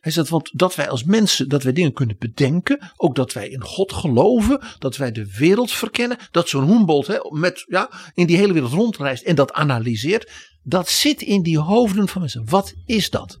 Hij 0.00 0.14
zegt, 0.14 0.28
want 0.28 0.50
dat 0.52 0.74
wij 0.74 0.88
als 0.88 1.04
mensen, 1.04 1.48
dat 1.48 1.62
wij 1.62 1.72
dingen 1.72 1.92
kunnen 1.92 2.16
bedenken. 2.18 2.92
Ook 2.96 3.14
dat 3.14 3.32
wij 3.32 3.48
in 3.48 3.62
God 3.62 3.92
geloven. 3.92 4.60
Dat 4.78 4.96
wij 4.96 5.12
de 5.12 5.36
wereld 5.36 5.72
verkennen. 5.72 6.18
Dat 6.30 6.48
zo'n 6.48 6.66
Humboldt 6.66 7.06
hè, 7.06 7.18
met, 7.30 7.64
ja, 7.68 7.90
in 8.14 8.26
die 8.26 8.36
hele 8.36 8.52
wereld 8.52 8.72
rondreist 8.72 9.22
en 9.22 9.34
dat 9.34 9.52
analyseert. 9.52 10.30
Dat 10.62 10.88
zit 10.88 11.22
in 11.22 11.42
die 11.42 11.58
hoofden 11.58 12.08
van 12.08 12.20
mensen. 12.20 12.48
Wat 12.48 12.74
is 12.84 13.10
dat? 13.10 13.38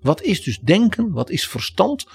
Wat 0.00 0.22
is 0.22 0.42
dus 0.42 0.58
denken? 0.58 1.12
Wat 1.12 1.30
is 1.30 1.46
verstand? 1.46 2.06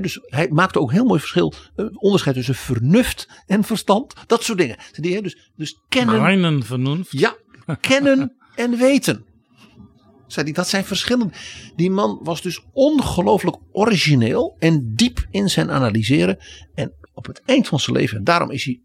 Dus 0.00 0.18
hij 0.22 0.48
maakte 0.48 0.80
ook 0.80 0.92
heel 0.92 1.04
mooi 1.04 1.20
verschil, 1.20 1.54
eh, 1.76 1.86
onderscheid 1.92 2.36
tussen 2.36 2.54
vernuft 2.54 3.28
en 3.46 3.64
verstand. 3.64 4.14
Dat 4.26 4.42
soort 4.42 4.58
dingen. 4.58 4.76
Dus, 5.22 5.50
dus 5.56 5.80
kennen, 5.88 6.20
Reinen 6.20 6.62
Vernunft. 6.62 7.12
ja, 7.12 7.36
kennen 7.80 8.36
en 8.54 8.76
weten. 8.76 9.24
Zei 10.32 10.52
dat 10.52 10.68
zijn 10.68 10.84
verschillende. 10.84 11.34
Die 11.76 11.90
man 11.90 12.20
was 12.22 12.42
dus 12.42 12.64
ongelooflijk 12.72 13.56
origineel 13.72 14.56
en 14.58 14.94
diep 14.94 15.26
in 15.30 15.48
zijn 15.48 15.70
analyseren. 15.70 16.38
En 16.74 16.94
op 17.12 17.26
het 17.26 17.42
eind 17.44 17.68
van 17.68 17.80
zijn 17.80 17.96
leven, 17.96 18.18
en 18.18 18.24
daarom 18.24 18.50
is 18.50 18.64
hij 18.64 18.82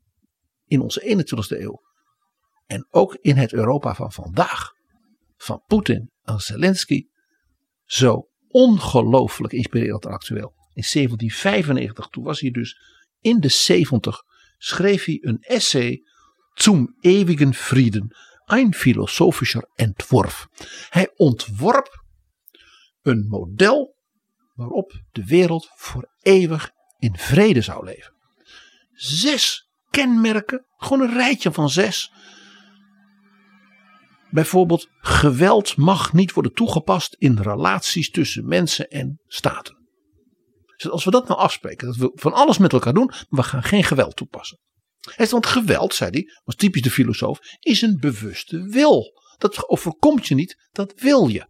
in 0.65 0.81
onze 0.81 1.01
21ste 1.01 1.61
eeuw. 1.61 1.81
En 2.65 2.87
ook 2.89 3.17
in 3.21 3.37
het 3.37 3.53
Europa 3.53 3.95
van 3.95 4.11
vandaag, 4.11 4.71
van 5.37 5.63
Poetin 5.67 6.11
en 6.23 6.39
Zelensky, 6.39 7.03
zo 7.83 8.29
ongelooflijk 8.47 9.53
inspirerend 9.53 10.05
en 10.05 10.11
actueel. 10.11 10.53
In 10.73 10.83
1795, 10.93 12.07
toen 12.07 12.23
was 12.23 12.39
hij 12.39 12.51
dus 12.51 12.77
in 13.19 13.39
de 13.39 13.49
70, 13.49 14.21
schreef 14.57 15.05
hij 15.05 15.17
een 15.21 15.39
essay 15.39 16.03
Zum 16.53 16.95
ewigen 16.99 17.53
Frieden, 17.53 18.15
ein 18.45 18.73
philosophischer 18.73 19.69
Entwurf. 19.75 20.47
Hij 20.89 21.11
ontworp 21.15 22.03
een 23.01 23.27
model 23.27 23.95
waarop 24.53 25.01
de 25.11 25.25
wereld 25.25 25.69
voor 25.75 26.13
eeuwig 26.21 26.71
in 26.97 27.17
vrede 27.17 27.61
zou 27.61 27.85
leven. 27.85 28.13
Zes 28.93 29.69
kenmerken, 29.89 30.65
gewoon 30.77 31.07
een 31.07 31.13
rijtje 31.13 31.51
van 31.51 31.69
zes. 31.69 32.11
Bijvoorbeeld, 34.29 34.87
geweld 34.99 35.77
mag 35.77 36.13
niet 36.13 36.33
worden 36.33 36.53
toegepast 36.53 37.15
in 37.17 37.37
relaties 37.37 38.09
tussen 38.09 38.47
mensen 38.47 38.87
en 38.89 39.21
staten. 39.27 39.83
Dus 40.77 40.89
als 40.89 41.03
we 41.03 41.11
dat 41.11 41.27
nou 41.27 41.39
afspreken, 41.39 41.87
dat 41.87 41.95
we 41.95 42.11
van 42.13 42.33
alles 42.33 42.57
met 42.57 42.73
elkaar 42.73 42.93
doen, 42.93 43.05
maar 43.05 43.25
we 43.29 43.43
gaan 43.43 43.63
geen 43.63 43.83
geweld 43.83 44.15
toepassen. 44.15 44.59
Hij 45.05 45.13
zegt, 45.17 45.31
want 45.31 45.45
geweld, 45.45 45.93
zei 45.93 46.09
hij, 46.09 46.29
was 46.43 46.55
typisch 46.55 46.81
de 46.81 46.91
filosoof, 46.91 47.39
is 47.59 47.81
een 47.81 47.97
bewuste 47.99 48.61
wil. 48.69 49.21
Dat 49.37 49.69
overkomt 49.69 50.27
je 50.27 50.35
niet, 50.35 50.67
dat 50.71 50.93
wil 50.95 51.27
je. 51.27 51.47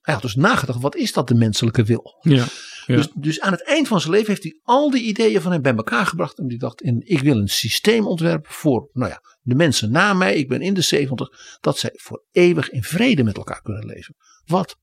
Hij 0.00 0.14
had 0.14 0.22
dus 0.22 0.34
nagedacht, 0.34 0.80
wat 0.80 0.96
is 0.96 1.12
dat 1.12 1.28
de 1.28 1.34
menselijke 1.34 1.84
wil? 1.84 2.18
Ja, 2.20 2.44
ja. 2.86 2.96
Dus, 2.96 3.08
dus 3.14 3.40
aan 3.40 3.52
het 3.52 3.64
eind 3.64 3.88
van 3.88 4.00
zijn 4.00 4.12
leven 4.12 4.28
heeft 4.28 4.42
hij 4.42 4.58
al 4.62 4.90
die 4.90 5.02
ideeën 5.02 5.40
van 5.40 5.52
hem 5.52 5.62
bij 5.62 5.74
elkaar 5.74 6.06
gebracht. 6.06 6.38
En 6.38 6.46
die 6.46 6.58
dacht, 6.58 6.82
in, 6.82 7.02
ik 7.04 7.20
wil 7.20 7.36
een 7.36 7.48
systeem 7.48 8.06
ontwerpen 8.06 8.52
voor 8.52 8.88
nou 8.92 9.10
ja, 9.10 9.20
de 9.40 9.54
mensen 9.54 9.90
na 9.90 10.14
mij. 10.14 10.34
Ik 10.34 10.48
ben 10.48 10.60
in 10.60 10.74
de 10.74 10.80
70. 10.80 11.28
Dat 11.60 11.78
zij 11.78 11.90
voor 11.94 12.24
eeuwig 12.30 12.70
in 12.70 12.82
vrede 12.82 13.22
met 13.22 13.36
elkaar 13.36 13.62
kunnen 13.62 13.86
leven. 13.86 14.14
Wat 14.44 14.76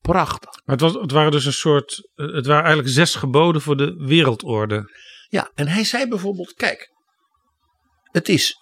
prachtig. 0.00 0.50
Maar 0.64 0.76
het, 0.76 0.80
was, 0.80 0.92
het 1.02 1.10
waren 1.10 1.30
dus 1.30 1.44
een 1.44 1.52
soort. 1.52 2.10
eh, 2.14 2.26
Het 2.34 2.46
waren 2.46 2.64
eigenlijk 2.64 2.94
zes 2.94 3.14
geboden 3.14 3.60
voor 3.62 3.76
de 3.76 3.94
wereldorde. 4.06 4.90
Ja, 5.28 5.50
en 5.54 5.68
hij 5.68 5.84
zei 5.84 6.08
bijvoorbeeld, 6.08 6.52
kijk. 6.52 6.90
Het 8.12 8.28
is 8.28 8.58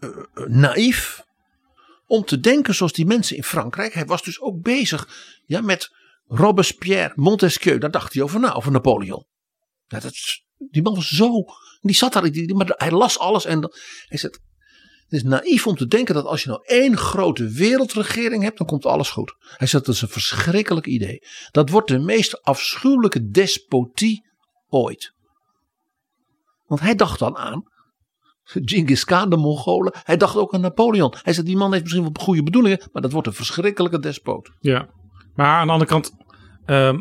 eh, 0.00 0.08
eh, 0.08 0.46
naïef 0.46 1.22
om 2.06 2.24
te 2.24 2.40
denken 2.40 2.74
zoals 2.74 2.92
die 2.92 3.06
mensen 3.06 3.36
in 3.36 3.44
Frankrijk. 3.44 3.94
Hij 3.94 4.06
was 4.06 4.22
dus 4.22 4.40
ook 4.40 4.62
bezig 4.62 5.08
ja, 5.46 5.60
met 5.60 5.90
Robespierre, 6.26 7.12
Montesquieu. 7.14 7.78
Daar 7.78 7.90
dacht 7.90 8.12
hij 8.12 8.22
over 8.22 8.40
na, 8.40 8.52
over 8.52 8.72
Napoleon. 8.72 9.26
Dat, 9.86 10.12
die 10.56 10.82
man 10.82 10.94
was 10.94 11.08
zo. 11.08 11.44
Die 11.80 11.94
zat 11.94 12.12
daar, 12.12 12.30
die, 12.30 12.54
maar 12.54 12.74
hij 12.76 12.90
las 12.90 13.18
alles. 13.18 13.44
En 13.44 13.72
hij 14.06 14.18
het 15.08 15.22
is 15.22 15.22
naïef 15.22 15.66
om 15.66 15.76
te 15.76 15.86
denken 15.86 16.14
dat 16.14 16.24
als 16.24 16.42
je 16.42 16.48
nou 16.48 16.62
één 16.64 16.96
grote 16.96 17.48
wereldregering 17.48 18.42
hebt, 18.42 18.58
dan 18.58 18.66
komt 18.66 18.86
alles 18.86 19.10
goed. 19.10 19.34
Hij 19.38 19.66
zegt, 19.66 19.84
dat 19.84 19.94
is 19.94 20.02
een 20.02 20.08
verschrikkelijk 20.08 20.86
idee. 20.86 21.22
Dat 21.50 21.70
wordt 21.70 21.88
de 21.88 21.98
meest 21.98 22.42
afschuwelijke 22.42 23.28
despotie 23.28 24.26
ooit. 24.68 25.12
Want 26.66 26.80
hij 26.80 26.94
dacht 26.94 27.18
dan 27.18 27.36
aan 27.36 27.62
Genghis 28.64 29.04
Khan, 29.04 29.30
de 29.30 29.36
Mongolen. 29.36 29.92
Hij 30.02 30.16
dacht 30.16 30.36
ook 30.36 30.54
aan 30.54 30.60
Napoleon. 30.60 31.14
Hij 31.22 31.32
zei, 31.32 31.46
die 31.46 31.56
man 31.56 31.70
heeft 31.72 31.82
misschien 31.82 32.02
wel 32.04 32.12
goede 32.20 32.42
bedoelingen, 32.42 32.80
maar 32.92 33.02
dat 33.02 33.12
wordt 33.12 33.26
een 33.26 33.32
verschrikkelijke 33.34 33.98
despoot. 33.98 34.50
Ja. 34.60 34.88
Maar 35.34 35.46
aan 35.58 35.66
de 35.66 35.72
andere 35.72 35.90
kant. 35.90 36.12
ehm, 36.66 37.00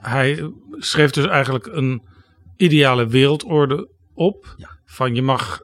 hij- 0.00 0.50
schreef 0.70 1.10
dus 1.10 1.26
eigenlijk 1.26 1.66
een 1.66 2.02
ideale 2.56 3.06
wereldorde 3.06 3.88
op. 4.14 4.54
Ja. 4.56 4.68
Van 4.84 5.14
je 5.14 5.22
mag 5.22 5.60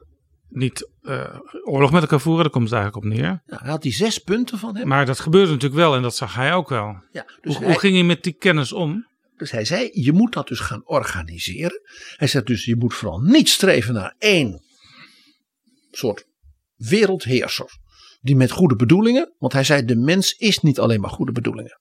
niet 0.49 0.89
eh, 1.01 1.35
oorlog 1.63 1.91
met 1.91 2.01
elkaar 2.01 2.19
voeren, 2.19 2.43
daar 2.43 2.51
komt 2.51 2.69
het 2.69 2.73
eigenlijk 2.73 3.05
op 3.05 3.11
neer. 3.11 3.41
Ja, 3.45 3.57
hij 3.61 3.69
had 3.69 3.81
die 3.81 3.93
zes 3.93 4.17
punten 4.19 4.57
van 4.57 4.77
hem. 4.77 4.87
Maar 4.87 5.05
dat 5.05 5.19
gebeurde 5.19 5.51
natuurlijk 5.51 5.81
wel 5.81 5.95
en 5.95 6.01
dat 6.01 6.15
zag 6.15 6.35
hij 6.35 6.53
ook 6.53 6.69
wel. 6.69 6.95
ja, 7.11 7.23
dus, 7.41 7.53
hoe, 7.55 7.55
hij, 7.63 7.65
hoe 7.71 7.79
ging 7.79 7.93
hij 7.95 8.03
met 8.03 8.23
die 8.23 8.33
kennis 8.33 8.73
om? 8.73 9.07
dus 9.37 9.51
hij 9.51 9.65
zei, 9.65 9.89
je 9.93 10.11
moet 10.11 10.33
dat 10.33 10.47
dus 10.47 10.59
gaan 10.59 10.81
organiseren. 10.85 11.81
Hij 12.15 12.27
zei 12.27 12.43
dus, 12.43 12.65
je 12.65 12.75
moet 12.75 12.93
vooral 12.93 13.19
niet 13.19 13.49
streven 13.49 13.93
naar 13.93 14.15
één 14.17 14.61
soort 15.97 16.25
wereldheerser. 16.75 17.81
Die 18.21 18.35
met 18.35 18.51
goede 18.51 18.75
bedoelingen, 18.75 19.35
want 19.37 19.53
hij 19.53 19.63
zei, 19.63 19.85
de 19.85 19.95
mens 19.95 20.33
is 20.33 20.59
niet 20.59 20.79
alleen 20.79 21.01
maar 21.01 21.09
goede 21.09 21.31
bedoelingen. 21.31 21.79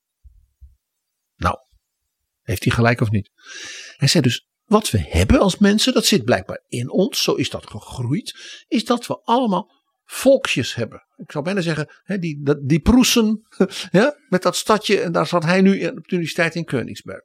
Nou, 1.37 1.57
heeft 2.43 2.65
hij 2.65 2.73
gelijk 2.73 3.01
of 3.01 3.11
niet? 3.11 3.31
Hij 3.97 4.09
zei 4.09 4.23
dus, 4.23 4.47
wat 4.65 4.91
we 4.91 4.99
hebben 4.99 5.41
als 5.41 5.59
mensen, 5.59 5.93
dat 5.93 6.07
zit 6.07 6.25
blijkbaar 6.25 6.63
in 6.69 6.91
ons, 6.91 7.23
zo 7.23 7.35
is 7.35 7.51
dat 7.51 7.67
gegroeid, 7.67 8.65
is 8.69 8.85
dat 8.85 9.07
we 9.07 9.21
allemaal 9.23 9.71
volksjes 10.05 10.75
hebben. 10.75 11.07
Ik 11.17 11.33
zou 11.33 11.45
bijna 11.45 11.61
zeggen, 11.61 11.91
die, 12.05 12.43
die 12.63 12.81
Proesen, 12.81 13.47
ja, 13.91 14.17
met 14.29 14.43
dat 14.43 14.57
stadje, 14.57 15.01
en 15.01 15.13
daar 15.13 15.27
zat 15.27 15.45
hij 15.45 15.61
nu 15.61 15.87
op 15.87 16.09
de 16.09 16.15
universiteit 16.15 16.55
in 16.55 16.65
Königsberg. 16.65 17.23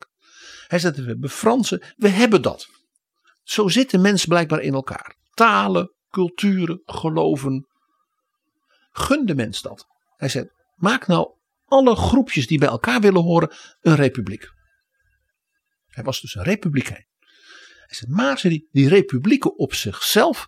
Hij 0.68 0.80
zei, 0.80 0.94
we 0.94 1.08
hebben 1.08 1.30
Fransen, 1.30 1.84
we 1.96 2.08
hebben 2.08 2.42
dat. 2.42 2.68
Zo 3.44 3.68
zitten 3.68 4.02
mensen 4.02 4.30
blijkbaar 4.30 4.62
in 4.62 4.74
elkaar. 4.74 5.16
Talen, 5.34 5.94
culturen, 6.18 6.82
geloven. 6.86 7.68
Gun 8.92 9.26
de 9.26 9.36
mens 9.36 9.62
dat. 9.62 9.86
Hij 10.16 10.30
zei, 10.30 10.50
maak 10.76 11.08
nou 11.08 11.32
alle 11.66 11.96
groepjes 11.96 12.48
die 12.48 12.58
bij 12.58 12.68
elkaar 12.68 13.02
willen 13.02 13.22
horen 13.22 13.52
een 13.82 13.96
republiek. 13.96 14.50
Hij 15.88 16.04
was 16.04 16.22
dus 16.22 16.36
een 16.36 16.44
republikein. 16.44 17.08
Hij 17.86 17.96
zei, 17.96 18.12
maar 18.12 18.40
ze 18.40 18.68
die, 18.72 18.88
republieken 18.88 19.58
op 19.58 19.74
zichzelf, 19.74 20.48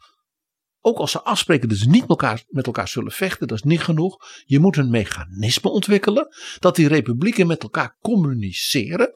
ook 0.79 0.97
als 0.97 1.11
ze 1.11 1.21
afspreken 1.21 1.69
dat 1.69 1.77
ze 1.77 1.89
niet 1.89 2.01
met 2.01 2.09
elkaar, 2.09 2.43
met 2.47 2.65
elkaar 2.65 2.87
zullen 2.87 3.11
vechten, 3.11 3.47
dat 3.47 3.57
is 3.57 3.63
niet 3.63 3.81
genoeg. 3.81 4.43
Je 4.45 4.59
moet 4.59 4.77
een 4.77 4.89
mechanisme 4.89 5.69
ontwikkelen 5.69 6.35
dat 6.59 6.75
die 6.75 6.87
republieken 6.87 7.47
met 7.47 7.63
elkaar 7.63 7.97
communiceren. 8.01 9.11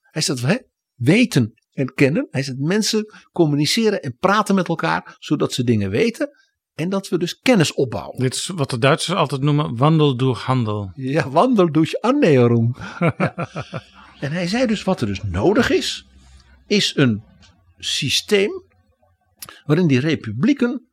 Hij 0.00 0.22
zegt, 0.22 0.64
weten 0.94 1.55
en 1.76 1.94
kennen. 1.94 2.28
Hij 2.30 2.42
zegt, 2.42 2.58
mensen 2.58 3.14
communiceren 3.32 4.02
en 4.02 4.16
praten 4.18 4.54
met 4.54 4.68
elkaar, 4.68 5.16
zodat 5.18 5.52
ze 5.52 5.64
dingen 5.64 5.90
weten. 5.90 6.30
En 6.74 6.88
dat 6.88 7.08
we 7.08 7.18
dus 7.18 7.38
kennis 7.40 7.72
opbouwen. 7.72 8.18
Dit 8.18 8.34
is 8.34 8.46
wat 8.46 8.70
de 8.70 8.78
Duitsers 8.78 9.18
altijd 9.18 9.40
noemen 9.40 9.76
wandel 9.76 10.16
door 10.16 10.36
handel. 10.36 10.90
Ja, 10.94 11.30
wandel 11.30 11.72
durch 11.72 11.92
Annäherung. 11.94 12.76
Ja. 14.18 14.28
En 14.28 14.32
hij 14.32 14.46
zei 14.46 14.66
dus 14.66 14.82
wat 14.82 15.00
er 15.00 15.06
dus 15.06 15.22
nodig 15.22 15.70
is, 15.70 16.06
is 16.66 16.96
een 16.96 17.22
systeem 17.78 18.64
waarin 19.64 19.86
die 19.86 20.00
republieken 20.00 20.88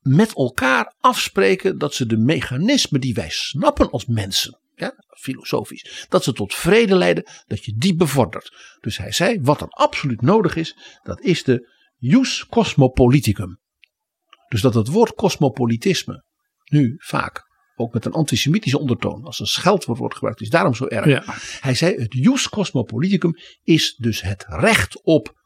met 0.00 0.34
elkaar 0.34 0.94
afspreken 1.00 1.78
dat 1.78 1.94
ze 1.94 2.06
de 2.06 2.16
mechanismen 2.16 3.00
die 3.00 3.14
wij 3.14 3.30
snappen 3.30 3.90
als 3.90 4.06
mensen, 4.06 4.58
ja, 4.78 4.92
filosofisch, 5.18 6.06
dat 6.08 6.24
ze 6.24 6.32
tot 6.32 6.54
vrede 6.54 6.94
leiden, 6.94 7.26
dat 7.46 7.64
je 7.64 7.74
die 7.76 7.94
bevordert. 7.94 8.76
Dus 8.80 8.98
hij 8.98 9.12
zei, 9.12 9.40
wat 9.40 9.60
er 9.60 9.68
absoluut 9.68 10.20
nodig 10.20 10.56
is, 10.56 10.76
dat 11.02 11.20
is 11.20 11.44
de 11.44 11.68
jus 11.96 12.46
cosmopoliticum. 12.46 13.60
Dus 14.48 14.60
dat 14.60 14.74
het 14.74 14.88
woord 14.88 15.14
cosmopolitisme 15.14 16.24
nu 16.64 16.94
vaak 16.98 17.46
ook 17.76 17.92
met 17.92 18.04
een 18.04 18.12
antisemitische 18.12 18.78
ondertoon 18.78 19.24
als 19.24 19.40
een 19.40 19.46
scheldwoord 19.46 19.98
wordt 19.98 20.14
gebruikt, 20.14 20.40
is 20.40 20.50
daarom 20.50 20.74
zo 20.74 20.86
erg. 20.86 21.06
Ja. 21.06 21.22
Hij 21.60 21.74
zei 21.74 21.94
het 21.94 22.12
jus 22.12 22.48
cosmopoliticum 22.48 23.32
is 23.62 23.94
dus 23.94 24.20
het 24.20 24.44
recht 24.48 25.02
op 25.02 25.36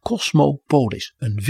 cosmopolis, 0.00 1.14
een 1.16 1.40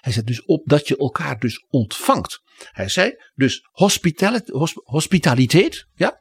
Hij 0.00 0.12
zet 0.12 0.26
dus 0.26 0.44
op 0.44 0.62
dat 0.64 0.88
je 0.88 0.96
elkaar 0.96 1.38
dus 1.38 1.64
ontvangt. 1.68 2.40
Hij 2.70 2.88
zei 2.88 3.14
dus 3.34 3.68
hospitali- 3.70 4.40
hosp- 4.46 4.80
hospitaliteit, 4.84 5.86
ja, 5.94 6.18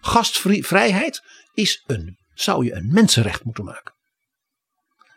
gastvrijheid 0.00 1.22
is 1.54 1.82
een, 1.86 2.18
zou 2.34 2.64
je 2.64 2.72
een 2.72 2.92
mensenrecht 2.92 3.44
moeten 3.44 3.64
maken. 3.64 3.94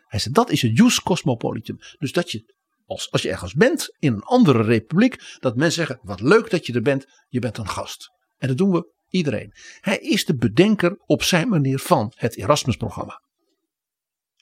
Hij 0.06 0.20
zei 0.20 0.34
dat 0.34 0.50
is 0.50 0.62
het 0.62 0.76
jus 0.76 1.00
cosmopoliticum. 1.00 1.78
Dus 1.98 2.12
dat 2.12 2.30
je 2.30 2.54
als, 2.86 3.10
als 3.10 3.22
je 3.22 3.30
ergens 3.30 3.54
bent 3.54 3.96
in 3.98 4.12
een 4.12 4.22
andere 4.22 4.62
republiek, 4.62 5.38
dat 5.38 5.56
mensen 5.56 5.86
zeggen: 5.86 5.98
Wat 6.02 6.20
leuk 6.20 6.50
dat 6.50 6.66
je 6.66 6.72
er 6.72 6.82
bent, 6.82 7.06
je 7.28 7.38
bent 7.38 7.58
een 7.58 7.68
gast. 7.68 8.10
En 8.38 8.48
dat 8.48 8.56
doen 8.56 8.70
we 8.70 8.92
iedereen. 9.08 9.54
Hij 9.80 9.96
is 9.98 10.24
de 10.24 10.36
bedenker 10.36 10.96
op 10.98 11.22
zijn 11.22 11.48
manier 11.48 11.78
van 11.78 12.12
het 12.16 12.36
Erasmus-programma. 12.36 13.22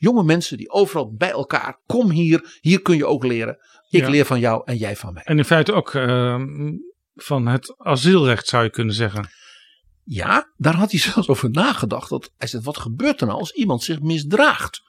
Jonge 0.01 0.23
mensen 0.23 0.57
die 0.57 0.71
overal 0.71 1.15
bij 1.15 1.31
elkaar, 1.31 1.79
kom 1.87 2.11
hier, 2.11 2.59
hier 2.61 2.83
kun 2.83 2.97
je 2.97 3.07
ook 3.07 3.25
leren. 3.25 3.59
Ik 3.91 4.01
Ja. 4.01 4.09
leer 4.09 4.25
van 4.25 4.41
jou 4.41 4.63
en 4.65 4.77
jij 4.77 4.97
van 4.97 5.13
mij. 5.13 5.23
En 5.23 5.39
in 5.39 5.45
feite 5.45 5.73
ook 5.73 5.95
eh, 5.95 6.41
van 7.15 7.47
het 7.47 7.75
asielrecht 7.79 8.47
zou 8.49 8.65
je 8.65 8.71
kunnen 8.71 8.95
zeggen. 8.95 9.29
Ja, 10.05 10.51
daar 10.57 10.75
had 10.75 10.91
hij 10.91 11.01
zelfs 11.11 11.29
over 11.29 11.51
nagedacht. 11.51 12.09
Dat 12.09 12.33
hij 12.37 12.49
zei: 12.49 12.63
Wat 12.63 12.79
gebeurt 12.79 13.21
er 13.21 13.27
nou 13.27 13.39
als 13.39 13.53
iemand 13.53 13.83
zich 13.83 14.01
misdraagt? 14.01 14.83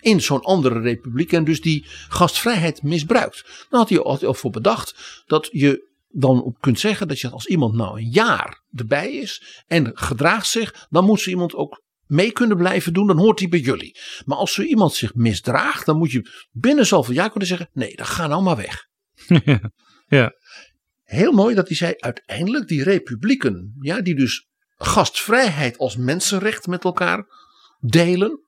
In 0.00 0.20
zo'n 0.20 0.42
andere 0.42 0.80
republiek 0.80 1.32
en 1.32 1.44
dus 1.44 1.60
die 1.60 1.86
gastvrijheid 2.08 2.82
misbruikt. 2.82 3.66
Dan 3.70 3.80
had 3.80 3.88
hij 3.88 3.98
al 3.98 4.18
al 4.20 4.34
voor 4.34 4.50
bedacht 4.50 5.22
dat 5.26 5.48
je 5.52 5.86
dan 6.08 6.42
op 6.42 6.56
kunt 6.60 6.80
zeggen 6.80 7.08
dat 7.08 7.20
je 7.20 7.30
als 7.30 7.46
iemand 7.46 7.74
nou 7.74 7.98
een 7.98 8.10
jaar 8.10 8.62
erbij 8.74 9.12
is 9.12 9.62
en 9.66 9.90
gedraagt 9.94 10.46
zich, 10.46 10.86
dan 10.90 11.04
moet 11.04 11.20
zo 11.20 11.30
iemand 11.30 11.54
ook 11.54 11.82
mee 12.08 12.32
kunnen 12.32 12.56
blijven 12.56 12.92
doen, 12.92 13.06
dan 13.06 13.18
hoort 13.18 13.38
hij 13.38 13.48
bij 13.48 13.60
jullie. 13.60 13.98
Maar 14.24 14.36
als 14.36 14.52
zo 14.52 14.62
iemand 14.62 14.94
zich 14.94 15.14
misdraagt, 15.14 15.86
dan 15.86 15.98
moet 15.98 16.10
je 16.10 16.46
binnen 16.50 16.86
zoveel 16.86 17.14
jaar 17.14 17.30
kunnen 17.30 17.48
zeggen: 17.48 17.70
nee, 17.72 17.96
dan 17.96 18.06
ga 18.06 18.26
nou 18.26 18.42
maar 18.42 18.56
weg. 18.56 18.86
ja. 20.18 20.32
Heel 21.02 21.32
mooi 21.32 21.54
dat 21.54 21.68
hij 21.68 21.76
zei: 21.76 21.94
uiteindelijk 21.96 22.68
die 22.68 22.82
republieken, 22.82 23.76
ja, 23.80 24.00
die 24.00 24.14
dus 24.14 24.46
gastvrijheid 24.76 25.78
als 25.78 25.96
mensenrecht 25.96 26.66
met 26.66 26.84
elkaar 26.84 27.26
delen. 27.80 28.42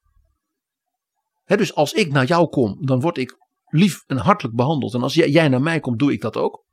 Dus 1.44 1.74
als 1.74 1.92
ik 1.92 2.12
naar 2.12 2.26
jou 2.26 2.48
kom, 2.48 2.86
dan 2.86 3.00
word 3.00 3.18
ik 3.18 3.36
lief 3.66 4.02
en 4.06 4.16
hartelijk 4.16 4.56
behandeld. 4.56 4.94
En 4.94 5.02
als 5.02 5.14
jij, 5.14 5.28
jij 5.30 5.48
naar 5.48 5.62
mij 5.62 5.80
komt, 5.80 5.98
doe 5.98 6.12
ik 6.12 6.20
dat 6.20 6.36
ook. 6.36 6.64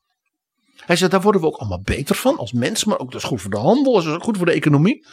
Hij 0.86 0.96
zei, 0.96 1.10
daar 1.10 1.22
worden 1.22 1.42
we 1.42 1.48
ook 1.48 1.58
allemaal 1.58 1.82
beter 1.82 2.16
van 2.16 2.38
als 2.38 2.52
mensen, 2.52 2.90
maar 2.90 3.00
ook 3.00 3.12
dat 3.12 3.22
is 3.22 3.28
goed 3.28 3.42
voor 3.42 3.52
de 3.52 3.58
handel, 3.58 3.94
dat 3.94 4.04
is 4.04 4.10
ook 4.10 4.24
goed 4.24 4.38
voor 4.38 4.46
de 4.46 4.52
economie. 4.52 5.06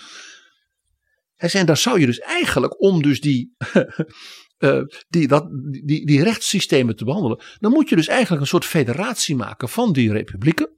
Zei, 1.36 1.52
en 1.52 1.66
daar 1.66 1.76
zou 1.76 2.00
je 2.00 2.06
dus 2.06 2.18
eigenlijk 2.18 2.82
om 2.82 3.02
dus 3.02 3.20
die, 3.20 3.54
eh, 4.56 4.80
die, 5.08 5.28
dat, 5.28 5.48
die, 5.84 6.06
die 6.06 6.22
rechtssystemen 6.22 6.96
te 6.96 7.04
behandelen, 7.04 7.44
dan 7.58 7.72
moet 7.72 7.88
je 7.88 7.96
dus 7.96 8.08
eigenlijk 8.08 8.40
een 8.40 8.48
soort 8.48 8.64
federatie 8.64 9.36
maken 9.36 9.68
van 9.68 9.92
die 9.92 10.12
republieken, 10.12 10.76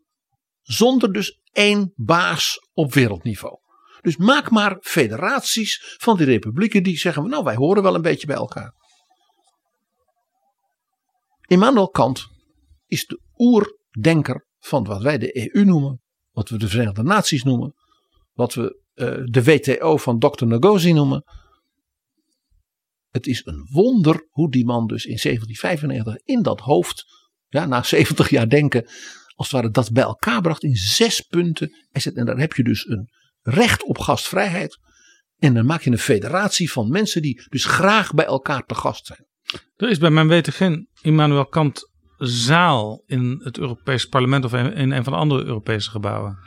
zonder 0.63 1.13
dus 1.13 1.41
één 1.53 1.93
baas 1.95 2.59
op 2.73 2.95
wereldniveau. 2.95 3.59
Dus 4.01 4.17
maak 4.17 4.51
maar 4.51 4.77
federaties 4.81 5.97
van 5.99 6.17
die 6.17 6.27
republieken 6.27 6.83
die 6.83 6.99
zeggen, 6.99 7.29
nou 7.29 7.45
wij 7.45 7.55
horen 7.55 7.83
wel 7.83 7.95
een 7.95 8.03
beetje 8.03 8.27
bij 8.27 8.37
elkaar. 8.37 8.75
Immanuel 11.47 11.89
Kant 11.89 12.27
is 12.87 13.07
de 13.07 13.21
oerdenker 13.37 14.47
van 14.59 14.85
wat 14.85 15.03
wij 15.03 15.19
de 15.19 15.53
EU 15.55 15.65
noemen, 15.65 16.03
wat 16.31 16.49
we 16.49 16.59
de 16.59 16.69
Verenigde 16.69 17.03
Naties 17.03 17.43
noemen, 17.43 17.75
wat 18.33 18.55
we 18.55 18.85
uh, 18.97 19.19
de 19.25 19.45
WTO 19.45 19.97
van 19.97 20.19
Dr. 20.19 20.45
Ngozi 20.45 20.93
noemen. 20.93 21.25
Het 23.11 23.27
is 23.27 23.43
een 23.45 23.69
wonder 23.71 24.27
hoe 24.31 24.51
die 24.51 24.65
man 24.65 24.87
dus 24.87 25.05
in 25.05 25.19
1795 25.23 26.17
in 26.25 26.43
dat 26.43 26.61
hoofd, 26.61 27.05
ja, 27.49 27.67
na 27.67 27.83
70 27.83 28.31
jaar 28.31 28.49
denken, 28.49 28.85
als 29.35 29.51
het 29.51 29.51
ware 29.51 29.71
dat 29.71 29.93
bij 29.93 30.03
elkaar 30.03 30.41
bracht 30.41 30.63
in 30.63 30.77
zes 30.77 31.21
punten. 31.21 31.71
En 31.93 32.25
daar 32.25 32.39
heb 32.39 32.53
je 32.53 32.63
dus 32.63 32.87
een 32.89 33.11
recht 33.43 33.85
op 33.85 33.99
gastvrijheid. 33.99 34.79
En 35.39 35.55
dan 35.55 35.67
maak 35.67 35.83
je 35.83 35.91
een 35.91 35.99
federatie 35.99 36.73
van 36.73 36.91
mensen 36.91 37.23
die 37.23 37.43
dus 37.49 37.65
graag 37.65 38.15
bij 38.15 38.25
elkaar 38.25 38.65
te 38.65 38.75
gast 38.75 39.07
zijn. 39.07 39.27
Er 39.77 39.91
is 39.91 39.99
bij 39.99 40.11
mijn 40.11 40.29
weten 40.29 40.53
geen 40.53 40.89
Immanuel 41.03 41.47
Kant 41.47 41.91
zaal 42.19 43.03
in 43.07 43.41
het 43.45 43.59
Europees 43.59 44.07
Parlement 44.07 44.45
of 44.45 44.53
in 44.53 44.91
een 44.91 45.05
van 45.05 45.13
de 45.13 45.19
andere 45.19 45.45
Europese 45.45 45.91
gebouwen. 45.91 46.39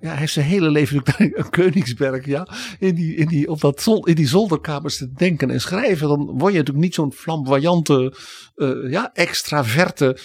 Ja, 0.00 0.08
hij 0.08 0.18
heeft 0.18 0.32
zijn 0.32 0.46
hele 0.46 0.70
leven 0.70 1.02
in 1.18 1.50
Koningsberg, 1.50 2.26
ja, 2.26 2.48
in 2.78 2.94
die, 2.94 3.14
in, 3.14 3.26
die, 3.26 3.48
op 3.50 3.60
dat 3.60 3.82
zol, 3.82 4.06
in 4.06 4.14
die 4.14 4.28
zolderkamers 4.28 4.96
te 4.96 5.12
denken 5.12 5.50
en 5.50 5.60
schrijven. 5.60 6.08
Dan 6.08 6.24
word 6.24 6.52
je 6.52 6.58
natuurlijk 6.58 6.84
niet 6.84 6.94
zo'n 6.94 7.12
flamboyante, 7.12 8.16
uh, 8.56 8.90
ja, 8.90 9.10
extraverte, 9.12 10.18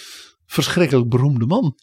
verschrikkelijk 0.46 1.08
beroemde 1.08 1.46
man. 1.46 1.76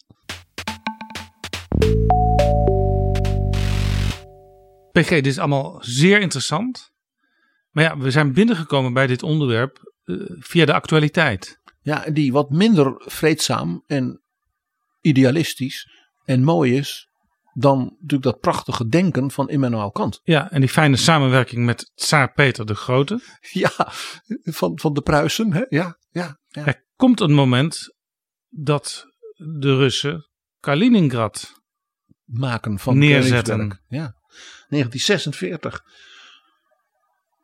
PG, 4.92 5.08
dit 5.08 5.26
is 5.26 5.38
allemaal 5.38 5.78
zeer 5.80 6.20
interessant. 6.20 6.92
Maar 7.70 7.84
ja, 7.84 7.98
we 7.98 8.10
zijn 8.10 8.32
binnengekomen 8.32 8.92
bij 8.92 9.06
dit 9.06 9.22
onderwerp 9.22 9.94
uh, 10.04 10.22
via 10.28 10.64
de 10.64 10.72
actualiteit. 10.72 11.60
Ja, 11.80 12.10
die 12.12 12.32
wat 12.32 12.50
minder 12.50 12.94
vreedzaam 12.96 13.82
en 13.86 14.22
idealistisch 15.00 15.88
en 16.24 16.42
mooi 16.42 16.76
is 16.76 17.09
dan 17.52 17.78
natuurlijk 17.78 18.22
dat 18.22 18.40
prachtige 18.40 18.86
denken 18.86 19.30
van 19.30 19.48
Immanuel 19.48 19.90
Kant. 19.90 20.20
Ja, 20.22 20.50
en 20.50 20.60
die 20.60 20.68
fijne 20.68 20.96
samenwerking 20.96 21.64
met 21.64 21.92
Tsaar 21.94 22.32
Peter 22.32 22.66
de 22.66 22.74
Grote. 22.74 23.20
Ja, 23.40 23.72
van, 24.42 24.78
van 24.78 24.92
de 24.92 25.00
Pruisen, 25.00 25.52
hè? 25.52 25.64
ja. 25.68 25.98
Ja, 26.10 26.38
ja. 26.48 26.66
Er 26.66 26.84
komt 26.96 27.20
een 27.20 27.32
moment 27.32 27.94
dat 28.48 29.06
de 29.36 29.76
Russen 29.76 30.28
Kaliningrad 30.60 31.52
maken 32.24 32.78
van 32.78 32.98
Neerzetten. 32.98 33.80
Ja. 33.88 34.14
1946. 34.68 35.82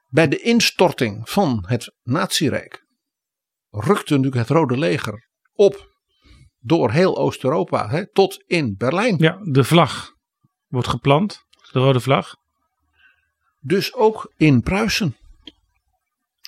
Bij 0.08 0.28
de 0.28 0.38
instorting 0.38 1.30
van 1.30 1.64
het 1.66 1.94
Nazirijk 2.02 2.84
rukte 3.70 4.16
natuurlijk 4.16 4.48
het 4.48 4.56
Rode 4.56 4.78
Leger 4.78 5.28
op 5.52 5.95
door 6.66 6.90
heel 6.90 7.16
Oost-Europa 7.16 7.88
hè, 7.88 8.12
tot 8.12 8.44
in 8.46 8.74
Berlijn. 8.76 9.16
Ja, 9.18 9.38
de 9.42 9.64
vlag 9.64 10.12
wordt 10.66 10.88
geplant, 10.88 11.44
de 11.72 11.78
rode 11.78 12.00
vlag. 12.00 12.36
Dus 13.60 13.94
ook 13.94 14.32
in 14.36 14.62
Pruisen. 14.62 15.16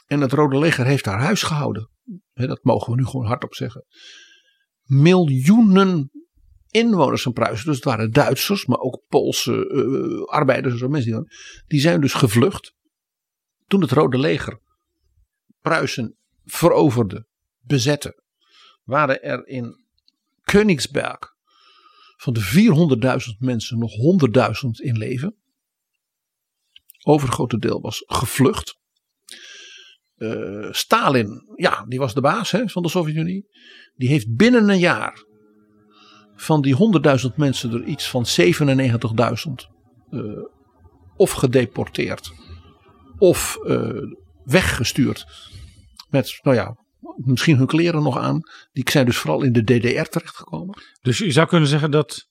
En 0.07 0.21
het 0.21 0.33
Rode 0.33 0.59
Leger 0.59 0.87
heeft 0.87 1.05
daar 1.05 1.21
huis 1.21 1.43
gehouden. 1.43 1.91
Hè, 2.33 2.47
dat 2.47 2.65
mogen 2.65 2.93
we 2.93 2.99
nu 2.99 3.07
gewoon 3.07 3.27
hardop 3.27 3.55
zeggen. 3.55 3.85
Miljoenen 4.83 6.11
inwoners 6.71 7.23
van 7.23 7.33
Pruisen, 7.33 7.67
dus 7.67 7.77
het 7.77 7.85
waren 7.85 8.13
Duitsers, 8.13 8.67
maar 8.67 8.79
ook 8.79 9.03
Poolse 9.09 9.69
eh, 9.69 10.35
arbeiders 10.35 10.73
en 10.73 10.79
zo 10.79 10.89
mensen, 10.89 11.13
die, 11.13 11.31
die 11.67 11.81
zijn 11.81 12.01
dus 12.01 12.13
gevlucht. 12.13 12.75
Toen 13.67 13.81
het 13.81 13.91
Rode 13.91 14.19
Leger 14.19 14.61
Pruisen 15.61 16.17
veroverde, 16.45 17.27
bezette, 17.59 18.23
waren 18.83 19.23
er 19.23 19.47
in 19.47 19.88
Königsberg 20.51 21.19
van 22.17 22.33
de 22.33 22.41
400.000 23.33 23.39
mensen 23.39 23.79
nog 23.79 23.91
100.000 24.65 24.69
in 24.71 24.99
leven. 24.99 25.37
Overgrote 27.03 27.59
deel 27.59 27.81
was 27.81 28.03
gevlucht. 28.07 28.79
Eh, 30.15 30.69
Stalin, 30.71 31.43
ja, 31.55 31.85
die 31.85 31.99
was 31.99 32.15
de 32.15 32.21
baas 32.21 32.51
hè, 32.51 32.69
van 32.69 32.83
de 32.83 32.89
Sovjet-Unie. 32.89 33.47
Die 33.95 34.09
heeft 34.09 34.35
binnen 34.37 34.69
een 34.69 34.79
jaar 34.79 35.25
van 36.35 36.63
die 36.63 36.77
100.000 37.31 37.35
mensen 37.37 37.73
er 37.73 37.85
iets 37.85 38.11
van 38.11 38.25
97.000 38.27 39.53
eh, 40.11 40.21
of 41.17 41.31
gedeporteerd 41.31 42.33
of 43.19 43.59
eh, 43.65 44.03
weggestuurd. 44.45 45.27
Met, 46.11 46.39
nou 46.43 46.57
ja, 46.57 46.77
misschien 47.25 47.57
hun 47.57 47.67
kleren 47.67 48.03
nog 48.03 48.19
aan. 48.19 48.41
Die 48.73 48.91
zijn 48.91 49.07
dus 49.07 49.17
vooral 49.17 49.43
in 49.43 49.53
de 49.53 49.63
DDR 49.63 50.11
terechtgekomen. 50.11 50.83
Dus 51.01 51.19
je 51.19 51.33
zou 51.33 51.47
kunnen 51.49 51.69
zeggen 51.69 51.91
dat 51.91 52.29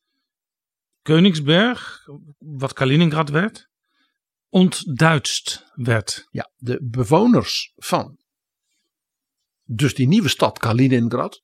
Königsberg, 1.02 2.00
wat 2.38 2.74
Kaliningrad 2.74 3.30
werd, 3.30 3.70
ontduitst 4.50 5.72
werd. 5.74 6.28
Ja, 6.30 6.52
de 6.56 6.80
bewoners 6.84 7.74
van 7.76 8.18
dus 9.68 9.96
die 9.96 10.08
nieuwe 10.08 10.30
stad 10.30 10.60
Kaliningrad. 10.60 11.42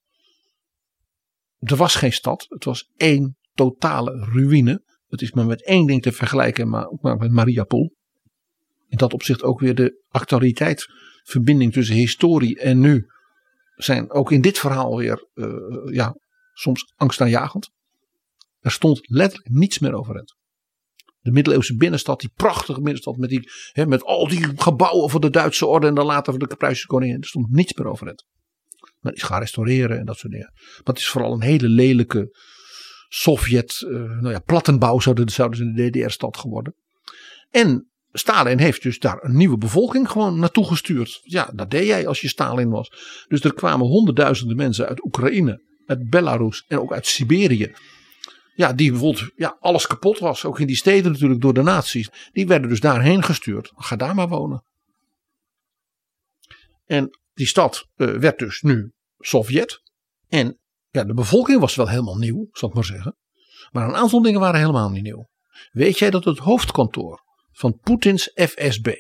Er 1.60 1.76
was 1.76 1.96
geen 1.96 2.14
stad, 2.14 2.46
het 2.50 2.64
was 2.64 2.90
één 2.96 3.38
totale 3.54 4.26
ruïne. 4.34 4.84
Het 5.08 5.22
is 5.22 5.32
maar 5.32 5.46
met 5.46 5.66
één 5.66 5.86
ding 5.86 6.02
te 6.02 6.12
vergelijken, 6.12 6.70
maar 6.70 6.88
ook 6.88 7.02
maar 7.02 7.18
met 7.18 7.32
Mariupol. 7.32 7.96
In 8.88 8.98
dat 8.98 9.14
opzicht 9.14 9.44
ook 9.44 9.60
weer 9.60 9.76
de 9.76 10.04
actualiteit, 10.08 10.88
verbinding 11.24 11.74
tussen 11.74 11.96
historie 11.96 12.60
en 12.60 12.80
nu, 12.80 13.06
zijn 13.84 14.12
ook 14.12 14.32
in 14.32 14.42
dit 14.42 14.60
verhaal 14.60 14.98
weer, 14.98 15.28
eh, 15.34 15.48
ja, 15.86 16.16
soms 16.54 16.94
angstaanjagend. 16.96 17.72
Er 18.60 18.72
stond 18.72 19.02
letterlijk 19.04 19.50
niets 19.50 19.80
meer 19.80 19.94
overeind. 19.94 20.36
De 21.20 21.32
middeleeuwse 21.32 21.76
binnenstad, 21.76 22.20
die 22.20 22.32
prachtige 22.36 22.82
binnenstad 22.82 23.18
met, 23.18 23.30
die, 23.30 23.50
hè, 23.72 23.86
met 23.86 24.04
al 24.04 24.28
die 24.28 24.48
gebouwen 24.56 25.10
van 25.10 25.22
de 25.22 25.30
Duitse 25.30 25.66
orde 25.66 25.88
en 25.88 25.96
dan 25.96 26.06
later 26.06 26.34
van 26.34 26.48
de 26.48 26.56
Pruisische 26.56 26.88
koningin. 26.88 27.22
Er 27.22 27.28
stond 27.28 27.52
niets 27.52 27.74
meer 27.74 27.88
overeind. 27.88 28.26
Men 29.00 29.14
is 29.14 29.24
gaan 29.24 29.40
restaureren 29.40 30.00
en 30.00 30.06
dat 30.06 30.18
soort 30.18 30.34
dingen. 30.34 30.52
Maar 30.54 30.82
het 30.84 30.98
is 30.98 31.10
vooral 31.10 31.34
een 31.34 31.42
hele 31.42 31.68
lelijke 31.68 32.38
Sovjet, 33.08 33.82
eh, 33.82 33.92
nou 33.94 34.30
ja, 34.30 34.40
plattenbouw 34.40 35.00
zouden, 35.00 35.30
zouden 35.30 35.58
ze 35.58 35.64
in 35.64 35.74
de 35.74 35.90
DDR-stad 35.90 36.38
geworden. 36.38 36.76
En 37.50 37.92
Stalin 38.14 38.60
heeft 38.60 38.82
dus 38.82 39.00
daar 39.00 39.24
een 39.24 39.38
nieuwe 39.38 39.58
bevolking 39.58 40.10
gewoon 40.10 40.40
naartoe 40.40 40.68
gestuurd. 40.68 41.20
Ja, 41.24 41.52
dat 41.54 41.72
deed 41.72 41.86
jij 41.86 42.08
als 42.08 42.22
je 42.22 42.28
Stalin 42.28 42.70
was. 42.70 42.92
Dus 43.28 43.44
er 43.44 43.54
kwamen 43.54 43.88
honderdduizenden 43.88 44.56
mensen 44.56 44.88
uit 44.88 45.06
Oekraïne, 45.06 45.62
uit 45.86 46.10
Belarus 46.10 46.66
en 46.68 46.80
ook 46.80 46.94
uit 46.94 47.08
Siberië. 47.08 47.74
Ja, 48.56 48.74
die 48.74 48.92
bijvoorbeeld 48.92 49.32
ja, 49.36 49.58
alles 49.60 49.88
kapot 49.88 50.20
was. 50.20 50.46
Ook 50.46 50.60
in 50.60 50.68
die 50.68 50.76
steden 50.76 51.12
natuurlijk 51.12 51.42
door 51.42 51.54
de 51.54 51.62
nazi's. 51.62 52.10
Die 52.32 52.48
werden 52.48 52.70
dus 52.70 52.80
daarheen 52.80 53.24
gestuurd. 53.24 53.72
Ga 53.76 53.96
daar 53.96 54.16
maar 54.16 54.28
wonen. 54.28 54.64
En 56.86 57.20
die 57.34 57.48
stad 57.48 57.88
eh, 57.96 58.08
werd 58.08 58.40
dus 58.40 58.62
nu 58.62 58.92
Sovjet. 59.18 59.82
En 60.28 60.60
ja, 60.90 61.04
de 61.04 61.14
bevolking 61.14 61.60
was 61.60 61.76
wel 61.76 61.90
helemaal 61.90 62.18
nieuw, 62.18 62.48
zal 62.52 62.70
ik 62.70 62.76
maar 62.76 62.86
zeggen. 62.86 63.18
Maar 63.72 63.88
een 63.88 63.96
aantal 63.96 64.22
dingen 64.22 64.40
waren 64.40 64.60
helemaal 64.60 64.90
niet 64.90 65.04
nieuw. 65.04 65.30
Weet 65.72 66.00
jij 66.00 66.10
dat 66.10 66.24
het 66.24 66.38
hoofdkantoor 66.38 67.24
van 67.54 67.80
Poetins 67.80 68.32
FSB, 68.36 68.94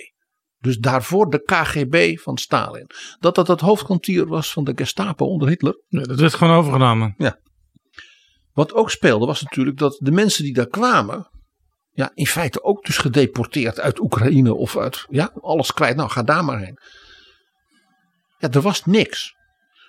dus 0.59 0.77
daarvoor 0.77 1.29
de 1.29 1.43
KGB 1.43 2.17
van 2.19 2.37
Stalin, 2.37 2.89
dat 3.19 3.35
dat 3.35 3.47
het 3.47 3.61
hoofdkantoor 3.61 4.27
was 4.27 4.53
van 4.53 4.63
de 4.63 4.71
Gestapo 4.75 5.25
onder 5.25 5.47
Hitler? 5.47 5.81
Ja, 5.87 6.01
dat 6.01 6.19
werd 6.19 6.33
gewoon 6.33 6.57
overgenomen. 6.57 7.15
Wat 8.53 8.73
ook 8.73 8.91
speelde 8.91 9.25
was 9.25 9.41
natuurlijk 9.41 9.77
dat 9.77 9.97
de 9.99 10.11
mensen 10.11 10.43
die 10.43 10.53
daar 10.53 10.67
kwamen, 10.67 11.29
ja, 11.91 12.11
in 12.13 12.27
feite 12.27 12.63
ook 12.63 12.85
dus 12.85 12.97
gedeporteerd 12.97 13.79
uit 13.79 13.99
Oekraïne 13.99 14.53
of 14.53 14.77
uit, 14.77 15.05
ja, 15.09 15.31
alles 15.41 15.73
kwijt. 15.73 15.95
Nou, 15.95 16.09
ga 16.09 16.23
daar 16.23 16.45
maar 16.45 16.59
heen. 16.59 16.79
Ja, 18.37 18.49
er 18.49 18.61
was 18.61 18.85
niks. 18.85 19.35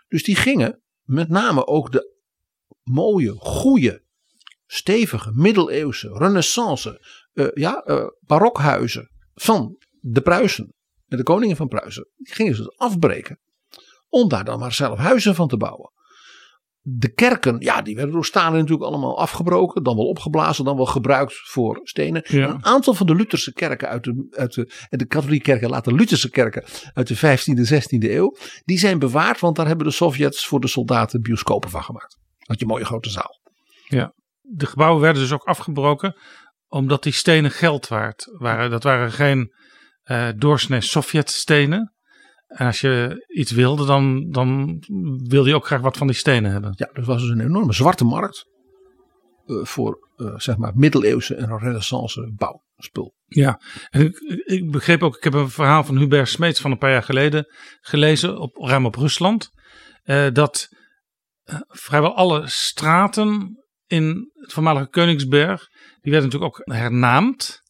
Dus 0.09 0.23
die 0.23 0.37
gingen 0.37 0.83
met 1.03 1.29
name 1.29 1.67
ook 1.67 1.93
de 1.93 2.12
mooie, 2.83 3.35
goede, 3.39 4.03
stevige, 4.67 5.31
middeleeuwse, 5.33 6.09
renaissance, 6.12 7.07
eh, 7.35 7.47
ja, 7.55 7.82
eh, 7.82 8.07
barokhuizen 8.20 9.11
van 9.35 9.76
de 10.01 10.20
Pruisen 10.20 10.74
en 11.07 11.16
de 11.16 11.22
koningen 11.22 11.57
van 11.57 11.68
Pruisen. 11.68 12.09
Die 12.16 12.35
gingen 12.35 12.55
ze 12.55 12.62
dus 12.62 12.78
afbreken 12.78 13.39
om 14.09 14.28
daar 14.28 14.45
dan 14.45 14.59
maar 14.59 14.72
zelf 14.72 14.99
huizen 14.99 15.35
van 15.35 15.49
te 15.49 15.57
bouwen. 15.57 15.93
De 16.87 17.12
kerken, 17.12 17.57
ja, 17.61 17.82
die 17.82 17.95
werden 17.95 18.14
door 18.14 18.24
Stalin 18.24 18.59
natuurlijk 18.59 18.82
allemaal 18.82 19.18
afgebroken, 19.18 19.82
dan 19.82 19.97
wel 19.97 20.07
opgeblazen, 20.07 20.64
dan 20.64 20.76
wel 20.76 20.87
gebruikt 20.87 21.35
voor 21.35 21.80
stenen. 21.82 22.24
Ja. 22.26 22.49
Een 22.49 22.64
aantal 22.64 22.95
van 22.95 23.07
de 23.07 23.14
Lutherse 23.14 23.53
kerken 23.53 23.89
uit 23.89 24.05
de, 24.05 24.26
uit 24.30 24.55
de, 24.55 24.72
en 24.89 24.99
de 24.99 25.07
katholieke 25.07 25.45
kerken, 25.45 25.70
later 25.70 25.95
Lutherse 25.95 26.30
kerken 26.30 26.64
uit 26.93 27.07
de 27.07 27.16
15e, 27.16 27.72
16e 27.72 28.11
eeuw, 28.11 28.37
die 28.64 28.78
zijn 28.78 28.99
bewaard, 28.99 29.41
want 29.41 29.57
daar 29.57 29.66
hebben 29.66 29.87
de 29.87 29.93
Sovjets 29.93 30.47
voor 30.47 30.61
de 30.61 30.68
soldaten 30.68 31.22
bioscopen 31.22 31.70
van 31.70 31.82
gemaakt. 31.82 32.18
Had 32.39 32.59
je 32.59 32.64
een 32.64 32.70
mooie 32.70 32.85
grote 32.85 33.11
zaal. 33.11 33.41
De 34.41 34.66
gebouwen 34.66 35.01
werden 35.01 35.23
dus 35.23 35.32
ook 35.32 35.44
afgebroken 35.44 36.16
omdat 36.74 37.02
die 37.02 37.12
stenen 37.12 37.51
geld 37.51 37.88
waard 37.88 38.28
waren. 38.38 38.70
Dat 38.70 38.82
waren 38.82 39.12
geen 39.12 39.52
eh 40.02 40.28
doorsnee 40.36 40.80
Sovjet-stenen. 40.80 41.92
En 42.46 42.66
als 42.66 42.80
je 42.80 43.24
iets 43.26 43.51
wilde, 43.51 43.86
dan, 43.86 44.30
dan 44.30 44.78
wilde 45.28 45.48
je 45.48 45.55
ook 45.55 45.66
graag 45.66 45.80
wat 45.80 45.96
van 45.96 46.06
die 46.06 46.16
stenen 46.16 46.52
hebben. 46.52 46.72
Ja, 46.76 46.88
er 46.92 47.05
was 47.05 47.20
dus 47.20 47.30
een 47.30 47.40
enorme 47.40 47.72
zwarte 47.72 48.05
markt 48.05 48.44
eh, 49.46 49.64
voor 49.64 50.09
eh, 50.16 50.32
zeg 50.36 50.56
maar 50.56 50.72
middeleeuwse 50.74 51.34
en 51.34 51.59
renaissance 51.59 52.32
bouwspul. 52.36 53.14
Ja, 53.24 53.60
en 53.90 54.05
ik, 54.05 54.18
ik 54.44 54.70
begreep 54.70 55.02
ook, 55.02 55.16
ik 55.16 55.24
heb 55.24 55.34
een 55.34 55.51
verhaal 55.51 55.84
van 55.84 55.98
Hubert 55.98 56.28
Smeets 56.28 56.60
van 56.60 56.70
een 56.70 56.78
paar 56.78 56.90
jaar 56.90 57.02
geleden 57.02 57.46
gelezen, 57.80 58.38
op, 58.38 58.56
ruim 58.56 58.86
op 58.86 58.94
Rusland. 58.94 59.51
dat 60.32 60.68
vrijwel 61.68 62.14
alle 62.14 62.48
straten 62.48 63.59
in 63.86 64.30
het 64.34 64.52
voormalige 64.52 64.88
Koningsberg, 64.88 65.68
die 66.05 66.12
werden 66.12 66.31
natuurlijk 66.31 66.59
ook 66.59 66.76
hernaamd. 66.76 67.62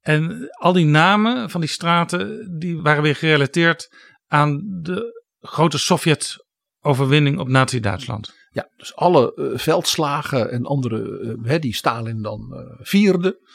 En 0.00 0.48
al 0.50 0.72
die 0.72 0.86
namen 0.86 1.50
van 1.50 1.60
die 1.60 1.70
straten, 1.70 2.56
die 2.58 2.80
waren 2.80 3.02
weer 3.02 3.16
gerelateerd 3.16 3.96
aan 4.26 4.62
de 4.82 5.24
grote 5.40 5.78
Sovjet-overwinning 5.78 7.38
op 7.38 7.48
Nazi-Duitsland. 7.48 8.34
Ja, 8.50 8.68
dus 8.76 8.96
alle 8.96 9.34
eh, 9.34 9.58
veldslagen 9.58 10.50
en 10.50 10.64
andere 10.64 11.36
hè, 11.42 11.58
die 11.58 11.74
Stalin 11.74 12.22
dan 12.22 12.54
eh, 12.54 12.86
vierde. 12.86 13.48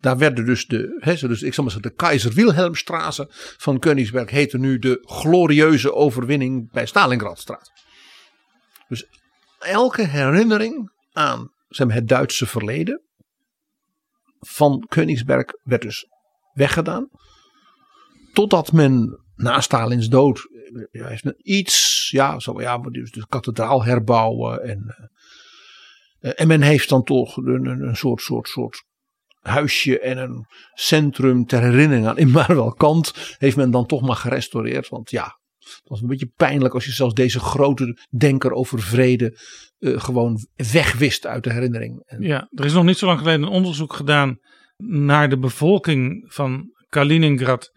Daar 0.00 0.18
werden 0.18 0.44
dus 0.44 0.66
de, 0.66 0.96
hè, 0.98 1.28
dus, 1.28 1.42
ik 1.42 1.54
zal 1.54 1.64
maar 1.64 1.72
zeggen, 1.72 1.90
de 1.90 1.96
Keizer 1.96 2.32
Wilhelmstraße 2.32 3.26
van 3.56 3.78
Königsberg 3.78 4.30
heette 4.30 4.58
nu 4.58 4.78
de 4.78 4.98
glorieuze 5.02 5.94
overwinning 5.94 6.70
bij 6.70 6.86
Stalingradstraat. 6.86 7.70
Dus 8.88 9.06
elke 9.58 10.02
herinnering 10.02 10.92
aan 11.12 11.52
zeg 11.68 11.86
maar, 11.86 11.96
het 11.96 12.08
Duitse 12.08 12.46
verleden 12.46 13.02
van 14.46 14.84
Königsberg 14.88 15.44
werd 15.62 15.82
dus 15.82 16.06
weggedaan. 16.52 17.08
Totdat 18.32 18.72
men 18.72 19.18
na 19.36 19.60
Stalins 19.60 20.08
dood 20.08 20.38
eh, 20.38 20.82
ja, 20.90 21.06
heeft 21.06 21.24
men 21.24 21.36
iets, 21.38 22.08
ja, 22.10 22.38
zo, 22.38 22.60
ja, 22.60 22.78
dus 22.78 23.10
de 23.10 23.26
kathedraal 23.28 23.84
herbouwen 23.84 24.62
en, 24.62 25.10
eh, 26.20 26.32
en 26.34 26.46
men 26.46 26.62
heeft 26.62 26.88
dan 26.88 27.02
toch 27.02 27.36
een, 27.36 27.66
een, 27.66 27.80
een 27.80 27.96
soort, 27.96 28.20
soort, 28.20 28.48
soort 28.48 28.84
huisje 29.40 30.00
en 30.00 30.18
een 30.18 30.46
centrum 30.74 31.46
ter 31.46 31.62
herinnering 31.62 32.06
aan 32.06 32.18
Immanuel 32.18 32.72
Kant 32.72 33.36
heeft 33.38 33.56
men 33.56 33.70
dan 33.70 33.86
toch 33.86 34.00
maar 34.00 34.16
gerestaureerd, 34.16 34.88
want 34.88 35.10
ja, 35.10 35.38
Het 35.64 35.88
was 35.88 36.00
een 36.00 36.08
beetje 36.08 36.32
pijnlijk 36.36 36.74
als 36.74 36.84
je 36.84 36.92
zelfs 36.92 37.14
deze 37.14 37.40
grote 37.40 37.98
denker 38.10 38.52
over 38.52 38.80
vrede 38.80 39.38
eh, 39.78 40.00
gewoon 40.00 40.46
wegwist 40.72 41.26
uit 41.26 41.44
de 41.44 41.52
herinnering. 41.52 42.16
Ja, 42.18 42.48
er 42.50 42.64
is 42.64 42.72
nog 42.72 42.84
niet 42.84 42.98
zo 42.98 43.06
lang 43.06 43.18
geleden 43.18 43.42
een 43.42 43.52
onderzoek 43.52 43.92
gedaan 43.92 44.38
naar 44.76 45.28
de 45.28 45.38
bevolking 45.38 46.32
van 46.32 46.72
Kaliningrad. 46.88 47.70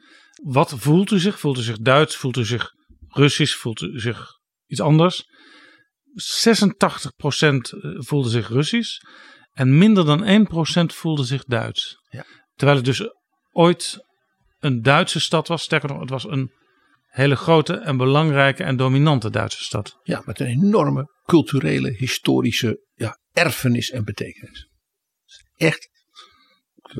Wat 0.44 0.74
voelt 0.78 1.12
u 1.12 1.20
zich? 1.20 1.40
Voelt 1.40 1.58
u 1.58 1.62
zich 1.62 1.78
Duits? 1.78 2.16
Voelt 2.16 2.38
u 2.38 2.46
zich 2.46 2.72
Russisch? 3.08 3.58
Voelt 3.58 3.82
u 3.82 4.00
zich 4.00 4.28
iets 4.66 4.82
anders? 4.82 5.26
86% 6.18 6.78
voelde 7.98 8.30
zich 8.30 8.50
Russisch 8.50 9.00
en 9.52 9.78
minder 9.78 10.06
dan 10.06 10.48
1% 10.92 10.96
voelde 10.96 11.24
zich 11.24 11.44
Duits. 11.44 11.96
Ja. 12.10 12.26
Terwijl 12.56 12.78
het 12.78 12.86
dus 12.86 13.10
ooit 13.52 14.06
een 14.60 14.82
Duitse 14.82 15.20
stad 15.20 15.48
was. 15.48 15.64
Sterker 15.64 15.90
nog, 15.90 16.00
het 16.00 16.10
was 16.10 16.24
een 16.24 16.52
hele 17.18 17.36
grote 17.36 17.74
en 17.74 17.98
belangrijke 17.98 18.64
en 18.64 18.76
dominante 18.76 19.30
Duitse 19.30 19.64
stad. 19.64 20.00
Ja, 20.04 20.22
met 20.26 20.40
een 20.40 20.48
enorme 20.48 21.12
culturele, 21.26 21.92
historische 21.92 22.86
ja, 22.94 23.20
erfenis 23.32 23.90
en 23.90 24.04
betekenis. 24.04 24.70
Echt, 25.56 25.90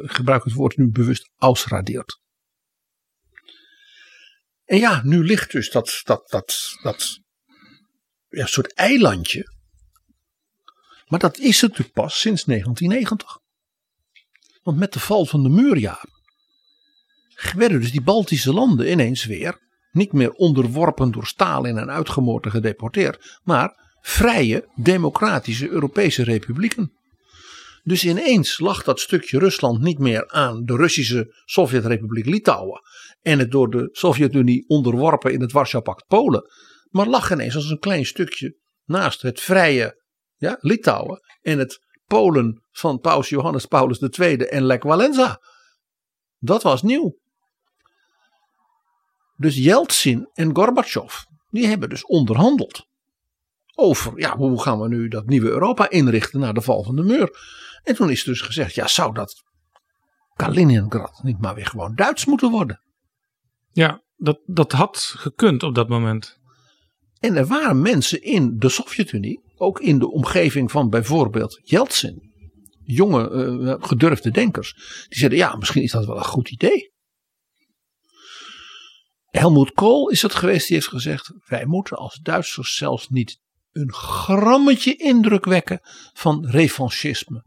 ik 0.02 0.12
gebruik 0.12 0.44
het 0.44 0.54
woord 0.54 0.78
nu 0.78 0.92
bewust, 0.92 1.32
ausradeerd. 1.36 2.22
En 4.66 4.78
ja, 4.78 5.02
nu 5.04 5.24
ligt 5.24 5.52
dus 5.52 5.72
dat, 5.72 6.02
dat, 6.04 6.30
dat, 6.30 6.78
dat 6.82 7.20
ja, 8.30 8.46
soort 8.46 8.74
eilandje. 8.74 9.56
Maar 11.06 11.20
dat 11.20 11.38
is 11.38 11.62
het 11.62 11.70
natuurlijk 11.70 11.96
pas 11.96 12.20
sinds 12.20 12.44
1990. 12.44 13.40
Want 14.64 14.78
met 14.78 14.94
de 14.94 15.00
val 15.00 15.26
van 15.26 15.44
de 15.44 15.50
muur, 15.50 16.00
werden 17.56 17.80
dus 17.80 17.92
die 17.92 18.02
Baltische 18.02 18.54
landen 18.54 18.92
ineens 18.92 19.26
weer 19.26 19.66
niet 19.98 20.14
meer 20.14 20.32
onderworpen 20.32 21.12
door 21.12 21.26
Stalin 21.26 21.78
en 21.78 21.92
uitgemoord 21.92 22.46
en 22.46 22.52
gedeporteerd, 22.52 23.40
maar 23.44 23.86
vrije, 24.02 24.68
democratische 24.76 25.70
Europese 25.70 26.24
republieken. 26.24 26.92
Dus 27.84 28.06
ineens 28.06 28.60
lag 28.60 28.84
dat 28.84 29.00
stukje 29.00 29.40
Rusland 29.40 29.82
niet 29.82 30.00
meer 30.00 30.30
aan 30.30 30.64
de 30.64 30.76
Russische 30.76 31.42
Sovjetrepubliek 31.46 32.26
Litouwen 32.26 32.82
en 33.22 33.40
het 33.40 33.52
door 33.52 33.70
de 33.70 33.90
Sovjet-Unie 33.92 34.68
onderworpen 34.68 35.34
in 35.34 35.42
het 35.42 35.52
Warschau-pact 35.52 36.06
Polen, 36.08 36.44
maar 36.90 37.08
lag 37.08 37.32
ineens 37.32 37.56
als 37.56 37.70
een 37.70 37.80
klein 37.80 38.06
stukje 38.06 38.58
naast 38.86 39.22
het 39.22 39.40
vrije 39.40 40.04
ja, 40.36 40.58
Litouwen 40.60 41.20
en 41.42 41.58
het 41.58 41.80
Polen 42.06 42.64
van 42.72 43.00
Paus 43.00 43.30
Johannes 43.30 43.66
Paulus 43.66 44.00
II 44.00 44.36
en 44.36 44.64
Lech 44.64 44.84
Walesa. 44.84 45.42
Dat 46.38 46.64
was 46.64 46.82
nieuw. 46.82 47.18
Dus 49.38 49.56
Yeltsin 49.56 50.30
en 50.34 50.56
Gorbachev, 50.56 51.16
die 51.50 51.68
hebben 51.68 51.90
dus 51.90 52.06
onderhandeld. 52.06 52.88
Over, 53.76 54.20
ja, 54.20 54.38
hoe 54.38 54.62
gaan 54.62 54.80
we 54.80 54.88
nu 54.88 55.08
dat 55.08 55.26
nieuwe 55.26 55.50
Europa 55.50 55.90
inrichten 55.90 56.40
na 56.40 56.52
de 56.52 56.62
val 56.62 56.84
van 56.84 56.96
de 56.96 57.04
muur? 57.04 57.40
En 57.84 57.96
toen 57.96 58.10
is 58.10 58.24
dus 58.24 58.42
gezegd, 58.42 58.76
ja, 58.76 58.88
zou 58.88 59.14
dat 59.14 59.44
Kaliningrad 60.34 61.20
niet 61.24 61.42
maar 61.42 61.56
weer 61.56 61.66
gewoon 61.66 61.96
Duits 61.96 62.26
moeten 62.26 62.52
worden? 62.52 62.82
Ja, 63.72 64.04
dat, 64.16 64.40
dat 64.46 64.72
had 64.72 64.98
gekund 64.98 65.64
op 65.64 65.76
dat 65.76 65.90
moment. 65.90 66.40
En 67.20 67.36
er 67.36 67.46
waren 67.46 67.82
mensen 67.82 68.24
in 68.24 68.58
de 68.58 68.70
Sovjet-Unie, 68.70 69.42
ook 69.56 69.80
in 69.80 70.00
de 70.00 70.12
omgeving 70.12 70.72
van 70.72 70.90
bijvoorbeeld 70.90 71.60
Yeltsin, 71.64 72.32
jonge 72.84 73.30
uh, 73.32 73.76
gedurfde 73.80 74.32
denkers, 74.32 74.74
die 75.10 75.18
zeiden 75.18 75.40
ja, 75.40 75.56
misschien 75.56 75.84
is 75.84 75.92
dat 75.92 76.06
wel 76.06 76.18
een 76.18 76.24
goed 76.24 76.50
idee. 76.50 76.96
Helmoet 79.28 79.72
Kool 79.72 80.10
is 80.10 80.22
het 80.22 80.36
geweest 80.36 80.68
die 80.68 80.76
heeft 80.76 80.90
gezegd: 80.90 81.34
wij 81.46 81.66
moeten 81.66 81.98
als 81.98 82.20
Duitsers 82.22 82.76
zelfs 82.76 83.10
niet 83.10 83.40
een 83.72 83.94
grammetje 83.94 84.96
indruk 84.96 85.46
wekken 85.46 85.80
van 86.14 86.46
revanchisme. 86.46 87.46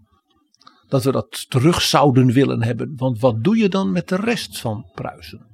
Dat 0.88 1.04
we 1.04 1.12
dat 1.12 1.50
terug 1.50 1.82
zouden 1.82 2.32
willen 2.32 2.62
hebben, 2.62 2.92
want 2.96 3.20
wat 3.20 3.44
doe 3.44 3.56
je 3.56 3.68
dan 3.68 3.92
met 3.92 4.08
de 4.08 4.16
rest 4.16 4.58
van 4.58 4.90
Pruisen? 4.94 5.48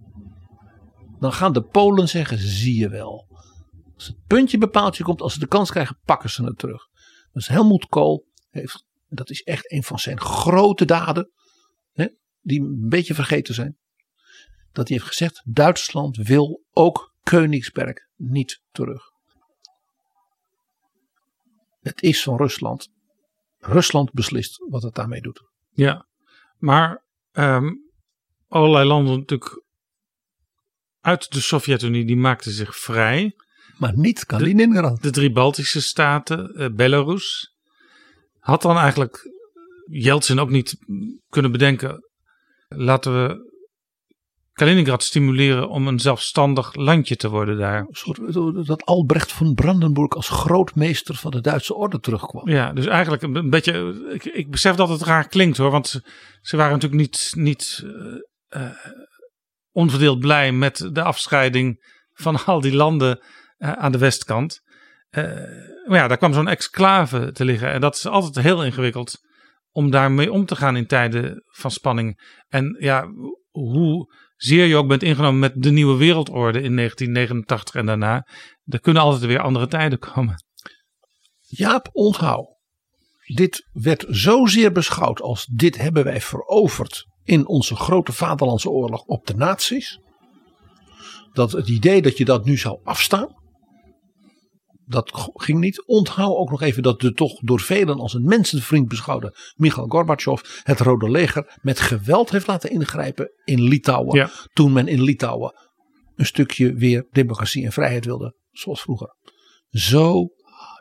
Dan 1.19 1.33
gaan 1.33 1.53
de 1.53 1.63
Polen 1.63 2.09
zeggen: 2.09 2.39
zie 2.39 2.79
je 2.79 2.89
wel. 2.89 3.27
Als 3.95 4.07
het 4.07 4.17
puntje 4.27 4.59
bepaaltje 4.59 5.05
komt, 5.05 5.21
als 5.21 5.33
ze 5.33 5.39
de 5.39 5.47
kans 5.47 5.71
krijgen, 5.71 5.99
pakken 6.05 6.31
ze 6.31 6.45
het 6.45 6.59
terug. 6.59 6.87
Dus 7.33 7.49
Helmoet 7.49 7.87
Kool 7.87 8.27
heeft, 8.51 8.85
dat 9.09 9.31
is 9.31 9.43
echt 9.43 9.73
een 9.73 9.83
van 9.83 9.99
zijn 9.99 10.21
grote 10.21 10.85
daden, 10.85 11.31
hè, 11.93 12.07
die 12.41 12.61
een 12.61 12.89
beetje 12.89 13.15
vergeten 13.15 13.55
zijn 13.55 13.77
dat 14.77 14.89
hij 14.89 14.97
heeft 14.97 15.09
gezegd: 15.09 15.43
Duitsland 15.45 16.17
wil 16.17 16.63
ook 16.73 17.15
Königsberg 17.23 18.07
niet 18.17 18.61
terug. 18.73 19.03
Het 21.81 22.03
is 22.03 22.23
van 22.23 22.37
Rusland. 22.37 22.89
Rusland 23.59 24.13
beslist 24.13 24.65
wat 24.69 24.83
het 24.83 24.95
daarmee 24.95 25.21
doet. 25.21 25.43
Ja, 25.71 26.07
maar 26.59 27.05
um, 27.33 27.91
allerlei 28.49 28.87
landen 28.87 29.19
natuurlijk 29.19 29.65
uit 31.01 31.33
de 31.33 31.41
Sovjet-Unie 31.41 32.07
die 32.07 32.17
maakten 32.17 32.53
zich 32.53 32.77
vrij. 32.77 33.37
Maar 33.79 33.99
niet 33.99 34.27
Kaliningrad. 34.27 34.97
De, 34.97 35.03
de 35.03 35.11
drie 35.11 35.33
Baltische 35.33 35.83
staten, 35.83 36.61
uh, 36.61 36.69
Belarus. 36.75 37.55
Had 38.39 38.63
dan 38.63 38.77
eigenlijk 38.77 39.31
Yeltsin 39.91 40.39
ook 40.39 40.51
niet 40.51 40.77
kunnen 41.29 41.53
bedenken. 41.53 42.09
Laten 42.69 43.13
we 43.13 43.55
Kaliningrad 44.57 45.03
stimuleren 45.03 45.69
om 45.69 45.89
een 45.89 45.99
zelfstandig 45.99 46.75
landje 46.75 47.17
te 47.17 47.29
worden 47.29 47.59
daar. 47.59 47.87
Dat 48.65 48.85
Albrecht 48.85 49.33
van 49.33 49.55
Brandenburg 49.55 50.13
als 50.13 50.29
grootmeester 50.29 51.15
van 51.15 51.31
de 51.31 51.41
Duitse 51.41 51.75
orde 51.75 52.01
terugkwam. 52.01 52.49
Ja, 52.49 52.73
dus 52.73 52.87
eigenlijk 52.87 53.23
een 53.23 53.51
beetje. 53.51 54.05
Ik, 54.13 54.25
ik 54.25 54.51
besef 54.51 54.77
dat 54.77 54.89
het 54.89 55.03
raar 55.03 55.29
klinkt 55.29 55.57
hoor, 55.57 55.71
want 55.71 55.89
ze, 55.89 56.05
ze 56.41 56.57
waren 56.57 56.73
natuurlijk 56.73 57.01
niet, 57.01 57.33
niet 57.35 57.83
uh, 57.85 58.63
uh, 58.63 58.71
onverdeeld 59.71 60.19
blij 60.19 60.53
met 60.53 60.89
de 60.93 61.03
afscheiding 61.03 61.85
van 62.13 62.45
al 62.45 62.61
die 62.61 62.75
landen 62.75 63.21
uh, 63.59 63.73
aan 63.73 63.93
de 63.93 63.99
westkant. 63.99 64.61
maar 65.87 65.99
ja, 65.99 66.09
daar 66.09 66.19
kwam 66.19 66.33
zo'n 66.33 66.49
exclave 66.49 67.33
te 67.33 67.45
liggen 67.45 67.73
en 67.73 67.81
dat 67.81 67.95
is 67.95 68.07
altijd 68.07 68.45
heel 68.45 68.65
ingewikkeld 68.65 69.19
om 69.71 69.91
daarmee 69.91 70.33
om 70.33 70.47
te 70.47 70.57
gaan 70.57 70.77
in 70.77 70.87
tijden 70.87 71.43
van 71.47 71.71
spanning. 71.71 72.41
En 72.49 72.77
ja, 72.79 73.09
hoe 73.51 74.15
zeer 74.37 74.65
je 74.65 74.77
ook 74.77 74.89
bent 74.89 75.03
ingenomen 75.03 75.39
met 75.39 75.63
de 75.63 75.71
nieuwe 75.71 75.97
wereldorde 75.97 76.63
in 76.63 76.77
1989 76.77 77.75
en 77.75 77.87
daarna, 77.87 78.27
er 78.65 78.81
kunnen 78.81 79.03
altijd 79.03 79.25
weer 79.25 79.41
andere 79.41 79.67
tijden 79.67 79.99
komen. 79.99 80.45
Jaap, 81.41 81.89
onthoud. 81.93 82.55
Dit 83.35 83.69
werd 83.73 84.05
zozeer 84.09 84.73
beschouwd 84.73 85.21
als 85.21 85.45
dit 85.45 85.77
hebben 85.77 86.05
wij 86.05 86.21
veroverd 86.21 87.07
in 87.25 87.47
onze 87.47 87.77
grote 87.77 88.13
vaderlandse 88.13 88.71
oorlog 88.71 89.03
op 89.03 89.27
de 89.27 89.35
nazi's. 89.35 90.01
Dat 91.33 91.53
het 91.53 91.69
idee 91.69 92.03
dat 92.03 92.19
je 92.19 92.25
dat 92.25 92.45
nu 92.45 92.57
zou 92.57 92.79
afstaan, 92.85 93.29
dat 94.87 95.31
ging 95.35 95.61
niet. 95.61 95.87
Onthoud 95.87 96.37
ook 96.37 96.51
nog 96.51 96.63
even 96.63 96.83
dat 96.83 97.01
de 97.01 97.13
toch 97.13 97.41
door 97.41 97.61
velen 97.61 97.99
als 97.99 98.15
een 98.15 98.25
mensenvriend 98.25 98.89
beschouwde 98.89 99.37
Michail 99.55 99.89
Gorbachev 99.89 100.63
het 100.63 100.81
Rode 100.81 101.11
Leger 101.11 101.59
met 101.63 101.81
geweld 101.81 102.31
heeft 102.31 102.47
laten 102.47 102.71
ingrijpen 102.71 103.33
in 103.45 103.63
Litouwen. 103.63 104.17
Ja. 104.17 104.31
Toen 104.53 104.73
men 104.73 104.89
in 104.89 105.03
Litouwen 105.03 105.55
een 106.15 106.27
stukje 106.27 106.75
weer 106.75 107.07
democratie 107.11 107.65
en 107.65 107.73
vrijheid 107.73 108.05
wilde, 108.05 108.37
zoals 108.51 108.83
vroeger. 108.83 109.17
Zo 109.69 110.29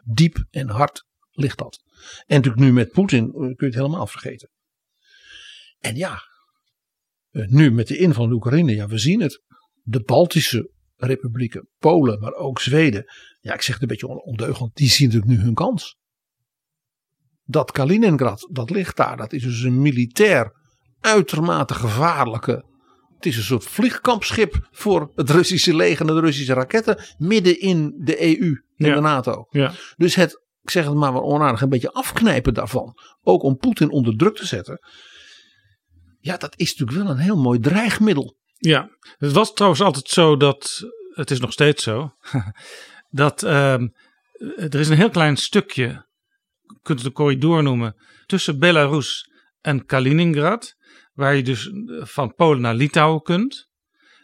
diep 0.04 0.46
en 0.50 0.70
hard 0.70 1.06
ligt 1.32 1.58
dat. 1.58 1.84
En 2.26 2.36
natuurlijk 2.36 2.64
nu 2.64 2.74
met 2.74 2.92
Poetin 2.92 3.32
kun 3.32 3.56
je 3.58 3.66
het 3.66 3.76
helemaal 3.76 4.08
vergeten. 4.08 4.50
En 5.80 5.96
ja, 5.96 6.20
eh, 7.30 7.48
nu 7.48 7.72
met 7.72 7.88
de 7.88 7.98
inval 7.98 8.26
in 8.26 8.32
Oekraïne, 8.32 8.76
ja, 8.76 8.88
we 8.88 8.98
zien 8.98 9.22
het. 9.22 9.44
De 9.82 10.02
Baltische 10.02 10.74
republieken, 10.96 11.70
Polen, 11.78 12.20
maar 12.20 12.34
ook 12.34 12.60
Zweden. 12.60 13.06
Ja, 13.42 13.54
ik 13.54 13.62
zeg 13.62 13.74
het 13.74 13.82
een 13.84 13.88
beetje 13.88 14.24
ondeugend. 14.24 14.76
Die 14.76 14.90
zien 14.90 15.08
natuurlijk 15.08 15.38
nu 15.38 15.44
hun 15.44 15.54
kans. 15.54 15.98
Dat 17.44 17.72
Kaliningrad, 17.72 18.48
dat 18.52 18.70
ligt 18.70 18.98
daar. 18.98 19.18
Dat 19.18 19.34
is 19.34 19.44
dus 19.44 19.62
een 19.62 19.82
militair 19.82 20.52
uitermate 21.00 21.74
gevaarlijke. 21.74 22.74
Het 23.16 23.26
is 23.26 23.38
een 23.38 23.44
soort 23.44 23.64
vliegkampschip 23.64 24.68
voor 24.72 25.12
het 25.16 25.30
Russische 25.30 25.76
leger 25.76 26.08
en 26.08 26.16
de 26.16 26.22
Russische 26.22 26.54
raketten. 26.54 27.04
Midden 27.18 27.60
in 27.60 27.94
de 28.04 28.40
EU 28.40 28.64
Ja. 28.76 28.96
de 28.96 29.02
NATO. 29.02 29.46
Ja. 29.50 29.72
Dus 29.96 30.16
het, 30.16 30.42
ik 30.62 30.70
zeg 30.70 30.86
het 30.86 30.94
maar 30.94 31.14
wel 31.14 31.24
onaardig, 31.24 31.62
een 31.62 31.70
beetje 31.70 31.92
afknijpen 31.92 32.54
daarvan. 32.54 32.98
Ook 33.22 33.44
om 33.44 33.58
Poetin 33.58 33.90
onder 33.90 34.16
druk 34.18 34.36
te 34.36 34.46
zetten. 34.46 34.80
Ja, 36.20 36.38
dat 36.38 36.60
is 36.60 36.76
natuurlijk 36.76 37.08
wel 37.08 37.16
een 37.16 37.22
heel 37.22 37.38
mooi 37.42 37.60
dreigmiddel. 37.60 38.38
Ja, 38.58 38.90
het 39.18 39.32
was 39.32 39.54
trouwens 39.54 39.82
altijd 39.82 40.08
zo 40.08 40.38
dat, 40.38 40.84
het 41.14 41.32
is 41.32 41.40
nog 41.40 41.52
steeds 41.52 41.84
zo, 41.84 42.14
dat 43.10 43.44
ehm, 43.44 43.88
er 44.56 44.76
is 44.76 44.90
een 44.90 44.98
heel 44.98 45.10
klein 45.10 45.38
stukje, 45.38 45.84
je 46.62 46.80
kunt 46.82 46.98
het 46.98 47.08
een 47.08 47.14
corridor 47.14 47.64
noemen, 47.64 47.96
tussen 48.26 48.60
Belarus 48.60 49.30
en 49.62 49.86
Kaliningrad, 49.86 50.76
waar 51.14 51.36
je 51.36 51.44
dus 51.44 51.70
van 52.00 52.34
Polen 52.36 52.62
naar 52.62 52.76
Litouwen 52.76 53.22
kunt. 53.22 53.70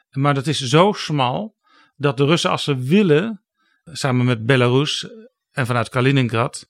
Maar 0.09 0.33
dat 0.33 0.47
is 0.47 0.59
zo 0.59 0.91
smal 0.91 1.55
dat 1.95 2.17
de 2.17 2.25
Russen 2.25 2.49
als 2.49 2.63
ze 2.63 2.75
willen, 2.77 3.43
samen 3.83 4.25
met 4.25 4.45
Belarus 4.45 5.07
en 5.51 5.65
vanuit 5.65 5.89
Kaliningrad, 5.89 6.69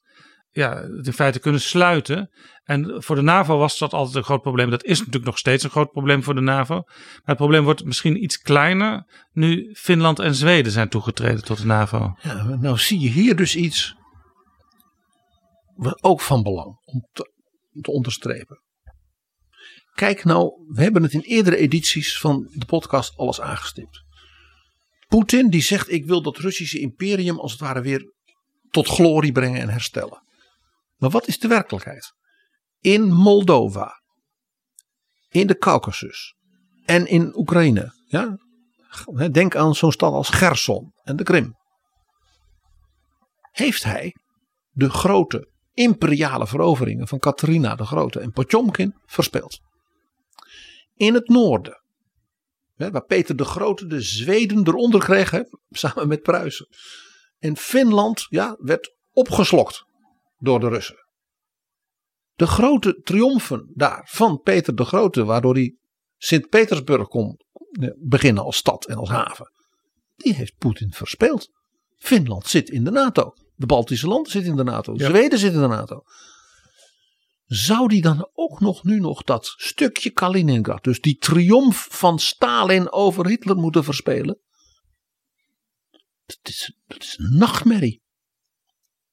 ja, 0.51 0.75
het 0.75 1.07
in 1.07 1.13
feite 1.13 1.39
kunnen 1.39 1.61
sluiten. 1.61 2.29
En 2.63 3.03
voor 3.03 3.15
de 3.15 3.21
NAVO 3.21 3.57
was 3.57 3.77
dat 3.77 3.93
altijd 3.93 4.15
een 4.15 4.23
groot 4.23 4.41
probleem. 4.41 4.69
Dat 4.69 4.83
is 4.83 4.97
natuurlijk 4.97 5.25
nog 5.25 5.37
steeds 5.37 5.63
een 5.63 5.69
groot 5.69 5.91
probleem 5.91 6.23
voor 6.23 6.35
de 6.35 6.41
NAVO. 6.41 6.73
Maar 6.75 7.21
het 7.23 7.37
probleem 7.37 7.63
wordt 7.63 7.85
misschien 7.85 8.23
iets 8.23 8.37
kleiner 8.37 9.05
nu 9.31 9.73
Finland 9.73 10.19
en 10.19 10.35
Zweden 10.35 10.71
zijn 10.71 10.89
toegetreden 10.89 11.43
tot 11.43 11.57
de 11.57 11.65
NAVO. 11.65 12.17
Ja, 12.21 12.43
nou 12.43 12.77
zie 12.77 12.99
je 12.99 13.09
hier 13.09 13.35
dus 13.35 13.55
iets 13.55 13.95
wat 15.75 16.03
ook 16.03 16.21
van 16.21 16.43
belang 16.43 16.79
om 16.83 17.07
te, 17.13 17.31
om 17.73 17.81
te 17.81 17.91
onderstrepen. 17.91 18.61
Kijk 19.93 20.23
nou, 20.23 20.51
we 20.67 20.81
hebben 20.81 21.03
het 21.03 21.13
in 21.13 21.21
eerdere 21.21 21.57
edities 21.57 22.19
van 22.19 22.49
de 22.53 22.65
podcast 22.65 23.17
alles 23.17 23.41
aangestipt. 23.41 24.03
Poetin 25.07 25.49
die 25.49 25.61
zegt 25.61 25.91
ik 25.91 26.05
wil 26.05 26.21
dat 26.21 26.37
Russische 26.37 26.79
imperium 26.79 27.39
als 27.39 27.51
het 27.51 27.61
ware 27.61 27.81
weer 27.81 28.13
tot 28.69 28.87
glorie 28.87 29.31
brengen 29.31 29.61
en 29.61 29.69
herstellen. 29.69 30.23
Maar 31.01 31.09
wat 31.09 31.27
is 31.27 31.39
de 31.39 31.47
werkelijkheid? 31.47 32.13
In 32.79 33.11
Moldova, 33.11 34.01
in 35.29 35.47
de 35.47 35.57
Caucasus 35.57 36.35
en 36.85 37.07
in 37.07 37.37
Oekraïne. 37.37 37.93
Ja? 38.05 38.37
Denk 39.31 39.55
aan 39.55 39.75
zo'n 39.75 39.91
stad 39.91 40.13
als 40.13 40.29
Gerson 40.29 40.91
en 41.03 41.15
de 41.15 41.23
Krim. 41.23 41.55
Heeft 43.51 43.83
hij 43.83 44.15
de 44.69 44.89
grote 44.89 45.51
imperiale 45.73 46.47
veroveringen 46.47 47.07
van 47.07 47.19
Catharina 47.19 47.75
de 47.75 47.85
Grote 47.85 48.19
en 48.19 48.31
Potjomkin 48.31 48.95
verspeeld. 49.05 49.59
In 50.93 51.13
het 51.13 51.27
noorden, 51.27 51.81
waar 52.75 53.05
Peter 53.05 53.35
de 53.35 53.45
Grote 53.45 53.85
de 53.85 54.01
Zweden 54.01 54.67
eronder 54.67 54.99
kreeg, 54.99 55.43
samen 55.69 56.07
met 56.07 56.21
Pruisen. 56.21 56.67
En 57.39 57.57
Finland 57.57 58.25
ja, 58.29 58.55
werd 58.59 58.95
opgeslokt 59.11 59.89
door 60.41 60.59
de 60.59 60.67
Russen. 60.67 61.05
De 62.33 62.47
grote 62.47 63.01
triomfen 63.03 63.71
daar 63.73 64.07
van 64.11 64.41
Peter 64.41 64.75
de 64.75 64.85
Grote, 64.85 65.23
waardoor 65.23 65.53
hij 65.53 65.75
Sint-Petersburg 66.17 67.07
kon 67.07 67.39
beginnen 67.97 68.43
als 68.43 68.57
stad 68.57 68.85
en 68.85 68.95
als 68.95 69.09
haven, 69.09 69.51
die 70.15 70.33
heeft 70.33 70.57
Poetin 70.57 70.91
verspeeld. 70.91 71.49
Finland 71.97 72.47
zit 72.47 72.69
in 72.69 72.83
de 72.83 72.91
NATO. 72.91 73.33
De 73.55 73.65
Baltische 73.65 74.07
landen 74.07 74.31
zitten 74.31 74.51
in 74.51 74.57
de 74.57 74.63
NATO. 74.63 74.97
Zweden 74.97 75.39
zit 75.39 75.53
in 75.53 75.61
de 75.61 75.67
NATO. 75.67 76.01
Zou 77.45 77.87
die 77.87 78.01
dan 78.01 78.29
ook 78.33 78.59
nog 78.59 78.83
nu 78.83 78.99
nog 78.99 79.23
dat 79.23 79.53
stukje 79.55 80.09
Kaliningrad, 80.09 80.83
dus 80.83 81.01
die 81.01 81.17
triomf 81.17 81.87
van 81.89 82.19
Stalin 82.19 82.91
over 82.91 83.27
Hitler 83.27 83.55
moeten 83.55 83.83
verspelen? 83.83 84.39
Dat 86.25 86.39
is, 86.43 86.77
dat 86.87 87.03
is 87.03 87.17
een 87.17 87.37
nachtmerrie 87.37 88.00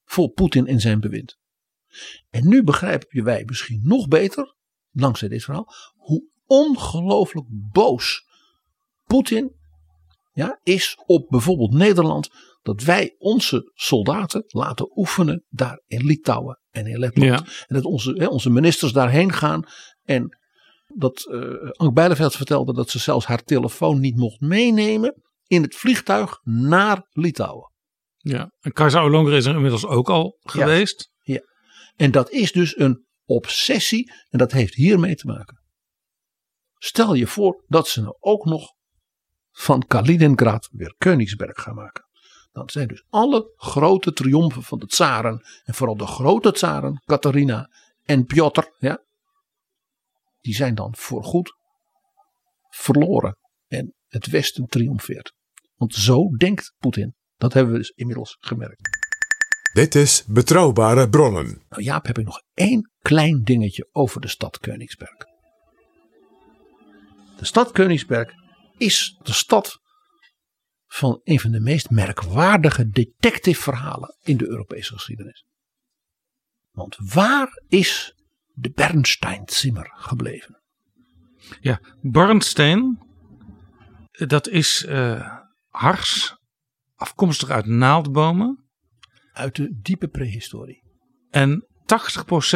voor 0.09 0.29
Poetin 0.29 0.67
en 0.67 0.81
zijn 0.81 1.01
bewind. 1.01 1.39
En 2.31 2.49
nu 2.49 2.63
begrijpen 2.63 3.25
wij 3.25 3.43
misschien 3.47 3.81
nog 3.85 4.09
beter, 4.09 4.55
dankzij 4.91 5.29
dit 5.29 5.45
verhaal, 5.45 5.73
hoe 5.97 6.29
ongelooflijk 6.47 7.47
boos 7.73 8.27
Poetin 9.05 9.57
ja, 10.33 10.61
is 10.63 10.99
op 11.07 11.29
bijvoorbeeld 11.29 11.73
Nederland 11.73 12.31
dat 12.63 12.83
wij 12.83 13.15
onze 13.19 13.71
soldaten 13.75 14.45
laten 14.47 14.99
oefenen 14.99 15.45
daar 15.49 15.83
in 15.87 16.05
Litouwen 16.05 16.61
en 16.71 16.87
in 16.87 16.99
Letland. 16.99 17.65
En 17.67 17.75
dat 17.75 17.85
onze, 17.85 18.13
hè, 18.13 18.27
onze 18.27 18.51
ministers 18.51 18.93
daarheen 18.93 19.33
gaan 19.33 19.63
en 20.03 20.39
dat 20.95 21.27
uh, 21.31 21.71
Ank 21.71 21.95
Bijleveld 21.95 22.37
vertelde 22.37 22.75
dat 22.75 22.91
ze 22.91 22.99
zelfs 22.99 23.27
haar 23.27 23.43
telefoon 23.43 24.01
niet 24.01 24.17
mocht 24.17 24.41
meenemen 24.41 25.23
in 25.47 25.63
het 25.63 25.75
vliegtuig 25.77 26.41
naar 26.45 27.07
Litouwen. 27.11 27.73
Ja, 28.29 28.53
en 28.61 28.73
Kajsa 28.73 29.01
Olonger 29.01 29.33
is 29.33 29.47
er 29.47 29.55
inmiddels 29.55 29.87
ook 29.87 30.09
al 30.09 30.39
geweest. 30.41 31.11
Ja, 31.21 31.41
en 31.97 32.11
dat 32.11 32.31
is 32.31 32.53
dus 32.53 32.79
een 32.79 33.07
obsessie 33.25 34.13
en 34.29 34.39
dat 34.39 34.53
heeft 34.53 34.75
hiermee 34.75 35.15
te 35.15 35.27
maken. 35.27 35.63
Stel 36.75 37.15
je 37.15 37.27
voor 37.27 37.65
dat 37.67 37.89
ze 37.89 38.01
nou 38.01 38.17
ook 38.21 38.45
nog 38.45 38.73
van 39.51 39.87
Kaliningrad 39.87 40.69
weer 40.73 40.95
Königsberg 40.99 41.63
gaan 41.63 41.75
maken. 41.75 42.07
Dan 42.53 42.71
zijn 42.71 42.89
dus 42.89 43.05
alle 43.09 43.53
grote 43.57 44.13
triomfen 44.13 44.63
van 44.63 44.79
de 44.79 44.87
tsaren, 44.87 45.47
en 45.65 45.75
vooral 45.75 45.97
de 45.97 46.07
grote 46.07 46.53
tsaren, 46.53 47.03
Catharina 47.05 47.71
en 48.05 48.25
Piotr, 48.25 48.63
ja, 48.79 49.05
die 50.41 50.55
zijn 50.55 50.75
dan 50.75 50.95
voorgoed 50.97 51.53
verloren. 52.69 53.39
En 53.67 53.95
het 54.07 54.27
Westen 54.27 54.67
triomfeert. 54.67 55.33
Want 55.75 55.95
zo 55.95 56.29
denkt 56.37 56.75
Poetin. 56.79 57.18
Dat 57.39 57.53
hebben 57.53 57.73
we 57.73 57.79
dus 57.79 57.91
inmiddels 57.91 58.37
gemerkt. 58.41 58.81
Dit 59.73 59.95
is 59.95 60.25
Betrouwbare 60.27 61.09
Bronnen. 61.09 61.63
Nou 61.69 61.83
Jaap, 61.83 62.07
heb 62.07 62.19
ik 62.19 62.25
nog 62.25 62.43
één 62.55 62.93
klein 62.99 63.43
dingetje 63.43 63.89
over 63.93 64.21
de 64.21 64.29
stad 64.29 64.59
Königsberg. 64.59 65.17
De 67.37 67.45
stad 67.45 67.73
Königsberg 67.73 68.33
is 68.77 69.19
de 69.23 69.33
stad 69.33 69.79
van 70.87 71.21
een 71.25 71.41
van 71.41 71.51
de 71.51 71.61
meest 71.61 71.91
merkwaardige 71.91 72.89
detective 72.89 73.61
verhalen 73.61 74.17
in 74.23 74.37
de 74.37 74.47
Europese 74.47 74.93
geschiedenis. 74.93 75.45
Want 76.71 76.97
waar 77.13 77.63
is 77.69 78.15
de 78.53 78.71
Bernstein-Zimmer 78.71 79.93
gebleven? 79.95 80.63
Ja, 81.61 81.81
Bernstein, 82.01 82.99
dat 84.11 84.49
is 84.49 84.85
uh, 84.89 85.39
hars, 85.69 86.38
afkomstig 86.99 87.51
uit 87.51 87.67
naaldbomen. 87.67 88.69
Uit 89.33 89.57
de 89.57 89.79
diepe 89.81 90.09
prehistorie. 90.09 90.83
En 91.31 91.67
80% 91.83 91.85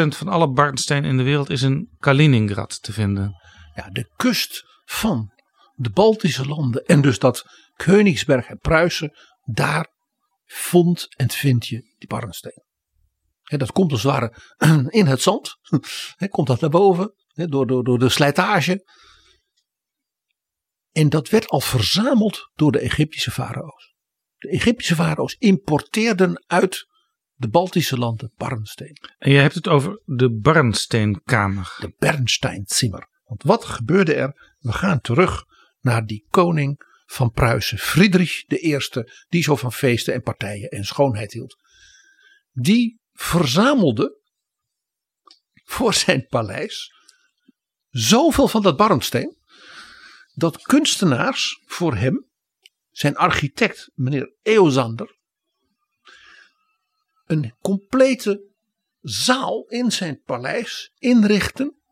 van 0.09 0.29
alle 0.29 0.53
Bernstein 0.53 1.05
in 1.05 1.17
de 1.17 1.23
wereld 1.23 1.51
is 1.51 1.63
in 1.63 1.89
Kaliningrad 1.99 2.83
te 2.83 2.93
vinden. 2.93 3.41
Ja, 3.75 3.89
de 3.91 4.13
kust 4.17 4.65
van 4.85 5.33
de 5.75 5.91
Baltische 5.91 6.47
landen 6.47 6.85
en 6.85 7.01
dus 7.01 7.19
dat 7.19 7.45
Königsberg 7.75 8.47
en 8.47 8.59
Pruisen, 8.59 9.17
daar 9.45 9.89
vond 10.45 11.15
en 11.17 11.31
vind 11.31 11.67
je 11.67 11.95
die 11.99 12.09
barnsteen. 12.09 12.63
En 13.43 13.59
dat 13.59 13.73
komt 13.73 13.93
als 13.93 14.03
het 14.03 14.13
ware 14.13 14.37
in 15.01 15.07
het 15.07 15.23
zand, 15.23 15.57
komt 16.29 16.47
dat 16.47 16.61
naar 16.61 16.71
boven 16.71 17.15
door, 17.35 17.67
door, 17.67 17.85
door 17.85 17.99
de 17.99 18.09
slijtage. 18.09 18.87
En 20.93 21.09
dat 21.09 21.29
werd 21.29 21.49
al 21.49 21.61
verzameld 21.61 22.51
door 22.55 22.73
de 22.73 22.79
Egyptische 22.79 23.31
farao's. 23.31 23.92
De 24.43 24.49
Egyptische 24.49 24.95
farao's 24.95 25.37
importeerden 25.39 26.45
uit 26.47 26.87
de 27.35 27.49
Baltische 27.49 27.99
landen 27.99 28.33
barnsteen. 28.37 28.97
En 29.19 29.31
je 29.31 29.39
hebt 29.39 29.55
het 29.55 29.69
over 29.69 30.01
de 30.05 30.39
Bernsteinkamer. 30.39 31.77
De 31.79 31.95
Bernsteinzimmer. 31.99 33.09
Want 33.25 33.43
wat 33.43 33.65
gebeurde 33.65 34.15
er? 34.15 34.57
We 34.59 34.73
gaan 34.73 35.01
terug 35.01 35.45
naar 35.81 36.07
die 36.07 36.27
koning 36.31 36.91
van 37.07 37.31
Pruisen, 37.31 37.79
Friedrich 37.79 38.51
I, 38.51 38.79
die 39.29 39.43
zo 39.43 39.57
van 39.57 39.73
feesten 39.73 40.15
en 40.15 40.23
partijen 40.23 40.69
en 40.69 40.85
schoonheid 40.85 41.33
hield. 41.33 41.57
Die 42.53 43.01
verzamelde 43.13 44.21
voor 45.65 45.95
zijn 45.95 46.27
paleis 46.27 46.93
zoveel 47.89 48.49
van 48.49 48.63
dat 48.63 48.77
barnsteen, 48.77 49.37
dat 50.35 50.63
kunstenaars 50.63 51.63
voor 51.67 51.95
hem, 51.97 52.31
zijn 52.93 53.17
architect 53.17 53.91
meneer 53.95 54.35
Eosander, 54.43 55.17
een 57.27 57.55
complete 57.61 58.51
zaal 59.01 59.65
in 59.69 59.93
zijn 59.93 60.21
paleis 60.25 60.93
inrichten 60.99 61.83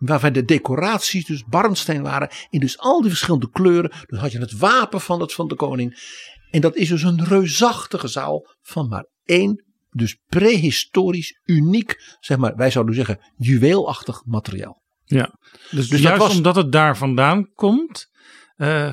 Waarvan 0.00 0.32
de 0.32 0.44
decoraties 0.44 1.24
dus 1.24 1.44
barnsteen 1.44 2.02
waren. 2.02 2.30
In 2.50 2.60
dus 2.60 2.78
al 2.78 3.00
die 3.00 3.10
verschillende 3.10 3.50
kleuren. 3.50 3.92
Dus 4.06 4.18
had 4.18 4.32
je 4.32 4.38
het 4.38 4.58
wapen 4.58 5.00
van, 5.00 5.20
het, 5.20 5.32
van 5.32 5.48
de 5.48 5.54
koning. 5.54 6.18
En 6.50 6.60
dat 6.60 6.76
is 6.76 6.88
dus 6.88 7.02
een 7.02 7.24
reusachtige 7.24 8.08
zaal 8.08 8.56
van 8.62 8.88
maar 8.88 9.06
één. 9.24 9.64
Dus 9.90 10.18
prehistorisch, 10.26 11.40
uniek, 11.44 12.16
zeg 12.20 12.38
maar, 12.38 12.56
wij 12.56 12.70
zouden 12.70 12.94
zeggen, 12.94 13.18
juweelachtig 13.36 14.24
materiaal. 14.24 14.82
Ja, 15.04 15.38
dus, 15.70 15.88
dus 15.88 16.00
juist 16.00 16.18
was, 16.18 16.36
omdat 16.36 16.56
het 16.56 16.72
daar 16.72 16.96
vandaan 16.96 17.50
komt, 17.54 18.08
uh, 18.56 18.90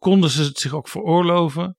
konden 0.00 0.30
ze 0.30 0.42
het 0.42 0.58
zich 0.58 0.74
ook 0.74 0.88
veroorloven 0.88 1.76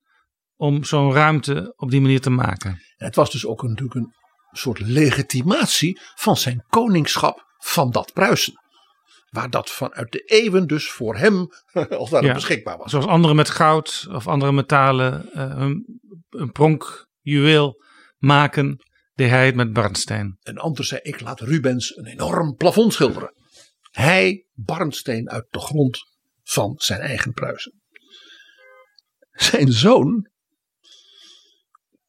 om 0.55 0.83
zo'n 0.83 1.13
ruimte 1.13 1.73
op 1.75 1.91
die 1.91 2.01
manier 2.01 2.21
te 2.21 2.29
maken. 2.29 2.81
het 2.95 3.15
was 3.15 3.31
dus 3.31 3.45
ook 3.45 3.63
natuurlijk 3.63 3.95
een 3.95 4.13
soort 4.51 4.79
legitimatie 4.79 5.99
van 6.15 6.37
zijn 6.37 6.65
koningschap 6.67 7.45
van 7.57 7.91
dat 7.91 8.13
Pruisen. 8.13 8.53
Waar 9.29 9.49
dat 9.49 9.69
vanuit 9.69 10.11
de 10.11 10.19
eeuwen 10.19 10.67
dus 10.67 10.89
voor 10.89 11.17
hem 11.17 11.47
als 11.99 12.09
daar 12.09 12.33
beschikbaar 12.33 12.77
was. 12.77 12.91
Zoals 12.91 13.05
anderen 13.05 13.35
met 13.35 13.49
goud 13.49 14.07
of 14.09 14.27
andere 14.27 14.51
metalen 14.51 15.29
uh, 15.33 15.53
een, 15.55 15.99
een 16.29 16.51
pronkjuweel 16.51 17.83
maken, 18.17 18.85
deed 19.13 19.29
hij 19.29 19.45
het 19.45 19.55
met 19.55 19.73
Barnsteen. 19.73 20.37
Een 20.41 20.57
ander 20.57 20.85
zei 20.85 21.01
ik 21.03 21.21
laat 21.21 21.39
Rubens 21.39 21.97
een 21.97 22.05
enorm 22.05 22.55
plafond 22.55 22.93
schilderen. 22.93 23.33
Hij 23.91 24.45
Barnsteen 24.53 25.29
uit 25.29 25.45
de 25.49 25.59
grond 25.59 25.99
van 26.43 26.73
zijn 26.77 26.99
eigen 26.99 27.31
Pruisen. 27.31 27.80
Zijn 29.43 29.71
zoon, 29.71 30.29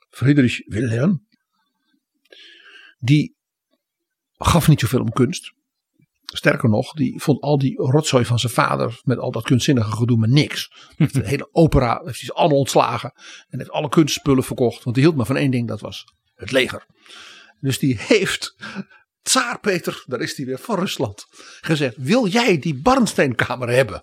Friedrich 0.08 0.62
Wilhelm, 0.66 1.26
die 2.98 3.36
gaf 4.36 4.68
niet 4.68 4.80
zoveel 4.80 5.00
om 5.00 5.12
kunst. 5.12 5.52
Sterker 6.24 6.68
nog, 6.68 6.92
die 6.92 7.20
vond 7.22 7.40
al 7.40 7.58
die 7.58 7.76
rotzooi 7.76 8.24
van 8.24 8.38
zijn 8.38 8.52
vader 8.52 9.00
met 9.02 9.18
al 9.18 9.30
dat 9.30 9.42
kunstzinnige 9.42 9.90
gedoe 9.90 10.16
maar 10.16 10.28
niks. 10.28 10.72
Heeft 10.96 11.14
de 11.14 11.26
hele 11.26 11.48
opera 11.52 12.02
heeft 12.04 12.20
hij 12.20 12.30
allemaal 12.30 12.58
ontslagen 12.58 13.12
en 13.48 13.58
heeft 13.58 13.70
alle 13.70 13.88
kunstspullen 13.88 14.44
verkocht. 14.44 14.84
Want 14.84 14.96
hij 14.96 15.04
hield 15.04 15.16
maar 15.16 15.26
van 15.26 15.36
één 15.36 15.50
ding, 15.50 15.68
dat 15.68 15.80
was 15.80 16.04
het 16.34 16.50
leger. 16.50 16.86
Dus 17.60 17.78
die 17.78 17.98
heeft 17.98 18.56
Tsaar 19.22 19.60
Peter, 19.60 20.04
daar 20.06 20.20
is 20.20 20.36
hij 20.36 20.46
weer 20.46 20.58
van 20.58 20.78
Rusland, 20.78 21.26
gezegd: 21.60 21.96
Wil 21.96 22.26
jij 22.26 22.58
die 22.58 22.80
Barnsteinkamer 22.82 23.68
hebben? 23.68 24.02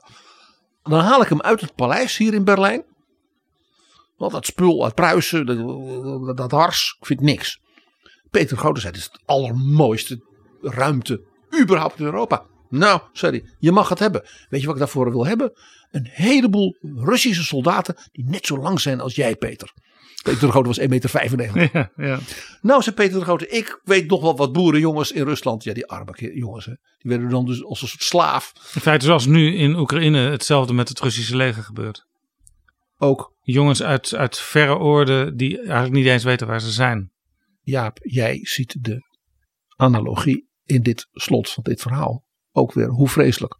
Dan 0.83 0.99
haal 0.99 1.21
ik 1.21 1.29
hem 1.29 1.41
uit 1.41 1.61
het 1.61 1.75
paleis 1.75 2.17
hier 2.17 2.33
in 2.33 2.43
Berlijn. 2.43 2.83
Dat 4.27 4.45
spul 4.45 4.83
uit 4.83 4.95
Pruisen, 4.95 5.45
dat, 5.45 6.37
dat 6.37 6.51
hars, 6.51 6.97
ik 6.99 7.05
vind 7.05 7.21
niks. 7.21 7.59
Peter 8.29 8.57
Grote 8.57 8.79
zei: 8.79 8.93
Het 8.93 9.01
is 9.01 9.09
het 9.11 9.21
allermooiste 9.25 10.23
ruimte 10.61 11.21
überhaupt 11.61 11.99
in 11.99 12.05
Europa. 12.05 12.45
Nou, 12.69 13.01
hij, 13.13 13.43
je 13.59 13.71
mag 13.71 13.89
het 13.89 13.99
hebben. 13.99 14.23
Weet 14.49 14.59
je 14.59 14.65
wat 14.65 14.75
ik 14.75 14.81
daarvoor 14.81 15.11
wil 15.11 15.25
hebben? 15.25 15.51
Een 15.91 16.07
heleboel 16.11 16.75
Russische 16.95 17.43
soldaten 17.43 17.95
die 18.11 18.25
net 18.25 18.45
zo 18.45 18.57
lang 18.57 18.79
zijn 18.79 18.99
als 18.99 19.15
jij, 19.15 19.35
Peter. 19.35 19.73
Peter 20.23 20.41
de 20.41 20.51
Grote 20.51 20.67
was 20.67 20.79
1,95 20.79 21.35
meter. 21.35 21.69
Ja, 21.73 21.91
ja. 21.95 22.19
Nou, 22.61 22.81
zei 22.81 22.95
Peter 22.95 23.19
de 23.19 23.25
Grote, 23.25 23.47
ik 23.47 23.81
weet 23.83 24.09
nog 24.09 24.21
wel 24.21 24.37
wat 24.37 24.53
boerenjongens 24.53 25.11
in 25.11 25.23
Rusland. 25.23 25.63
Ja, 25.63 25.73
die 25.73 25.87
arme 25.87 26.33
jongens, 26.33 26.65
hè. 26.65 26.73
die 26.97 27.11
werden 27.11 27.29
dan 27.29 27.45
dus 27.45 27.63
als 27.63 27.81
een 27.81 27.87
soort 27.87 28.03
slaaf. 28.03 28.53
In 28.73 28.81
feite 28.81 29.05
zoals 29.05 29.25
nu 29.25 29.55
in 29.55 29.75
Oekraïne 29.75 30.19
hetzelfde 30.19 30.73
met 30.73 30.89
het 30.89 30.99
Russische 30.99 31.35
leger 31.35 31.63
gebeurt. 31.63 32.05
Ook, 32.97 33.33
Jongens 33.51 33.83
uit, 33.83 34.15
uit 34.15 34.39
verre 34.39 34.77
oorden 34.77 35.37
die 35.37 35.57
eigenlijk 35.57 35.91
niet 35.91 36.05
eens 36.05 36.23
weten 36.23 36.47
waar 36.47 36.61
ze 36.61 36.71
zijn. 36.71 37.11
Jaap, 37.61 37.97
jij 38.01 38.39
ziet 38.41 38.83
de 38.83 38.99
analogie 39.75 40.49
in 40.63 40.81
dit 40.81 41.07
slot 41.11 41.49
van 41.49 41.63
dit 41.63 41.81
verhaal. 41.81 42.25
Ook 42.51 42.73
weer, 42.73 42.87
hoe 42.87 43.09
vreselijk. 43.09 43.57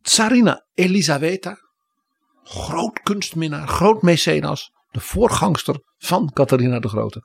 Tsarina 0.00 0.66
Elisaveta, 0.74 1.58
groot 2.42 3.00
kunstminnaar, 3.02 3.68
groot 3.68 4.02
mecenas, 4.02 4.70
de 4.90 5.00
voorgangster 5.00 5.94
van 5.96 6.30
Catharina 6.32 6.80
de 6.80 6.88
Grote. 6.88 7.22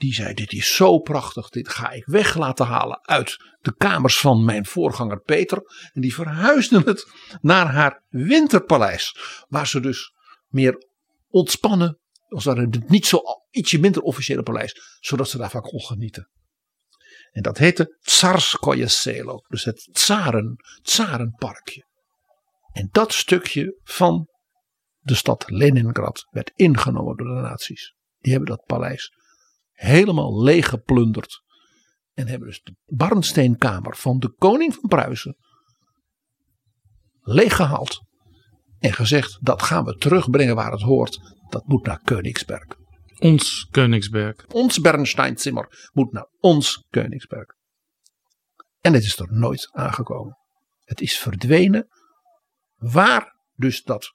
Die 0.00 0.14
zei: 0.14 0.34
Dit 0.34 0.52
is 0.52 0.74
zo 0.74 0.98
prachtig, 0.98 1.48
dit 1.48 1.68
ga 1.68 1.90
ik 1.90 2.04
weg 2.06 2.36
laten 2.36 2.66
halen 2.66 3.06
uit 3.06 3.36
de 3.60 3.74
kamers 3.76 4.18
van 4.18 4.44
mijn 4.44 4.66
voorganger 4.66 5.20
Peter. 5.20 5.62
En 5.92 6.00
die 6.00 6.14
verhuisde 6.14 6.80
het 6.90 7.10
naar 7.40 7.66
haar 7.66 8.04
winterpaleis, 8.08 9.16
waar 9.48 9.66
ze 9.66 9.80
dus 9.80 10.12
meer 10.48 10.86
ontspannen, 11.28 11.98
als 12.28 12.44
ware 12.44 12.60
het 12.60 12.88
niet 12.88 13.06
zo 13.06 13.20
ietsje 13.50 13.78
minder 13.78 14.02
officiële 14.02 14.42
paleis, 14.42 14.98
zodat 15.00 15.28
ze 15.28 15.38
daarvan 15.38 15.60
kon 15.60 15.80
genieten. 15.80 16.30
En 17.30 17.42
dat 17.42 17.58
heette 17.58 17.98
Tsarskoye 18.00 18.88
Selo, 18.88 19.44
dus 19.48 19.64
het 19.64 19.88
tsaren, 19.92 20.56
tsarenparkje. 20.82 21.86
En 22.72 22.88
dat 22.90 23.12
stukje 23.12 23.78
van 23.82 24.28
de 24.98 25.14
stad 25.14 25.50
Leningrad 25.50 26.26
werd 26.30 26.52
ingenomen 26.54 27.16
door 27.16 27.34
de 27.34 27.40
nazi's. 27.40 27.94
Die 28.18 28.32
hebben 28.32 28.50
dat 28.50 28.64
paleis 28.66 29.12
helemaal 29.80 30.42
leeggeplunderd. 30.42 31.42
En 32.12 32.28
hebben 32.28 32.48
dus 32.48 32.62
de 32.62 32.74
barnsteenkamer 32.86 33.96
van 33.96 34.18
de 34.18 34.34
koning 34.38 34.74
van 34.74 34.88
Pruisen 34.88 35.36
leeggehaald. 37.20 38.02
En 38.78 38.92
gezegd, 38.92 39.38
dat 39.40 39.62
gaan 39.62 39.84
we 39.84 39.96
terugbrengen 39.96 40.54
waar 40.54 40.72
het 40.72 40.80
hoort. 40.80 41.34
Dat 41.48 41.66
moet 41.66 41.86
naar 41.86 42.00
Königsberg. 42.02 42.66
Ons 43.18 43.68
Koningsberg. 43.70 44.46
Ons 44.46 44.78
Bernsteinzimmer 44.78 45.90
moet 45.92 46.12
naar 46.12 46.28
ons 46.38 46.84
Königsberg. 46.88 47.46
En 48.80 48.92
het 48.92 49.02
is 49.02 49.18
er 49.18 49.32
nooit 49.32 49.68
aangekomen. 49.72 50.38
Het 50.84 51.00
is 51.00 51.18
verdwenen. 51.18 51.88
Waar 52.76 53.36
dus 53.54 53.82
dat. 53.82 54.14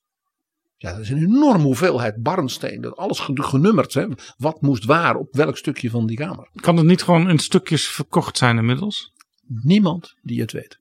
Ja, 0.77 0.91
dat 0.91 0.99
is 0.99 1.09
een 1.09 1.17
enorme 1.23 1.63
hoeveelheid 1.63 2.21
barnsteen. 2.21 2.81
Dat 2.81 2.97
alles 2.97 3.19
ge- 3.19 3.43
genummerd. 3.43 3.93
Hè. 3.93 4.05
Wat 4.37 4.61
moest 4.61 4.85
waar 4.85 5.15
op 5.15 5.27
welk 5.35 5.57
stukje 5.57 5.89
van 5.89 6.05
die 6.05 6.17
kamer. 6.17 6.49
Kan 6.55 6.77
het 6.77 6.85
niet 6.85 7.03
gewoon 7.03 7.29
in 7.29 7.39
stukjes 7.39 7.87
verkocht 7.87 8.37
zijn 8.37 8.57
inmiddels? 8.57 9.13
Niemand 9.47 10.15
die 10.21 10.41
het 10.41 10.51
weet. 10.51 10.79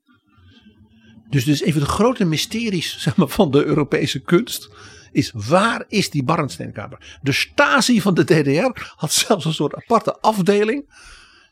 Dus 1.28 1.64
een 1.64 1.72
van 1.72 1.80
de 1.82 1.86
grote 1.88 2.24
mysteries 2.24 2.98
zeg 3.02 3.16
maar, 3.16 3.28
van 3.28 3.50
de 3.50 3.64
Europese 3.64 4.20
kunst. 4.20 4.68
Is 5.12 5.32
waar 5.34 5.84
is 5.88 6.10
die 6.10 6.22
Barnsteenkamer? 6.24 7.18
De 7.22 7.32
Stasi 7.32 8.00
van 8.00 8.14
de 8.14 8.24
DDR 8.24 8.92
had 8.96 9.12
zelfs 9.12 9.44
een 9.44 9.54
soort 9.54 9.74
aparte 9.74 10.20
afdeling. 10.20 11.02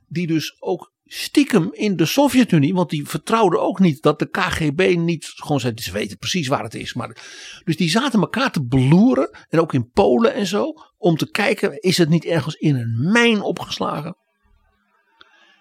Die 0.08 0.26
dus 0.26 0.56
ook 0.58 0.91
stiekem 1.14 1.68
in 1.72 1.96
de 1.96 2.06
Sovjet-Unie. 2.06 2.74
Want 2.74 2.90
die 2.90 3.08
vertrouwden 3.08 3.60
ook 3.60 3.78
niet 3.78 4.02
dat 4.02 4.18
de 4.18 4.30
KGB 4.30 4.94
niet 4.96 5.24
gewoon 5.24 5.60
zei. 5.60 5.72
Ze 5.76 5.92
weten 5.92 6.18
precies 6.18 6.48
waar 6.48 6.62
het 6.62 6.74
is. 6.74 6.94
Maar, 6.94 7.16
dus 7.64 7.76
die 7.76 7.90
zaten 7.90 8.20
elkaar 8.20 8.52
te 8.52 8.66
beloeren. 8.66 9.38
En 9.48 9.60
ook 9.60 9.74
in 9.74 9.90
Polen 9.90 10.34
en 10.34 10.46
zo. 10.46 10.72
Om 10.96 11.16
te 11.16 11.30
kijken 11.30 11.80
is 11.80 11.98
het 11.98 12.08
niet 12.08 12.24
ergens 12.24 12.54
in 12.54 12.76
een 12.76 13.10
mijn 13.12 13.40
opgeslagen. 13.40 14.16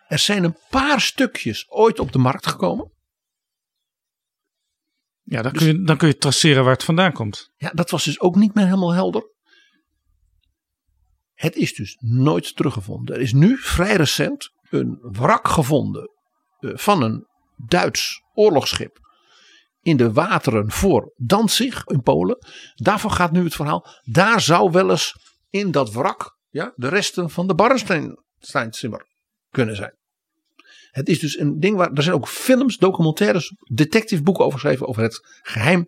Er 0.07 0.19
zijn 0.19 0.43
een 0.43 0.57
paar 0.69 1.01
stukjes 1.01 1.65
ooit 1.69 1.99
op 1.99 2.11
de 2.11 2.19
markt 2.19 2.47
gekomen. 2.47 2.91
Ja, 5.23 5.41
dan, 5.41 5.51
Dus- 5.53 5.61
kun 5.63 5.71
je, 5.71 5.83
dan 5.83 5.97
kun 5.97 6.07
je 6.07 6.17
traceren 6.17 6.63
waar 6.63 6.73
het 6.73 6.83
vandaan 6.83 7.13
komt. 7.13 7.51
Ja, 7.57 7.69
dat 7.69 7.89
was 7.89 8.05
dus 8.05 8.19
ook 8.19 8.35
niet 8.35 8.53
meer 8.53 8.65
helemaal 8.65 8.93
helder. 8.93 9.29
Het 11.33 11.55
is 11.55 11.73
dus 11.73 11.97
nooit 11.99 12.55
teruggevonden. 12.55 13.15
Er 13.15 13.21
is 13.21 13.33
nu 13.33 13.57
vrij 13.57 13.95
recent 13.95 14.51
een 14.72 14.98
wrak 15.02 15.48
gevonden 15.48 16.10
eh, 16.60 16.72
van 16.73 17.02
een 17.02 17.30
Duits 17.56 18.22
oorlogsschip 18.34 18.99
in 19.81 19.98
de 19.98 20.14
wateren 20.14 20.72
voor 20.72 21.14
Danzig 21.15 21.85
in 21.85 22.02
Polen. 22.02 22.38
Daarvan 22.73 23.11
gaat 23.11 23.31
nu 23.31 23.43
het 23.43 23.56
verhaal. 23.56 23.88
Daar 24.03 24.41
zou 24.41 24.72
wel 24.72 24.89
eens 24.89 25.15
in 25.49 25.72
dat 25.72 25.93
wrak 25.93 26.38
ja, 26.49 26.73
de 26.76 26.88
resten 26.88 27.30
van 27.30 27.48
de 27.48 27.56
Barnsteinzimmer 27.56 29.06
kunnen 29.49 29.76
zijn. 29.76 29.99
Het 30.91 31.10
is 31.10 31.19
dus 31.19 31.39
een 31.39 31.60
ding 31.60 31.77
waar 31.77 31.91
er 31.91 32.03
zijn 32.03 32.15
ook 32.15 32.27
films, 32.27 32.77
documentaires, 32.77 33.53
detectiveboeken 33.73 34.45
over 34.45 34.60
geschreven 34.60 34.88
over 34.88 35.02
het 35.02 35.39
geheim 35.41 35.88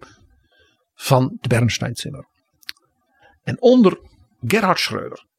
van 0.93 1.37
de 1.41 1.47
Bernsteinzimmer. 1.47 2.27
En 3.43 3.61
onder 3.61 3.99
Gerhard 4.41 4.79
Schröder 4.79 5.31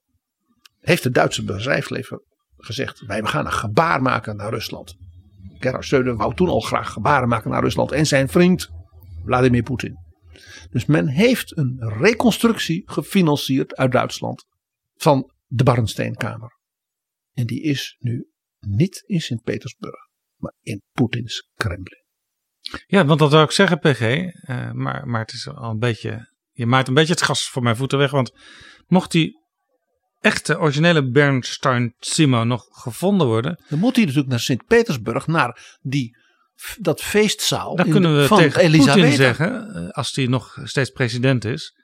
heeft 0.81 1.05
het 1.05 1.15
Duitse 1.15 1.45
bedrijfsleven 1.45 2.23
gezegd: 2.65 3.01
wij 3.07 3.23
gaan 3.25 3.47
een 3.47 3.53
gebaar 3.53 4.03
maken 4.03 4.37
naar 4.37 4.51
Rusland. 4.51 4.97
Gerhard 5.59 5.87
Schröder 5.87 6.17
wou 6.17 6.35
toen 6.35 6.49
al 6.49 6.61
graag 6.61 6.93
gebaren 6.93 7.29
maken 7.29 7.51
naar 7.51 7.63
Rusland 7.63 7.93
en 7.93 8.07
zijn 8.07 8.29
vriend 8.29 8.71
Vladimir 9.25 9.63
Poetin. 9.63 9.97
Dus 10.71 10.85
men 10.87 11.09
heeft 11.09 11.57
een 11.57 11.93
reconstructie 11.99 12.83
gefinancierd 12.91 13.77
uit 13.77 13.93
Duitsland 13.93 14.45
van 14.95 15.33
de 15.47 15.65
Barnsteenkamer. 15.65 16.59
En 17.33 17.47
die 17.47 17.63
is 17.63 17.97
nu 17.99 18.27
niet 18.59 19.03
in 19.07 19.21
Sint-Petersburg, 19.21 20.09
maar 20.37 20.55
in 20.61 20.83
Poetins 20.93 21.51
Kremlin. 21.55 22.03
Ja, 22.87 23.05
want 23.05 23.19
dat 23.19 23.31
wil 23.31 23.43
ik 23.43 23.51
zeggen, 23.51 23.79
PG. 23.79 24.01
eh, 24.01 24.73
maar, 24.73 25.07
maar 25.07 25.21
het 25.21 25.33
is 25.33 25.49
al 25.49 25.71
een 25.71 25.79
beetje. 25.79 26.33
Je 26.51 26.67
maakt 26.67 26.89
een 26.89 26.95
beetje 26.95 27.13
het 27.13 27.23
gas 27.23 27.49
voor 27.49 27.63
mijn 27.63 27.77
voeten 27.77 27.99
weg. 27.99 28.11
Want 28.11 28.33
mocht 28.87 29.11
die 29.11 29.44
echte 30.25 30.59
originele 30.59 31.11
Bernstein 31.11 31.95
Zimmer 31.99 32.47
nog 32.47 32.67
gevonden 32.71 33.27
worden. 33.27 33.61
Dan 33.69 33.79
moet 33.79 33.95
hij 33.97 34.05
natuurlijk 34.05 34.31
naar 34.31 34.41
Sint-Petersburg, 34.41 35.27
naar 35.27 35.79
die, 35.83 36.17
dat 36.79 37.01
feestzaal 37.03 37.77
Dan 37.77 37.87
in 37.87 37.93
kunnen 37.93 38.15
de- 38.15 38.21
we 38.21 38.27
van 38.27 38.39
tegen 38.39 38.61
Elisabetta. 38.61 38.95
Poetin 39.01 39.17
zeggen, 39.17 39.75
eh, 39.75 39.89
als 39.89 40.15
hij 40.15 40.27
nog 40.27 40.59
steeds 40.65 40.91
president 40.91 41.45
is. 41.45 41.77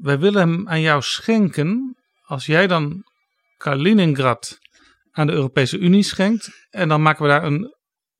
Wij 0.00 0.18
willen 0.18 0.48
hem 0.48 0.68
aan 0.68 0.80
jou 0.80 1.02
schenken 1.02 1.96
als 2.22 2.46
jij 2.46 2.66
dan 2.66 3.04
Kaliningrad 3.56 4.58
aan 5.10 5.26
de 5.26 5.32
Europese 5.32 5.78
Unie 5.78 6.02
schenkt. 6.02 6.66
En 6.70 6.88
dan 6.88 7.02
maken 7.02 7.22
we 7.22 7.28
daar 7.28 7.44
een, 7.44 7.74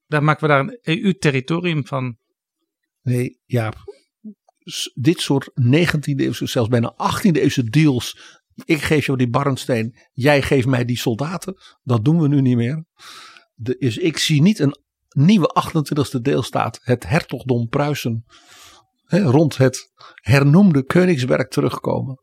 daar 0.07 0.23
maken 0.23 0.43
we 0.43 0.49
daar 0.49 0.61
een 0.61 0.79
EU-territorium 0.83 1.87
van. 1.87 2.17
Nee. 3.03 3.41
S- 4.65 4.91
Dit 4.95 5.21
soort 5.21 5.51
19e 5.55 6.23
eeuwse, 6.25 6.47
zelfs 6.47 6.69
bijna 6.69 6.95
18e 6.97 7.41
eeuwse 7.41 7.65
deals. 7.71 8.41
Ik 8.65 8.83
geef 8.83 9.07
jou 9.07 9.19
die 9.19 9.29
Barnsteen, 9.31 9.97
jij 10.13 10.43
geeft 10.43 10.67
mij 10.67 10.85
die 10.85 10.99
soldaten. 10.99 11.57
Dat 11.83 12.05
doen 12.05 12.21
we 12.21 12.29
nu 12.29 12.41
niet 12.41 12.57
meer. 12.57 12.85
De, 13.55 13.79
is, 13.79 13.99
ik 13.99 14.19
zie 14.19 14.43
niet 14.43 14.59
een 14.59 14.77
nieuwe 15.09 15.63
28e 16.17 16.21
deelstaat, 16.21 16.81
het 16.83 17.09
hertogdom 17.09 17.69
Pruisen, 17.69 18.25
hè, 19.05 19.23
rond 19.23 19.57
het 19.57 19.91
hernoemde 20.15 20.85
Koningsberg 20.85 21.49
terugkomen. 21.49 22.21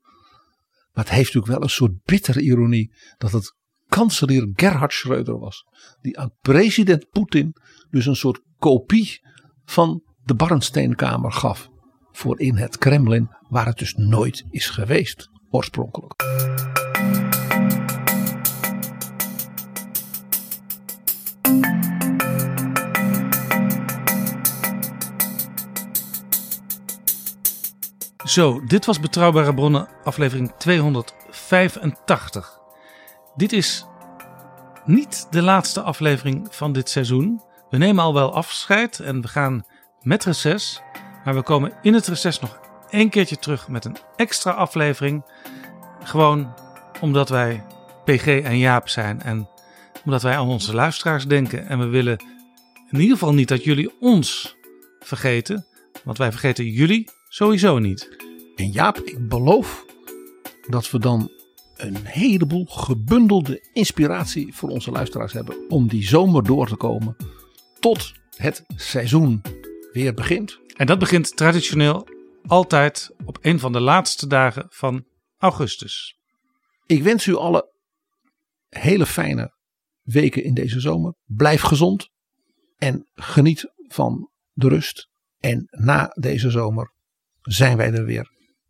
Maar 0.91 1.03
het 1.03 1.13
heeft 1.13 1.33
natuurlijk 1.33 1.53
wel 1.53 1.63
een 1.63 1.69
soort 1.69 2.03
bittere 2.03 2.41
ironie 2.41 2.93
dat 3.17 3.31
het 3.31 3.55
kanselier 3.87 4.49
Gerhard 4.53 4.93
Schröder 4.93 5.39
was. 5.39 5.63
Die 6.01 6.19
aan 6.19 6.35
president 6.41 7.09
Poetin 7.09 7.55
dus 7.89 8.05
een 8.05 8.15
soort 8.15 8.41
kopie 8.57 9.19
van 9.65 10.03
de 10.23 10.35
Barnsteenkamer 10.35 11.31
gaf. 11.31 11.69
voor 12.11 12.39
in 12.39 12.55
het 12.55 12.77
Kremlin, 12.77 13.29
waar 13.49 13.65
het 13.65 13.77
dus 13.77 13.93
nooit 13.93 14.45
is 14.49 14.69
geweest 14.69 15.29
oorspronkelijk. 15.51 16.13
Zo, 28.29 28.61
dit 28.65 28.85
was 28.85 28.99
Betrouwbare 28.99 29.53
Bronnen, 29.53 29.87
aflevering 30.03 30.51
285. 30.57 32.59
Dit 33.35 33.53
is 33.53 33.85
niet 34.85 35.27
de 35.29 35.41
laatste 35.41 35.81
aflevering 35.81 36.47
van 36.49 36.71
dit 36.71 36.89
seizoen. 36.89 37.41
We 37.69 37.77
nemen 37.77 38.03
al 38.03 38.13
wel 38.13 38.33
afscheid 38.33 38.99
en 38.99 39.21
we 39.21 39.27
gaan 39.27 39.65
met 40.01 40.23
reces. 40.23 40.81
Maar 41.23 41.35
we 41.35 41.43
komen 41.43 41.73
in 41.81 41.93
het 41.93 42.07
reces 42.07 42.39
nog 42.39 42.59
één 42.89 43.09
keertje 43.09 43.37
terug 43.37 43.67
met 43.67 43.85
een 43.85 43.97
extra 44.15 44.51
aflevering. 44.51 45.23
Gewoon 46.03 46.53
omdat 47.01 47.29
wij 47.29 47.63
PG 48.05 48.25
en 48.25 48.57
Jaap 48.57 48.89
zijn 48.89 49.21
en 49.21 49.49
omdat 50.05 50.21
wij 50.21 50.37
aan 50.37 50.47
onze 50.47 50.73
luisteraars 50.73 51.25
denken. 51.25 51.67
En 51.67 51.79
we 51.79 51.85
willen 51.85 52.17
in 52.91 52.99
ieder 52.99 53.17
geval 53.17 53.33
niet 53.33 53.47
dat 53.47 53.63
jullie 53.63 53.99
ons 53.99 54.55
vergeten. 54.99 55.65
Want 56.03 56.17
wij 56.17 56.31
vergeten 56.31 56.65
jullie 56.65 57.09
sowieso 57.29 57.79
niet. 57.79 58.17
En 58.55 58.71
Jaap, 58.71 58.97
ik 58.97 59.27
beloof 59.27 59.85
dat 60.67 60.91
we 60.91 60.99
dan 60.99 61.31
een 61.75 61.97
heleboel 62.03 62.65
gebundelde 62.65 63.67
inspiratie 63.73 64.53
voor 64.53 64.69
onze 64.69 64.91
luisteraars 64.91 65.33
hebben 65.33 65.55
om 65.69 65.87
die 65.87 66.07
zomer 66.07 66.43
door 66.43 66.67
te 66.67 66.75
komen 66.75 67.15
tot 67.79 68.13
het 68.35 68.63
seizoen 68.75 69.41
weer 69.91 70.13
begint. 70.13 70.59
En 70.75 70.85
dat 70.85 70.99
begint 70.99 71.37
traditioneel 71.37 72.07
altijd 72.49 73.11
op 73.25 73.37
een 73.41 73.59
van 73.59 73.71
de 73.71 73.79
laatste 73.79 74.27
dagen 74.27 74.65
van 74.69 75.05
augustus. 75.37 76.17
Ik 76.85 77.03
wens 77.03 77.25
u 77.25 77.35
alle 77.35 77.73
hele 78.69 79.05
fijne 79.05 79.57
weken 80.01 80.43
in 80.43 80.53
deze 80.53 80.79
zomer. 80.79 81.15
Blijf 81.25 81.61
gezond 81.61 82.09
en 82.77 83.09
geniet 83.13 83.71
van 83.87 84.31
de 84.51 84.67
rust. 84.67 85.09
En 85.39 85.67
na 85.69 86.11
deze 86.19 86.49
zomer 86.49 86.93
zijn 87.41 87.77
wij 87.77 87.93
er 87.93 88.05
weer 88.05 88.29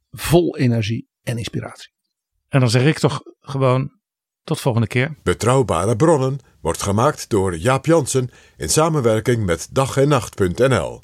vol 0.10 0.58
energie 0.58 1.10
en 1.22 1.38
inspiratie. 1.38 1.94
En 2.48 2.60
dan 2.60 2.70
zeg 2.70 2.86
ik 2.86 3.00
toch 3.00 3.22
gewoon 3.40 4.00
tot 4.44 4.60
volgende 4.60 4.88
keer. 4.88 5.16
Betrouwbare 5.24 5.96
bronnen 5.96 6.40
wordt 6.62 6.82
gemaakt 6.82 7.30
door 7.30 7.58
Jaap 7.58 7.86
Jansen 7.86 8.30
in 8.58 8.70
samenwerking 8.70 9.46
met 9.46 9.68
dag 9.72 9.98
en 9.98 10.08
nacht.nl. 10.08 11.02